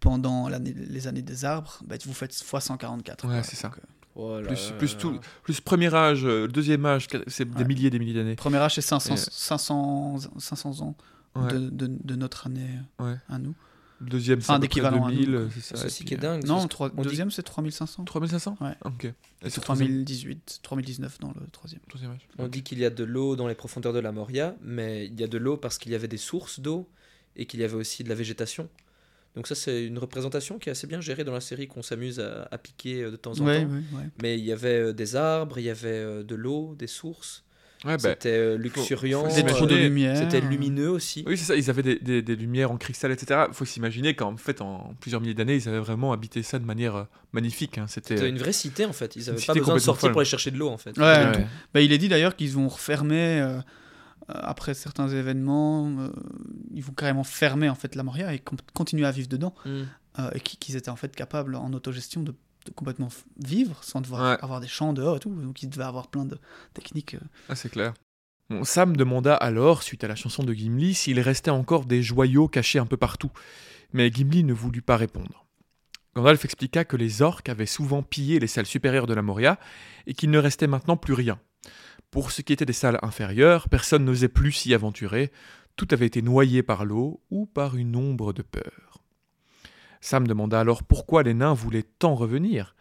pendant 0.00 0.48
l'année- 0.48 0.74
les 0.74 1.06
années 1.06 1.22
des 1.22 1.44
arbres, 1.44 1.80
bah, 1.86 1.96
vous 2.04 2.12
faites 2.14 2.34
x 2.34 2.44
144. 2.60 3.26
Ouais, 3.26 3.34
quoi. 3.34 3.42
c'est 3.42 3.56
ça. 3.56 3.68
Donc, 3.68 3.78
euh, 3.78 3.82
Oh 4.18 4.40
là 4.40 4.46
Plus, 4.46 4.70
là 4.70 4.76
plus 4.78 4.94
là 4.94 4.98
tout, 5.00 5.20
plus 5.42 5.60
premier 5.60 5.94
âge, 5.94 6.22
deuxième 6.22 6.86
âge, 6.86 7.06
c'est 7.26 7.44
des 7.50 7.64
milliers 7.66 7.88
et 7.88 7.90
des 7.90 7.98
milliers 7.98 8.14
d'années. 8.14 8.34
premier 8.34 8.56
âge, 8.56 8.74
c'est 8.76 8.80
500, 8.80 9.12
Et- 9.14 9.18
500, 9.18 10.16
500 10.38 10.80
ans 10.80 10.96
Ouais. 11.34 11.52
de, 11.52 11.68
de- 11.68 11.98
de 12.02 12.14
notre 12.16 12.46
année 12.46 12.78
Ouais. 12.98 13.16
à 13.28 13.38
nous. 13.38 13.54
Le 14.00 14.08
deuxième, 14.10 14.40
c'est 14.42 14.50
Enfin, 14.50 14.58
d'équivalent 14.58 15.06
à 15.06 15.10
nous, 15.10 15.16
2000, 15.16 15.30
quoi. 15.30 15.38
euh, 15.40 15.48
c'est 15.58 15.76
ça. 15.76 15.86
Puis, 15.86 16.04
qui 16.04 16.14
est 16.14 16.18
euh, 16.18 16.20
dingue. 16.20 16.44
Non, 16.46 16.66
trois- 16.68 16.90
on 16.96 17.02
dit- 17.02 17.08
deuxième, 17.08 17.30
c'est 17.30 17.42
3500. 17.42 18.04
3500 18.04 18.56
Ouais. 18.60 18.74
Ok. 18.84 19.04
Et 19.06 19.12
C'est 19.44 19.50
sur 19.50 19.62
troisième, 19.62 19.88
3018, 19.88 20.60
3019 20.62 21.18
dans 21.20 21.28
le 21.28 21.46
troisième. 21.50 21.80
troisième 21.88 22.10
âge. 22.12 22.28
On 22.38 22.48
dit 22.48 22.62
qu'il 22.62 22.78
y 22.78 22.84
a 22.84 22.90
de 22.90 23.04
l'eau 23.04 23.36
dans 23.36 23.48
les 23.48 23.54
profondeurs 23.54 23.92
de 23.94 23.98
la 23.98 24.12
Moria, 24.12 24.54
mais 24.62 25.06
il 25.06 25.18
y 25.18 25.24
a 25.24 25.28
de 25.28 25.38
l'eau 25.38 25.56
parce 25.56 25.78
qu'il 25.78 25.92
y 25.92 25.94
avait 25.94 26.08
des 26.08 26.18
sources 26.18 26.60
d'eau 26.60 26.88
et 27.36 27.46
qu'il 27.46 27.60
y 27.60 27.64
avait 27.64 27.74
aussi 27.76 28.04
de 28.04 28.08
la 28.10 28.14
végétation. 28.14 28.68
Donc 29.34 29.46
ça, 29.46 29.54
c'est 29.54 29.84
une 29.86 29.98
représentation 29.98 30.58
qui 30.58 30.68
est 30.68 30.72
assez 30.72 30.86
bien 30.86 31.00
gérée 31.00 31.24
dans 31.24 31.32
la 31.32 31.40
série, 31.42 31.66
qu'on 31.68 31.82
s'amuse 31.82 32.20
à, 32.20 32.48
à 32.50 32.58
piquer 32.58 33.02
euh, 33.02 33.10
de 33.10 33.16
temps 33.16 33.32
en 33.40 33.44
Ouais, 33.46 33.64
temps. 33.64 33.70
ouais, 33.70 33.76
ouais. 33.98 34.08
Mais 34.22 34.38
il 34.38 34.44
y 34.44 34.52
avait 34.52 34.80
euh, 34.80 34.92
des 34.92 35.14
arbres, 35.16 35.58
il 35.58 35.64
y 35.64 35.70
avait 35.70 35.88
euh, 35.88 36.22
de 36.22 36.34
l'eau, 36.34 36.74
des 36.78 36.86
sources. 36.86 37.44
Ouais, 37.84 37.96
bah, 37.98 38.10
C'était 38.10 38.30
euh, 38.30 38.56
luxuriant. 38.56 39.20
faut 39.22 39.26
Des 39.28 39.34
s'imaginer- 39.34 39.56
trous 39.56 39.66
de 39.66 39.74
euh, 39.74 39.82
lumière. 39.82 40.16
C'était 40.16 40.40
lumineux 40.40 40.88
aussi. 40.90 41.22
Oui, 41.26 41.36
c'est 41.36 41.44
ça, 41.44 41.54
ils 41.56 41.68
avaient 41.70 41.82
des, 41.82 41.98
des- 41.98 42.22
des 42.22 42.34
lumières 42.36 42.70
en 42.72 42.76
cristal, 42.78 43.12
etc. 43.12 43.44
Il 43.48 43.54
faut 43.54 43.64
s'imaginer 43.66 44.14
qu'en 44.14 44.36
fait, 44.36 44.60
en 44.62 44.94
plusieurs 45.00 45.20
milliers 45.20 45.34
d'années, 45.34 45.56
ils 45.56 45.68
avaient 45.68 45.78
vraiment 45.80 46.12
habité 46.12 46.42
ça 46.42 46.58
de 46.58 46.64
manière 46.64 46.96
euh, 46.96 47.04
magnifique. 47.32 47.78
hein. 47.78 47.86
C'était. 47.88 48.28
Une 48.28 48.38
vraie 48.38 48.52
cité 48.54 48.84
en 48.86 48.92
fait. 48.92 49.14
Ils 49.16 49.26
n'avaient 49.26 49.44
pas 49.44 49.54
besoin 49.54 49.74
de 49.74 49.80
sortir 49.80 50.00
folle. 50.00 50.12
pour 50.12 50.20
aller 50.20 50.28
chercher 50.28 50.50
de 50.50 50.56
l'eau 50.58 50.68
en 50.70 50.78
fait. 50.78 50.96
Ouais, 50.98 51.04
Ouais. 51.04 51.46
Bah, 51.74 51.80
il 51.80 51.92
est 51.92 51.98
dit 51.98 52.08
d'ailleurs 52.08 52.34
qu'ils 52.34 52.52
vont 52.52 52.68
refermer 52.68 53.40
euh, 53.40 53.58
après 54.28 54.74
certains 54.74 55.08
événements. 55.08 55.88
euh, 56.00 56.08
ils 56.74 56.82
vont 56.82 56.92
carrément 56.94 57.24
fermer 57.24 57.68
en 57.68 57.74
fait 57.74 57.94
la 57.94 58.02
Moria 58.02 58.32
et 58.34 58.42
continuer 58.74 59.06
à 59.06 59.10
vivre 59.10 59.28
dedans. 59.28 59.54
Mm. 59.64 59.82
euh, 60.18 60.30
et 60.34 60.40
qui- 60.40 60.56
qu'ils 60.56 60.76
étaient 60.76 60.88
en 60.88 60.96
fait 60.96 61.14
capables 61.14 61.54
en 61.56 61.72
autogestion 61.74 62.22
de, 62.22 62.34
de 62.66 62.70
complètement 62.72 63.08
vivre 63.42 63.82
sans 63.82 64.00
devoir 64.00 64.22
Ouais. 64.32 64.38
avoir 64.42 64.60
des 64.60 64.68
champs 64.68 64.92
dehors 64.92 65.16
et 65.16 65.20
tout. 65.20 65.30
Donc 65.34 65.62
ils 65.62 65.68
devaient 65.70 65.84
avoir 65.84 66.08
plein 66.08 66.24
de 66.24 66.38
techniques. 66.74 67.14
euh. 67.14 67.20
Ah, 67.48 67.54
c'est 67.56 67.70
clair. 67.70 67.94
Bon, 68.50 68.62
Sam 68.64 68.96
demanda 68.96 69.34
alors, 69.34 69.82
suite 69.82 70.04
à 70.04 70.08
la 70.08 70.14
chanson 70.14 70.44
de 70.44 70.52
Gimli, 70.52 70.94
s'il 70.94 71.18
restait 71.20 71.50
encore 71.50 71.84
des 71.84 72.02
joyaux 72.02 72.46
cachés 72.48 72.78
un 72.78 72.86
peu 72.86 72.96
partout. 72.96 73.30
Mais 73.92 74.10
Gimli 74.12 74.44
ne 74.44 74.52
voulut 74.52 74.82
pas 74.82 74.96
répondre. 74.96 75.46
Gandalf 76.14 76.44
expliqua 76.44 76.84
que 76.84 76.96
les 76.96 77.22
orques 77.22 77.48
avaient 77.48 77.66
souvent 77.66 78.02
pillé 78.02 78.38
les 78.38 78.46
salles 78.46 78.66
supérieures 78.66 79.06
de 79.06 79.14
la 79.14 79.22
Moria 79.22 79.58
et 80.06 80.14
qu'il 80.14 80.30
ne 80.30 80.38
restait 80.38 80.66
maintenant 80.66 80.96
plus 80.96 81.12
rien. 81.14 81.38
Pour 82.10 82.30
ce 82.30 82.40
qui 82.42 82.52
était 82.52 82.64
des 82.64 82.72
salles 82.72 82.98
inférieures, 83.02 83.68
personne 83.68 84.04
n'osait 84.04 84.28
plus 84.28 84.52
s'y 84.52 84.72
aventurer, 84.74 85.32
Tout 85.76 85.88
avait 85.90 86.06
été 86.06 86.22
noyé 86.22 86.62
par 86.62 86.86
l'eau 86.86 87.20
ou 87.30 87.44
par 87.44 87.76
une 87.76 87.96
ombre 87.96 88.32
de 88.32 88.40
peur. 88.40 88.95
Sam 90.00 90.26
demanda 90.26 90.60
alors 90.60 90.82
pourquoi 90.82 91.22
les 91.22 91.34
nains 91.34 91.54
voulaient 91.54 91.86
tant 91.98 92.14
revenir. 92.14 92.74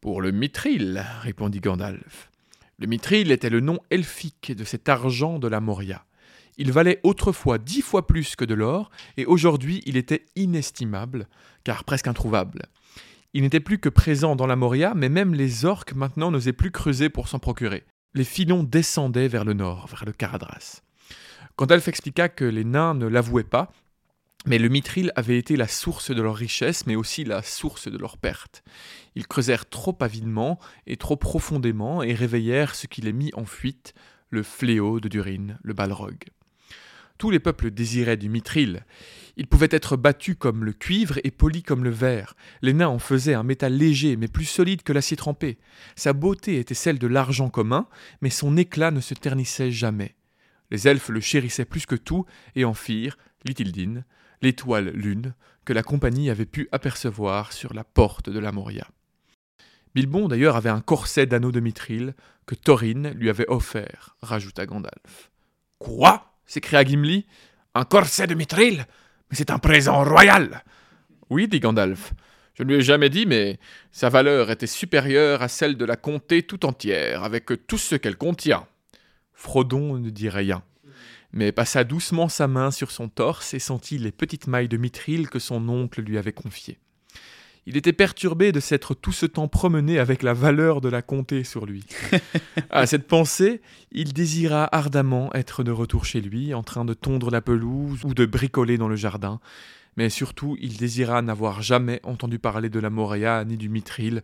Pour 0.00 0.22
le 0.22 0.30
mithril, 0.30 1.04
répondit 1.20 1.60
Gandalf. 1.60 2.30
Le 2.78 2.86
mithril 2.86 3.30
était 3.30 3.50
le 3.50 3.60
nom 3.60 3.78
elfique 3.90 4.52
de 4.56 4.64
cet 4.64 4.88
argent 4.88 5.38
de 5.38 5.48
la 5.48 5.60
Moria. 5.60 6.06
Il 6.56 6.72
valait 6.72 7.00
autrefois 7.02 7.58
dix 7.58 7.82
fois 7.82 8.06
plus 8.06 8.36
que 8.36 8.44
de 8.44 8.54
l'or, 8.54 8.90
et 9.16 9.26
aujourd'hui 9.26 9.82
il 9.84 9.96
était 9.96 10.24
inestimable, 10.36 11.28
car 11.64 11.84
presque 11.84 12.08
introuvable. 12.08 12.62
Il 13.32 13.42
n'était 13.42 13.60
plus 13.60 13.78
que 13.78 13.88
présent 13.88 14.34
dans 14.34 14.46
la 14.46 14.56
Moria, 14.56 14.92
mais 14.94 15.08
même 15.08 15.34
les 15.34 15.64
orques 15.64 15.92
maintenant 15.92 16.30
n'osaient 16.30 16.52
plus 16.52 16.70
creuser 16.70 17.08
pour 17.08 17.28
s'en 17.28 17.38
procurer. 17.38 17.84
Les 18.14 18.24
filons 18.24 18.64
descendaient 18.64 19.28
vers 19.28 19.44
le 19.44 19.52
nord, 19.52 19.86
vers 19.86 20.04
le 20.04 20.12
Caradras. 20.12 20.82
Gandalf 21.56 21.86
expliqua 21.86 22.28
que 22.28 22.44
les 22.44 22.64
nains 22.64 22.94
ne 22.94 23.06
l'avouaient 23.06 23.44
pas, 23.44 23.70
mais 24.46 24.58
le 24.58 24.68
mithril 24.68 25.12
avait 25.16 25.38
été 25.38 25.56
la 25.56 25.68
source 25.68 26.10
de 26.10 26.22
leur 26.22 26.34
richesse, 26.34 26.86
mais 26.86 26.96
aussi 26.96 27.24
la 27.24 27.42
source 27.42 27.88
de 27.88 27.98
leur 27.98 28.16
perte. 28.16 28.62
Ils 29.14 29.26
creusèrent 29.26 29.68
trop 29.68 29.96
avidement 30.00 30.58
et 30.86 30.96
trop 30.96 31.16
profondément 31.16 32.02
et 32.02 32.14
réveillèrent 32.14 32.74
ce 32.74 32.86
qui 32.86 33.02
les 33.02 33.12
mit 33.12 33.30
en 33.34 33.44
fuite, 33.44 33.94
le 34.30 34.42
fléau 34.42 35.00
de 35.00 35.08
Durin, 35.08 35.58
le 35.62 35.74
Balrog. 35.74 36.24
Tous 37.18 37.30
les 37.30 37.38
peuples 37.38 37.70
désiraient 37.70 38.16
du 38.16 38.30
mithril. 38.30 38.86
Il 39.36 39.46
pouvait 39.46 39.68
être 39.70 39.98
battu 39.98 40.36
comme 40.36 40.64
le 40.64 40.72
cuivre 40.72 41.18
et 41.22 41.30
poli 41.30 41.62
comme 41.62 41.84
le 41.84 41.90
verre. 41.90 42.34
Les 42.62 42.72
nains 42.72 42.88
en 42.88 42.98
faisaient 42.98 43.34
un 43.34 43.42
métal 43.42 43.74
léger 43.74 44.16
mais 44.16 44.28
plus 44.28 44.46
solide 44.46 44.82
que 44.82 44.94
l'acier 44.94 45.18
trempé. 45.18 45.58
Sa 45.96 46.14
beauté 46.14 46.58
était 46.58 46.74
celle 46.74 46.98
de 46.98 47.06
l'argent 47.06 47.50
commun, 47.50 47.88
mais 48.22 48.30
son 48.30 48.56
éclat 48.56 48.90
ne 48.90 49.00
se 49.00 49.12
ternissait 49.12 49.70
jamais. 49.70 50.14
Les 50.70 50.88
elfes 50.88 51.10
le 51.10 51.20
chérissaient 51.20 51.66
plus 51.66 51.84
que 51.84 51.96
tout 51.96 52.24
et 52.54 52.64
en 52.64 52.72
firent, 52.72 53.18
Litildin, 53.44 54.04
l'étoile 54.42 54.90
lune 54.90 55.34
que 55.64 55.72
la 55.72 55.82
compagnie 55.82 56.30
avait 56.30 56.46
pu 56.46 56.68
apercevoir 56.72 57.52
sur 57.52 57.74
la 57.74 57.84
porte 57.84 58.30
de 58.30 58.38
la 58.38 58.52
Moria. 58.52 58.88
Bilbon 59.94 60.28
d'ailleurs 60.28 60.56
avait 60.56 60.70
un 60.70 60.80
corset 60.80 61.26
d'anneaux 61.26 61.52
de 61.52 61.60
mithril 61.60 62.14
que 62.46 62.54
Thorin 62.54 63.10
lui 63.14 63.28
avait 63.28 63.48
offert, 63.48 64.16
rajouta 64.22 64.66
Gandalf. 64.66 65.30
Quoi? 65.78 66.26
s'écria 66.46 66.84
Gimli. 66.84 67.26
Un 67.74 67.84
corset 67.84 68.26
de 68.26 68.34
mithril 68.34 68.86
Mais 69.30 69.36
c'est 69.36 69.50
un 69.50 69.58
présent 69.58 70.02
royal 70.04 70.64
Oui, 71.28 71.46
dit 71.46 71.60
Gandalf. 71.60 72.12
Je 72.54 72.64
ne 72.64 72.68
lui 72.68 72.76
ai 72.76 72.82
jamais 72.82 73.08
dit, 73.08 73.26
mais 73.26 73.58
sa 73.92 74.08
valeur 74.08 74.50
était 74.50 74.66
supérieure 74.66 75.42
à 75.42 75.48
celle 75.48 75.76
de 75.76 75.84
la 75.84 75.96
comté 75.96 76.42
tout 76.42 76.66
entière, 76.66 77.22
avec 77.22 77.66
tout 77.66 77.78
ce 77.78 77.94
qu'elle 77.94 78.16
contient. 78.16 78.66
Frodon 79.32 79.96
ne 79.96 80.10
dit 80.10 80.28
rien, 80.28 80.62
mais 81.32 81.52
passa 81.52 81.84
doucement 81.84 82.28
sa 82.28 82.48
main 82.48 82.70
sur 82.70 82.90
son 82.90 83.08
torse 83.08 83.54
et 83.54 83.58
sentit 83.58 83.98
les 83.98 84.12
petites 84.12 84.46
mailles 84.46 84.68
de 84.68 84.76
mithril 84.76 85.28
que 85.28 85.38
son 85.38 85.68
oncle 85.68 86.02
lui 86.02 86.18
avait 86.18 86.32
confiées. 86.32 86.78
Il 87.66 87.76
était 87.76 87.92
perturbé 87.92 88.52
de 88.52 88.60
s'être 88.60 88.94
tout 88.94 89.12
ce 89.12 89.26
temps 89.26 89.46
promené 89.46 89.98
avec 89.98 90.22
la 90.22 90.32
valeur 90.32 90.80
de 90.80 90.88
la 90.88 91.02
comté 91.02 91.44
sur 91.44 91.66
lui. 91.66 91.84
à 92.70 92.86
cette 92.86 93.06
pensée, 93.06 93.60
il 93.92 94.12
désira 94.12 94.64
ardemment 94.74 95.32
être 95.34 95.62
de 95.62 95.70
retour 95.70 96.04
chez 96.04 96.20
lui, 96.20 96.54
en 96.54 96.62
train 96.62 96.84
de 96.84 96.94
tondre 96.94 97.30
la 97.30 97.42
pelouse 97.42 98.04
ou 98.04 98.14
de 98.14 98.24
bricoler 98.24 98.78
dans 98.78 98.88
le 98.88 98.96
jardin, 98.96 99.40
mais 99.96 100.08
surtout 100.08 100.56
il 100.60 100.78
désira 100.78 101.20
n'avoir 101.22 101.62
jamais 101.62 102.00
entendu 102.02 102.38
parler 102.38 102.70
de 102.70 102.80
la 102.80 102.90
Moréa, 102.90 103.44
ni 103.44 103.56
du 103.56 103.68
mithril, 103.68 104.22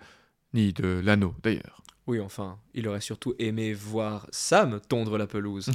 ni 0.54 0.72
de 0.72 1.00
l'anneau 1.04 1.34
d'ailleurs. 1.42 1.82
Oui, 2.06 2.20
enfin, 2.20 2.58
il 2.72 2.86
aurait 2.86 3.00
surtout 3.00 3.34
aimé 3.40 3.72
voir 3.72 4.28
Sam 4.30 4.80
tondre 4.88 5.18
la 5.18 5.26
pelouse. 5.26 5.70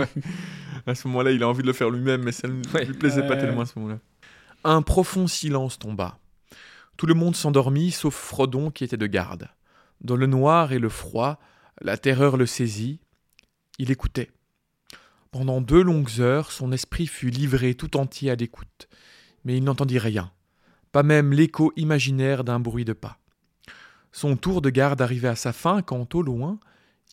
à 0.86 0.94
ce 0.94 1.08
moment-là, 1.08 1.30
il 1.30 1.42
a 1.42 1.48
envie 1.48 1.62
de 1.62 1.66
le 1.66 1.72
faire 1.72 1.88
lui-même, 1.88 2.24
mais 2.24 2.32
ça 2.32 2.46
ne 2.46 2.54
lui 2.54 2.92
plaisait 2.92 3.26
pas 3.26 3.36
tellement 3.36 3.62
à 3.62 3.66
ce 3.66 3.78
moment-là. 3.78 3.98
Un 4.64 4.82
profond 4.82 5.26
silence 5.26 5.78
tomba. 5.78 6.18
Tout 6.98 7.06
le 7.06 7.14
monde 7.14 7.36
s'endormit, 7.36 7.90
sauf 7.90 8.14
Frodon 8.14 8.70
qui 8.70 8.84
était 8.84 8.98
de 8.98 9.06
garde. 9.06 9.48
Dans 10.02 10.16
le 10.16 10.26
noir 10.26 10.72
et 10.72 10.78
le 10.78 10.90
froid, 10.90 11.38
la 11.80 11.96
terreur 11.96 12.36
le 12.36 12.44
saisit. 12.44 13.00
Il 13.78 13.90
écoutait. 13.90 14.30
Pendant 15.30 15.60
deux 15.60 15.82
longues 15.82 16.20
heures, 16.20 16.52
son 16.52 16.72
esprit 16.72 17.06
fut 17.06 17.30
livré 17.30 17.74
tout 17.74 17.96
entier 17.96 18.30
à 18.30 18.36
l'écoute, 18.36 18.88
mais 19.44 19.56
il 19.56 19.64
n'entendit 19.64 19.98
rien, 19.98 20.32
pas 20.92 21.02
même 21.02 21.32
l'écho 21.32 21.72
imaginaire 21.76 22.44
d'un 22.44 22.60
bruit 22.60 22.84
de 22.84 22.94
pas. 22.94 23.18
Son 24.16 24.36
tour 24.36 24.62
de 24.62 24.70
garde 24.70 25.02
arrivait 25.02 25.28
à 25.28 25.36
sa 25.36 25.52
fin 25.52 25.82
quand, 25.82 26.14
au 26.14 26.22
loin, 26.22 26.58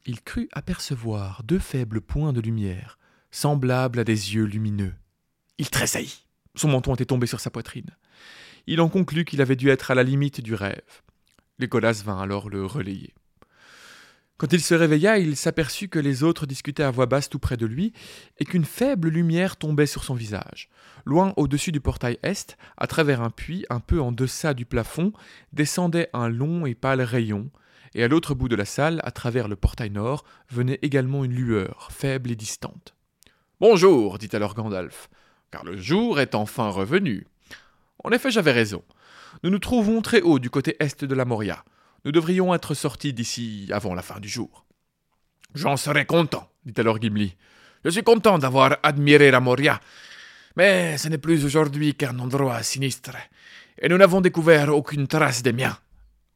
il 0.06 0.22
crut 0.22 0.48
apercevoir 0.54 1.44
deux 1.44 1.60
faibles 1.60 2.00
points 2.00 2.32
de 2.32 2.40
lumière, 2.40 2.98
semblables 3.30 4.00
à 4.00 4.06
des 4.06 4.36
yeux 4.36 4.46
lumineux. 4.46 4.94
Il 5.58 5.70
tressaillit. 5.70 6.26
Son 6.56 6.70
menton 6.70 6.96
était 6.96 7.04
tombé 7.04 7.28
sur 7.28 7.42
sa 7.42 7.50
poitrine 7.50 7.92
il 8.68 8.82
en 8.82 8.90
conclut 8.90 9.26
qu'il 9.26 9.42
avait 9.42 9.56
dû 9.56 9.70
être 9.70 9.92
à 9.92 9.96
la 9.96 10.04
limite 10.04 10.42
du 10.42 10.56
rêve. 10.56 11.02
Légolas 11.60 12.02
vint 12.06 12.20
alors 12.20 12.50
le 12.50 12.66
relayer. 12.66 13.14
Quand 14.38 14.52
il 14.52 14.62
se 14.62 14.74
réveilla, 14.74 15.20
il 15.20 15.36
s'aperçut 15.36 15.90
que 15.90 16.00
les 16.00 16.24
autres 16.24 16.46
discutaient 16.46 16.84
à 16.84 16.92
voix 16.92 17.06
basse 17.06 17.30
tout 17.30 17.40
près 17.40 17.56
de 17.56 17.66
lui, 17.66 17.94
et 18.40 18.46
qu'une 18.46 18.66
faible 18.66 19.10
lumière 19.10 19.58
tombait 19.58 19.86
sur 19.86 20.04
son 20.04 20.16
visage. 20.16 20.70
Loin 21.06 21.34
au-dessus 21.38 21.72
du 21.72 21.80
portail 21.80 22.18
est, 22.24 22.58
à 22.78 22.88
travers 22.88 23.22
un 23.22 23.30
puits 23.30 23.66
un 23.70 23.80
peu 23.80 24.02
en 24.02 24.12
deçà 24.12 24.54
du 24.54 24.66
plafond, 24.66 25.14
descendait 25.54 26.10
un 26.14 26.30
long 26.30 26.66
et 26.66 26.74
pâle 26.74 27.02
rayon, 27.02 27.52
et 27.94 28.04
à 28.04 28.08
l'autre 28.08 28.34
bout 28.34 28.50
de 28.50 28.56
la 28.56 28.66
salle, 28.66 29.02
à 29.04 29.12
travers 29.12 29.48
le 29.48 29.56
portail 29.56 29.92
nord, 29.92 30.26
venait 30.50 30.80
également 30.82 31.24
une 31.24 31.34
lueur, 31.34 31.90
faible 31.92 32.32
et 32.32 32.36
distante. 32.36 32.96
Bonjour, 33.60 34.18
dit 34.18 34.30
alors 34.34 34.56
Gandalf, 34.56 35.10
car 35.52 35.64
le 35.64 35.78
jour 35.78 36.20
est 36.20 36.34
enfin 36.34 36.70
revenu. 36.70 37.28
En 38.04 38.12
effet, 38.12 38.32
j'avais 38.32 38.52
raison. 38.52 38.84
Nous 39.44 39.52
nous 39.52 39.60
trouvons 39.60 40.02
très 40.02 40.22
haut 40.22 40.40
du 40.40 40.50
côté 40.50 40.76
est 40.80 41.06
de 41.06 41.16
la 41.16 41.26
Moria. 41.26 41.64
Nous 42.06 42.12
devrions 42.12 42.54
être 42.54 42.74
sortis 42.74 43.14
d'ici 43.14 43.70
avant 43.72 43.94
la 43.94 44.02
fin 44.02 44.20
du 44.20 44.28
jour. 44.28 44.66
J'en 45.56 45.78
serais 45.78 46.06
content, 46.06 46.50
dit 46.66 46.74
alors 46.78 47.02
Gimli. 47.02 47.36
Je 47.86 47.90
suis 47.90 48.04
content 48.04 48.38
d'avoir 48.38 48.78
admiré 48.84 49.32
la 49.32 49.40
Moria. 49.40 49.80
Mais 50.56 50.98
ce 50.98 51.08
n'est 51.08 51.18
plus 51.18 51.46
aujourd'hui 51.46 51.96
qu'un 51.96 52.20
endroit 52.20 52.62
sinistre, 52.62 53.16
et 53.82 53.90
nous 53.90 53.98
n'avons 53.98 54.22
découvert 54.22 54.76
aucune 54.76 55.08
trace 55.08 55.42
des 55.42 55.54
miens. 55.54 55.78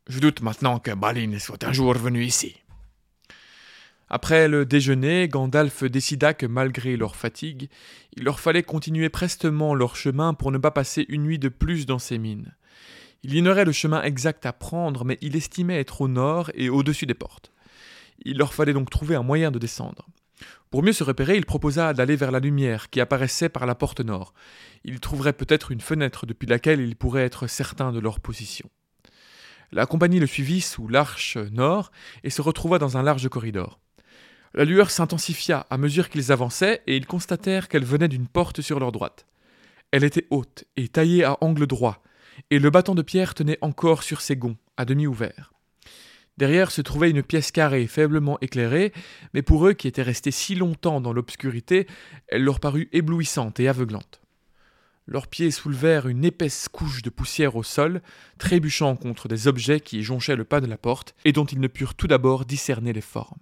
Je 0.07 0.19
doute 0.19 0.41
maintenant 0.41 0.79
que 0.79 0.91
Balin 0.91 1.37
soit 1.39 1.63
un 1.63 1.73
jour 1.73 1.93
venu 1.93 2.23
ici. 2.23 2.55
Après 4.09 4.47
le 4.47 4.65
déjeuner, 4.65 5.27
Gandalf 5.27 5.83
décida 5.83 6.33
que 6.33 6.45
malgré 6.45 6.95
leur 6.95 7.15
fatigue, 7.15 7.69
il 8.15 8.23
leur 8.23 8.39
fallait 8.39 8.63
continuer 8.63 9.09
prestement 9.09 9.75
leur 9.75 9.97
chemin 9.97 10.33
pour 10.33 10.51
ne 10.51 10.57
pas 10.57 10.71
passer 10.71 11.05
une 11.09 11.23
nuit 11.23 11.39
de 11.39 11.49
plus 11.49 11.85
dans 11.85 11.99
ces 11.99 12.17
mines. 12.17 12.55
Il 13.23 13.35
ignorait 13.35 13.65
le 13.65 13.71
chemin 13.71 14.01
exact 14.03 14.45
à 14.45 14.53
prendre, 14.53 15.05
mais 15.05 15.17
il 15.21 15.35
estimait 15.35 15.79
être 15.79 16.01
au 16.01 16.07
nord 16.07 16.51
et 16.53 16.69
au-dessus 16.69 17.05
des 17.05 17.13
portes. 17.13 17.51
Il 18.23 18.37
leur 18.37 18.53
fallait 18.53 18.73
donc 18.73 18.89
trouver 18.89 19.15
un 19.15 19.23
moyen 19.23 19.51
de 19.51 19.59
descendre. 19.59 20.07
Pour 20.69 20.83
mieux 20.83 20.93
se 20.93 21.03
repérer, 21.03 21.37
il 21.37 21.45
proposa 21.45 21.93
d'aller 21.93 22.15
vers 22.15 22.31
la 22.31 22.39
lumière 22.39 22.89
qui 22.89 22.99
apparaissait 22.99 23.49
par 23.49 23.65
la 23.65 23.75
porte 23.75 24.01
nord. 24.01 24.33
Il 24.83 24.99
trouverait 24.99 25.33
peut-être 25.33 25.71
une 25.71 25.81
fenêtre 25.81 26.25
depuis 26.25 26.47
laquelle 26.47 26.81
il 26.81 26.95
pourrait 26.95 27.23
être 27.23 27.47
certain 27.47 27.91
de 27.91 27.99
leur 27.99 28.19
position. 28.19 28.69
La 29.71 29.85
compagnie 29.85 30.19
le 30.19 30.27
suivit 30.27 30.61
sous 30.61 30.87
l'arche 30.87 31.37
nord 31.37 31.91
et 32.23 32.29
se 32.29 32.41
retrouva 32.41 32.79
dans 32.79 32.97
un 32.97 33.03
large 33.03 33.27
corridor. 33.29 33.79
La 34.53 34.65
lueur 34.65 34.91
s'intensifia 34.91 35.67
à 35.69 35.77
mesure 35.77 36.09
qu'ils 36.09 36.31
avançaient 36.31 36.81
et 36.87 36.95
ils 36.95 37.05
constatèrent 37.05 37.67
qu'elle 37.67 37.85
venait 37.85 38.07
d'une 38.07 38.27
porte 38.27 38.61
sur 38.61 38.79
leur 38.79 38.91
droite. 38.91 39.25
Elle 39.91 40.03
était 40.03 40.27
haute 40.29 40.65
et 40.75 40.87
taillée 40.87 41.23
à 41.23 41.37
angle 41.41 41.67
droit, 41.67 42.01
et 42.49 42.59
le 42.59 42.69
battant 42.69 42.95
de 42.95 43.01
pierre 43.01 43.33
tenait 43.33 43.57
encore 43.61 44.03
sur 44.03 44.21
ses 44.21 44.35
gonds, 44.35 44.57
à 44.77 44.85
demi 44.85 45.07
ouverts. 45.07 45.53
Derrière 46.37 46.69
se 46.69 46.81
trouvait 46.81 47.09
une 47.09 47.23
pièce 47.23 47.51
carrée, 47.51 47.87
faiblement 47.87 48.37
éclairée, 48.41 48.93
mais 49.33 49.41
pour 49.41 49.67
eux 49.67 49.73
qui 49.73 49.87
étaient 49.87 50.03
restés 50.03 50.31
si 50.31 50.53
longtemps 50.53 51.01
dans 51.01 51.13
l'obscurité, 51.13 51.87
elle 52.27 52.43
leur 52.43 52.59
parut 52.59 52.89
éblouissante 52.91 53.59
et 53.59 53.67
aveuglante. 53.67 54.21
Leurs 55.07 55.27
pieds 55.27 55.51
soulevèrent 55.51 56.07
une 56.07 56.25
épaisse 56.25 56.67
couche 56.67 57.01
de 57.01 57.09
poussière 57.09 57.55
au 57.55 57.63
sol, 57.63 58.01
trébuchant 58.37 58.95
contre 58.97 59.27
des 59.27 59.47
objets 59.47 59.79
qui 59.79 60.03
jonchaient 60.03 60.35
le 60.35 60.43
pas 60.43 60.61
de 60.61 60.67
la 60.67 60.77
porte, 60.77 61.15
et 61.25 61.31
dont 61.31 61.45
ils 61.45 61.61
ne 61.61 61.67
purent 61.67 61.95
tout 61.95 62.07
d'abord 62.07 62.45
discerner 62.45 62.93
les 62.93 63.01
formes. 63.01 63.39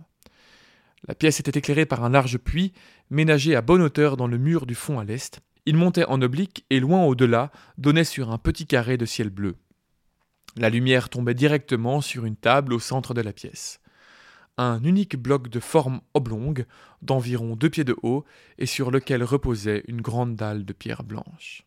La 1.08 1.16
pièce 1.16 1.40
était 1.40 1.58
éclairée 1.58 1.86
par 1.86 2.04
un 2.04 2.10
large 2.10 2.38
puits, 2.38 2.72
ménagé 3.10 3.56
à 3.56 3.62
bonne 3.62 3.82
hauteur 3.82 4.16
dans 4.16 4.28
le 4.28 4.38
mur 4.38 4.66
du 4.66 4.76
fond 4.76 5.00
à 5.00 5.04
l'est. 5.04 5.42
Il 5.66 5.78
montait 5.78 6.06
en 6.06 6.22
oblique 6.22 6.66
et 6.70 6.80
loin 6.80 7.04
au-delà 7.06 7.52
donnait 7.78 8.04
sur 8.04 8.32
un 8.32 8.38
petit 8.38 8.68
carré 8.68 8.98
de 8.98 9.06
ciel 9.06 9.30
bleu. 9.30 9.56
La 10.58 10.70
lumière 10.70 11.10
tombait 11.10 11.34
directement 11.34 12.02
sur 12.02 12.26
une 12.26 12.36
table 12.36 12.74
au 12.74 12.80
centre 12.80 13.14
de 13.14 13.22
la 13.22 13.34
pièce. 13.34 13.80
Un 14.58 14.82
unique 14.84 15.18
bloc 15.18 15.50
de 15.50 15.60
forme 15.60 16.00
oblongue, 16.14 16.66
d'environ 17.02 17.56
deux 17.56 17.70
pieds 17.70 17.84
de 17.84 17.98
haut, 18.04 18.24
et 18.58 18.66
sur 18.66 18.90
lequel 18.90 19.24
reposait 19.24 19.84
une 19.88 20.02
grande 20.02 20.36
dalle 20.36 20.64
de 20.64 20.72
pierre 20.72 21.04
blanche. 21.04 21.66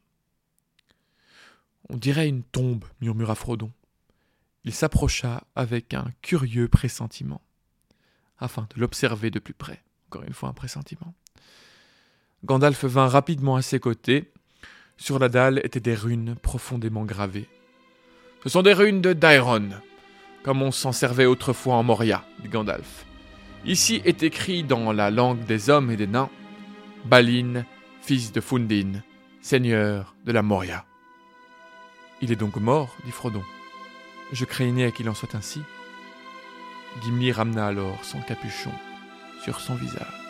On 1.90 1.96
dirait 1.96 2.28
une 2.28 2.42
tombe, 2.44 2.84
murmura 3.00 3.34
Frodon. 3.34 3.72
Il 4.64 4.72
s'approcha 4.72 5.44
avec 5.54 5.92
un 5.92 6.10
curieux 6.22 6.68
pressentiment 6.68 7.42
afin 8.38 8.68
de 8.74 8.80
l'observer 8.80 9.30
de 9.30 9.38
plus 9.38 9.54
près. 9.54 9.82
Encore 10.06 10.22
une 10.22 10.32
fois, 10.32 10.48
un 10.48 10.54
pressentiment. 10.54 11.14
Gandalf 12.44 12.84
vint 12.84 13.08
rapidement 13.08 13.56
à 13.56 13.62
ses 13.62 13.80
côtés. 13.80 14.30
Sur 14.96 15.18
la 15.18 15.28
dalle 15.28 15.60
étaient 15.64 15.80
des 15.80 15.94
runes 15.94 16.36
profondément 16.40 17.04
gravées. 17.04 17.48
Ce 18.42 18.48
sont 18.48 18.62
des 18.62 18.72
runes 18.72 19.00
de 19.00 19.12
Daeron, 19.12 19.70
comme 20.44 20.62
on 20.62 20.70
s'en 20.70 20.92
servait 20.92 21.26
autrefois 21.26 21.74
en 21.74 21.82
Moria, 21.82 22.24
dit 22.40 22.48
Gandalf. 22.48 23.04
Ici 23.64 24.00
est 24.04 24.22
écrit 24.22 24.62
dans 24.62 24.92
la 24.92 25.10
langue 25.10 25.44
des 25.44 25.70
hommes 25.70 25.90
et 25.90 25.96
des 25.96 26.06
nains 26.06 26.30
Balin, 27.04 27.64
fils 28.00 28.32
de 28.32 28.40
Fundin, 28.40 29.02
seigneur 29.40 30.14
de 30.24 30.32
la 30.32 30.42
Moria. 30.42 30.84
Il 32.20 32.32
est 32.32 32.36
donc 32.36 32.56
mort, 32.56 32.96
dit 33.04 33.12
Frodon. 33.12 33.42
Je 34.32 34.44
craignais 34.44 34.92
qu'il 34.92 35.08
en 35.08 35.14
soit 35.14 35.34
ainsi. 35.34 35.62
Gimli 37.02 37.32
ramena 37.32 37.66
alors 37.66 38.04
son 38.04 38.20
capuchon 38.20 38.72
sur 39.44 39.60
son 39.60 39.74
visage. 39.74 40.27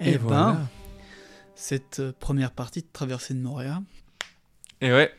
Et, 0.00 0.10
Et 0.12 0.18
ben, 0.18 0.24
voilà. 0.26 0.60
cette 1.54 2.00
euh, 2.00 2.12
première 2.18 2.52
partie 2.52 2.82
de 2.82 2.86
traversée 2.92 3.34
de 3.34 3.40
Moria, 3.40 3.82
Et 4.80 4.92
ouais, 4.92 5.12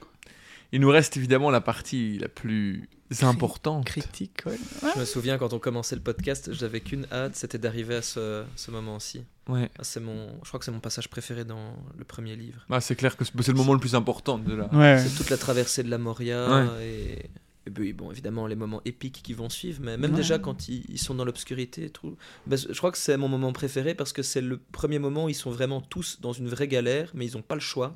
il 0.71 0.81
nous 0.81 0.89
reste 0.89 1.17
évidemment 1.17 1.49
la 1.49 1.61
partie 1.61 2.17
la 2.19 2.27
plus 2.29 2.87
importante. 3.21 3.85
critique, 3.85 4.41
ouais. 4.45 4.57
Je 4.93 4.99
me 4.99 5.05
souviens 5.05 5.37
quand 5.37 5.51
on 5.53 5.59
commençait 5.59 5.95
le 5.95 6.01
podcast, 6.01 6.53
j'avais 6.53 6.79
qu'une 6.79 7.07
hâte, 7.11 7.35
c'était 7.35 7.57
d'arriver 7.57 7.95
à 7.95 8.01
ce, 8.03 8.43
ce 8.55 8.69
moment-ci. 8.71 9.23
Ouais. 9.47 9.69
Ah, 9.79 9.83
c'est 9.83 9.99
mon, 9.99 10.27
je 10.43 10.47
crois 10.47 10.59
que 10.59 10.65
c'est 10.65 10.71
mon 10.71 10.79
passage 10.79 11.09
préféré 11.09 11.43
dans 11.43 11.73
le 11.97 12.03
premier 12.05 12.35
livre. 12.35 12.61
Ah, 12.69 12.79
c'est 12.81 12.95
clair 12.95 13.17
que 13.17 13.25
c'est 13.25 13.33
c'est 13.41 13.51
le 13.51 13.57
moment 13.57 13.73
le 13.73 13.79
plus 13.79 13.95
important 13.95 14.37
de 14.37 14.53
la. 14.53 14.65
Ouais. 14.73 14.99
C'est 15.03 15.15
toute 15.15 15.31
la 15.31 15.37
traversée 15.37 15.81
de 15.81 15.89
la 15.89 15.97
Moria 15.97 16.67
et, 16.81 17.29
et 17.69 17.71
puis, 17.71 17.93
bon, 17.93 18.11
évidemment 18.11 18.47
les 18.47 18.55
moments 18.55 18.81
épiques 18.85 19.21
qui 19.23 19.33
vont 19.33 19.49
suivre, 19.49 19.79
mais 19.81 19.97
même 19.97 20.11
Ouais. 20.11 20.17
déjà 20.17 20.39
quand 20.39 20.67
ils, 20.67 20.83
ils 20.89 20.97
sont 20.99 21.13
dans 21.15 21.23
l'obscurité 21.25 21.85
et 21.85 21.89
tout. 21.89 22.17
ben, 22.47 22.57
je 22.57 22.77
crois 22.77 22.91
que 22.91 22.97
c'est 22.97 23.15
mon 23.17 23.27
moment 23.27 23.53
préféré 23.53 23.93
parce 23.95 24.11
que 24.13 24.23
c'est 24.23 24.41
le 24.41 24.59
premier 24.71 24.99
moment 24.99 25.25
où 25.25 25.29
ils 25.29 25.33
sont 25.35 25.51
vraiment 25.51 25.81
tous 25.81 26.19
dans 26.21 26.33
une 26.33 26.47
vraie 26.47 26.67
galère, 26.67 27.11
mais 27.13 27.25
ils 27.27 27.35
n'ont 27.35 27.41
pas 27.43 27.55
le 27.55 27.61
choix 27.61 27.95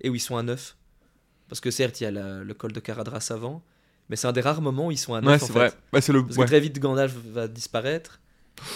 et 0.00 0.08
où 0.10 0.14
ils 0.14 0.20
sont 0.20 0.36
à 0.36 0.42
neuf. 0.42 0.76
Parce 1.48 1.60
que 1.60 1.70
certes, 1.70 2.00
il 2.00 2.04
y 2.04 2.06
a 2.06 2.10
la- 2.10 2.42
le 2.44 2.54
col 2.54 2.72
de 2.72 2.80
Caradras 2.80 3.26
avant, 3.30 3.62
mais 4.08 4.16
c'est 4.16 4.26
un 4.26 4.32
des 4.32 4.40
rares 4.40 4.62
moments 4.62 4.86
où 4.88 4.90
ils 4.92 4.96
sont 4.98 5.14
à 5.14 5.20
neuf. 5.20 5.30
Ouais, 5.42 5.46
c'est 5.46 5.52
vrai. 5.52 5.72
Bah, 5.92 6.00
c'est 6.00 6.12
le. 6.12 6.22
Parce 6.24 6.36
ouais. 6.36 6.44
que 6.44 6.48
très 6.50 6.60
vite, 6.60 6.78
Gandalf 6.78 7.14
va 7.32 7.48
disparaître. 7.48 8.20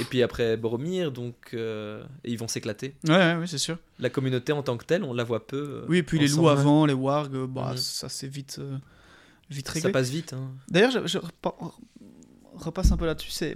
Et 0.00 0.04
puis 0.04 0.24
après 0.24 0.56
Boromir, 0.56 1.12
donc 1.12 1.50
euh, 1.54 2.02
et 2.24 2.32
ils 2.32 2.38
vont 2.38 2.48
s'éclater. 2.48 2.96
Ouais, 3.06 3.14
ouais, 3.14 3.36
ouais, 3.36 3.46
c'est 3.46 3.58
sûr. 3.58 3.78
La 4.00 4.10
communauté 4.10 4.50
en 4.52 4.64
tant 4.64 4.76
que 4.76 4.84
telle, 4.84 5.04
on 5.04 5.12
la 5.14 5.22
voit 5.22 5.46
peu. 5.46 5.56
euh, 5.56 5.86
Oui, 5.88 5.98
et 5.98 6.02
puis 6.02 6.18
les 6.18 6.26
loups 6.26 6.48
avant, 6.48 6.84
les 6.84 6.94
wargs, 6.94 7.46
bah, 7.46 7.74
ça 7.76 8.08
c'est 8.08 8.26
vite, 8.26 8.56
euh, 8.58 8.76
vite 9.50 9.68
Ça 9.70 9.90
passe 9.90 10.10
vite. 10.10 10.32
hein. 10.32 10.50
D'ailleurs, 10.68 10.90
je, 10.90 11.06
je 11.06 11.18
repa- 11.18 11.72
repasse 12.54 12.92
un 12.92 12.96
peu 12.96 13.06
là-dessus. 13.06 13.30
C'est, 13.30 13.54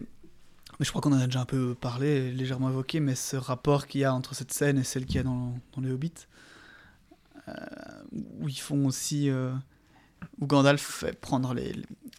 mais 0.79 0.85
je 0.87 0.91
crois 0.91 1.01
qu'on 1.03 1.13
en 1.13 1.21
a 1.21 1.27
déjà 1.27 1.41
un 1.41 1.45
peu 1.47 1.75
parlé, 1.75 2.31
légèrement 2.33 2.71
évoqué, 2.71 3.01
mais 3.01 3.15
ce 3.15 3.37
rapport 3.37 3.87
qu'il 3.87 4.01
y 4.01 4.05
a 4.05 4.15
entre 4.15 4.35
cette 4.35 4.53
scène 4.53 4.79
et 4.79 4.85
celle 4.85 5.05
qu'il 5.07 5.17
y 5.17 5.19
a 5.19 5.23
dans, 5.23 5.55
dans 5.75 5.81
les 5.83 5.91
Hobbits, 5.91 6.27
euh, 7.49 7.53
où 8.41 8.49
ils 8.49 8.59
font 8.61 8.87
aussi, 8.87 9.29
euh, 9.29 9.53
où 10.41 10.47
Gandalf 10.47 10.81
fait 10.83 11.19
prendre 11.19 11.55
les, 11.55 11.73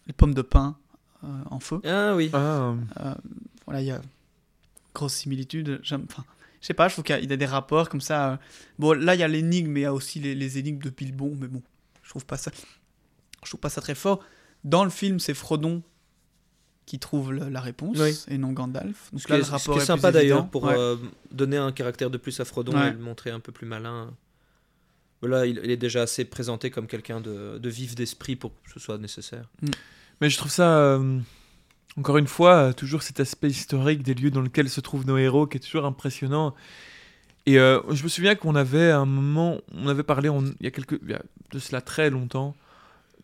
les 0.06 0.12
pommes 0.12 0.34
de 0.34 0.42
pin 0.42 0.76
euh, 1.24 1.26
en 1.50 1.60
feu. 1.60 1.80
Ah 1.84 2.14
oui. 2.14 2.30
Ah, 2.32 2.74
Euh, 3.00 3.14
voilà, 3.64 3.80
il 3.80 3.86
y 3.86 3.90
a 3.90 4.00
grosse 4.94 5.14
similitude. 5.14 5.80
J'aime- 5.82 6.06
Enfin, 6.10 6.24
je 6.60 6.66
sais 6.66 6.74
pas, 6.74 6.88
je 6.88 6.94
trouve 6.94 7.04
qu'il 7.04 7.14
y 7.14 7.18
a- 7.18 7.22
il 7.22 7.28
y 7.30 7.32
a 7.32 7.36
des 7.36 7.46
rapports 7.46 7.88
comme 7.88 8.00
ça. 8.02 8.38
Bon, 8.78 8.92
là, 8.92 9.14
il 9.14 9.20
y 9.20 9.24
a 9.24 9.28
l'énigme, 9.28 9.70
mais 9.70 9.80
il 9.80 9.84
y 9.84 9.86
a 9.86 9.94
aussi 9.94 10.20
les, 10.20 10.34
les 10.34 10.58
énigmes 10.58 10.78
de 10.82 10.90
Bilbon, 10.90 11.34
mais 11.40 11.48
bon, 11.48 11.62
je 12.02 12.10
trouve 12.10 12.26
pas 12.26 12.36
ça. 12.36 12.50
Je 13.44 13.50
trouve 13.50 13.60
pas 13.60 13.68
ça 13.70 13.80
très 13.80 13.94
fort. 13.94 14.20
Dans 14.64 14.84
le 14.84 14.90
film, 14.90 15.18
c'est 15.20 15.34
Frodon 15.34 15.82
qui 16.86 16.98
trouve 16.98 17.32
le- 17.32 17.48
la 17.48 17.60
réponse 17.60 17.96
Oui. 17.98 18.18
et 18.28 18.36
non 18.38 18.52
Gandalf. 18.52 19.10
Donc 19.12 19.20
Ce 19.22 19.28
là, 19.28 19.36
qui 19.36 19.40
le 19.40 19.44
ce 19.46 19.50
rapport 19.52 19.74
qui 19.74 19.80
est 19.80 19.82
est 19.82 19.86
sympa 19.86 20.12
d'ailleurs 20.12 20.48
pour 20.48 20.64
Ouais. 20.64 20.74
euh, 20.76 20.96
donner 21.32 21.56
un 21.56 21.72
caractère 21.72 22.10
de 22.10 22.18
plus 22.18 22.38
à 22.40 22.44
Frodon 22.44 22.72
Ouais. 22.74 22.88
et 22.88 22.92
le 22.92 22.98
montrer 22.98 23.30
un 23.30 23.40
peu 23.40 23.52
plus 23.52 23.66
malin. 23.66 24.12
Voilà, 25.20 25.46
il, 25.46 25.58
il 25.64 25.70
est 25.70 25.76
déjà 25.78 26.02
assez 26.02 26.24
présenté 26.26 26.70
comme 26.70 26.86
quelqu'un 26.86 27.20
de, 27.20 27.58
de 27.58 27.68
vif 27.70 27.94
d'esprit 27.94 28.36
pour 28.36 28.50
que 28.62 28.70
ce 28.72 28.78
soit 28.80 28.98
nécessaire. 28.98 29.48
Mais 30.20 30.28
je 30.28 30.36
trouve 30.36 30.50
ça, 30.50 30.76
euh, 30.78 31.18
encore 31.96 32.18
une 32.18 32.26
fois, 32.26 32.54
euh, 32.56 32.72
toujours 32.74 33.02
cet 33.02 33.20
aspect 33.20 33.48
historique 33.48 34.02
des 34.02 34.12
lieux 34.14 34.30
dans 34.30 34.42
lesquels 34.42 34.68
se 34.68 34.80
trouvent 34.82 35.06
nos 35.06 35.16
héros 35.16 35.46
qui 35.46 35.56
est 35.56 35.60
toujours 35.60 35.86
impressionnant. 35.86 36.54
Et 37.46 37.58
euh, 37.58 37.80
je 37.92 38.02
me 38.02 38.08
souviens 38.08 38.34
qu'on 38.34 38.54
avait 38.54 38.90
à 38.90 38.98
un 38.98 39.06
moment, 39.06 39.58
on 39.72 39.88
avait 39.88 40.02
parlé 40.02 40.28
on- 40.28 40.44
il 40.44 40.64
y 40.64 40.66
a 40.66 40.70
quelques, 40.70 40.98
il 41.02 41.10
y 41.10 41.14
a 41.14 41.22
de 41.50 41.58
cela 41.58 41.80
très 41.80 42.10
longtemps, 42.10 42.54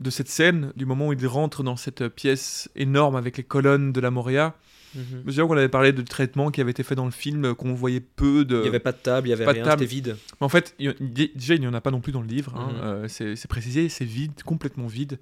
de 0.01 0.11
cette 0.11 0.29
scène, 0.29 0.73
du 0.77 0.87
moment 0.87 1.09
où 1.09 1.13
il 1.13 1.27
rentre 1.27 1.63
dans 1.63 1.77
cette 1.77 2.09
pièce 2.09 2.69
énorme 2.75 3.17
avec 3.17 3.37
les 3.37 3.45
colonnes 3.45 3.93
de 3.93 4.01
la 4.01 4.11
Moria. 4.11 4.55
Mhm. 4.97 5.03
Je 5.13 5.17
me 5.19 5.31
souviens 5.31 5.47
qu'on 5.47 5.57
avait 5.57 5.69
parlé 5.69 5.93
de 5.93 6.03
traitement 6.03 6.51
qui 6.51 6.61
avait 6.61 6.73
été 6.73 6.83
fait 6.83 6.97
dans 6.97 7.05
le 7.05 7.11
film, 7.13 7.45
euh, 7.45 7.55
qu'on 7.55 7.75
voyait 7.75 8.01
peu 8.01 8.45
de. 8.45 8.57
Il 8.57 8.63
n'y 8.63 8.69
avait 8.69 8.81
pas 8.81 8.91
de 8.93 8.97
table, 8.99 9.29
il 9.29 9.31
n'y 9.31 9.35
avait 9.35 9.45
pas 9.45 9.53
de 9.53 9.59
rien, 9.59 9.65
table. 9.65 9.83
c'était 9.83 9.95
vide. 9.95 10.17
Mais 10.41 10.45
en 10.45 10.49
fait, 10.49 10.75
il 10.81 10.89
a- 10.89 10.95
déjà, 11.37 11.55
il 11.55 11.61
n'y 11.61 11.67
en 11.69 11.75
a 11.75 11.81
pas 11.81 11.93
non 11.93 12.01
plus 12.01 12.13
dans 12.13 12.23
le 12.23 12.27
livre. 12.27 12.57
hein, 12.57 12.73
Mhm. 12.73 12.81
euh, 12.83 13.09
c'est 13.09 13.37
c'est 13.37 13.47
précisé, 13.49 13.89
c'est 13.89 14.05
vide, 14.05 14.43
complètement 14.45 14.87
vide. 14.89 15.19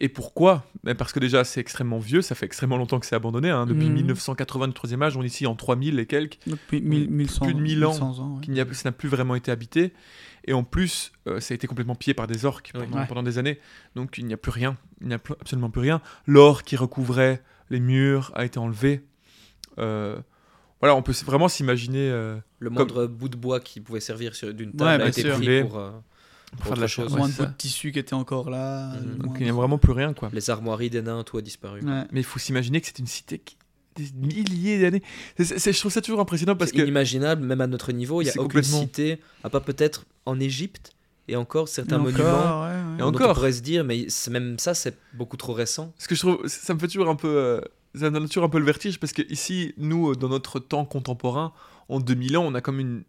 Et 0.00 0.08
pourquoi? 0.08 0.64
Ben 0.84 0.94
Parce 0.96 1.12
que 1.12 1.20
déjà, 1.20 1.44
c'est 1.44 1.60
extrêmement 1.60 1.98
vieux, 2.00 2.20
ça 2.22 2.34
fait 2.34 2.46
extrêmement 2.46 2.76
longtemps 2.78 2.98
que 2.98 3.06
c'est 3.06 3.14
abandonné. 3.14 3.50
hein, 3.50 3.66
depuis 3.66 3.86
Mhm. 3.86 3.94
1980 3.94 4.68
du 4.68 4.74
troisième 4.74 5.02
âge, 5.02 5.16
on 5.16 5.22
est 5.22 5.26
ici 5.26 5.46
en 5.46 5.54
3000 5.54 5.98
et 6.00 6.06
quelques, 6.06 6.38
Depuis 6.46 6.80
mille- 6.80 7.10
1100, 7.10 7.44
plus 7.44 7.54
de 7.54 7.60
mille 7.60 7.84
ans 7.84 7.90
1100 7.92 8.18
ans. 8.20 8.34
ouais. 8.36 8.40
qu'il 8.44 8.54
n'y 8.54 8.60
a- 8.60 8.72
ça 8.74 8.88
n'a 8.88 8.92
plus 8.92 9.08
vraiment 9.08 9.34
été 9.34 9.50
habité. 9.52 9.92
Et 10.46 10.52
en 10.52 10.62
plus, 10.64 11.12
euh, 11.26 11.40
ça 11.40 11.52
a 11.52 11.54
été 11.54 11.66
complètement 11.66 11.94
pillé 11.94 12.12
par 12.14 12.26
des 12.26 12.44
orques 12.44 12.70
pendant, 12.74 12.98
Ouais. 12.98 13.06
pendant 13.06 13.22
des 13.22 13.38
années. 13.38 13.58
Donc 13.94 14.18
il 14.18 14.26
n'y 14.26 14.34
a 14.34 14.36
plus 14.36 14.50
rien, 14.50 14.76
il 15.00 15.08
n'y 15.08 15.14
a 15.14 15.18
plus- 15.18 15.34
absolument 15.40 15.70
plus 15.70 15.80
rien. 15.80 16.02
L'or 16.26 16.62
qui 16.64 16.76
recouvrait 16.76 17.42
les 17.70 17.80
murs 17.80 18.30
a 18.34 18.44
été 18.44 18.58
enlevé. 18.58 19.04
Euh, 19.78 20.18
voilà, 20.80 20.94
on 20.96 21.02
peut 21.02 21.14
vraiment 21.24 21.48
s'imaginer 21.48 22.10
euh, 22.10 22.36
Le 22.58 22.68
moindre 22.70 23.06
bout 23.06 23.28
de 23.30 23.36
bois 23.36 23.58
qui 23.60 23.80
pouvait 23.80 24.00
servir 24.00 24.34
sur- 24.34 24.52
d'une 24.52 24.72
table 24.72 24.82
Ouais, 24.84 24.94
a 24.94 24.98
bien 24.98 25.06
été 25.06 25.22
sûr. 25.22 25.34
pris 25.36 25.62
pour, 25.62 25.78
euh, 25.78 25.90
pour 26.58 26.66
faire 26.66 26.76
de 26.76 26.80
la 26.82 26.86
chose. 26.88 27.12
ouais, 27.14 27.18
Moins 27.18 27.28
de 27.28 27.46
tissu 27.56 27.90
qui 27.90 27.98
étaient 27.98 28.12
encore 28.14 28.50
là. 28.50 28.92
Euh, 28.92 29.14
Donc 29.16 29.36
il 29.40 29.44
n'y 29.44 29.50
a 29.50 29.54
vraiment 29.54 29.78
plus 29.78 29.92
rien, 29.92 30.12
quoi. 30.12 30.28
les 30.32 30.50
armoiries 30.50 30.90
des 30.90 31.00
nains, 31.00 31.22
tout 31.24 31.38
a 31.38 31.42
disparu. 31.42 31.80
Ouais. 31.80 32.04
Mais 32.12 32.20
il 32.20 32.24
faut 32.24 32.38
s'imaginer 32.38 32.80
que 32.82 32.86
c'est 32.86 32.98
une 32.98 33.06
cité 33.06 33.38
qui 33.38 33.56
des 33.96 34.08
milliers 34.14 34.80
d'années. 34.80 35.02
Je 35.38 35.78
trouve 35.78 35.92
ça 35.92 36.00
toujours 36.02 36.20
impressionnant 36.20 36.56
parce 36.56 36.70
C'est 36.70 36.76
que 36.78 36.82
inimaginable, 36.82 37.44
même 37.44 37.60
à 37.60 37.66
notre 37.66 37.92
niveau, 37.92 38.20
il 38.22 38.24
n'y 38.24 38.30
a 38.30 38.34
aucune 38.34 38.44
complètement- 38.44 38.80
cité, 38.80 39.20
à 39.42 39.50
part 39.50 39.62
peut-être 39.62 40.04
en 40.26 40.38
Égypte, 40.40 40.92
et 41.28 41.36
encore 41.36 41.68
certains 41.68 41.96
Et 41.96 42.00
encore, 42.00 42.12
monuments. 42.12 42.62
ouais, 42.62 42.68
ouais. 42.68 42.98
Et 42.98 43.02
encore. 43.02 43.30
on 43.30 43.34
pourrait 43.34 43.52
se 43.52 43.62
dire, 43.62 43.84
mais 43.84 44.06
même 44.30 44.58
ça, 44.58 44.74
c'est 44.74 44.96
beaucoup 45.14 45.36
trop 45.36 45.52
récent. 45.54 45.92
ce 45.98 46.08
que 46.08 46.14
je 46.14 46.20
trouve, 46.20 46.46
ça 46.46 46.74
me 46.74 46.78
fait 46.78 46.88
toujours 46.88 47.08
un 47.08 47.16
peu, 47.16 47.28
euh, 47.28 47.60
ça 47.94 48.10
me 48.10 48.18
donne 48.18 48.26
toujours 48.28 48.44
un 48.44 48.48
peu 48.48 48.58
le 48.58 48.64
vertige 48.66 48.98
parce 49.00 49.12
que 49.12 49.22
ici, 49.32 49.72
nous, 49.78 50.10
euh, 50.10 50.16
dans 50.16 50.28
notre 50.28 50.58
temps 50.60 50.84
contemporain, 50.84 51.52
en 51.88 52.00
2000 52.00 52.36
ans, 52.36 52.44
on 52.44 52.54
a 52.54 52.60
comme 52.60 52.80
une, 52.80 53.04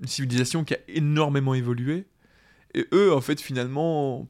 une 0.00 0.08
civilisation 0.08 0.64
qui 0.64 0.74
a 0.74 0.78
énormément 0.88 1.54
évolué. 1.54 2.04
Et 2.74 2.86
eux, 2.92 3.12
en 3.14 3.20
fait, 3.20 3.40
finalement, 3.40 4.28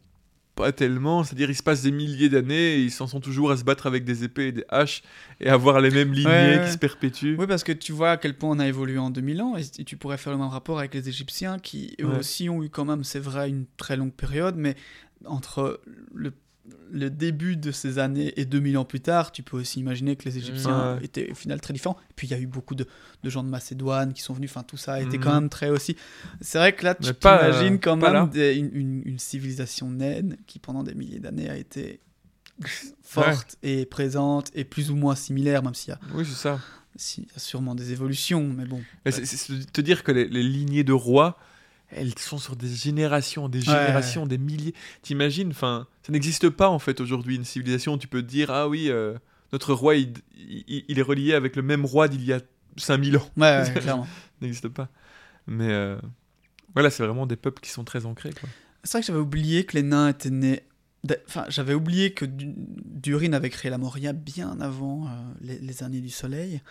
pas 0.55 0.73
tellement. 0.73 1.25
C'est-à-dire, 1.25 1.51
il 1.51 1.55
se 1.57 1.63
passe 1.63 1.83
des 1.83 1.91
milliers 1.91 2.29
d'années 2.29 2.75
et 2.77 2.81
ils 2.83 2.91
s'en 2.91 3.07
sont 3.07 3.21
toujours 3.21 3.51
à 3.51 3.57
se 3.57 3.65
battre 3.65 3.87
avec 3.87 4.05
des 4.05 4.25
épées 4.25 4.49
et 4.49 4.53
des 4.53 4.65
haches 4.69 5.03
et 5.41 5.49
avoir 5.49 5.81
les 5.81 5.91
mêmes 5.91 6.13
lignées 6.13 6.27
Ouais, 6.29 6.59
ouais. 6.59 6.65
qui 6.67 6.73
se 6.73 6.79
perpétuent. 6.79 7.37
Oui, 7.39 7.47
parce 7.47 7.65
que 7.65 7.73
tu 7.73 7.93
vois 7.93 8.13
à 8.13 8.17
quel 8.17 8.37
point 8.37 8.51
on 8.51 8.59
a 8.59 8.67
évolué 8.69 8.99
en 8.99 9.11
2000 9.11 9.43
ans, 9.43 9.57
et 9.57 9.85
tu 9.85 9.97
pourrais 9.97 10.17
faire 10.19 10.33
le 10.33 10.39
même 10.39 10.49
rapport 10.49 10.79
avec 10.79 10.95
les 10.95 11.09
Égyptiens, 11.09 11.59
qui 11.59 11.97
eux 12.01 12.07
Ouais. 12.07 12.19
aussi 12.19 12.49
ont 12.49 12.63
eu 12.63 12.69
quand 12.71 12.85
même, 12.85 13.05
c'est 13.05 13.19
vrai, 13.21 13.49
une 13.49 13.67
très 13.77 13.97
longue 13.97 14.13
période, 14.13 14.55
mais 14.57 14.75
entre 15.27 15.81
le, 16.15 16.33
le 16.91 17.11
début 17.11 17.57
de 17.57 17.71
ces 17.73 17.99
années 17.99 18.33
et 18.41 18.45
2000 18.47 18.79
ans 18.79 18.85
plus 18.85 19.01
tard, 19.01 19.33
tu 19.33 19.43
peux 19.43 19.57
aussi 19.59 19.81
imaginer 19.81 20.17
que 20.17 20.25
les 20.25 20.39
Égyptiens 20.39 20.95
Ouais. 20.97 21.05
étaient 21.05 21.31
au 21.31 21.35
final 21.35 21.61
très 21.61 21.75
différents. 21.75 21.97
Et 22.11 22.13
puis 22.17 22.27
il 22.27 22.31
y 22.31 22.35
a 22.35 22.39
eu 22.39 22.47
beaucoup 22.47 22.75
de, 22.75 22.87
de 23.23 23.31
gens 23.31 23.43
de 23.43 23.49
Macédoine 23.49 24.13
qui 24.15 24.23
sont 24.23 24.33
venus, 24.33 24.51
enfin 24.51 24.63
tout 24.63 24.77
ça 24.79 24.95
a 24.95 25.01
été 25.01 25.19
Mhm. 25.19 25.25
quand 25.25 25.35
même 25.35 25.49
très 25.51 25.69
aussi. 25.69 25.97
C'est 26.41 26.59
vrai 26.59 26.73
que 26.75 26.85
là, 26.85 26.95
tu 26.95 27.13
t'imagines 27.15 27.75
euh, 27.75 27.79
quand 27.83 27.97
là. 27.97 28.13
même 28.13 28.31
des- 28.31 28.55
une, 28.57 28.71
une- 28.75 29.03
une 29.05 29.19
civilisation 29.19 29.91
naine 29.91 30.37
qui 30.47 30.59
pendant 30.59 30.83
des 30.83 30.95
milliers 30.95 31.19
d'années 31.21 31.51
a 31.51 31.57
été 31.57 32.01
forte 33.03 33.57
et 33.63 33.85
présente 33.87 34.51
et 34.55 34.65
plus 34.65 34.91
ou 34.91 34.97
moins 34.97 35.15
similaire, 35.15 35.63
même 35.63 35.75
s'il 35.75 35.91
y 35.91 35.93
a 35.93 36.01
Oui, 36.15 36.25
c'est 36.25 36.35
ça. 36.35 36.61
s'il 36.97 37.25
y 37.25 37.29
a 37.37 37.39
sûrement 37.39 37.75
des 37.75 37.93
évolutions, 37.93 38.45
mais 38.57 38.65
bon. 38.65 38.81
Mais 39.05 39.11
c'est 39.13 39.67
te 39.73 39.81
dire 39.81 40.03
que 40.05 40.13
les, 40.13 40.29
les 40.29 40.43
lignées 40.43 40.85
de 40.85 40.93
rois, 40.93 41.37
elles 41.91 42.19
sont 42.19 42.39
sur 42.39 42.57
des 42.57 42.69
générations, 42.69 43.49
des 43.49 43.59
Ouais. 43.61 43.65
générations, 43.65 44.27
des 44.27 44.39
milliers. 44.39 44.75
T'imagines, 45.03 45.51
enfin, 45.51 45.87
ça 46.03 46.13
n'existe 46.13 46.49
pas 46.51 46.69
en 46.69 46.79
fait 46.79 47.01
aujourd'hui 47.01 47.37
une 47.37 47.45
civilisation 47.45 47.95
où 47.95 47.99
tu 47.99 48.09
peux 48.09 48.23
te 48.23 48.27
dire 48.29 48.51
ah 48.51 48.69
oui, 48.69 48.89
euh, 48.91 49.15
notre 49.53 49.73
roi 49.75 49.95
il, 49.97 50.13
il- 50.37 50.85
il 50.89 50.99
est 50.99 51.03
relié 51.03 51.35
avec 51.35 51.57
le 51.57 51.63
même 51.63 51.85
roi 51.85 52.09
d'il 52.09 52.25
y 52.25 52.33
a 52.33 52.41
5000 52.77 53.17
ans. 53.19 53.29
Ouais, 53.37 53.63
ouais, 53.63 53.73
clairement. 53.81 54.05
Ça 54.05 54.11
n'existe 54.43 54.69
pas. 54.69 54.89
Mais 55.47 55.69
euh, 55.71 55.97
voilà, 56.75 56.91
c'est 56.91 57.05
vraiment 57.05 57.27
des 57.27 57.37
peuples 57.37 57.61
qui 57.61 57.71
sont 57.71 57.85
très 57.85 58.07
ancrés. 58.07 58.31
C'est 58.83 58.93
vrai 58.93 59.01
que 59.03 59.07
j'avais 59.07 59.19
oublié 59.21 59.65
que 59.65 59.77
les 59.77 59.83
nains 59.83 60.09
étaient 60.09 60.31
nés. 60.31 60.63
Enfin, 61.29 61.45
j'avais 61.49 61.75
oublié 61.75 62.13
que 62.15 62.25
Du- 62.25 62.55
Durin 62.57 63.33
avait 63.35 63.51
créé 63.51 63.71
la 63.71 63.79
Moria 63.79 64.13
bien 64.15 64.59
avant 64.61 65.07
euh, 65.07 65.11
les, 65.43 65.59
les 65.59 65.83
années 65.83 66.01
du 66.01 66.09
Soleil. 66.11 66.63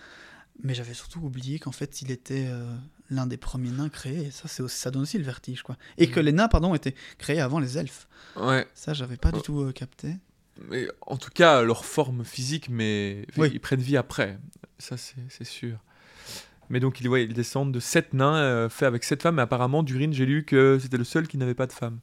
Mais 0.64 0.74
j'avais 0.74 0.94
surtout 0.94 1.20
oublié 1.22 1.60
qu'en 1.60 1.72
fait, 1.72 2.02
il 2.02 2.12
était 2.12 2.46
euh, 2.48 2.76
l'un 3.14 3.26
des 3.28 3.38
premiers 3.38 3.72
nains 3.72 3.90
créés. 3.90 4.32
Ça, 4.32 4.48
c'est 4.48 4.62
aussi- 4.64 4.78
ça 4.80 4.92
donne 4.92 5.04
aussi 5.04 5.18
le 5.18 5.24
vertige, 5.24 5.64
quoi. 5.64 5.78
Et 5.98 6.10
que 6.10 6.20
Mhm. 6.20 6.26
les 6.26 6.32
nains, 6.34 6.48
pardon, 6.48 6.74
étaient 6.76 6.96
créés 7.18 7.40
avant 7.42 7.60
les 7.60 7.78
elfes. 7.78 8.08
Ouais. 8.36 8.68
Ça, 8.74 8.94
j'avais 8.94 9.18
pas 9.18 9.32
du 9.32 9.40
Oh. 9.40 9.44
tout 9.44 9.62
euh, 9.62 9.72
capté. 9.72 10.16
mais 10.70 10.88
en 11.02 11.18
tout 11.18 11.32
cas, 11.34 11.64
leur 11.64 11.84
forme 11.84 12.24
physique, 12.24 12.70
mais 12.70 13.26
Oui. 13.38 13.50
ils 13.54 13.60
prennent 13.60 13.80
vie 13.82 13.98
après. 13.98 14.38
Ça, 14.78 14.98
c'est 14.98 15.44
sûr. 15.44 15.78
Mais 16.70 16.80
donc, 16.80 17.02
ils, 17.02 17.08
ouais, 17.10 17.24
ils 17.26 17.34
descendent 17.34 17.72
de 17.74 17.80
sept 17.80 18.14
nains 18.14 18.36
euh, 18.36 18.70
faits 18.70 18.88
avec 18.88 19.04
sept 19.04 19.22
femmes. 19.24 19.40
Et 19.40 19.42
apparemment, 19.42 19.82
Durin, 19.84 20.12
j'ai 20.12 20.26
lu 20.28 20.46
que 20.46 20.78
c'était 20.80 20.98
le 20.98 21.04
seul 21.06 21.28
qui 21.28 21.38
n'avait 21.38 21.56
pas 21.56 21.66
de 21.68 21.74
femme. 21.74 22.00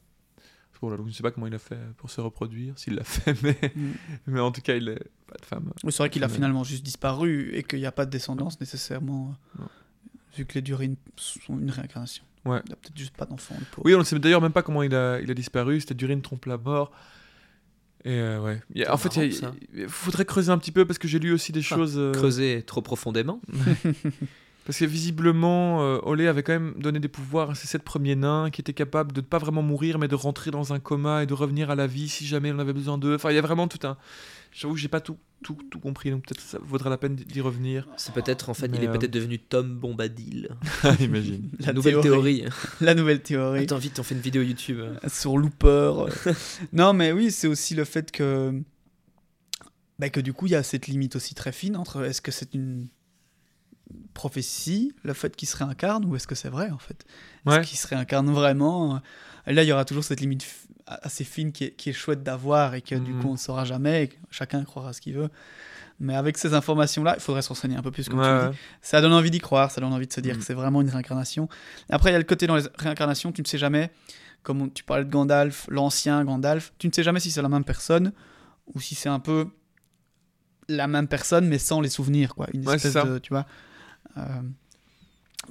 Voilà, 0.81 0.97
donc 0.97 1.05
je 1.05 1.11
ne 1.11 1.15
sais 1.15 1.21
pas 1.23 1.29
comment 1.29 1.45
il 1.45 1.53
a 1.53 1.59
fait 1.59 1.77
pour 1.97 2.09
se 2.09 2.19
reproduire, 2.21 2.73
s'il 2.77 2.95
l'a 2.95 3.03
fait, 3.35 3.41
mais, 3.43 3.55
Mm. 3.75 3.91
mais 4.27 4.39
en 4.39 4.51
tout 4.51 4.61
cas, 4.61 4.75
il 4.75 4.85
n'a 4.85 4.95
pas 5.27 5.37
de 5.39 5.45
femme. 5.45 5.71
Oui, 5.83 5.91
c'est 5.91 5.99
vrai 5.99 6.09
qu'il 6.09 6.23
a 6.23 6.27
finalement 6.29 6.63
juste 6.63 6.83
disparu 6.83 7.51
et 7.53 7.61
qu'il 7.63 7.77
n'y 7.79 7.85
a 7.85 7.91
pas 7.91 8.05
de 8.05 8.09
descendance 8.11 8.59
nécessairement, 8.59 9.35
euh, 9.59 9.61
Non. 9.61 9.69
Vu 10.35 10.45
que 10.45 10.55
les 10.55 10.61
durines 10.61 10.95
sont 11.17 11.57
une 11.59 11.69
réincarnation. 11.69 12.23
Ouais. 12.45 12.59
Il 12.65 12.69
n'a 12.71 12.75
peut-être 12.75 12.97
juste 12.97 13.15
pas 13.15 13.25
d'enfant. 13.25 13.55
Oui, 13.83 13.93
on 13.95 13.99
ne 13.99 14.03
sait 14.03 14.17
d'ailleurs 14.19 14.41
même 14.41 14.51
pas 14.51 14.63
comment 14.63 14.81
il 14.83 14.95
a, 14.95 15.19
il 15.19 15.29
a 15.29 15.33
disparu. 15.33 15.79
C'était 15.79 15.93
Durin 15.93 16.19
trompe 16.19 16.45
la 16.45 16.57
mort. 16.57 16.91
Et 18.03 18.13
euh, 18.19 18.39
ouais. 18.41 18.61
Il 18.73 18.83
a- 18.83 18.93
en 18.93 18.97
fait, 18.97 19.15
il 19.17 19.45
a- 19.45 19.87
faudrait 19.87 20.25
creuser 20.25 20.51
un 20.51 20.57
petit 20.57 20.71
peu 20.71 20.85
parce 20.85 20.97
que 20.97 21.07
j'ai 21.07 21.19
lu 21.19 21.31
aussi 21.33 21.51
des 21.51 21.59
Ah, 21.59 21.75
choses. 21.75 21.93
euh, 21.97 22.11
Creuser 22.13 22.63
trop 22.65 22.81
profondément. 22.81 23.39
Parce 24.63 24.77
que 24.77 24.85
visiblement, 24.85 25.81
euh, 25.81 25.97
Olé 26.03 26.27
avait 26.27 26.43
quand 26.43 26.53
même 26.53 26.75
donné 26.77 26.99
des 26.99 27.07
pouvoirs 27.07 27.49
à 27.49 27.55
ces 27.55 27.65
sept 27.65 27.81
premiers 27.81 28.15
nains 28.15 28.51
qui 28.51 28.61
étaient 28.61 28.73
capables 28.73 29.11
de 29.11 29.19
ne 29.19 29.25
pas 29.25 29.39
vraiment 29.39 29.63
mourir, 29.63 29.97
mais 29.97 30.07
de 30.07 30.13
rentrer 30.13 30.51
dans 30.51 30.71
un 30.71 30.79
coma 30.79 31.23
et 31.23 31.25
de 31.25 31.33
revenir 31.33 31.71
à 31.71 31.75
la 31.75 31.87
vie 31.87 32.07
si 32.07 32.27
jamais 32.27 32.51
on 32.51 32.59
avait 32.59 32.71
besoin 32.71 32.99
d'eux. 32.99 33.15
Enfin, 33.15 33.31
il 33.31 33.35
y 33.35 33.39
a 33.39 33.41
vraiment 33.41 33.67
tout 33.67 33.85
un. 33.87 33.97
J'avoue 34.51 34.73
que 34.73 34.79
j'ai 34.79 34.87
pas 34.89 34.99
tout, 35.01 35.17
tout, 35.43 35.57
tout 35.71 35.79
compris, 35.79 36.11
donc 36.11 36.25
peut-être 36.25 36.41
ça 36.41 36.59
vaudrait 36.61 36.89
la 36.89 36.97
peine 36.97 37.15
d'y 37.15 37.39
revenir. 37.41 37.87
C'est 37.97 38.13
peut-être, 38.13 38.49
en 38.49 38.53
fait, 38.53 38.65
il 38.65 38.71
Mais, 38.71 38.83
est 38.83 38.87
euh, 38.87 38.91
peut-être 38.91 39.11
devenu 39.11 39.39
Tom 39.39 39.75
Bombadil. 39.79 40.49
Imagine. 40.99 41.49
La 41.59 41.73
Nouvelle 41.73 42.01
théorie. 42.01 42.43
La 42.81 42.93
nouvelle 42.95 43.21
théorie. 43.21 43.63
Attends, 43.63 43.77
vite, 43.77 43.97
on 43.99 44.03
fait 44.03 44.15
une 44.15 44.21
vidéo 44.21 44.41
YouTube. 44.41 44.79
sur 45.07 45.37
Looper. 45.37 46.05
non, 46.73 46.93
mais 46.93 47.11
oui, 47.13 47.31
c'est 47.31 47.47
aussi 47.47 47.75
le 47.75 47.85
fait 47.85 48.11
que. 48.11 48.53
bah, 49.99 50.09
que 50.09 50.19
du 50.19 50.33
coup, 50.33 50.47
il 50.47 50.51
y 50.51 50.55
a 50.55 50.63
cette 50.63 50.87
limite 50.87 51.15
aussi 51.15 51.33
très 51.33 51.51
fine 51.53 51.77
entre 51.77 52.03
est-ce 52.03 52.21
que 52.21 52.31
c'est 52.31 52.53
une 52.53 52.87
prophétie, 54.13 54.93
le 55.03 55.13
fait 55.13 55.35
qu'il 55.35 55.47
se 55.47 55.57
réincarne, 55.57 56.05
ou 56.05 56.15
est-ce 56.15 56.27
que 56.27 56.35
c'est 56.35 56.49
vrai 56.49 56.69
en 56.69 56.77
fait? 56.77 57.05
Est-ce 57.45 57.55
Ouais. 57.57 57.61
qu'il 57.65 57.77
se 57.77 57.87
réincarne 57.87 58.29
vraiment? 58.31 59.01
Et 59.47 59.53
Là, 59.53 59.63
il 59.63 59.69
y 59.69 59.71
aura 59.71 59.85
toujours 59.85 60.03
cette 60.03 60.19
limite 60.21 60.45
assez 61.01 61.23
fine 61.23 61.51
qui 61.51 61.65
est, 61.65 61.71
qui 61.71 61.89
est 61.89 61.93
chouette 61.93 62.23
d'avoir 62.23 62.75
et 62.75 62.81
que 62.81 62.95
du 62.95 63.13
Mhm. 63.13 63.21
coup, 63.21 63.27
on 63.29 63.33
ne 63.33 63.37
saura 63.37 63.65
jamais, 63.65 64.03
et 64.03 64.07
que 64.09 64.15
chacun 64.29 64.63
croira 64.63 64.93
ce 64.93 65.01
qu'il 65.01 65.13
veut. 65.15 65.29
Mais 65.99 66.15
avec 66.15 66.37
ces 66.37 66.53
informations-là, 66.55 67.15
il 67.17 67.21
faudrait 67.21 67.41
se 67.43 67.49
renseigner 67.49 67.75
un 67.75 67.81
peu 67.83 67.91
plus, 67.91 68.09
comme 68.09 68.21
tu 68.21 68.27
le 68.27 68.49
dis. 68.51 68.57
Ça 68.81 69.01
donne 69.01 69.13
envie 69.13 69.29
d'y 69.31 69.39
croire, 69.39 69.69
ça 69.69 69.81
donne 69.81 69.93
envie 69.93 70.07
de 70.07 70.13
se 70.13 70.19
dire 70.21 70.35
Mm. 70.35 70.39
que 70.39 70.43
c'est 70.43 70.53
vraiment 70.55 70.81
une 70.81 70.89
réincarnation. 70.89 71.47
Après, 71.89 72.09
il 72.09 72.13
y 72.13 72.15
a 72.15 72.19
le 72.19 72.23
côté 72.25 72.47
dans 72.47 72.55
les 72.55 72.63
réincarnations, 72.77 73.31
tu 73.31 73.41
ne 73.41 73.47
sais 73.47 73.59
jamais, 73.59 73.91
comme 74.41 74.61
on- 74.63 74.69
tu 74.69 74.83
parlais 74.83 75.05
de 75.05 75.11
Gandalf, 75.11 75.67
l'ancien 75.69 76.23
Gandalf, 76.25 76.73
tu 76.79 76.87
ne 76.87 76.91
sais 76.93 77.03
jamais 77.03 77.19
si 77.19 77.29
c'est 77.29 77.41
la 77.43 77.49
même 77.49 77.63
personne 77.63 78.13
ou 78.73 78.79
si 78.79 78.95
c'est 78.95 79.09
un 79.09 79.19
peu 79.19 79.47
la 80.67 80.87
même 80.87 81.07
personne 81.07 81.47
mais 81.47 81.57
sans 81.59 81.81
les 81.81 81.89
souvenirs, 81.89 82.33
quoi. 82.33 82.47
Une 82.53 82.61
Ouais, 82.67 82.75
espèce 82.75 82.93
c'est 82.93 82.99
ça. 82.99 83.05
de, 83.05 83.19
tu 83.19 83.29
vois. 83.33 83.45
Euh, 84.17 84.23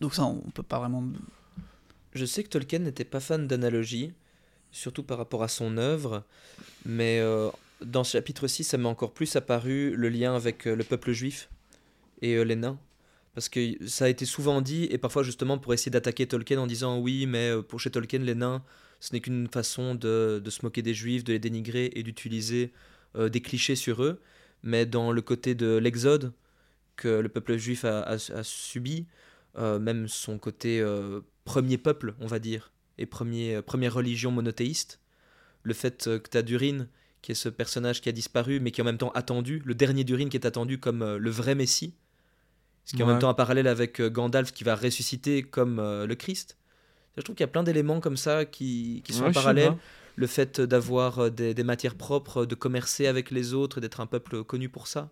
donc 0.00 0.14
ça, 0.14 0.24
on 0.24 0.40
peut 0.52 0.62
pas 0.62 0.78
vraiment. 0.80 1.04
Je 2.14 2.24
sais 2.24 2.42
que 2.42 2.48
Tolkien 2.48 2.80
n'était 2.80 3.04
pas 3.04 3.20
fan 3.20 3.46
d'analogie, 3.46 4.12
surtout 4.72 5.02
par 5.02 5.18
rapport 5.18 5.42
à 5.42 5.48
son 5.48 5.76
œuvre, 5.76 6.24
mais 6.84 7.18
euh, 7.20 7.50
dans 7.82 8.04
ce 8.04 8.12
chapitre 8.12 8.46
6, 8.46 8.64
ça 8.64 8.78
m'a 8.78 8.88
encore 8.88 9.12
plus 9.12 9.36
apparu 9.36 9.94
le 9.96 10.08
lien 10.08 10.34
avec 10.34 10.66
euh, 10.66 10.76
le 10.76 10.84
peuple 10.84 11.12
juif 11.12 11.48
et 12.22 12.34
euh, 12.34 12.42
les 12.42 12.56
nains. 12.56 12.78
Parce 13.34 13.48
que 13.48 13.86
ça 13.86 14.06
a 14.06 14.08
été 14.08 14.24
souvent 14.24 14.60
dit, 14.60 14.88
et 14.90 14.98
parfois 14.98 15.22
justement 15.22 15.58
pour 15.58 15.72
essayer 15.72 15.90
d'attaquer 15.90 16.26
Tolkien 16.26 16.58
en 16.60 16.66
disant 16.66 16.98
oui, 16.98 17.26
mais 17.26 17.50
pour 17.68 17.78
chez 17.78 17.90
Tolkien, 17.90 18.18
les 18.20 18.34
nains, 18.34 18.62
ce 18.98 19.12
n'est 19.12 19.20
qu'une 19.20 19.48
façon 19.48 19.94
de, 19.94 20.40
de 20.44 20.50
se 20.50 20.64
moquer 20.64 20.82
des 20.82 20.94
juifs, 20.94 21.22
de 21.22 21.32
les 21.32 21.38
dénigrer 21.38 21.90
et 21.94 22.02
d'utiliser 22.02 22.72
des 23.16 23.40
clichés 23.40 23.76
sur 23.76 24.02
eux. 24.02 24.20
Mais 24.64 24.84
dans 24.84 25.12
le 25.12 25.22
côté 25.22 25.54
de 25.54 25.76
l'Exode 25.76 26.32
que 26.96 27.08
le 27.08 27.28
peuple 27.28 27.56
juif 27.56 27.84
a, 27.84 28.18
subi, 28.42 29.06
même 29.56 30.08
son 30.08 30.38
côté 30.38 30.84
premier 31.44 31.78
peuple, 31.78 32.14
on 32.18 32.26
va 32.26 32.40
dire, 32.40 32.72
et 33.00 33.06
premier, 33.06 33.56
euh, 33.56 33.62
première 33.62 33.94
religion 33.94 34.30
monothéiste, 34.30 35.00
le 35.64 35.74
fait 35.74 36.06
euh, 36.06 36.18
que 36.20 36.30
tu 36.30 36.36
as 36.36 36.42
Durin, 36.42 36.86
qui 37.22 37.32
est 37.32 37.34
ce 37.34 37.48
personnage 37.48 38.00
qui 38.00 38.08
a 38.08 38.12
disparu, 38.12 38.60
mais 38.60 38.70
qui 38.70 38.80
est 38.80 38.82
en 38.82 38.86
même 38.86 38.98
temps 38.98 39.10
attendu, 39.12 39.62
le 39.64 39.74
dernier 39.74 40.04
Durin 40.04 40.28
qui 40.28 40.36
est 40.36 40.46
attendu 40.46 40.78
comme 40.78 41.02
euh, 41.02 41.18
le 41.18 41.30
vrai 41.30 41.54
Messie, 41.54 41.94
ce 42.84 42.94
qui 42.94 43.02
est 43.02 43.04
en 43.04 43.08
même 43.08 43.18
temps 43.18 43.28
un 43.28 43.34
parallèle 43.34 43.66
avec 43.68 44.00
Gandalf 44.00 44.52
qui 44.52 44.64
va 44.64 44.74
ressusciter 44.74 45.42
comme 45.42 45.76
le 45.76 46.14
Christ. 46.14 46.56
Je 47.16 47.22
trouve 47.22 47.36
qu'il 47.36 47.44
y 47.44 47.48
a 47.48 47.52
plein 47.52 47.62
d'éléments 47.62 48.00
comme 48.00 48.16
ça 48.16 48.44
qui, 48.44 49.02
qui 49.04 49.12
sont 49.12 49.22
Ouais, 49.24 49.28
en 49.28 49.32
parallèle. 49.32 49.76
Le 50.16 50.26
fait 50.26 50.60
d'avoir 50.60 51.30
des, 51.30 51.54
des 51.54 51.62
matières 51.62 51.94
propres, 51.94 52.46
de 52.46 52.54
commercer 52.56 53.06
avec 53.06 53.30
les 53.30 53.54
autres 53.54 53.80
d'être 53.80 54.00
un 54.00 54.06
peuple 54.06 54.42
connu 54.42 54.68
pour 54.68 54.88
ça. 54.88 55.08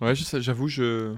Ouais, 0.00 0.14
j'avoue, 0.14 0.68
je. 0.68 1.16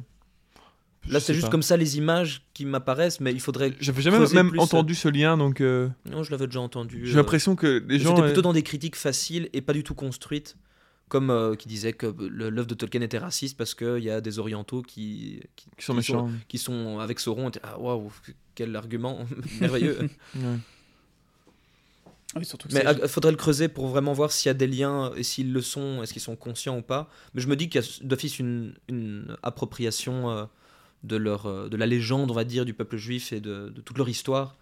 Là, 1.09 1.21
c'est 1.21 1.35
juste 1.35 1.47
pas. 1.47 1.51
comme 1.51 1.63
ça 1.63 1.77
les 1.77 1.99
images 1.99 2.43
qui 2.55 2.65
m'apparaissent, 2.65 3.21
mais 3.21 3.31
il 3.33 3.41
faudrait. 3.41 3.73
J'avais 3.81 4.01
jamais 4.03 4.19
même 4.33 4.51
plus, 4.51 4.59
entendu 4.59 4.95
ce 4.95 5.09
lien, 5.09 5.37
donc 5.37 5.61
euh, 5.61 5.89
Non, 6.11 6.23
je 6.23 6.31
l'avais 6.31 6.47
déjà 6.47 6.61
entendu. 6.61 7.03
j'ai 7.05 7.13
euh, 7.13 7.17
l'impression 7.17 7.57
que 7.57 7.85
les 7.89 7.99
gens. 7.99 8.11
C'était 8.11 8.23
euh, 8.23 8.27
plutôt 8.27 8.43
dans 8.43 8.53
des 8.55 8.63
critiques 8.63 8.97
faciles 8.97 9.49
et 9.53 9.61
pas 9.61 9.75
du 9.75 9.83
tout 9.85 9.95
construites, 9.95 10.57
comme 11.09 11.29
euh, 11.31 11.57
qui 11.57 11.69
disaient 11.69 11.93
que 11.93 12.07
le- 12.07 12.49
l'œuvre 12.49 12.67
de 12.67 12.75
Tolkien 12.75 13.03
était 13.03 13.19
raciste 13.19 13.57
parce 13.59 13.75
qu'il 13.75 13.99
y 14.03 14.09
a 14.11 14.21
des 14.23 14.39
orientaux 14.39 14.81
qui, 14.83 15.41
qui, 15.57 15.67
qui 15.77 15.85
sont 15.85 15.95
méchants. 15.95 16.31
qui 16.49 16.57
sont 16.59 16.99
avec 17.01 17.21
Sauron. 17.21 17.51
et 17.51 17.59
Ah 17.63 17.79
waouh, 17.79 18.11
quel 18.55 18.75
argument 18.75 19.27
merveilleux. 19.61 19.99
Ouais. 20.37 20.57
Oui, 22.37 22.45
surtout 22.45 22.67
que 22.69 22.75
Mais 22.75 22.85
il 23.03 23.09
faudrait 23.09 23.31
le 23.31 23.37
creuser 23.37 23.69
pour 23.69 23.87
vraiment 23.87 24.13
voir 24.13 24.33
s'il 24.33 24.49
y 24.49 24.51
a 24.51 24.55
des 24.55 24.67
liens 24.67 25.13
et 25.17 25.23
s'ils 25.23 25.53
le 25.53 25.61
sont, 25.63 26.03
est-ce 26.03 26.13
qu'ils 26.13 26.23
sont 26.23 26.35
conscients 26.35 26.79
ou 26.79 26.83
pas. 26.83 27.09
Mais 27.33 27.41
je 27.41 27.47
me 27.47 27.55
dis 27.55 27.69
qu'il 27.69 27.81
y 27.81 27.85
a 27.85 27.89
d'office 28.03 28.41
une, 28.41 28.75
une 28.89 29.37
appropriation 29.45 30.31
euh, 30.31 30.45
de, 31.05 31.17
leur, 31.17 31.47
euh, 31.47 31.69
de 31.69 31.77
la 31.77 31.87
légende, 31.87 32.31
on 32.31 32.35
va 32.35 32.45
dire, 32.45 32.65
du 32.65 32.75
peuple 32.75 32.97
juif 32.97 33.33
et 33.33 33.41
de, 33.41 33.69
de 33.69 33.81
toute 33.81 33.97
leur 33.99 34.09
histoire 34.09 34.57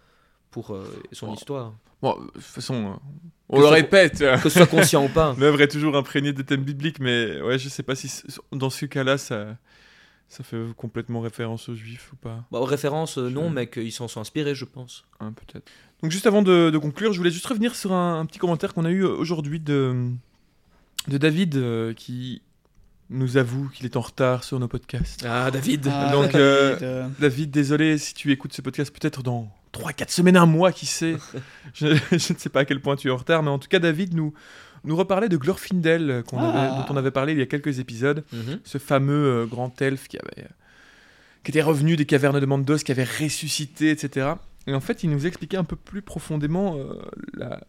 pour 0.51 0.73
euh, 0.73 0.83
son 1.11 1.33
histoire. 1.33 1.73
Bon, 2.01 2.19
de 2.19 2.31
toute 2.31 2.41
façon, 2.41 2.85
euh, 2.85 2.89
on 3.49 3.57
Que 3.57 3.61
le 3.61 3.67
répète. 3.67 4.19
Que 4.43 4.49
ce 4.49 4.59
soit 4.59 4.67
conscient 4.67 5.05
ou 5.05 5.09
pas. 5.09 5.35
L'œuvre 5.39 5.61
est 5.61 5.67
toujours 5.69 5.95
imprégnée 5.95 6.33
de 6.33 6.41
thèmes 6.41 6.63
bibliques, 6.63 6.99
mais 6.99 7.41
ouais, 7.41 7.57
je 7.57 7.69
sais 7.69 7.83
pas 7.83 7.95
si 7.95 8.11
dans 8.51 8.69
ce 8.69 8.85
cas-là, 8.85 9.17
ça, 9.17 9.57
ça 10.27 10.43
fait 10.43 10.61
complètement 10.75 11.21
référence 11.21 11.69
aux 11.69 11.75
juifs 11.75 12.11
ou 12.11 12.15
pas. 12.17 12.43
Bon, 12.51 12.63
référence, 12.63 13.17
euh, 13.17 13.29
non, 13.29 13.49
mais 13.49 13.67
qu'ils 13.67 13.91
s'en 13.91 14.07
sont 14.07 14.19
inspirés, 14.19 14.55
je 14.55 14.65
pense. 14.65 15.05
Hein, 15.19 15.33
peut-être. 15.33 15.71
Donc 16.01 16.11
juste 16.11 16.27
avant 16.27 16.41
de, 16.41 16.69
de 16.69 16.77
conclure, 16.77 17.13
je 17.13 17.17
voulais 17.17 17.31
juste 17.31 17.45
revenir 17.45 17.75
sur 17.75 17.93
un, 17.93 18.19
un 18.19 18.25
petit 18.25 18.39
commentaire 18.39 18.73
qu'on 18.73 18.85
a 18.85 18.91
eu 18.91 19.03
aujourd'hui 19.03 19.59
de, 19.59 20.09
de 21.07 21.17
David 21.17 21.55
euh, 21.55 21.93
qui 21.93 22.41
nous 23.13 23.37
avoue 23.37 23.69
qu'il 23.69 23.85
est 23.85 23.95
en 23.95 24.01
retard 24.01 24.43
sur 24.43 24.59
nos 24.59 24.67
podcasts. 24.67 25.25
Ah, 25.27 25.49
David 25.51 25.87
Ah, 25.91 26.11
Donc, 26.11 26.23
David, 26.31 26.35
euh, 26.37 26.77
euh, 26.81 27.07
David, 27.19 27.51
désolé 27.51 27.97
si 27.97 28.13
tu 28.13 28.31
écoutes 28.31 28.53
ce 28.53 28.61
podcast 28.61 28.93
peut-être 28.93 29.23
dans 29.23 29.49
3-4 29.73 30.09
semaines, 30.11 30.37
un 30.37 30.45
mois, 30.45 30.71
qui 30.71 30.85
sait. 30.85 31.15
je, 31.73 31.87
je 32.11 32.13
ne 32.33 32.37
sais 32.37 32.49
pas 32.49 32.61
à 32.61 32.65
quel 32.65 32.81
point 32.81 32.95
tu 32.95 33.07
es 33.07 33.11
en 33.11 33.17
retard, 33.17 33.41
mais 33.43 33.49
en 33.49 33.59
tout 33.59 33.67
cas, 33.69 33.79
David 33.79 34.13
nous, 34.13 34.33
nous 34.83 34.95
reparlait 34.95 35.29
de 35.29 35.37
Glorfindel, 35.37 36.09
euh, 36.09 36.21
Ah. 36.33 36.37
avait- 36.49 36.77
dont 36.77 36.85
on 36.93 36.97
avait 36.97 37.11
parlé 37.11 37.33
il 37.33 37.39
y 37.39 37.41
a 37.41 37.45
quelques 37.45 37.79
épisodes. 37.79 38.23
Mhm. 38.33 38.59
Ce 38.63 38.77
fameux 38.77 39.43
euh, 39.43 39.45
grand 39.45 39.81
elfe 39.81 40.07
qui 40.07 40.17
avait... 40.17 40.47
qui 41.43 41.51
était 41.51 41.61
revenu 41.61 41.95
des 41.95 42.05
cavernes 42.05 42.39
de 42.39 42.45
Mandos, 42.45 42.77
qui 42.79 42.91
avait 42.91 43.03
ressuscité, 43.05 43.89
etc. 43.91 44.33
Et 44.67 44.73
en 44.73 44.79
fait, 44.79 45.03
il 45.03 45.09
nous 45.09 45.25
expliquait 45.27 45.57
un 45.57 45.63
peu 45.65 45.75
plus 45.75 46.01
profondément 46.01 46.77
euh, 46.77 46.93
la, 47.33 47.59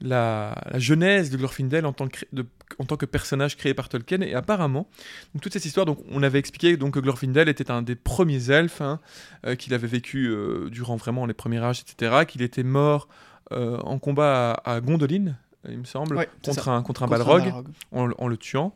la, 0.00 0.54
la 0.70 0.78
genèse 0.78 1.30
de 1.30 1.36
Glorfindel 1.36 1.86
en 1.86 1.92
tant, 1.92 2.08
que, 2.08 2.24
de- 2.32 2.46
en 2.78 2.84
tant 2.84 2.96
que 2.96 3.06
personnage 3.06 3.56
créé 3.56 3.72
par 3.74 3.88
Tolkien. 3.88 4.20
Et 4.20 4.34
apparemment, 4.34 4.88
donc, 5.34 5.42
toute 5.42 5.52
cette 5.52 5.64
histoire, 5.64 5.86
donc, 5.86 5.98
on 6.10 6.22
avait 6.22 6.38
expliqué 6.38 6.76
donc, 6.76 6.94
que 6.94 7.00
Glorfindel 7.00 7.48
était 7.48 7.70
un 7.70 7.82
des 7.82 7.94
premiers 7.96 8.50
elfes, 8.50 8.80
hein, 8.80 9.00
euh, 9.46 9.54
qu'il 9.54 9.72
avait 9.74 9.86
vécu 9.86 10.26
euh, 10.28 10.68
durant 10.70 10.96
vraiment 10.96 11.24
les 11.26 11.34
premiers 11.34 11.58
âges, 11.62 11.80
etc. 11.80 12.24
Qu'il 12.28 12.42
était 12.42 12.62
mort 12.62 13.08
euh, 13.52 13.78
en 13.78 13.98
combat 13.98 14.52
à, 14.64 14.74
à 14.74 14.80
Gondolin, 14.80 15.34
il 15.68 15.78
me 15.78 15.84
semble, 15.84 16.16
Ouais, 16.16 16.28
contre, 16.44 16.62
ça. 16.62 16.70
un, 16.72 16.82
contre 16.82 17.02
un 17.02 17.06
contre 17.08 17.24
Balrog 17.24 17.64
en, 17.92 18.06
le- 18.06 18.14
en 18.18 18.28
le 18.28 18.36
tuant. 18.36 18.74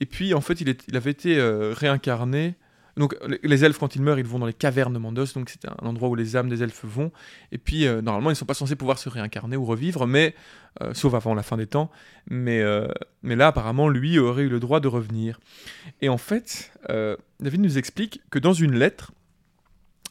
Et 0.00 0.06
puis, 0.06 0.34
en 0.34 0.40
fait, 0.40 0.60
il, 0.60 0.68
est- 0.68 0.84
il 0.88 0.96
avait 0.96 1.10
été 1.10 1.38
réincarné. 1.72 2.54
Donc, 2.98 3.16
les, 3.42 3.64
elfes, 3.64 3.78
quand 3.78 3.94
ils 3.94 4.02
meurent, 4.02 4.18
ils 4.18 4.26
vont 4.26 4.40
dans 4.40 4.46
les 4.46 4.52
cavernes 4.52 4.92
de 4.92 4.98
Mandos. 4.98 5.26
Donc, 5.34 5.50
c'est 5.50 5.66
un 5.66 5.86
endroit 5.86 6.08
où 6.08 6.16
les 6.16 6.36
âmes 6.36 6.48
des 6.48 6.62
elfes 6.64 6.84
vont. 6.84 7.12
Et 7.52 7.58
puis, 7.58 7.86
euh, 7.86 8.02
normalement, 8.02 8.30
ils 8.30 8.32
ne 8.32 8.38
sont 8.38 8.44
pas 8.44 8.54
censés 8.54 8.74
pouvoir 8.74 8.98
se 8.98 9.08
réincarner 9.08 9.56
ou 9.56 9.64
revivre, 9.64 10.06
mais 10.06 10.34
euh, 10.82 10.92
sauf 10.94 11.14
avant 11.14 11.34
la 11.34 11.44
fin 11.44 11.56
des 11.56 11.68
temps. 11.68 11.90
Mais, 12.28 12.60
euh, 12.60 12.88
mais 13.22 13.36
là, 13.36 13.48
apparemment, 13.48 13.88
lui 13.88 14.18
aurait 14.18 14.42
eu 14.42 14.48
le 14.48 14.58
droit 14.58 14.80
de 14.80 14.88
revenir. 14.88 15.38
Et 16.02 16.08
en 16.08 16.18
fait, 16.18 16.72
David 17.40 17.60
nous 17.60 17.78
explique 17.78 18.20
que 18.30 18.40
dans 18.40 18.52
une 18.52 18.74
lettre, 18.74 19.12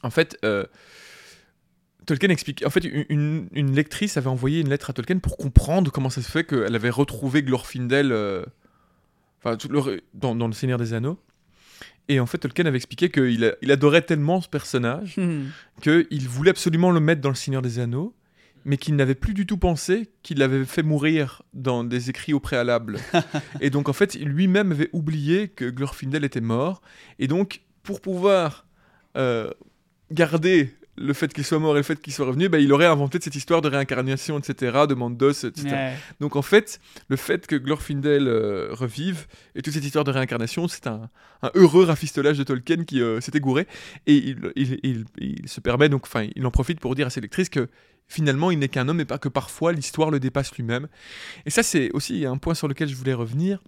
en 0.01 0.09
fait, 0.09 0.39
Tolkien 2.05 2.29
explique. 2.29 2.63
En 2.65 2.69
fait, 2.69 2.85
une, 2.85 3.49
lectrice 3.53 4.15
avait 4.15 4.29
envoyé 4.29 4.61
une 4.61 4.69
lettre 4.69 4.91
à 4.91 4.93
Tolkien 4.93 5.19
pour 5.19 5.35
comprendre 5.35 5.91
comment 5.91 6.09
ça 6.09 6.21
se 6.21 6.31
fait 6.31 6.45
qu'elle 6.45 6.75
avait 6.75 6.89
retrouvé 6.89 7.43
Glorfindel 7.43 8.09
dans 9.43 10.47
Le 10.47 10.53
Seigneur 10.53 10.79
des 10.79 10.93
Anneaux. 10.93 11.19
Et 12.09 12.19
en 12.19 12.25
fait, 12.25 12.37
Tolkien 12.37 12.65
avait 12.65 12.77
expliqué 12.77 13.09
qu'il 13.09 13.55
il 13.61 13.71
adorait 13.71 14.01
tellement 14.01 14.39
ce 14.41 14.47
personnage 14.47 15.17
Hmm. 15.17 15.45
qu'il 15.81 16.27
voulait 16.27 16.51
absolument 16.51 16.91
le 16.91 16.99
mettre 16.99 17.21
dans 17.21 17.29
Le 17.29 17.35
Seigneur 17.35 17.61
des 17.61 17.79
Anneaux, 17.79 18.15
mais 18.65 18.77
qu'il 18.77 18.95
n'avait 18.95 19.15
plus 19.15 19.33
du 19.33 19.45
tout 19.45 19.57
pensé 19.57 20.09
qu'il 20.23 20.37
l'avait 20.39 20.65
fait 20.65 20.83
mourir 20.83 21.41
dans 21.53 21.83
des 21.83 22.09
écrits 22.09 22.33
au 22.33 22.39
préalable. 22.39 22.97
et 23.61 23.69
donc 23.69 23.89
en 23.89 23.93
fait, 23.93 24.15
lui-même 24.15 24.71
avait 24.71 24.89
oublié 24.93 25.49
que 25.49 25.65
Glorfindel 25.69 26.23
était 26.23 26.41
mort. 26.41 26.81
Et 27.19 27.27
donc, 27.27 27.61
pour 27.83 28.01
pouvoir 28.01 28.67
euh, 29.17 29.51
garder 30.11 30.76
le 30.97 31.13
fait 31.13 31.31
qu'il 31.33 31.45
soit 31.45 31.59
mort 31.59 31.75
et 31.75 31.79
le 31.79 31.83
fait 31.83 32.01
qu'il 32.01 32.11
soit 32.13 32.25
revenu, 32.25 32.49
bah, 32.49 32.57
il 32.59 32.73
aurait 32.73 32.85
inventé 32.87 33.19
cette 33.21 33.35
histoire 33.35 33.61
de 33.61 33.67
réincarnation, 33.69 34.39
etc., 34.39 34.79
de 34.89 34.93
Mandos, 34.95 35.31
etc. 35.45 35.67
Ouais. 35.67 35.93
Donc 36.19 36.35
en 36.35 36.41
fait, 36.41 36.79
le 37.07 37.15
fait 37.15 37.45
que 37.47 37.55
Glorfindel 37.55 38.27
euh, 38.27 38.69
revive 38.71 39.27
et 39.55 39.61
toute 39.61 39.73
cette 39.73 39.85
histoire 39.85 40.03
de 40.03 40.11
réincarnation, 40.11 40.67
c'est 40.67 40.87
un, 40.87 41.09
un 41.43 41.51
heureux 41.53 41.83
rafistolage 41.85 42.37
de 42.37 42.43
Tolkien 42.43 42.83
qui 42.83 43.01
euh, 43.01 43.21
s'était 43.21 43.39
gouré. 43.39 43.67
Et 44.07 44.15
il, 44.15 44.51
il- 44.55 44.79
il- 44.83 45.05
il 45.19 45.47
se 45.49 45.59
permet, 45.61 45.87
donc, 45.89 46.05
enfin, 46.05 46.27
il 46.35 46.45
en 46.45 46.51
profite 46.51 46.79
pour 46.79 46.95
dire 46.95 47.07
à 47.07 47.09
ses 47.09 47.21
lectrices 47.21 47.49
que 47.49 47.67
finalement, 48.07 48.51
il 48.51 48.59
n'est 48.59 48.69
qu'un 48.69 48.87
homme 48.87 48.99
et 48.99 49.05
pas 49.05 49.17
que 49.19 49.29
parfois 49.29 49.73
l'histoire 49.73 50.09
le 50.11 50.19
dépasse 50.19 50.53
lui-même. 50.55 50.87
Et 51.45 51.49
ça, 51.49 51.61
c'est 51.63 51.91
aussi 51.91 52.25
un 52.25 52.37
point 52.37 52.53
sur 52.55 52.67
lequel 52.67 52.87
je 52.89 52.95
voulais 52.95 53.13
revenir. 53.13 53.61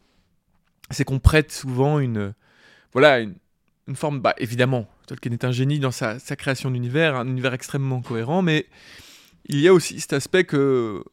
C'est 0.91 1.03
qu'on 1.03 1.19
prête 1.19 1.51
souvent 1.51 1.99
une. 1.99 2.33
Voilà, 2.93 3.19
une, 3.19 3.35
une 3.87 3.95
forme. 3.95 4.19
Bah, 4.21 4.33
évidemment, 4.39 4.87
Tolkien 5.09 5.31
est 5.31 5.43
un 5.43 5.51
génie 5.51 5.79
dans 5.79 5.91
sa, 5.91 6.19
création 6.37 6.69
d'univers, 6.69 7.15
un 7.15 7.27
univers 7.27 7.55
extrêmement 7.55 8.01
cohérent, 8.01 8.43
mais 8.43 8.67
il 9.47 9.59
y 9.59 9.67
a 9.67 9.73
aussi 9.73 9.99
cet 9.99 10.13
aspect 10.13 10.43
que 10.43 11.03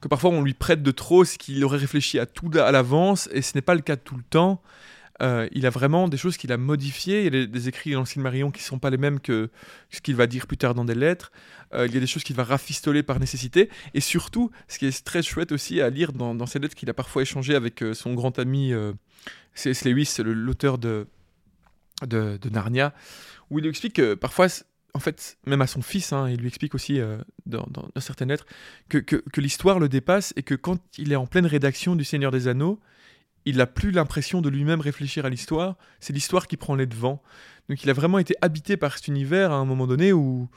que 0.00 0.06
parfois 0.06 0.30
on 0.30 0.42
lui 0.42 0.54
prête 0.54 0.84
de 0.84 0.92
trop, 0.92 1.24
ce 1.24 1.36
qu'il 1.36 1.64
aurait 1.64 1.78
réfléchi 1.78 2.20
à 2.20 2.26
tout 2.26 2.50
à 2.54 2.70
l'avance, 2.70 3.28
et 3.32 3.42
ce 3.42 3.56
n'est 3.56 3.62
pas 3.62 3.74
le 3.74 3.80
cas 3.80 3.96
tout 3.96 4.16
le 4.16 4.22
temps. 4.22 4.62
Euh, 5.20 5.48
il 5.50 5.66
a 5.66 5.70
vraiment 5.70 6.06
des 6.06 6.16
choses 6.16 6.36
qu'il 6.36 6.52
a 6.52 6.56
modifiées. 6.56 7.26
Il 7.26 7.34
y 7.34 7.42
a 7.42 7.46
des, 7.46 7.68
écrits 7.68 7.90
dans 7.90 8.00
le 8.00 8.06
Silmarillion 8.06 8.52
qui 8.52 8.60
ne 8.60 8.66
sont 8.66 8.78
pas 8.78 8.90
les 8.90 8.96
mêmes 8.96 9.18
que 9.18 9.50
ce 9.90 10.00
qu'il 10.00 10.14
va 10.14 10.28
dire 10.28 10.46
plus 10.46 10.56
tard 10.56 10.74
dans 10.74 10.84
des 10.84 10.94
lettres. 10.94 11.32
Euh, 11.74 11.88
il 11.88 11.94
y 11.94 11.96
a 11.96 12.00
des 12.00 12.06
choses 12.06 12.22
qu'il 12.22 12.36
va 12.36 12.44
rafistoler 12.44 13.02
par 13.02 13.18
nécessité. 13.18 13.68
Et 13.94 14.00
surtout, 14.00 14.52
ce 14.68 14.78
qui 14.78 14.86
est 14.86 15.04
très 15.04 15.24
chouette 15.24 15.50
aussi 15.50 15.80
à 15.80 15.90
lire 15.90 16.12
dans, 16.12 16.46
ces 16.46 16.60
lettres 16.60 16.76
qu'il 16.76 16.88
a 16.88 16.94
parfois 16.94 17.22
échangées 17.22 17.56
avec 17.56 17.82
euh, 17.82 17.94
son 17.94 18.14
grand 18.14 18.38
ami 18.38 18.72
C.S. 19.54 19.84
Lewis, 19.84 20.06
c'est 20.06 20.22
le- 20.22 20.34
l'auteur 20.34 20.78
de, 20.78 21.08
de, 22.06 22.38
Narnia, 22.50 22.92
où 23.50 23.58
il 23.58 23.62
lui 23.62 23.70
explique 23.70 23.94
que 23.94 24.14
parfois, 24.14 24.46
en 24.94 25.00
fait, 25.00 25.38
même 25.46 25.60
à 25.62 25.66
son 25.66 25.82
fils, 25.82 26.12
hein, 26.12 26.28
il 26.28 26.38
lui 26.40 26.48
explique 26.48 26.74
aussi 26.74 27.00
euh, 27.00 27.18
dans 27.46 27.66
certaines 27.98 28.28
lettres 28.28 28.46
que, 28.88 28.98
que- 28.98 29.22
que 29.32 29.40
l'histoire 29.40 29.78
le 29.78 29.88
dépasse 29.88 30.32
et 30.36 30.42
que 30.42 30.54
quand 30.54 30.78
il 30.98 31.12
est 31.12 31.16
en 31.16 31.26
pleine 31.26 31.46
rédaction 31.46 31.96
du 31.96 32.04
Seigneur 32.04 32.30
des 32.30 32.48
Anneaux, 32.48 32.80
il 33.44 33.56
n'a 33.58 33.66
plus 33.66 33.90
l'impression 33.92 34.42
de 34.42 34.48
lui-même 34.48 34.80
réfléchir 34.80 35.24
à 35.24 35.30
l'histoire, 35.30 35.76
c'est 36.00 36.12
l'histoire 36.12 36.46
qui 36.46 36.56
prend 36.56 36.74
les 36.74 36.86
devants. 36.86 37.22
Donc 37.68 37.82
il 37.82 37.90
a 37.90 37.92
vraiment 37.92 38.18
été 38.18 38.34
habité 38.42 38.76
par 38.76 38.96
cet 38.96 39.08
univers 39.08 39.52
à 39.52 39.56
un 39.56 39.64
moment 39.64 39.86
donné 39.86 40.12
où, 40.12 40.48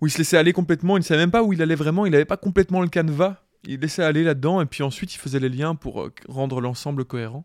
où 0.00 0.06
il 0.06 0.10
se 0.10 0.18
laissait 0.18 0.36
aller 0.36 0.52
complètement, 0.52 0.96
il 0.96 1.00
ne 1.00 1.04
savait 1.04 1.22
même 1.22 1.30
pas 1.30 1.42
où 1.42 1.52
il 1.52 1.60
allait 1.62 1.74
vraiment, 1.74 2.06
il 2.06 2.12
n'avait 2.12 2.24
pas 2.24 2.36
complètement 2.36 2.82
le 2.82 2.88
canevas, 2.88 3.42
il 3.64 3.80
laissait 3.80 4.02
aller 4.04 4.22
là-dedans 4.22 4.60
et 4.60 4.66
puis 4.66 4.82
ensuite 4.82 5.14
il 5.14 5.18
faisait 5.18 5.40
les 5.40 5.48
liens 5.48 5.74
pour 5.74 6.02
euh, 6.02 6.12
rendre 6.28 6.60
l'ensemble 6.60 7.04
cohérent. 7.04 7.44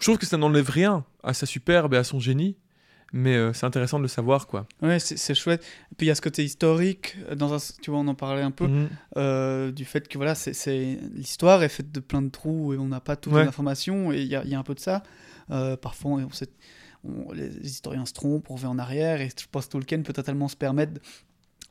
Je 0.00 0.06
trouve 0.06 0.18
que 0.18 0.26
ça 0.26 0.36
n'enlève 0.36 0.68
rien 0.68 1.04
à 1.22 1.34
sa 1.34 1.46
superbe 1.46 1.94
et 1.94 1.98
à 1.98 2.04
son 2.04 2.18
génie, 2.20 2.56
mais 3.12 3.36
euh, 3.36 3.52
c'est 3.52 3.66
intéressant 3.66 3.98
de 3.98 4.02
le 4.02 4.08
savoir 4.08 4.46
quoi. 4.46 4.66
Ouais, 4.82 4.98
c'est 4.98 5.34
chouette. 5.34 5.62
Et 5.92 5.94
puis 5.96 6.06
il 6.06 6.08
y 6.08 6.10
a 6.10 6.14
ce 6.14 6.22
côté 6.22 6.42
historique, 6.44 7.16
euh, 7.28 7.34
dans 7.34 7.52
un, 7.54 7.58
tu 7.82 7.90
vois, 7.90 8.00
on 8.00 8.08
en 8.08 8.14
parlait 8.14 8.42
un 8.42 8.50
peu, 8.50 8.66
Mhm. 8.66 8.88
euh, 9.18 9.70
du 9.72 9.84
fait 9.84 10.08
que 10.08 10.16
voilà, 10.16 10.34
c'est- 10.34 10.98
l'histoire 11.14 11.62
est 11.62 11.68
faite 11.68 11.92
de 11.92 12.00
plein 12.00 12.22
de 12.22 12.30
trous 12.30 12.72
et 12.74 12.78
on 12.78 12.86
n'a 12.88 13.00
pas 13.00 13.16
toutes 13.16 13.34
Ouais. 13.34 13.42
les 13.42 13.48
informations, 13.48 14.10
et 14.12 14.20
il 14.22 14.26
y 14.28 14.36
a, 14.36 14.42
il 14.44 14.50
y 14.50 14.54
a 14.54 14.58
un 14.58 14.62
peu 14.62 14.74
de 14.74 14.80
ça. 14.80 15.02
Euh, 15.50 15.76
parfois, 15.76 16.12
on 17.04 17.32
les 17.32 17.48
historiens 17.66 18.04
se 18.06 18.12
trompent, 18.12 18.50
on 18.50 18.54
revient 18.54 18.66
en 18.66 18.78
arrière, 18.78 19.20
et 19.20 19.28
je 19.28 19.46
pense 19.50 19.66
que 19.66 19.72
Tolkien 19.72 20.02
peut 20.02 20.12
totalement 20.12 20.48
se 20.48 20.56
permettre 20.56 21.00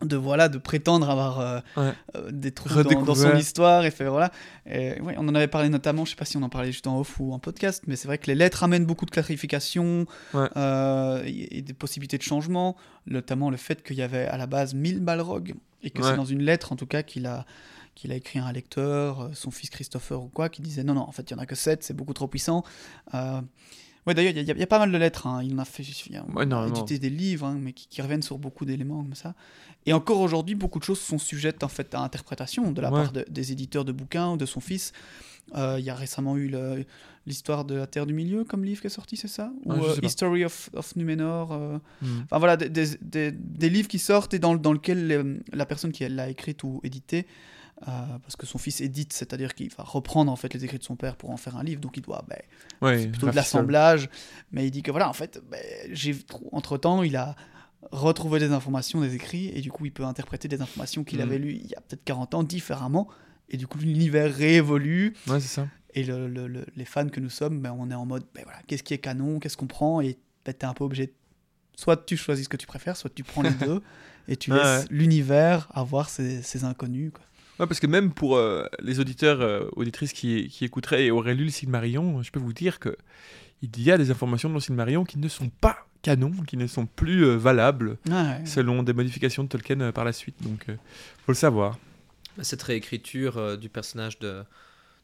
de 0.01 0.15
voilà 0.15 0.47
de 0.49 0.57
prétendre 0.57 1.09
avoir 1.09 1.39
euh, 1.41 1.59
Ouais. 1.77 1.93
euh, 2.15 2.31
des 2.31 2.51
trous 2.51 2.69
dans, 2.83 3.01
dans 3.03 3.15
son 3.15 3.35
histoire 3.37 3.83
et 3.85 3.91
fait 3.91 4.07
voilà 4.07 4.31
et, 4.65 4.99
ouais, 5.01 5.15
on 5.17 5.27
en 5.27 5.35
avait 5.35 5.47
parlé 5.49 5.67
notamment 5.69 6.05
je 6.05 6.11
sais 6.11 6.15
pas 6.15 6.23
si 6.25 6.37
on 6.37 6.41
en 6.43 6.47
parlait 6.49 6.71
juste 6.71 6.87
en 6.87 6.97
off 6.99 7.19
ou 7.19 7.33
en 7.33 7.39
podcast 7.39 7.83
mais 7.87 7.95
c'est 7.97 8.07
vrai 8.07 8.17
que 8.17 8.27
les 8.27 8.35
lettres 8.35 8.63
amènent 8.63 8.85
beaucoup 8.85 9.05
de 9.05 9.11
clarifications 9.11 10.05
Ouais. 10.33 10.47
euh, 10.55 11.21
et, 11.25 11.57
et 11.57 11.61
des 11.61 11.73
possibilités 11.73 12.17
de 12.17 12.23
changement 12.23 12.77
notamment 13.07 13.49
le 13.49 13.57
fait 13.57 13.83
qu'il 13.83 13.97
y 13.97 14.01
avait 14.01 14.25
à 14.25 14.37
la 14.37 14.47
base 14.47 14.73
1000 14.73 15.01
balrogs 15.01 15.55
et 15.83 15.89
que 15.89 16.01
c'est 16.03 16.15
dans 16.15 16.25
une 16.25 16.43
lettre 16.43 16.71
en 16.71 16.75
tout 16.77 16.85
cas 16.87 17.03
qu'il 17.03 17.25
a 17.25 17.45
qu'il 17.95 18.13
a 18.13 18.15
écrit 18.15 18.39
à 18.39 18.45
un 18.45 18.53
lecteur, 18.53 19.29
son 19.33 19.51
fils 19.51 19.69
Christopher 19.69 20.21
ou 20.21 20.29
quoi, 20.29 20.47
qui 20.47 20.61
disait 20.61 20.83
non, 20.85 20.93
non, 20.93 21.01
en 21.01 21.11
fait, 21.11 21.29
il 21.29 21.33
y 21.33 21.35
en 21.35 21.39
a 21.39 21.45
que 21.45 21.55
7, 21.55 21.83
c'est 21.83 21.93
beaucoup 21.93 22.13
trop 22.13 22.27
puissant. 22.29 22.63
Ouais, 24.07 24.13
d'ailleurs, 24.13 24.31
il 24.31 24.37
y, 24.37 24.51
a- 24.51 24.53
il 24.53 24.59
y 24.59 24.63
a 24.63 24.67
pas 24.67 24.79
mal 24.79 24.91
de 24.91 24.97
lettres. 24.97 25.27
hein. 25.27 25.41
Il 25.43 25.53
en 25.55 25.59
a 25.59 25.65
fait, 25.65 25.83
il 25.83 26.15
a 26.15 26.23
Ouais, 26.33 26.45
édité 26.69 26.97
des 26.99 27.09
livres, 27.09 27.45
hein, 27.45 27.57
mais 27.61 27.73
qui, 27.73 27.87
qui 27.87 28.01
reviennent 28.01 28.21
sur 28.23 28.37
beaucoup 28.37 28.65
d'éléments 28.65 29.03
comme 29.03 29.13
ça. 29.15 29.35
Et 29.85 29.93
encore 29.93 30.19
aujourd'hui, 30.19 30.55
beaucoup 30.55 30.79
de 30.79 30.83
choses 30.83 30.99
sont 30.99 31.17
sujettes 31.19 31.63
en 31.63 31.67
fait 31.67 31.93
à 31.93 31.99
interprétation 32.01 32.71
de 32.71 32.81
la 32.81 32.91
Ouais. 32.91 33.01
part 33.03 33.11
de- 33.11 33.25
des 33.29 33.51
éditeurs 33.51 33.85
de 33.85 33.91
bouquins 33.91 34.31
ou 34.31 34.37
de 34.37 34.45
son 34.45 34.59
fils. 34.61 34.93
Euh, 35.55 35.77
Il 35.79 35.85
y 35.85 35.89
a 35.89 35.95
récemment 35.95 36.37
eu 36.37 36.53
l'histoire 37.25 37.65
de 37.65 37.75
la 37.75 37.87
Terre 37.87 38.05
du 38.05 38.13
Milieu 38.13 38.43
comme 38.43 38.63
livre 38.63 38.81
qui 38.81 38.87
est 38.87 38.91
sorti, 38.91 39.17
c'est 39.17 39.27
ça? 39.27 39.51
Ou 39.65 39.73
Ah, 39.73 39.77
euh. 39.81 39.95
History 40.03 40.45
of, 40.45 40.69
of 40.73 40.95
Numenor 40.95 41.51
euh, 41.53 41.77
Mhm. 42.01 42.23
Enfin 42.25 42.37
voilà, 42.39 42.55
des, 42.57 42.69
des- 42.69 42.97
des- 43.01 43.31
des 43.31 43.69
livres 43.69 43.87
qui 43.87 43.99
sortent 43.99 44.33
et 44.33 44.39
dans, 44.39 44.55
dans 44.55 44.73
lesquels 44.73 45.41
la 45.51 45.65
personne 45.65 45.91
qui 45.91 46.07
l'a 46.07 46.29
écrit 46.29 46.55
ou 46.63 46.79
édité, 46.83 47.25
parce 47.85 48.35
que 48.37 48.45
son 48.45 48.57
fils 48.57 48.81
édite, 48.81 49.13
c'est-à-dire 49.13 49.55
qu'il 49.55 49.69
va 49.73 49.83
reprendre 49.83 50.31
en 50.31 50.35
fait 50.35 50.53
les 50.53 50.65
écrits 50.65 50.79
de 50.79 50.83
son 50.83 50.95
père 50.95 51.15
pour 51.15 51.29
en 51.31 51.37
faire 51.37 51.55
un 51.57 51.63
livre, 51.63 51.79
donc 51.81 51.95
il 51.97 52.01
doit, 52.01 52.25
Ouais, 52.81 52.99
c'est 52.99 53.07
plutôt 53.07 53.29
de 53.29 53.35
l'assemblage, 53.35 54.09
mais 54.51 54.65
il 54.67 54.71
dit 54.71 54.83
que 54.83 54.91
voilà, 54.91 55.09
en 55.09 55.13
fait, 55.13 55.41
ben, 55.49 55.59
j'ai 55.91 56.15
entre 56.51 56.77
temps, 56.77 57.03
il 57.03 57.15
a 57.15 57.35
retrouvé 57.91 58.39
des 58.39 58.51
informations, 58.51 58.99
des 59.01 59.15
écrits, 59.15 59.47
et 59.55 59.61
du 59.61 59.71
coup, 59.71 59.85
il 59.85 59.91
peut 59.93 60.03
interpréter 60.03 60.47
des 60.49 60.61
informations 60.61 61.03
qu'il 61.05 61.19
Mhm. 61.19 61.23
avait 61.23 61.37
lues 61.39 61.53
il 61.53 61.67
y 61.67 61.75
a 61.75 61.81
peut-être 61.81 62.03
40 62.03 62.33
ans 62.35 62.43
différemment, 62.43 63.07
et 63.49 63.57
du 63.57 63.65
coup, 63.67 63.77
l'univers 63.79 64.33
réévolue, 64.35 65.13
Ouais, 65.27 65.39
c'est 65.39 65.47
ça. 65.47 65.67
et 65.95 66.03
le- 66.03 66.27
le- 66.27 66.47
le- 66.47 66.65
les 66.75 66.85
fans 66.85 67.07
que 67.07 67.19
nous 67.21 67.29
sommes, 67.29 67.61
ben, 67.61 67.73
on 67.79 67.89
est 67.89 67.95
en 67.95 68.05
mode, 68.05 68.25
ben, 68.35 68.43
voilà, 68.43 68.59
qu'est-ce 68.67 68.83
qui 68.83 68.93
est 68.93 68.97
canon, 68.99 69.39
qu'est-ce 69.39 69.55
qu'on 69.57 69.67
prend, 69.67 70.01
et 70.01 70.17
t'es 70.43 70.65
un 70.65 70.73
peu 70.73 70.83
obligé. 70.83 71.07
de- 71.07 71.13
Soit 71.77 72.05
tu 72.05 72.17
choisis 72.17 72.43
ce 72.45 72.49
que 72.49 72.57
tu 72.57 72.67
préfères, 72.67 72.97
soit 72.97 73.09
tu 73.13 73.23
prends 73.23 73.41
les 73.41 73.51
deux, 73.77 73.81
et 74.27 74.35
tu 74.35 74.51
laisses 74.51 74.81
ouais. 74.81 74.85
l'univers 74.91 75.69
avoir 75.73 76.09
ses, 76.09 76.41
ses 76.41 76.65
inconnus. 76.65 77.11
Quoi. 77.13 77.23
Ouais, 77.59 77.67
parce 77.67 77.79
que 77.79 77.87
même 77.87 78.11
pour 78.13 78.37
euh, 78.37 78.65
les 78.79 78.99
auditeurs, 78.99 79.41
euh, 79.41 79.67
auditrices 79.75 80.13
qui, 80.13 80.47
qui 80.47 80.63
écouteraient 80.65 81.05
et 81.05 81.11
auraient 81.11 81.35
lu 81.35 81.43
le 81.45 81.49
Silmarillion, 81.51 82.21
je 82.23 82.31
peux 82.31 82.39
vous 82.39 82.53
dire 82.53 82.79
que 82.79 82.95
il 83.61 83.81
y 83.81 83.91
a 83.91 83.97
des 83.97 84.09
informations 84.11 84.47
dans 84.47 84.55
le 84.55 84.61
Silmarillion 84.61 85.03
qui 85.03 85.19
ne 85.19 85.27
sont 85.27 85.49
pas 85.49 85.85
canon, 86.01 86.31
qui 86.47 86.55
ne 86.55 86.65
sont 86.67 86.85
plus 86.85 87.25
euh, 87.25 87.35
valables 87.35 87.97
Ouais. 88.09 88.45
selon 88.45 88.83
des 88.83 88.93
modifications 88.93 89.43
de 89.43 89.49
Tolkien 89.49 89.81
euh, 89.81 89.91
par 89.91 90.05
la 90.05 90.13
suite. 90.13 90.41
Donc, 90.41 90.69
euh, 90.69 90.75
faut 91.25 91.33
le 91.33 91.35
savoir. 91.35 91.77
Cette 92.41 92.63
réécriture 92.63 93.37
euh, 93.37 93.57
du 93.57 93.67
personnage 93.67 94.17
de, 94.19 94.43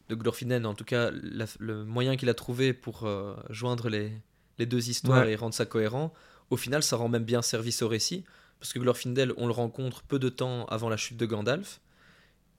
de 0.08 0.16
Glorfindel, 0.16 0.66
en 0.66 0.74
tout 0.74 0.86
cas, 0.86 1.12
la- 1.12 1.46
le 1.60 1.84
moyen 1.84 2.16
qu'il 2.16 2.30
a 2.30 2.34
trouvé 2.34 2.72
pour 2.72 3.06
euh, 3.06 3.36
joindre 3.50 3.90
les, 3.90 4.14
les 4.58 4.66
deux 4.66 4.90
histoires 4.90 5.26
Ouais. 5.26 5.34
et 5.34 5.36
rendre 5.36 5.54
ça 5.54 5.66
cohérent, 5.66 6.14
au 6.50 6.56
final, 6.56 6.82
ça 6.84 6.96
rend 6.96 7.10
même 7.10 7.26
bien 7.26 7.42
service 7.42 7.82
au 7.82 7.90
récit. 7.90 8.24
Parce 8.62 8.72
que 8.72 8.80
Glorfindel, 8.80 9.34
on 9.36 9.48
le 9.48 9.52
rencontre 9.52 10.02
peu 10.04 10.18
de 10.20 10.30
temps 10.30 10.66
avant 10.68 10.88
la 10.88 10.96
chute 10.96 11.18
de 11.18 11.26
Gandalf. 11.26 11.82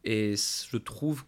Et 0.06 0.34
je 0.36 0.76
trouve 0.78 1.24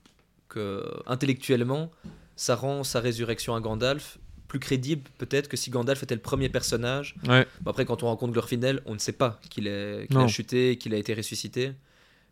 que, 0.49 0.85
intellectuellement, 1.07 1.91
ça 2.37 2.55
rend 2.55 2.85
sa 2.85 3.01
résurrection 3.01 3.55
à 3.55 3.61
Gandalf 3.61 4.19
plus 4.47 4.61
crédible, 4.61 5.03
peut-être, 5.19 5.49
que 5.49 5.57
si 5.59 5.69
Gandalf 5.69 6.03
était 6.03 6.15
le 6.15 6.23
premier 6.23 6.49
personnage 6.49 7.17
Ouais. 7.29 7.47
Bon, 7.61 7.71
après, 7.73 7.85
quand 7.85 8.03
on 8.03 8.07
rencontre 8.07 8.33
Glorfindel, 8.33 8.81
on 8.87 8.95
ne 8.95 8.99
sait 8.99 9.13
pas 9.13 9.41
qu'il 9.51 9.67
est- 9.67 10.07
qu'il 10.09 10.17
a 10.17 10.27
chuté, 10.29 10.79
qu'il 10.79 10.95
a 10.95 10.97
été 10.97 11.13
ressuscité. 11.13 11.73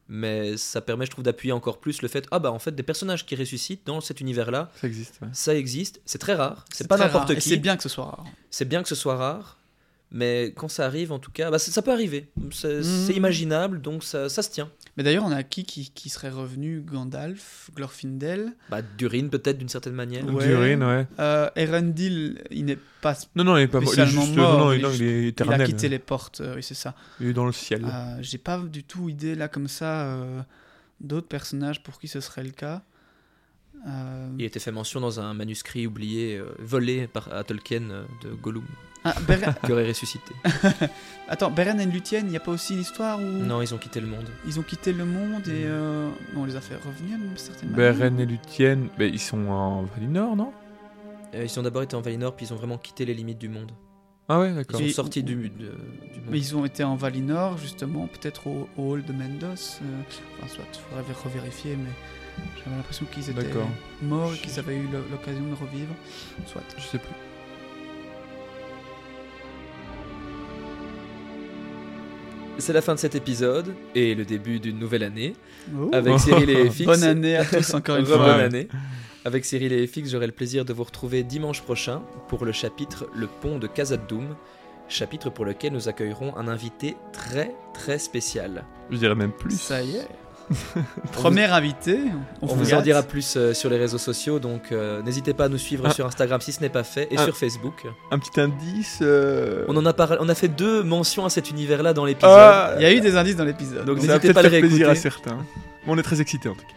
Mais 0.08 0.56
ça 0.56 0.80
permet, 0.80 1.04
je 1.04 1.10
trouve, 1.10 1.24
d'appuyer 1.24 1.52
encore 1.52 1.78
plus 1.80 2.00
le 2.00 2.06
fait 2.06 2.24
ah 2.30 2.38
bah 2.38 2.52
en 2.52 2.60
fait 2.60 2.70
des 2.72 2.84
personnages 2.84 3.26
qui 3.26 3.34
ressuscitent 3.34 3.84
dans 3.86 4.00
cet 4.00 4.20
univers-là, 4.20 4.70
Ça 4.80 4.86
existe. 4.86 5.18
ouais. 5.20 5.28
ça 5.32 5.52
existe, 5.56 6.00
c'est 6.06 6.18
très 6.18 6.34
rare, 6.34 6.64
c'est 6.72 6.86
pas 6.86 6.96
n'importe 6.96 7.34
qui, 7.34 7.40
C'est 7.48 7.56
bien 7.56 7.76
que 7.76 7.82
ce 7.82 7.88
soit 7.88 8.04
rare. 8.04 8.24
c'est 8.48 8.66
bien 8.68 8.82
que 8.84 8.88
ce 8.88 8.94
soit 8.94 9.16
rare, 9.16 9.58
mais 10.12 10.54
quand 10.56 10.68
ça 10.68 10.86
arrive 10.86 11.10
en 11.10 11.18
tout 11.18 11.32
cas, 11.32 11.50
bah, 11.50 11.58
ça, 11.58 11.72
ça 11.72 11.82
peut 11.82 11.90
arriver, 11.90 12.30
c'est 12.52 12.82
Mhm. 12.84 13.10
imaginable 13.16 13.82
donc 13.82 14.04
ça, 14.04 14.28
ça 14.28 14.42
se 14.42 14.50
tient. 14.50 14.70
Mais 14.96 15.02
d'ailleurs, 15.02 15.24
on 15.24 15.30
a 15.32 15.42
qui, 15.42 15.64
qui 15.64 15.90
qui 15.90 16.08
serait 16.08 16.30
revenu? 16.30 16.80
Gandalf, 16.80 17.70
Glorfindel? 17.74 18.52
Bah 18.70 18.80
Durin 18.96 19.28
peut-être 19.28 19.58
d'une 19.58 19.68
certaine 19.68 19.92
manière. 19.92 20.24
Ouais. 20.26 20.46
Durin, 20.46 20.80
ouais. 20.80 21.06
euh, 21.18 21.50
Erendil, 21.54 22.42
il 22.50 22.64
n'est 22.64 22.78
pas. 23.02 23.14
Non, 23.34 23.44
non, 23.44 23.56
il 23.58 23.62
est 23.64 23.68
pas 23.68 23.80
mort. 23.80 23.92
Il 23.94 24.00
est 24.00 24.06
juste. 24.06 24.34
mort, 24.36 24.58
non, 24.58 24.64
non, 24.66 24.72
il 24.72 24.78
il, 24.78 24.80
est 24.80 24.82
non, 24.88 24.90
il 24.94 25.02
est 25.02 25.22
Il 25.22 25.26
éternel. 25.28 25.60
a 25.60 25.64
quitté 25.66 25.88
les 25.90 25.98
portes, 25.98 26.40
euh, 26.40 26.54
oui, 26.56 26.62
c'est 26.62 26.74
ça. 26.74 26.94
Il 27.20 27.26
est 27.28 27.32
dans 27.34 27.44
le 27.46 27.52
ciel. 27.52 27.84
Euh, 27.84 28.16
J'ai 28.22 28.38
pas 28.38 28.58
du 28.58 28.84
tout 28.84 29.08
idée 29.10 29.34
là 29.34 29.48
comme 29.48 29.68
ça 29.68 30.06
euh, 30.06 30.40
d'autres 31.00 31.28
personnages 31.28 31.82
pour 31.82 31.98
qui 32.00 32.08
ce 32.08 32.20
serait 32.20 32.44
le 32.44 32.50
cas. 32.50 32.82
Euh, 33.86 34.28
Il 34.38 34.44
était 34.44 34.58
fait 34.58 34.72
mention 34.72 35.00
dans 35.00 35.20
un 35.20 35.32
manuscrit 35.34 35.86
oublié, 35.86 36.36
euh, 36.38 36.46
volé 36.58 37.06
par 37.06 37.32
à 37.32 37.44
Tolkien 37.44 37.82
euh, 37.90 38.04
de 38.22 38.30
Gollum, 38.30 38.64
ah, 39.04 39.14
Beren- 39.28 39.54
qui 39.64 39.72
aurait 39.72 39.86
ressuscité. 39.86 40.32
Attends, 41.28 41.50
Beren 41.50 41.80
et 41.80 41.86
Luthien, 41.86 42.20
il 42.20 42.26
n'y 42.26 42.36
a 42.36 42.40
pas 42.40 42.50
aussi 42.52 42.74
une 42.74 42.80
histoire 42.80 43.18
où 43.18 43.22
non, 43.22 43.62
ils 43.62 43.74
ont 43.74 43.78
quitté 43.78 44.00
le 44.00 44.06
monde. 44.08 44.26
ils 44.46 44.58
ont 44.58 44.62
quitté 44.64 44.92
le 44.92 45.04
monde 45.04 45.46
et 45.48 45.64
euh, 45.66 46.10
on 46.36 46.44
les 46.44 46.56
a 46.56 46.60
fait 46.60 46.76
revenir 46.76 47.18
d'une 47.18 47.36
certaine 47.36 47.70
manière 47.70 47.94
Beren 47.94 48.18
et 48.20 48.26
Luthien, 48.26 48.78
ben, 48.98 49.12
ils 49.12 49.20
sont 49.20 49.46
en 49.48 49.84
Valinor, 49.84 50.34
non? 50.36 50.52
Euh, 51.34 51.44
ils 51.44 51.58
ont 51.60 51.62
d'abord 51.62 51.82
été 51.82 51.94
en 51.96 52.00
Valinor, 52.00 52.34
puis 52.34 52.46
ils 52.46 52.52
ont 52.52 52.56
vraiment 52.56 52.78
quitté 52.78 53.04
les 53.04 53.14
limites 53.14 53.38
du 53.38 53.48
monde. 53.48 53.70
Ah 54.28 54.40
ouais, 54.40 54.48
Ils 54.50 54.54
d'accord. 54.56 54.80
sont 54.80 54.86
Et- 54.86 54.90
sortis 54.92 55.22
du, 55.22 55.36
de- 55.36 55.48
du 55.48 55.64
monde. 55.66 55.74
Mais 56.30 56.38
ils 56.38 56.56
ont 56.56 56.64
été 56.64 56.82
en 56.82 56.96
Valinor, 56.96 57.58
justement, 57.58 58.08
peut-être 58.08 58.48
au, 58.48 58.68
au 58.76 58.90
hall 58.94 59.04
de 59.04 59.12
Mendos. 59.12 59.44
euh, 59.46 60.00
enfin, 60.40 60.48
soit, 60.48 60.64
il 60.72 60.80
faudrait 60.80 61.14
revérifier, 61.22 61.76
mais 61.76 61.90
j'avais 62.64 62.76
l'impression 62.76 63.06
qu'ils 63.06 63.30
étaient 63.30 63.48
morts 64.02 64.32
et 64.34 64.38
qu'ils 64.38 64.58
avaient 64.58 64.76
eu 64.76 64.88
l'occasion 65.10 65.44
de 65.48 65.54
revivre. 65.54 65.94
Soit. 66.46 66.62
Je 66.76 66.82
sais 66.82 66.98
plus. 66.98 67.14
C'est 72.58 72.72
la 72.72 72.80
fin 72.80 72.94
de 72.94 72.98
cet 72.98 73.14
épisode 73.14 73.74
et 73.94 74.14
le 74.14 74.24
début 74.24 74.60
d'une 74.60 74.78
nouvelle 74.78 75.02
année. 75.02 75.34
Oh. 75.78 75.90
Avec 75.92 76.18
Cyril 76.18 76.48
et 76.48 76.70
FX. 76.70 76.84
Bonne 76.84 77.04
année 77.04 77.36
à 77.36 77.44
tous 77.44 77.74
encore 77.74 77.96
une 77.96 78.06
fois. 78.06 78.16
bonne 78.16 78.40
année. 78.40 78.68
Avec 79.26 79.44
Cyril 79.44 79.72
et 79.72 79.86
FX, 79.86 80.10
j'aurai 80.10 80.26
le 80.26 80.32
plaisir 80.32 80.64
de 80.64 80.72
vous 80.72 80.84
retrouver 80.84 81.22
dimanche 81.22 81.60
prochain 81.62 82.02
pour 82.28 82.44
le 82.44 82.52
chapitre 82.52 83.08
Le 83.14 83.26
pont 83.26 83.58
de 83.58 83.66
Khazad-dûm, 83.66 84.36
chapitre 84.88 85.30
pour 85.30 85.44
lequel 85.44 85.72
nous 85.72 85.88
accueillerons 85.88 86.34
un 86.36 86.48
invité 86.48 86.96
très 87.12 87.52
très 87.74 87.98
spécial. 87.98 88.64
Je 88.90 88.96
dirais 88.96 89.16
même 89.16 89.32
plus. 89.32 89.58
Ça 89.58 89.82
y 89.82 89.96
est. 89.96 90.08
Premier 91.12 91.44
invité. 91.44 91.98
On, 92.42 92.46
On, 92.48 92.54
vous 92.54 92.74
en 92.74 92.80
dira 92.82 93.02
plus 93.02 93.36
euh, 93.36 93.52
sur 93.54 93.68
les 93.70 93.78
réseaux 93.78 93.98
sociaux, 93.98 94.38
donc 94.38 94.70
euh, 94.72 95.02
n'hésitez 95.02 95.34
pas 95.34 95.44
à 95.44 95.48
nous 95.48 95.58
suivre 95.58 95.84
Ah. 95.88 95.90
sur 95.90 96.06
Instagram 96.06 96.40
si 96.40 96.52
ce 96.52 96.60
n'est 96.60 96.68
pas 96.68 96.84
fait 96.84 97.08
et 97.10 97.16
Ah. 97.18 97.24
sur 97.24 97.36
Facebook. 97.36 97.86
Un 98.10 98.18
petit 98.18 98.40
indice. 98.40 98.98
euh, 99.02 99.64
On 99.68 99.76
en 99.76 99.84
a 99.86 99.92
parlé, 99.92 100.16
on 100.20 100.28
a 100.28 100.34
fait 100.34 100.48
deux 100.48 100.82
mentions 100.82 101.24
à 101.24 101.30
cet 101.30 101.50
univers-là 101.50 101.92
dans 101.94 102.04
l'épisode. 102.04 102.30
Ah, 102.32 102.74
Il 102.78 102.82
y 102.82 102.86
a 102.86 102.92
eu 102.92 103.00
des 103.00 103.16
indices 103.16 103.36
dans 103.36 103.44
l'épisode. 103.44 103.84
Donc, 103.84 103.96
n'hésitez 104.02 104.32
pas 104.32 104.40
à 104.40 104.42
le 104.44 104.48
plaisir 104.50 104.86
à 104.88 104.90
réécouter. 104.92 104.94
certains. 105.10 105.38
On 105.86 105.96
est 105.98 106.02
très 106.02 106.20
excités 106.20 106.48
en 106.48 106.54
tout 106.54 106.60
cas. 106.60 106.74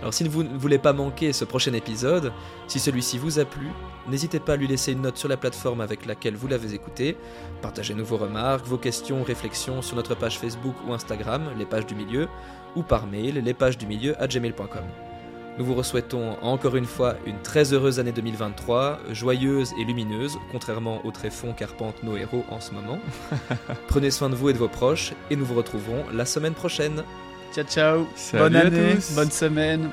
Alors 0.00 0.12
si 0.12 0.22
vous 0.28 0.42
ne 0.42 0.58
voulez 0.58 0.76
pas 0.76 0.92
manquer 0.92 1.32
ce 1.32 1.46
prochain 1.46 1.72
épisode, 1.72 2.30
si 2.68 2.78
celui-ci 2.78 3.16
vous 3.16 3.38
a 3.38 3.46
plu, 3.46 3.68
n'hésitez 4.06 4.38
pas 4.38 4.52
à 4.52 4.56
lui 4.56 4.66
laisser 4.66 4.92
une 4.92 5.00
note 5.00 5.16
sur 5.16 5.30
la 5.30 5.38
plateforme 5.38 5.80
avec 5.80 6.04
laquelle 6.04 6.36
vous 6.36 6.46
l'avez 6.46 6.74
écouté. 6.74 7.16
Partagez-nous 7.62 8.04
vos 8.04 8.18
remarques, 8.18 8.66
vos 8.66 8.76
questions, 8.76 9.22
réflexions 9.22 9.80
sur 9.80 9.96
notre 9.96 10.14
page 10.14 10.38
Facebook 10.38 10.74
ou 10.86 10.92
Instagram, 10.92 11.44
les 11.58 11.64
pages 11.64 11.86
du 11.86 11.94
milieu, 11.94 12.28
ou 12.76 12.82
par 12.82 13.06
mail, 13.06 13.42
les 13.44 13.54
pages 13.54 13.78
du 13.78 13.86
milieu 13.86 14.20
à 14.22 14.26
gmail.com. 14.26 14.84
Nous 15.56 15.64
vous 15.64 15.80
souhaitons 15.84 16.36
encore 16.42 16.74
une 16.74 16.84
fois 16.84 17.14
une 17.26 17.40
très 17.40 17.72
heureuse 17.72 18.00
année 18.00 18.10
2023, 18.10 18.98
joyeuse 19.12 19.72
et 19.80 19.84
lumineuse, 19.84 20.36
contrairement 20.50 21.00
au 21.04 21.12
tréfonds 21.12 21.52
qu'arpentent 21.52 22.02
nos 22.02 22.16
héros 22.16 22.44
en 22.50 22.60
ce 22.60 22.72
moment. 22.72 22.98
Prenez 23.88 24.10
soin 24.10 24.30
de 24.30 24.34
vous 24.34 24.50
et 24.50 24.52
de 24.52 24.58
vos 24.58 24.68
proches, 24.68 25.12
et 25.30 25.36
nous 25.36 25.44
vous 25.44 25.54
retrouverons 25.54 26.06
la 26.12 26.24
semaine 26.24 26.54
prochaine. 26.54 27.04
Ciao, 27.54 27.64
ciao. 27.64 28.06
Salut 28.16 28.42
bonne 28.42 28.56
à 28.56 28.60
année, 28.66 28.94
tous. 28.96 29.14
bonne 29.14 29.30
semaine. 29.30 29.90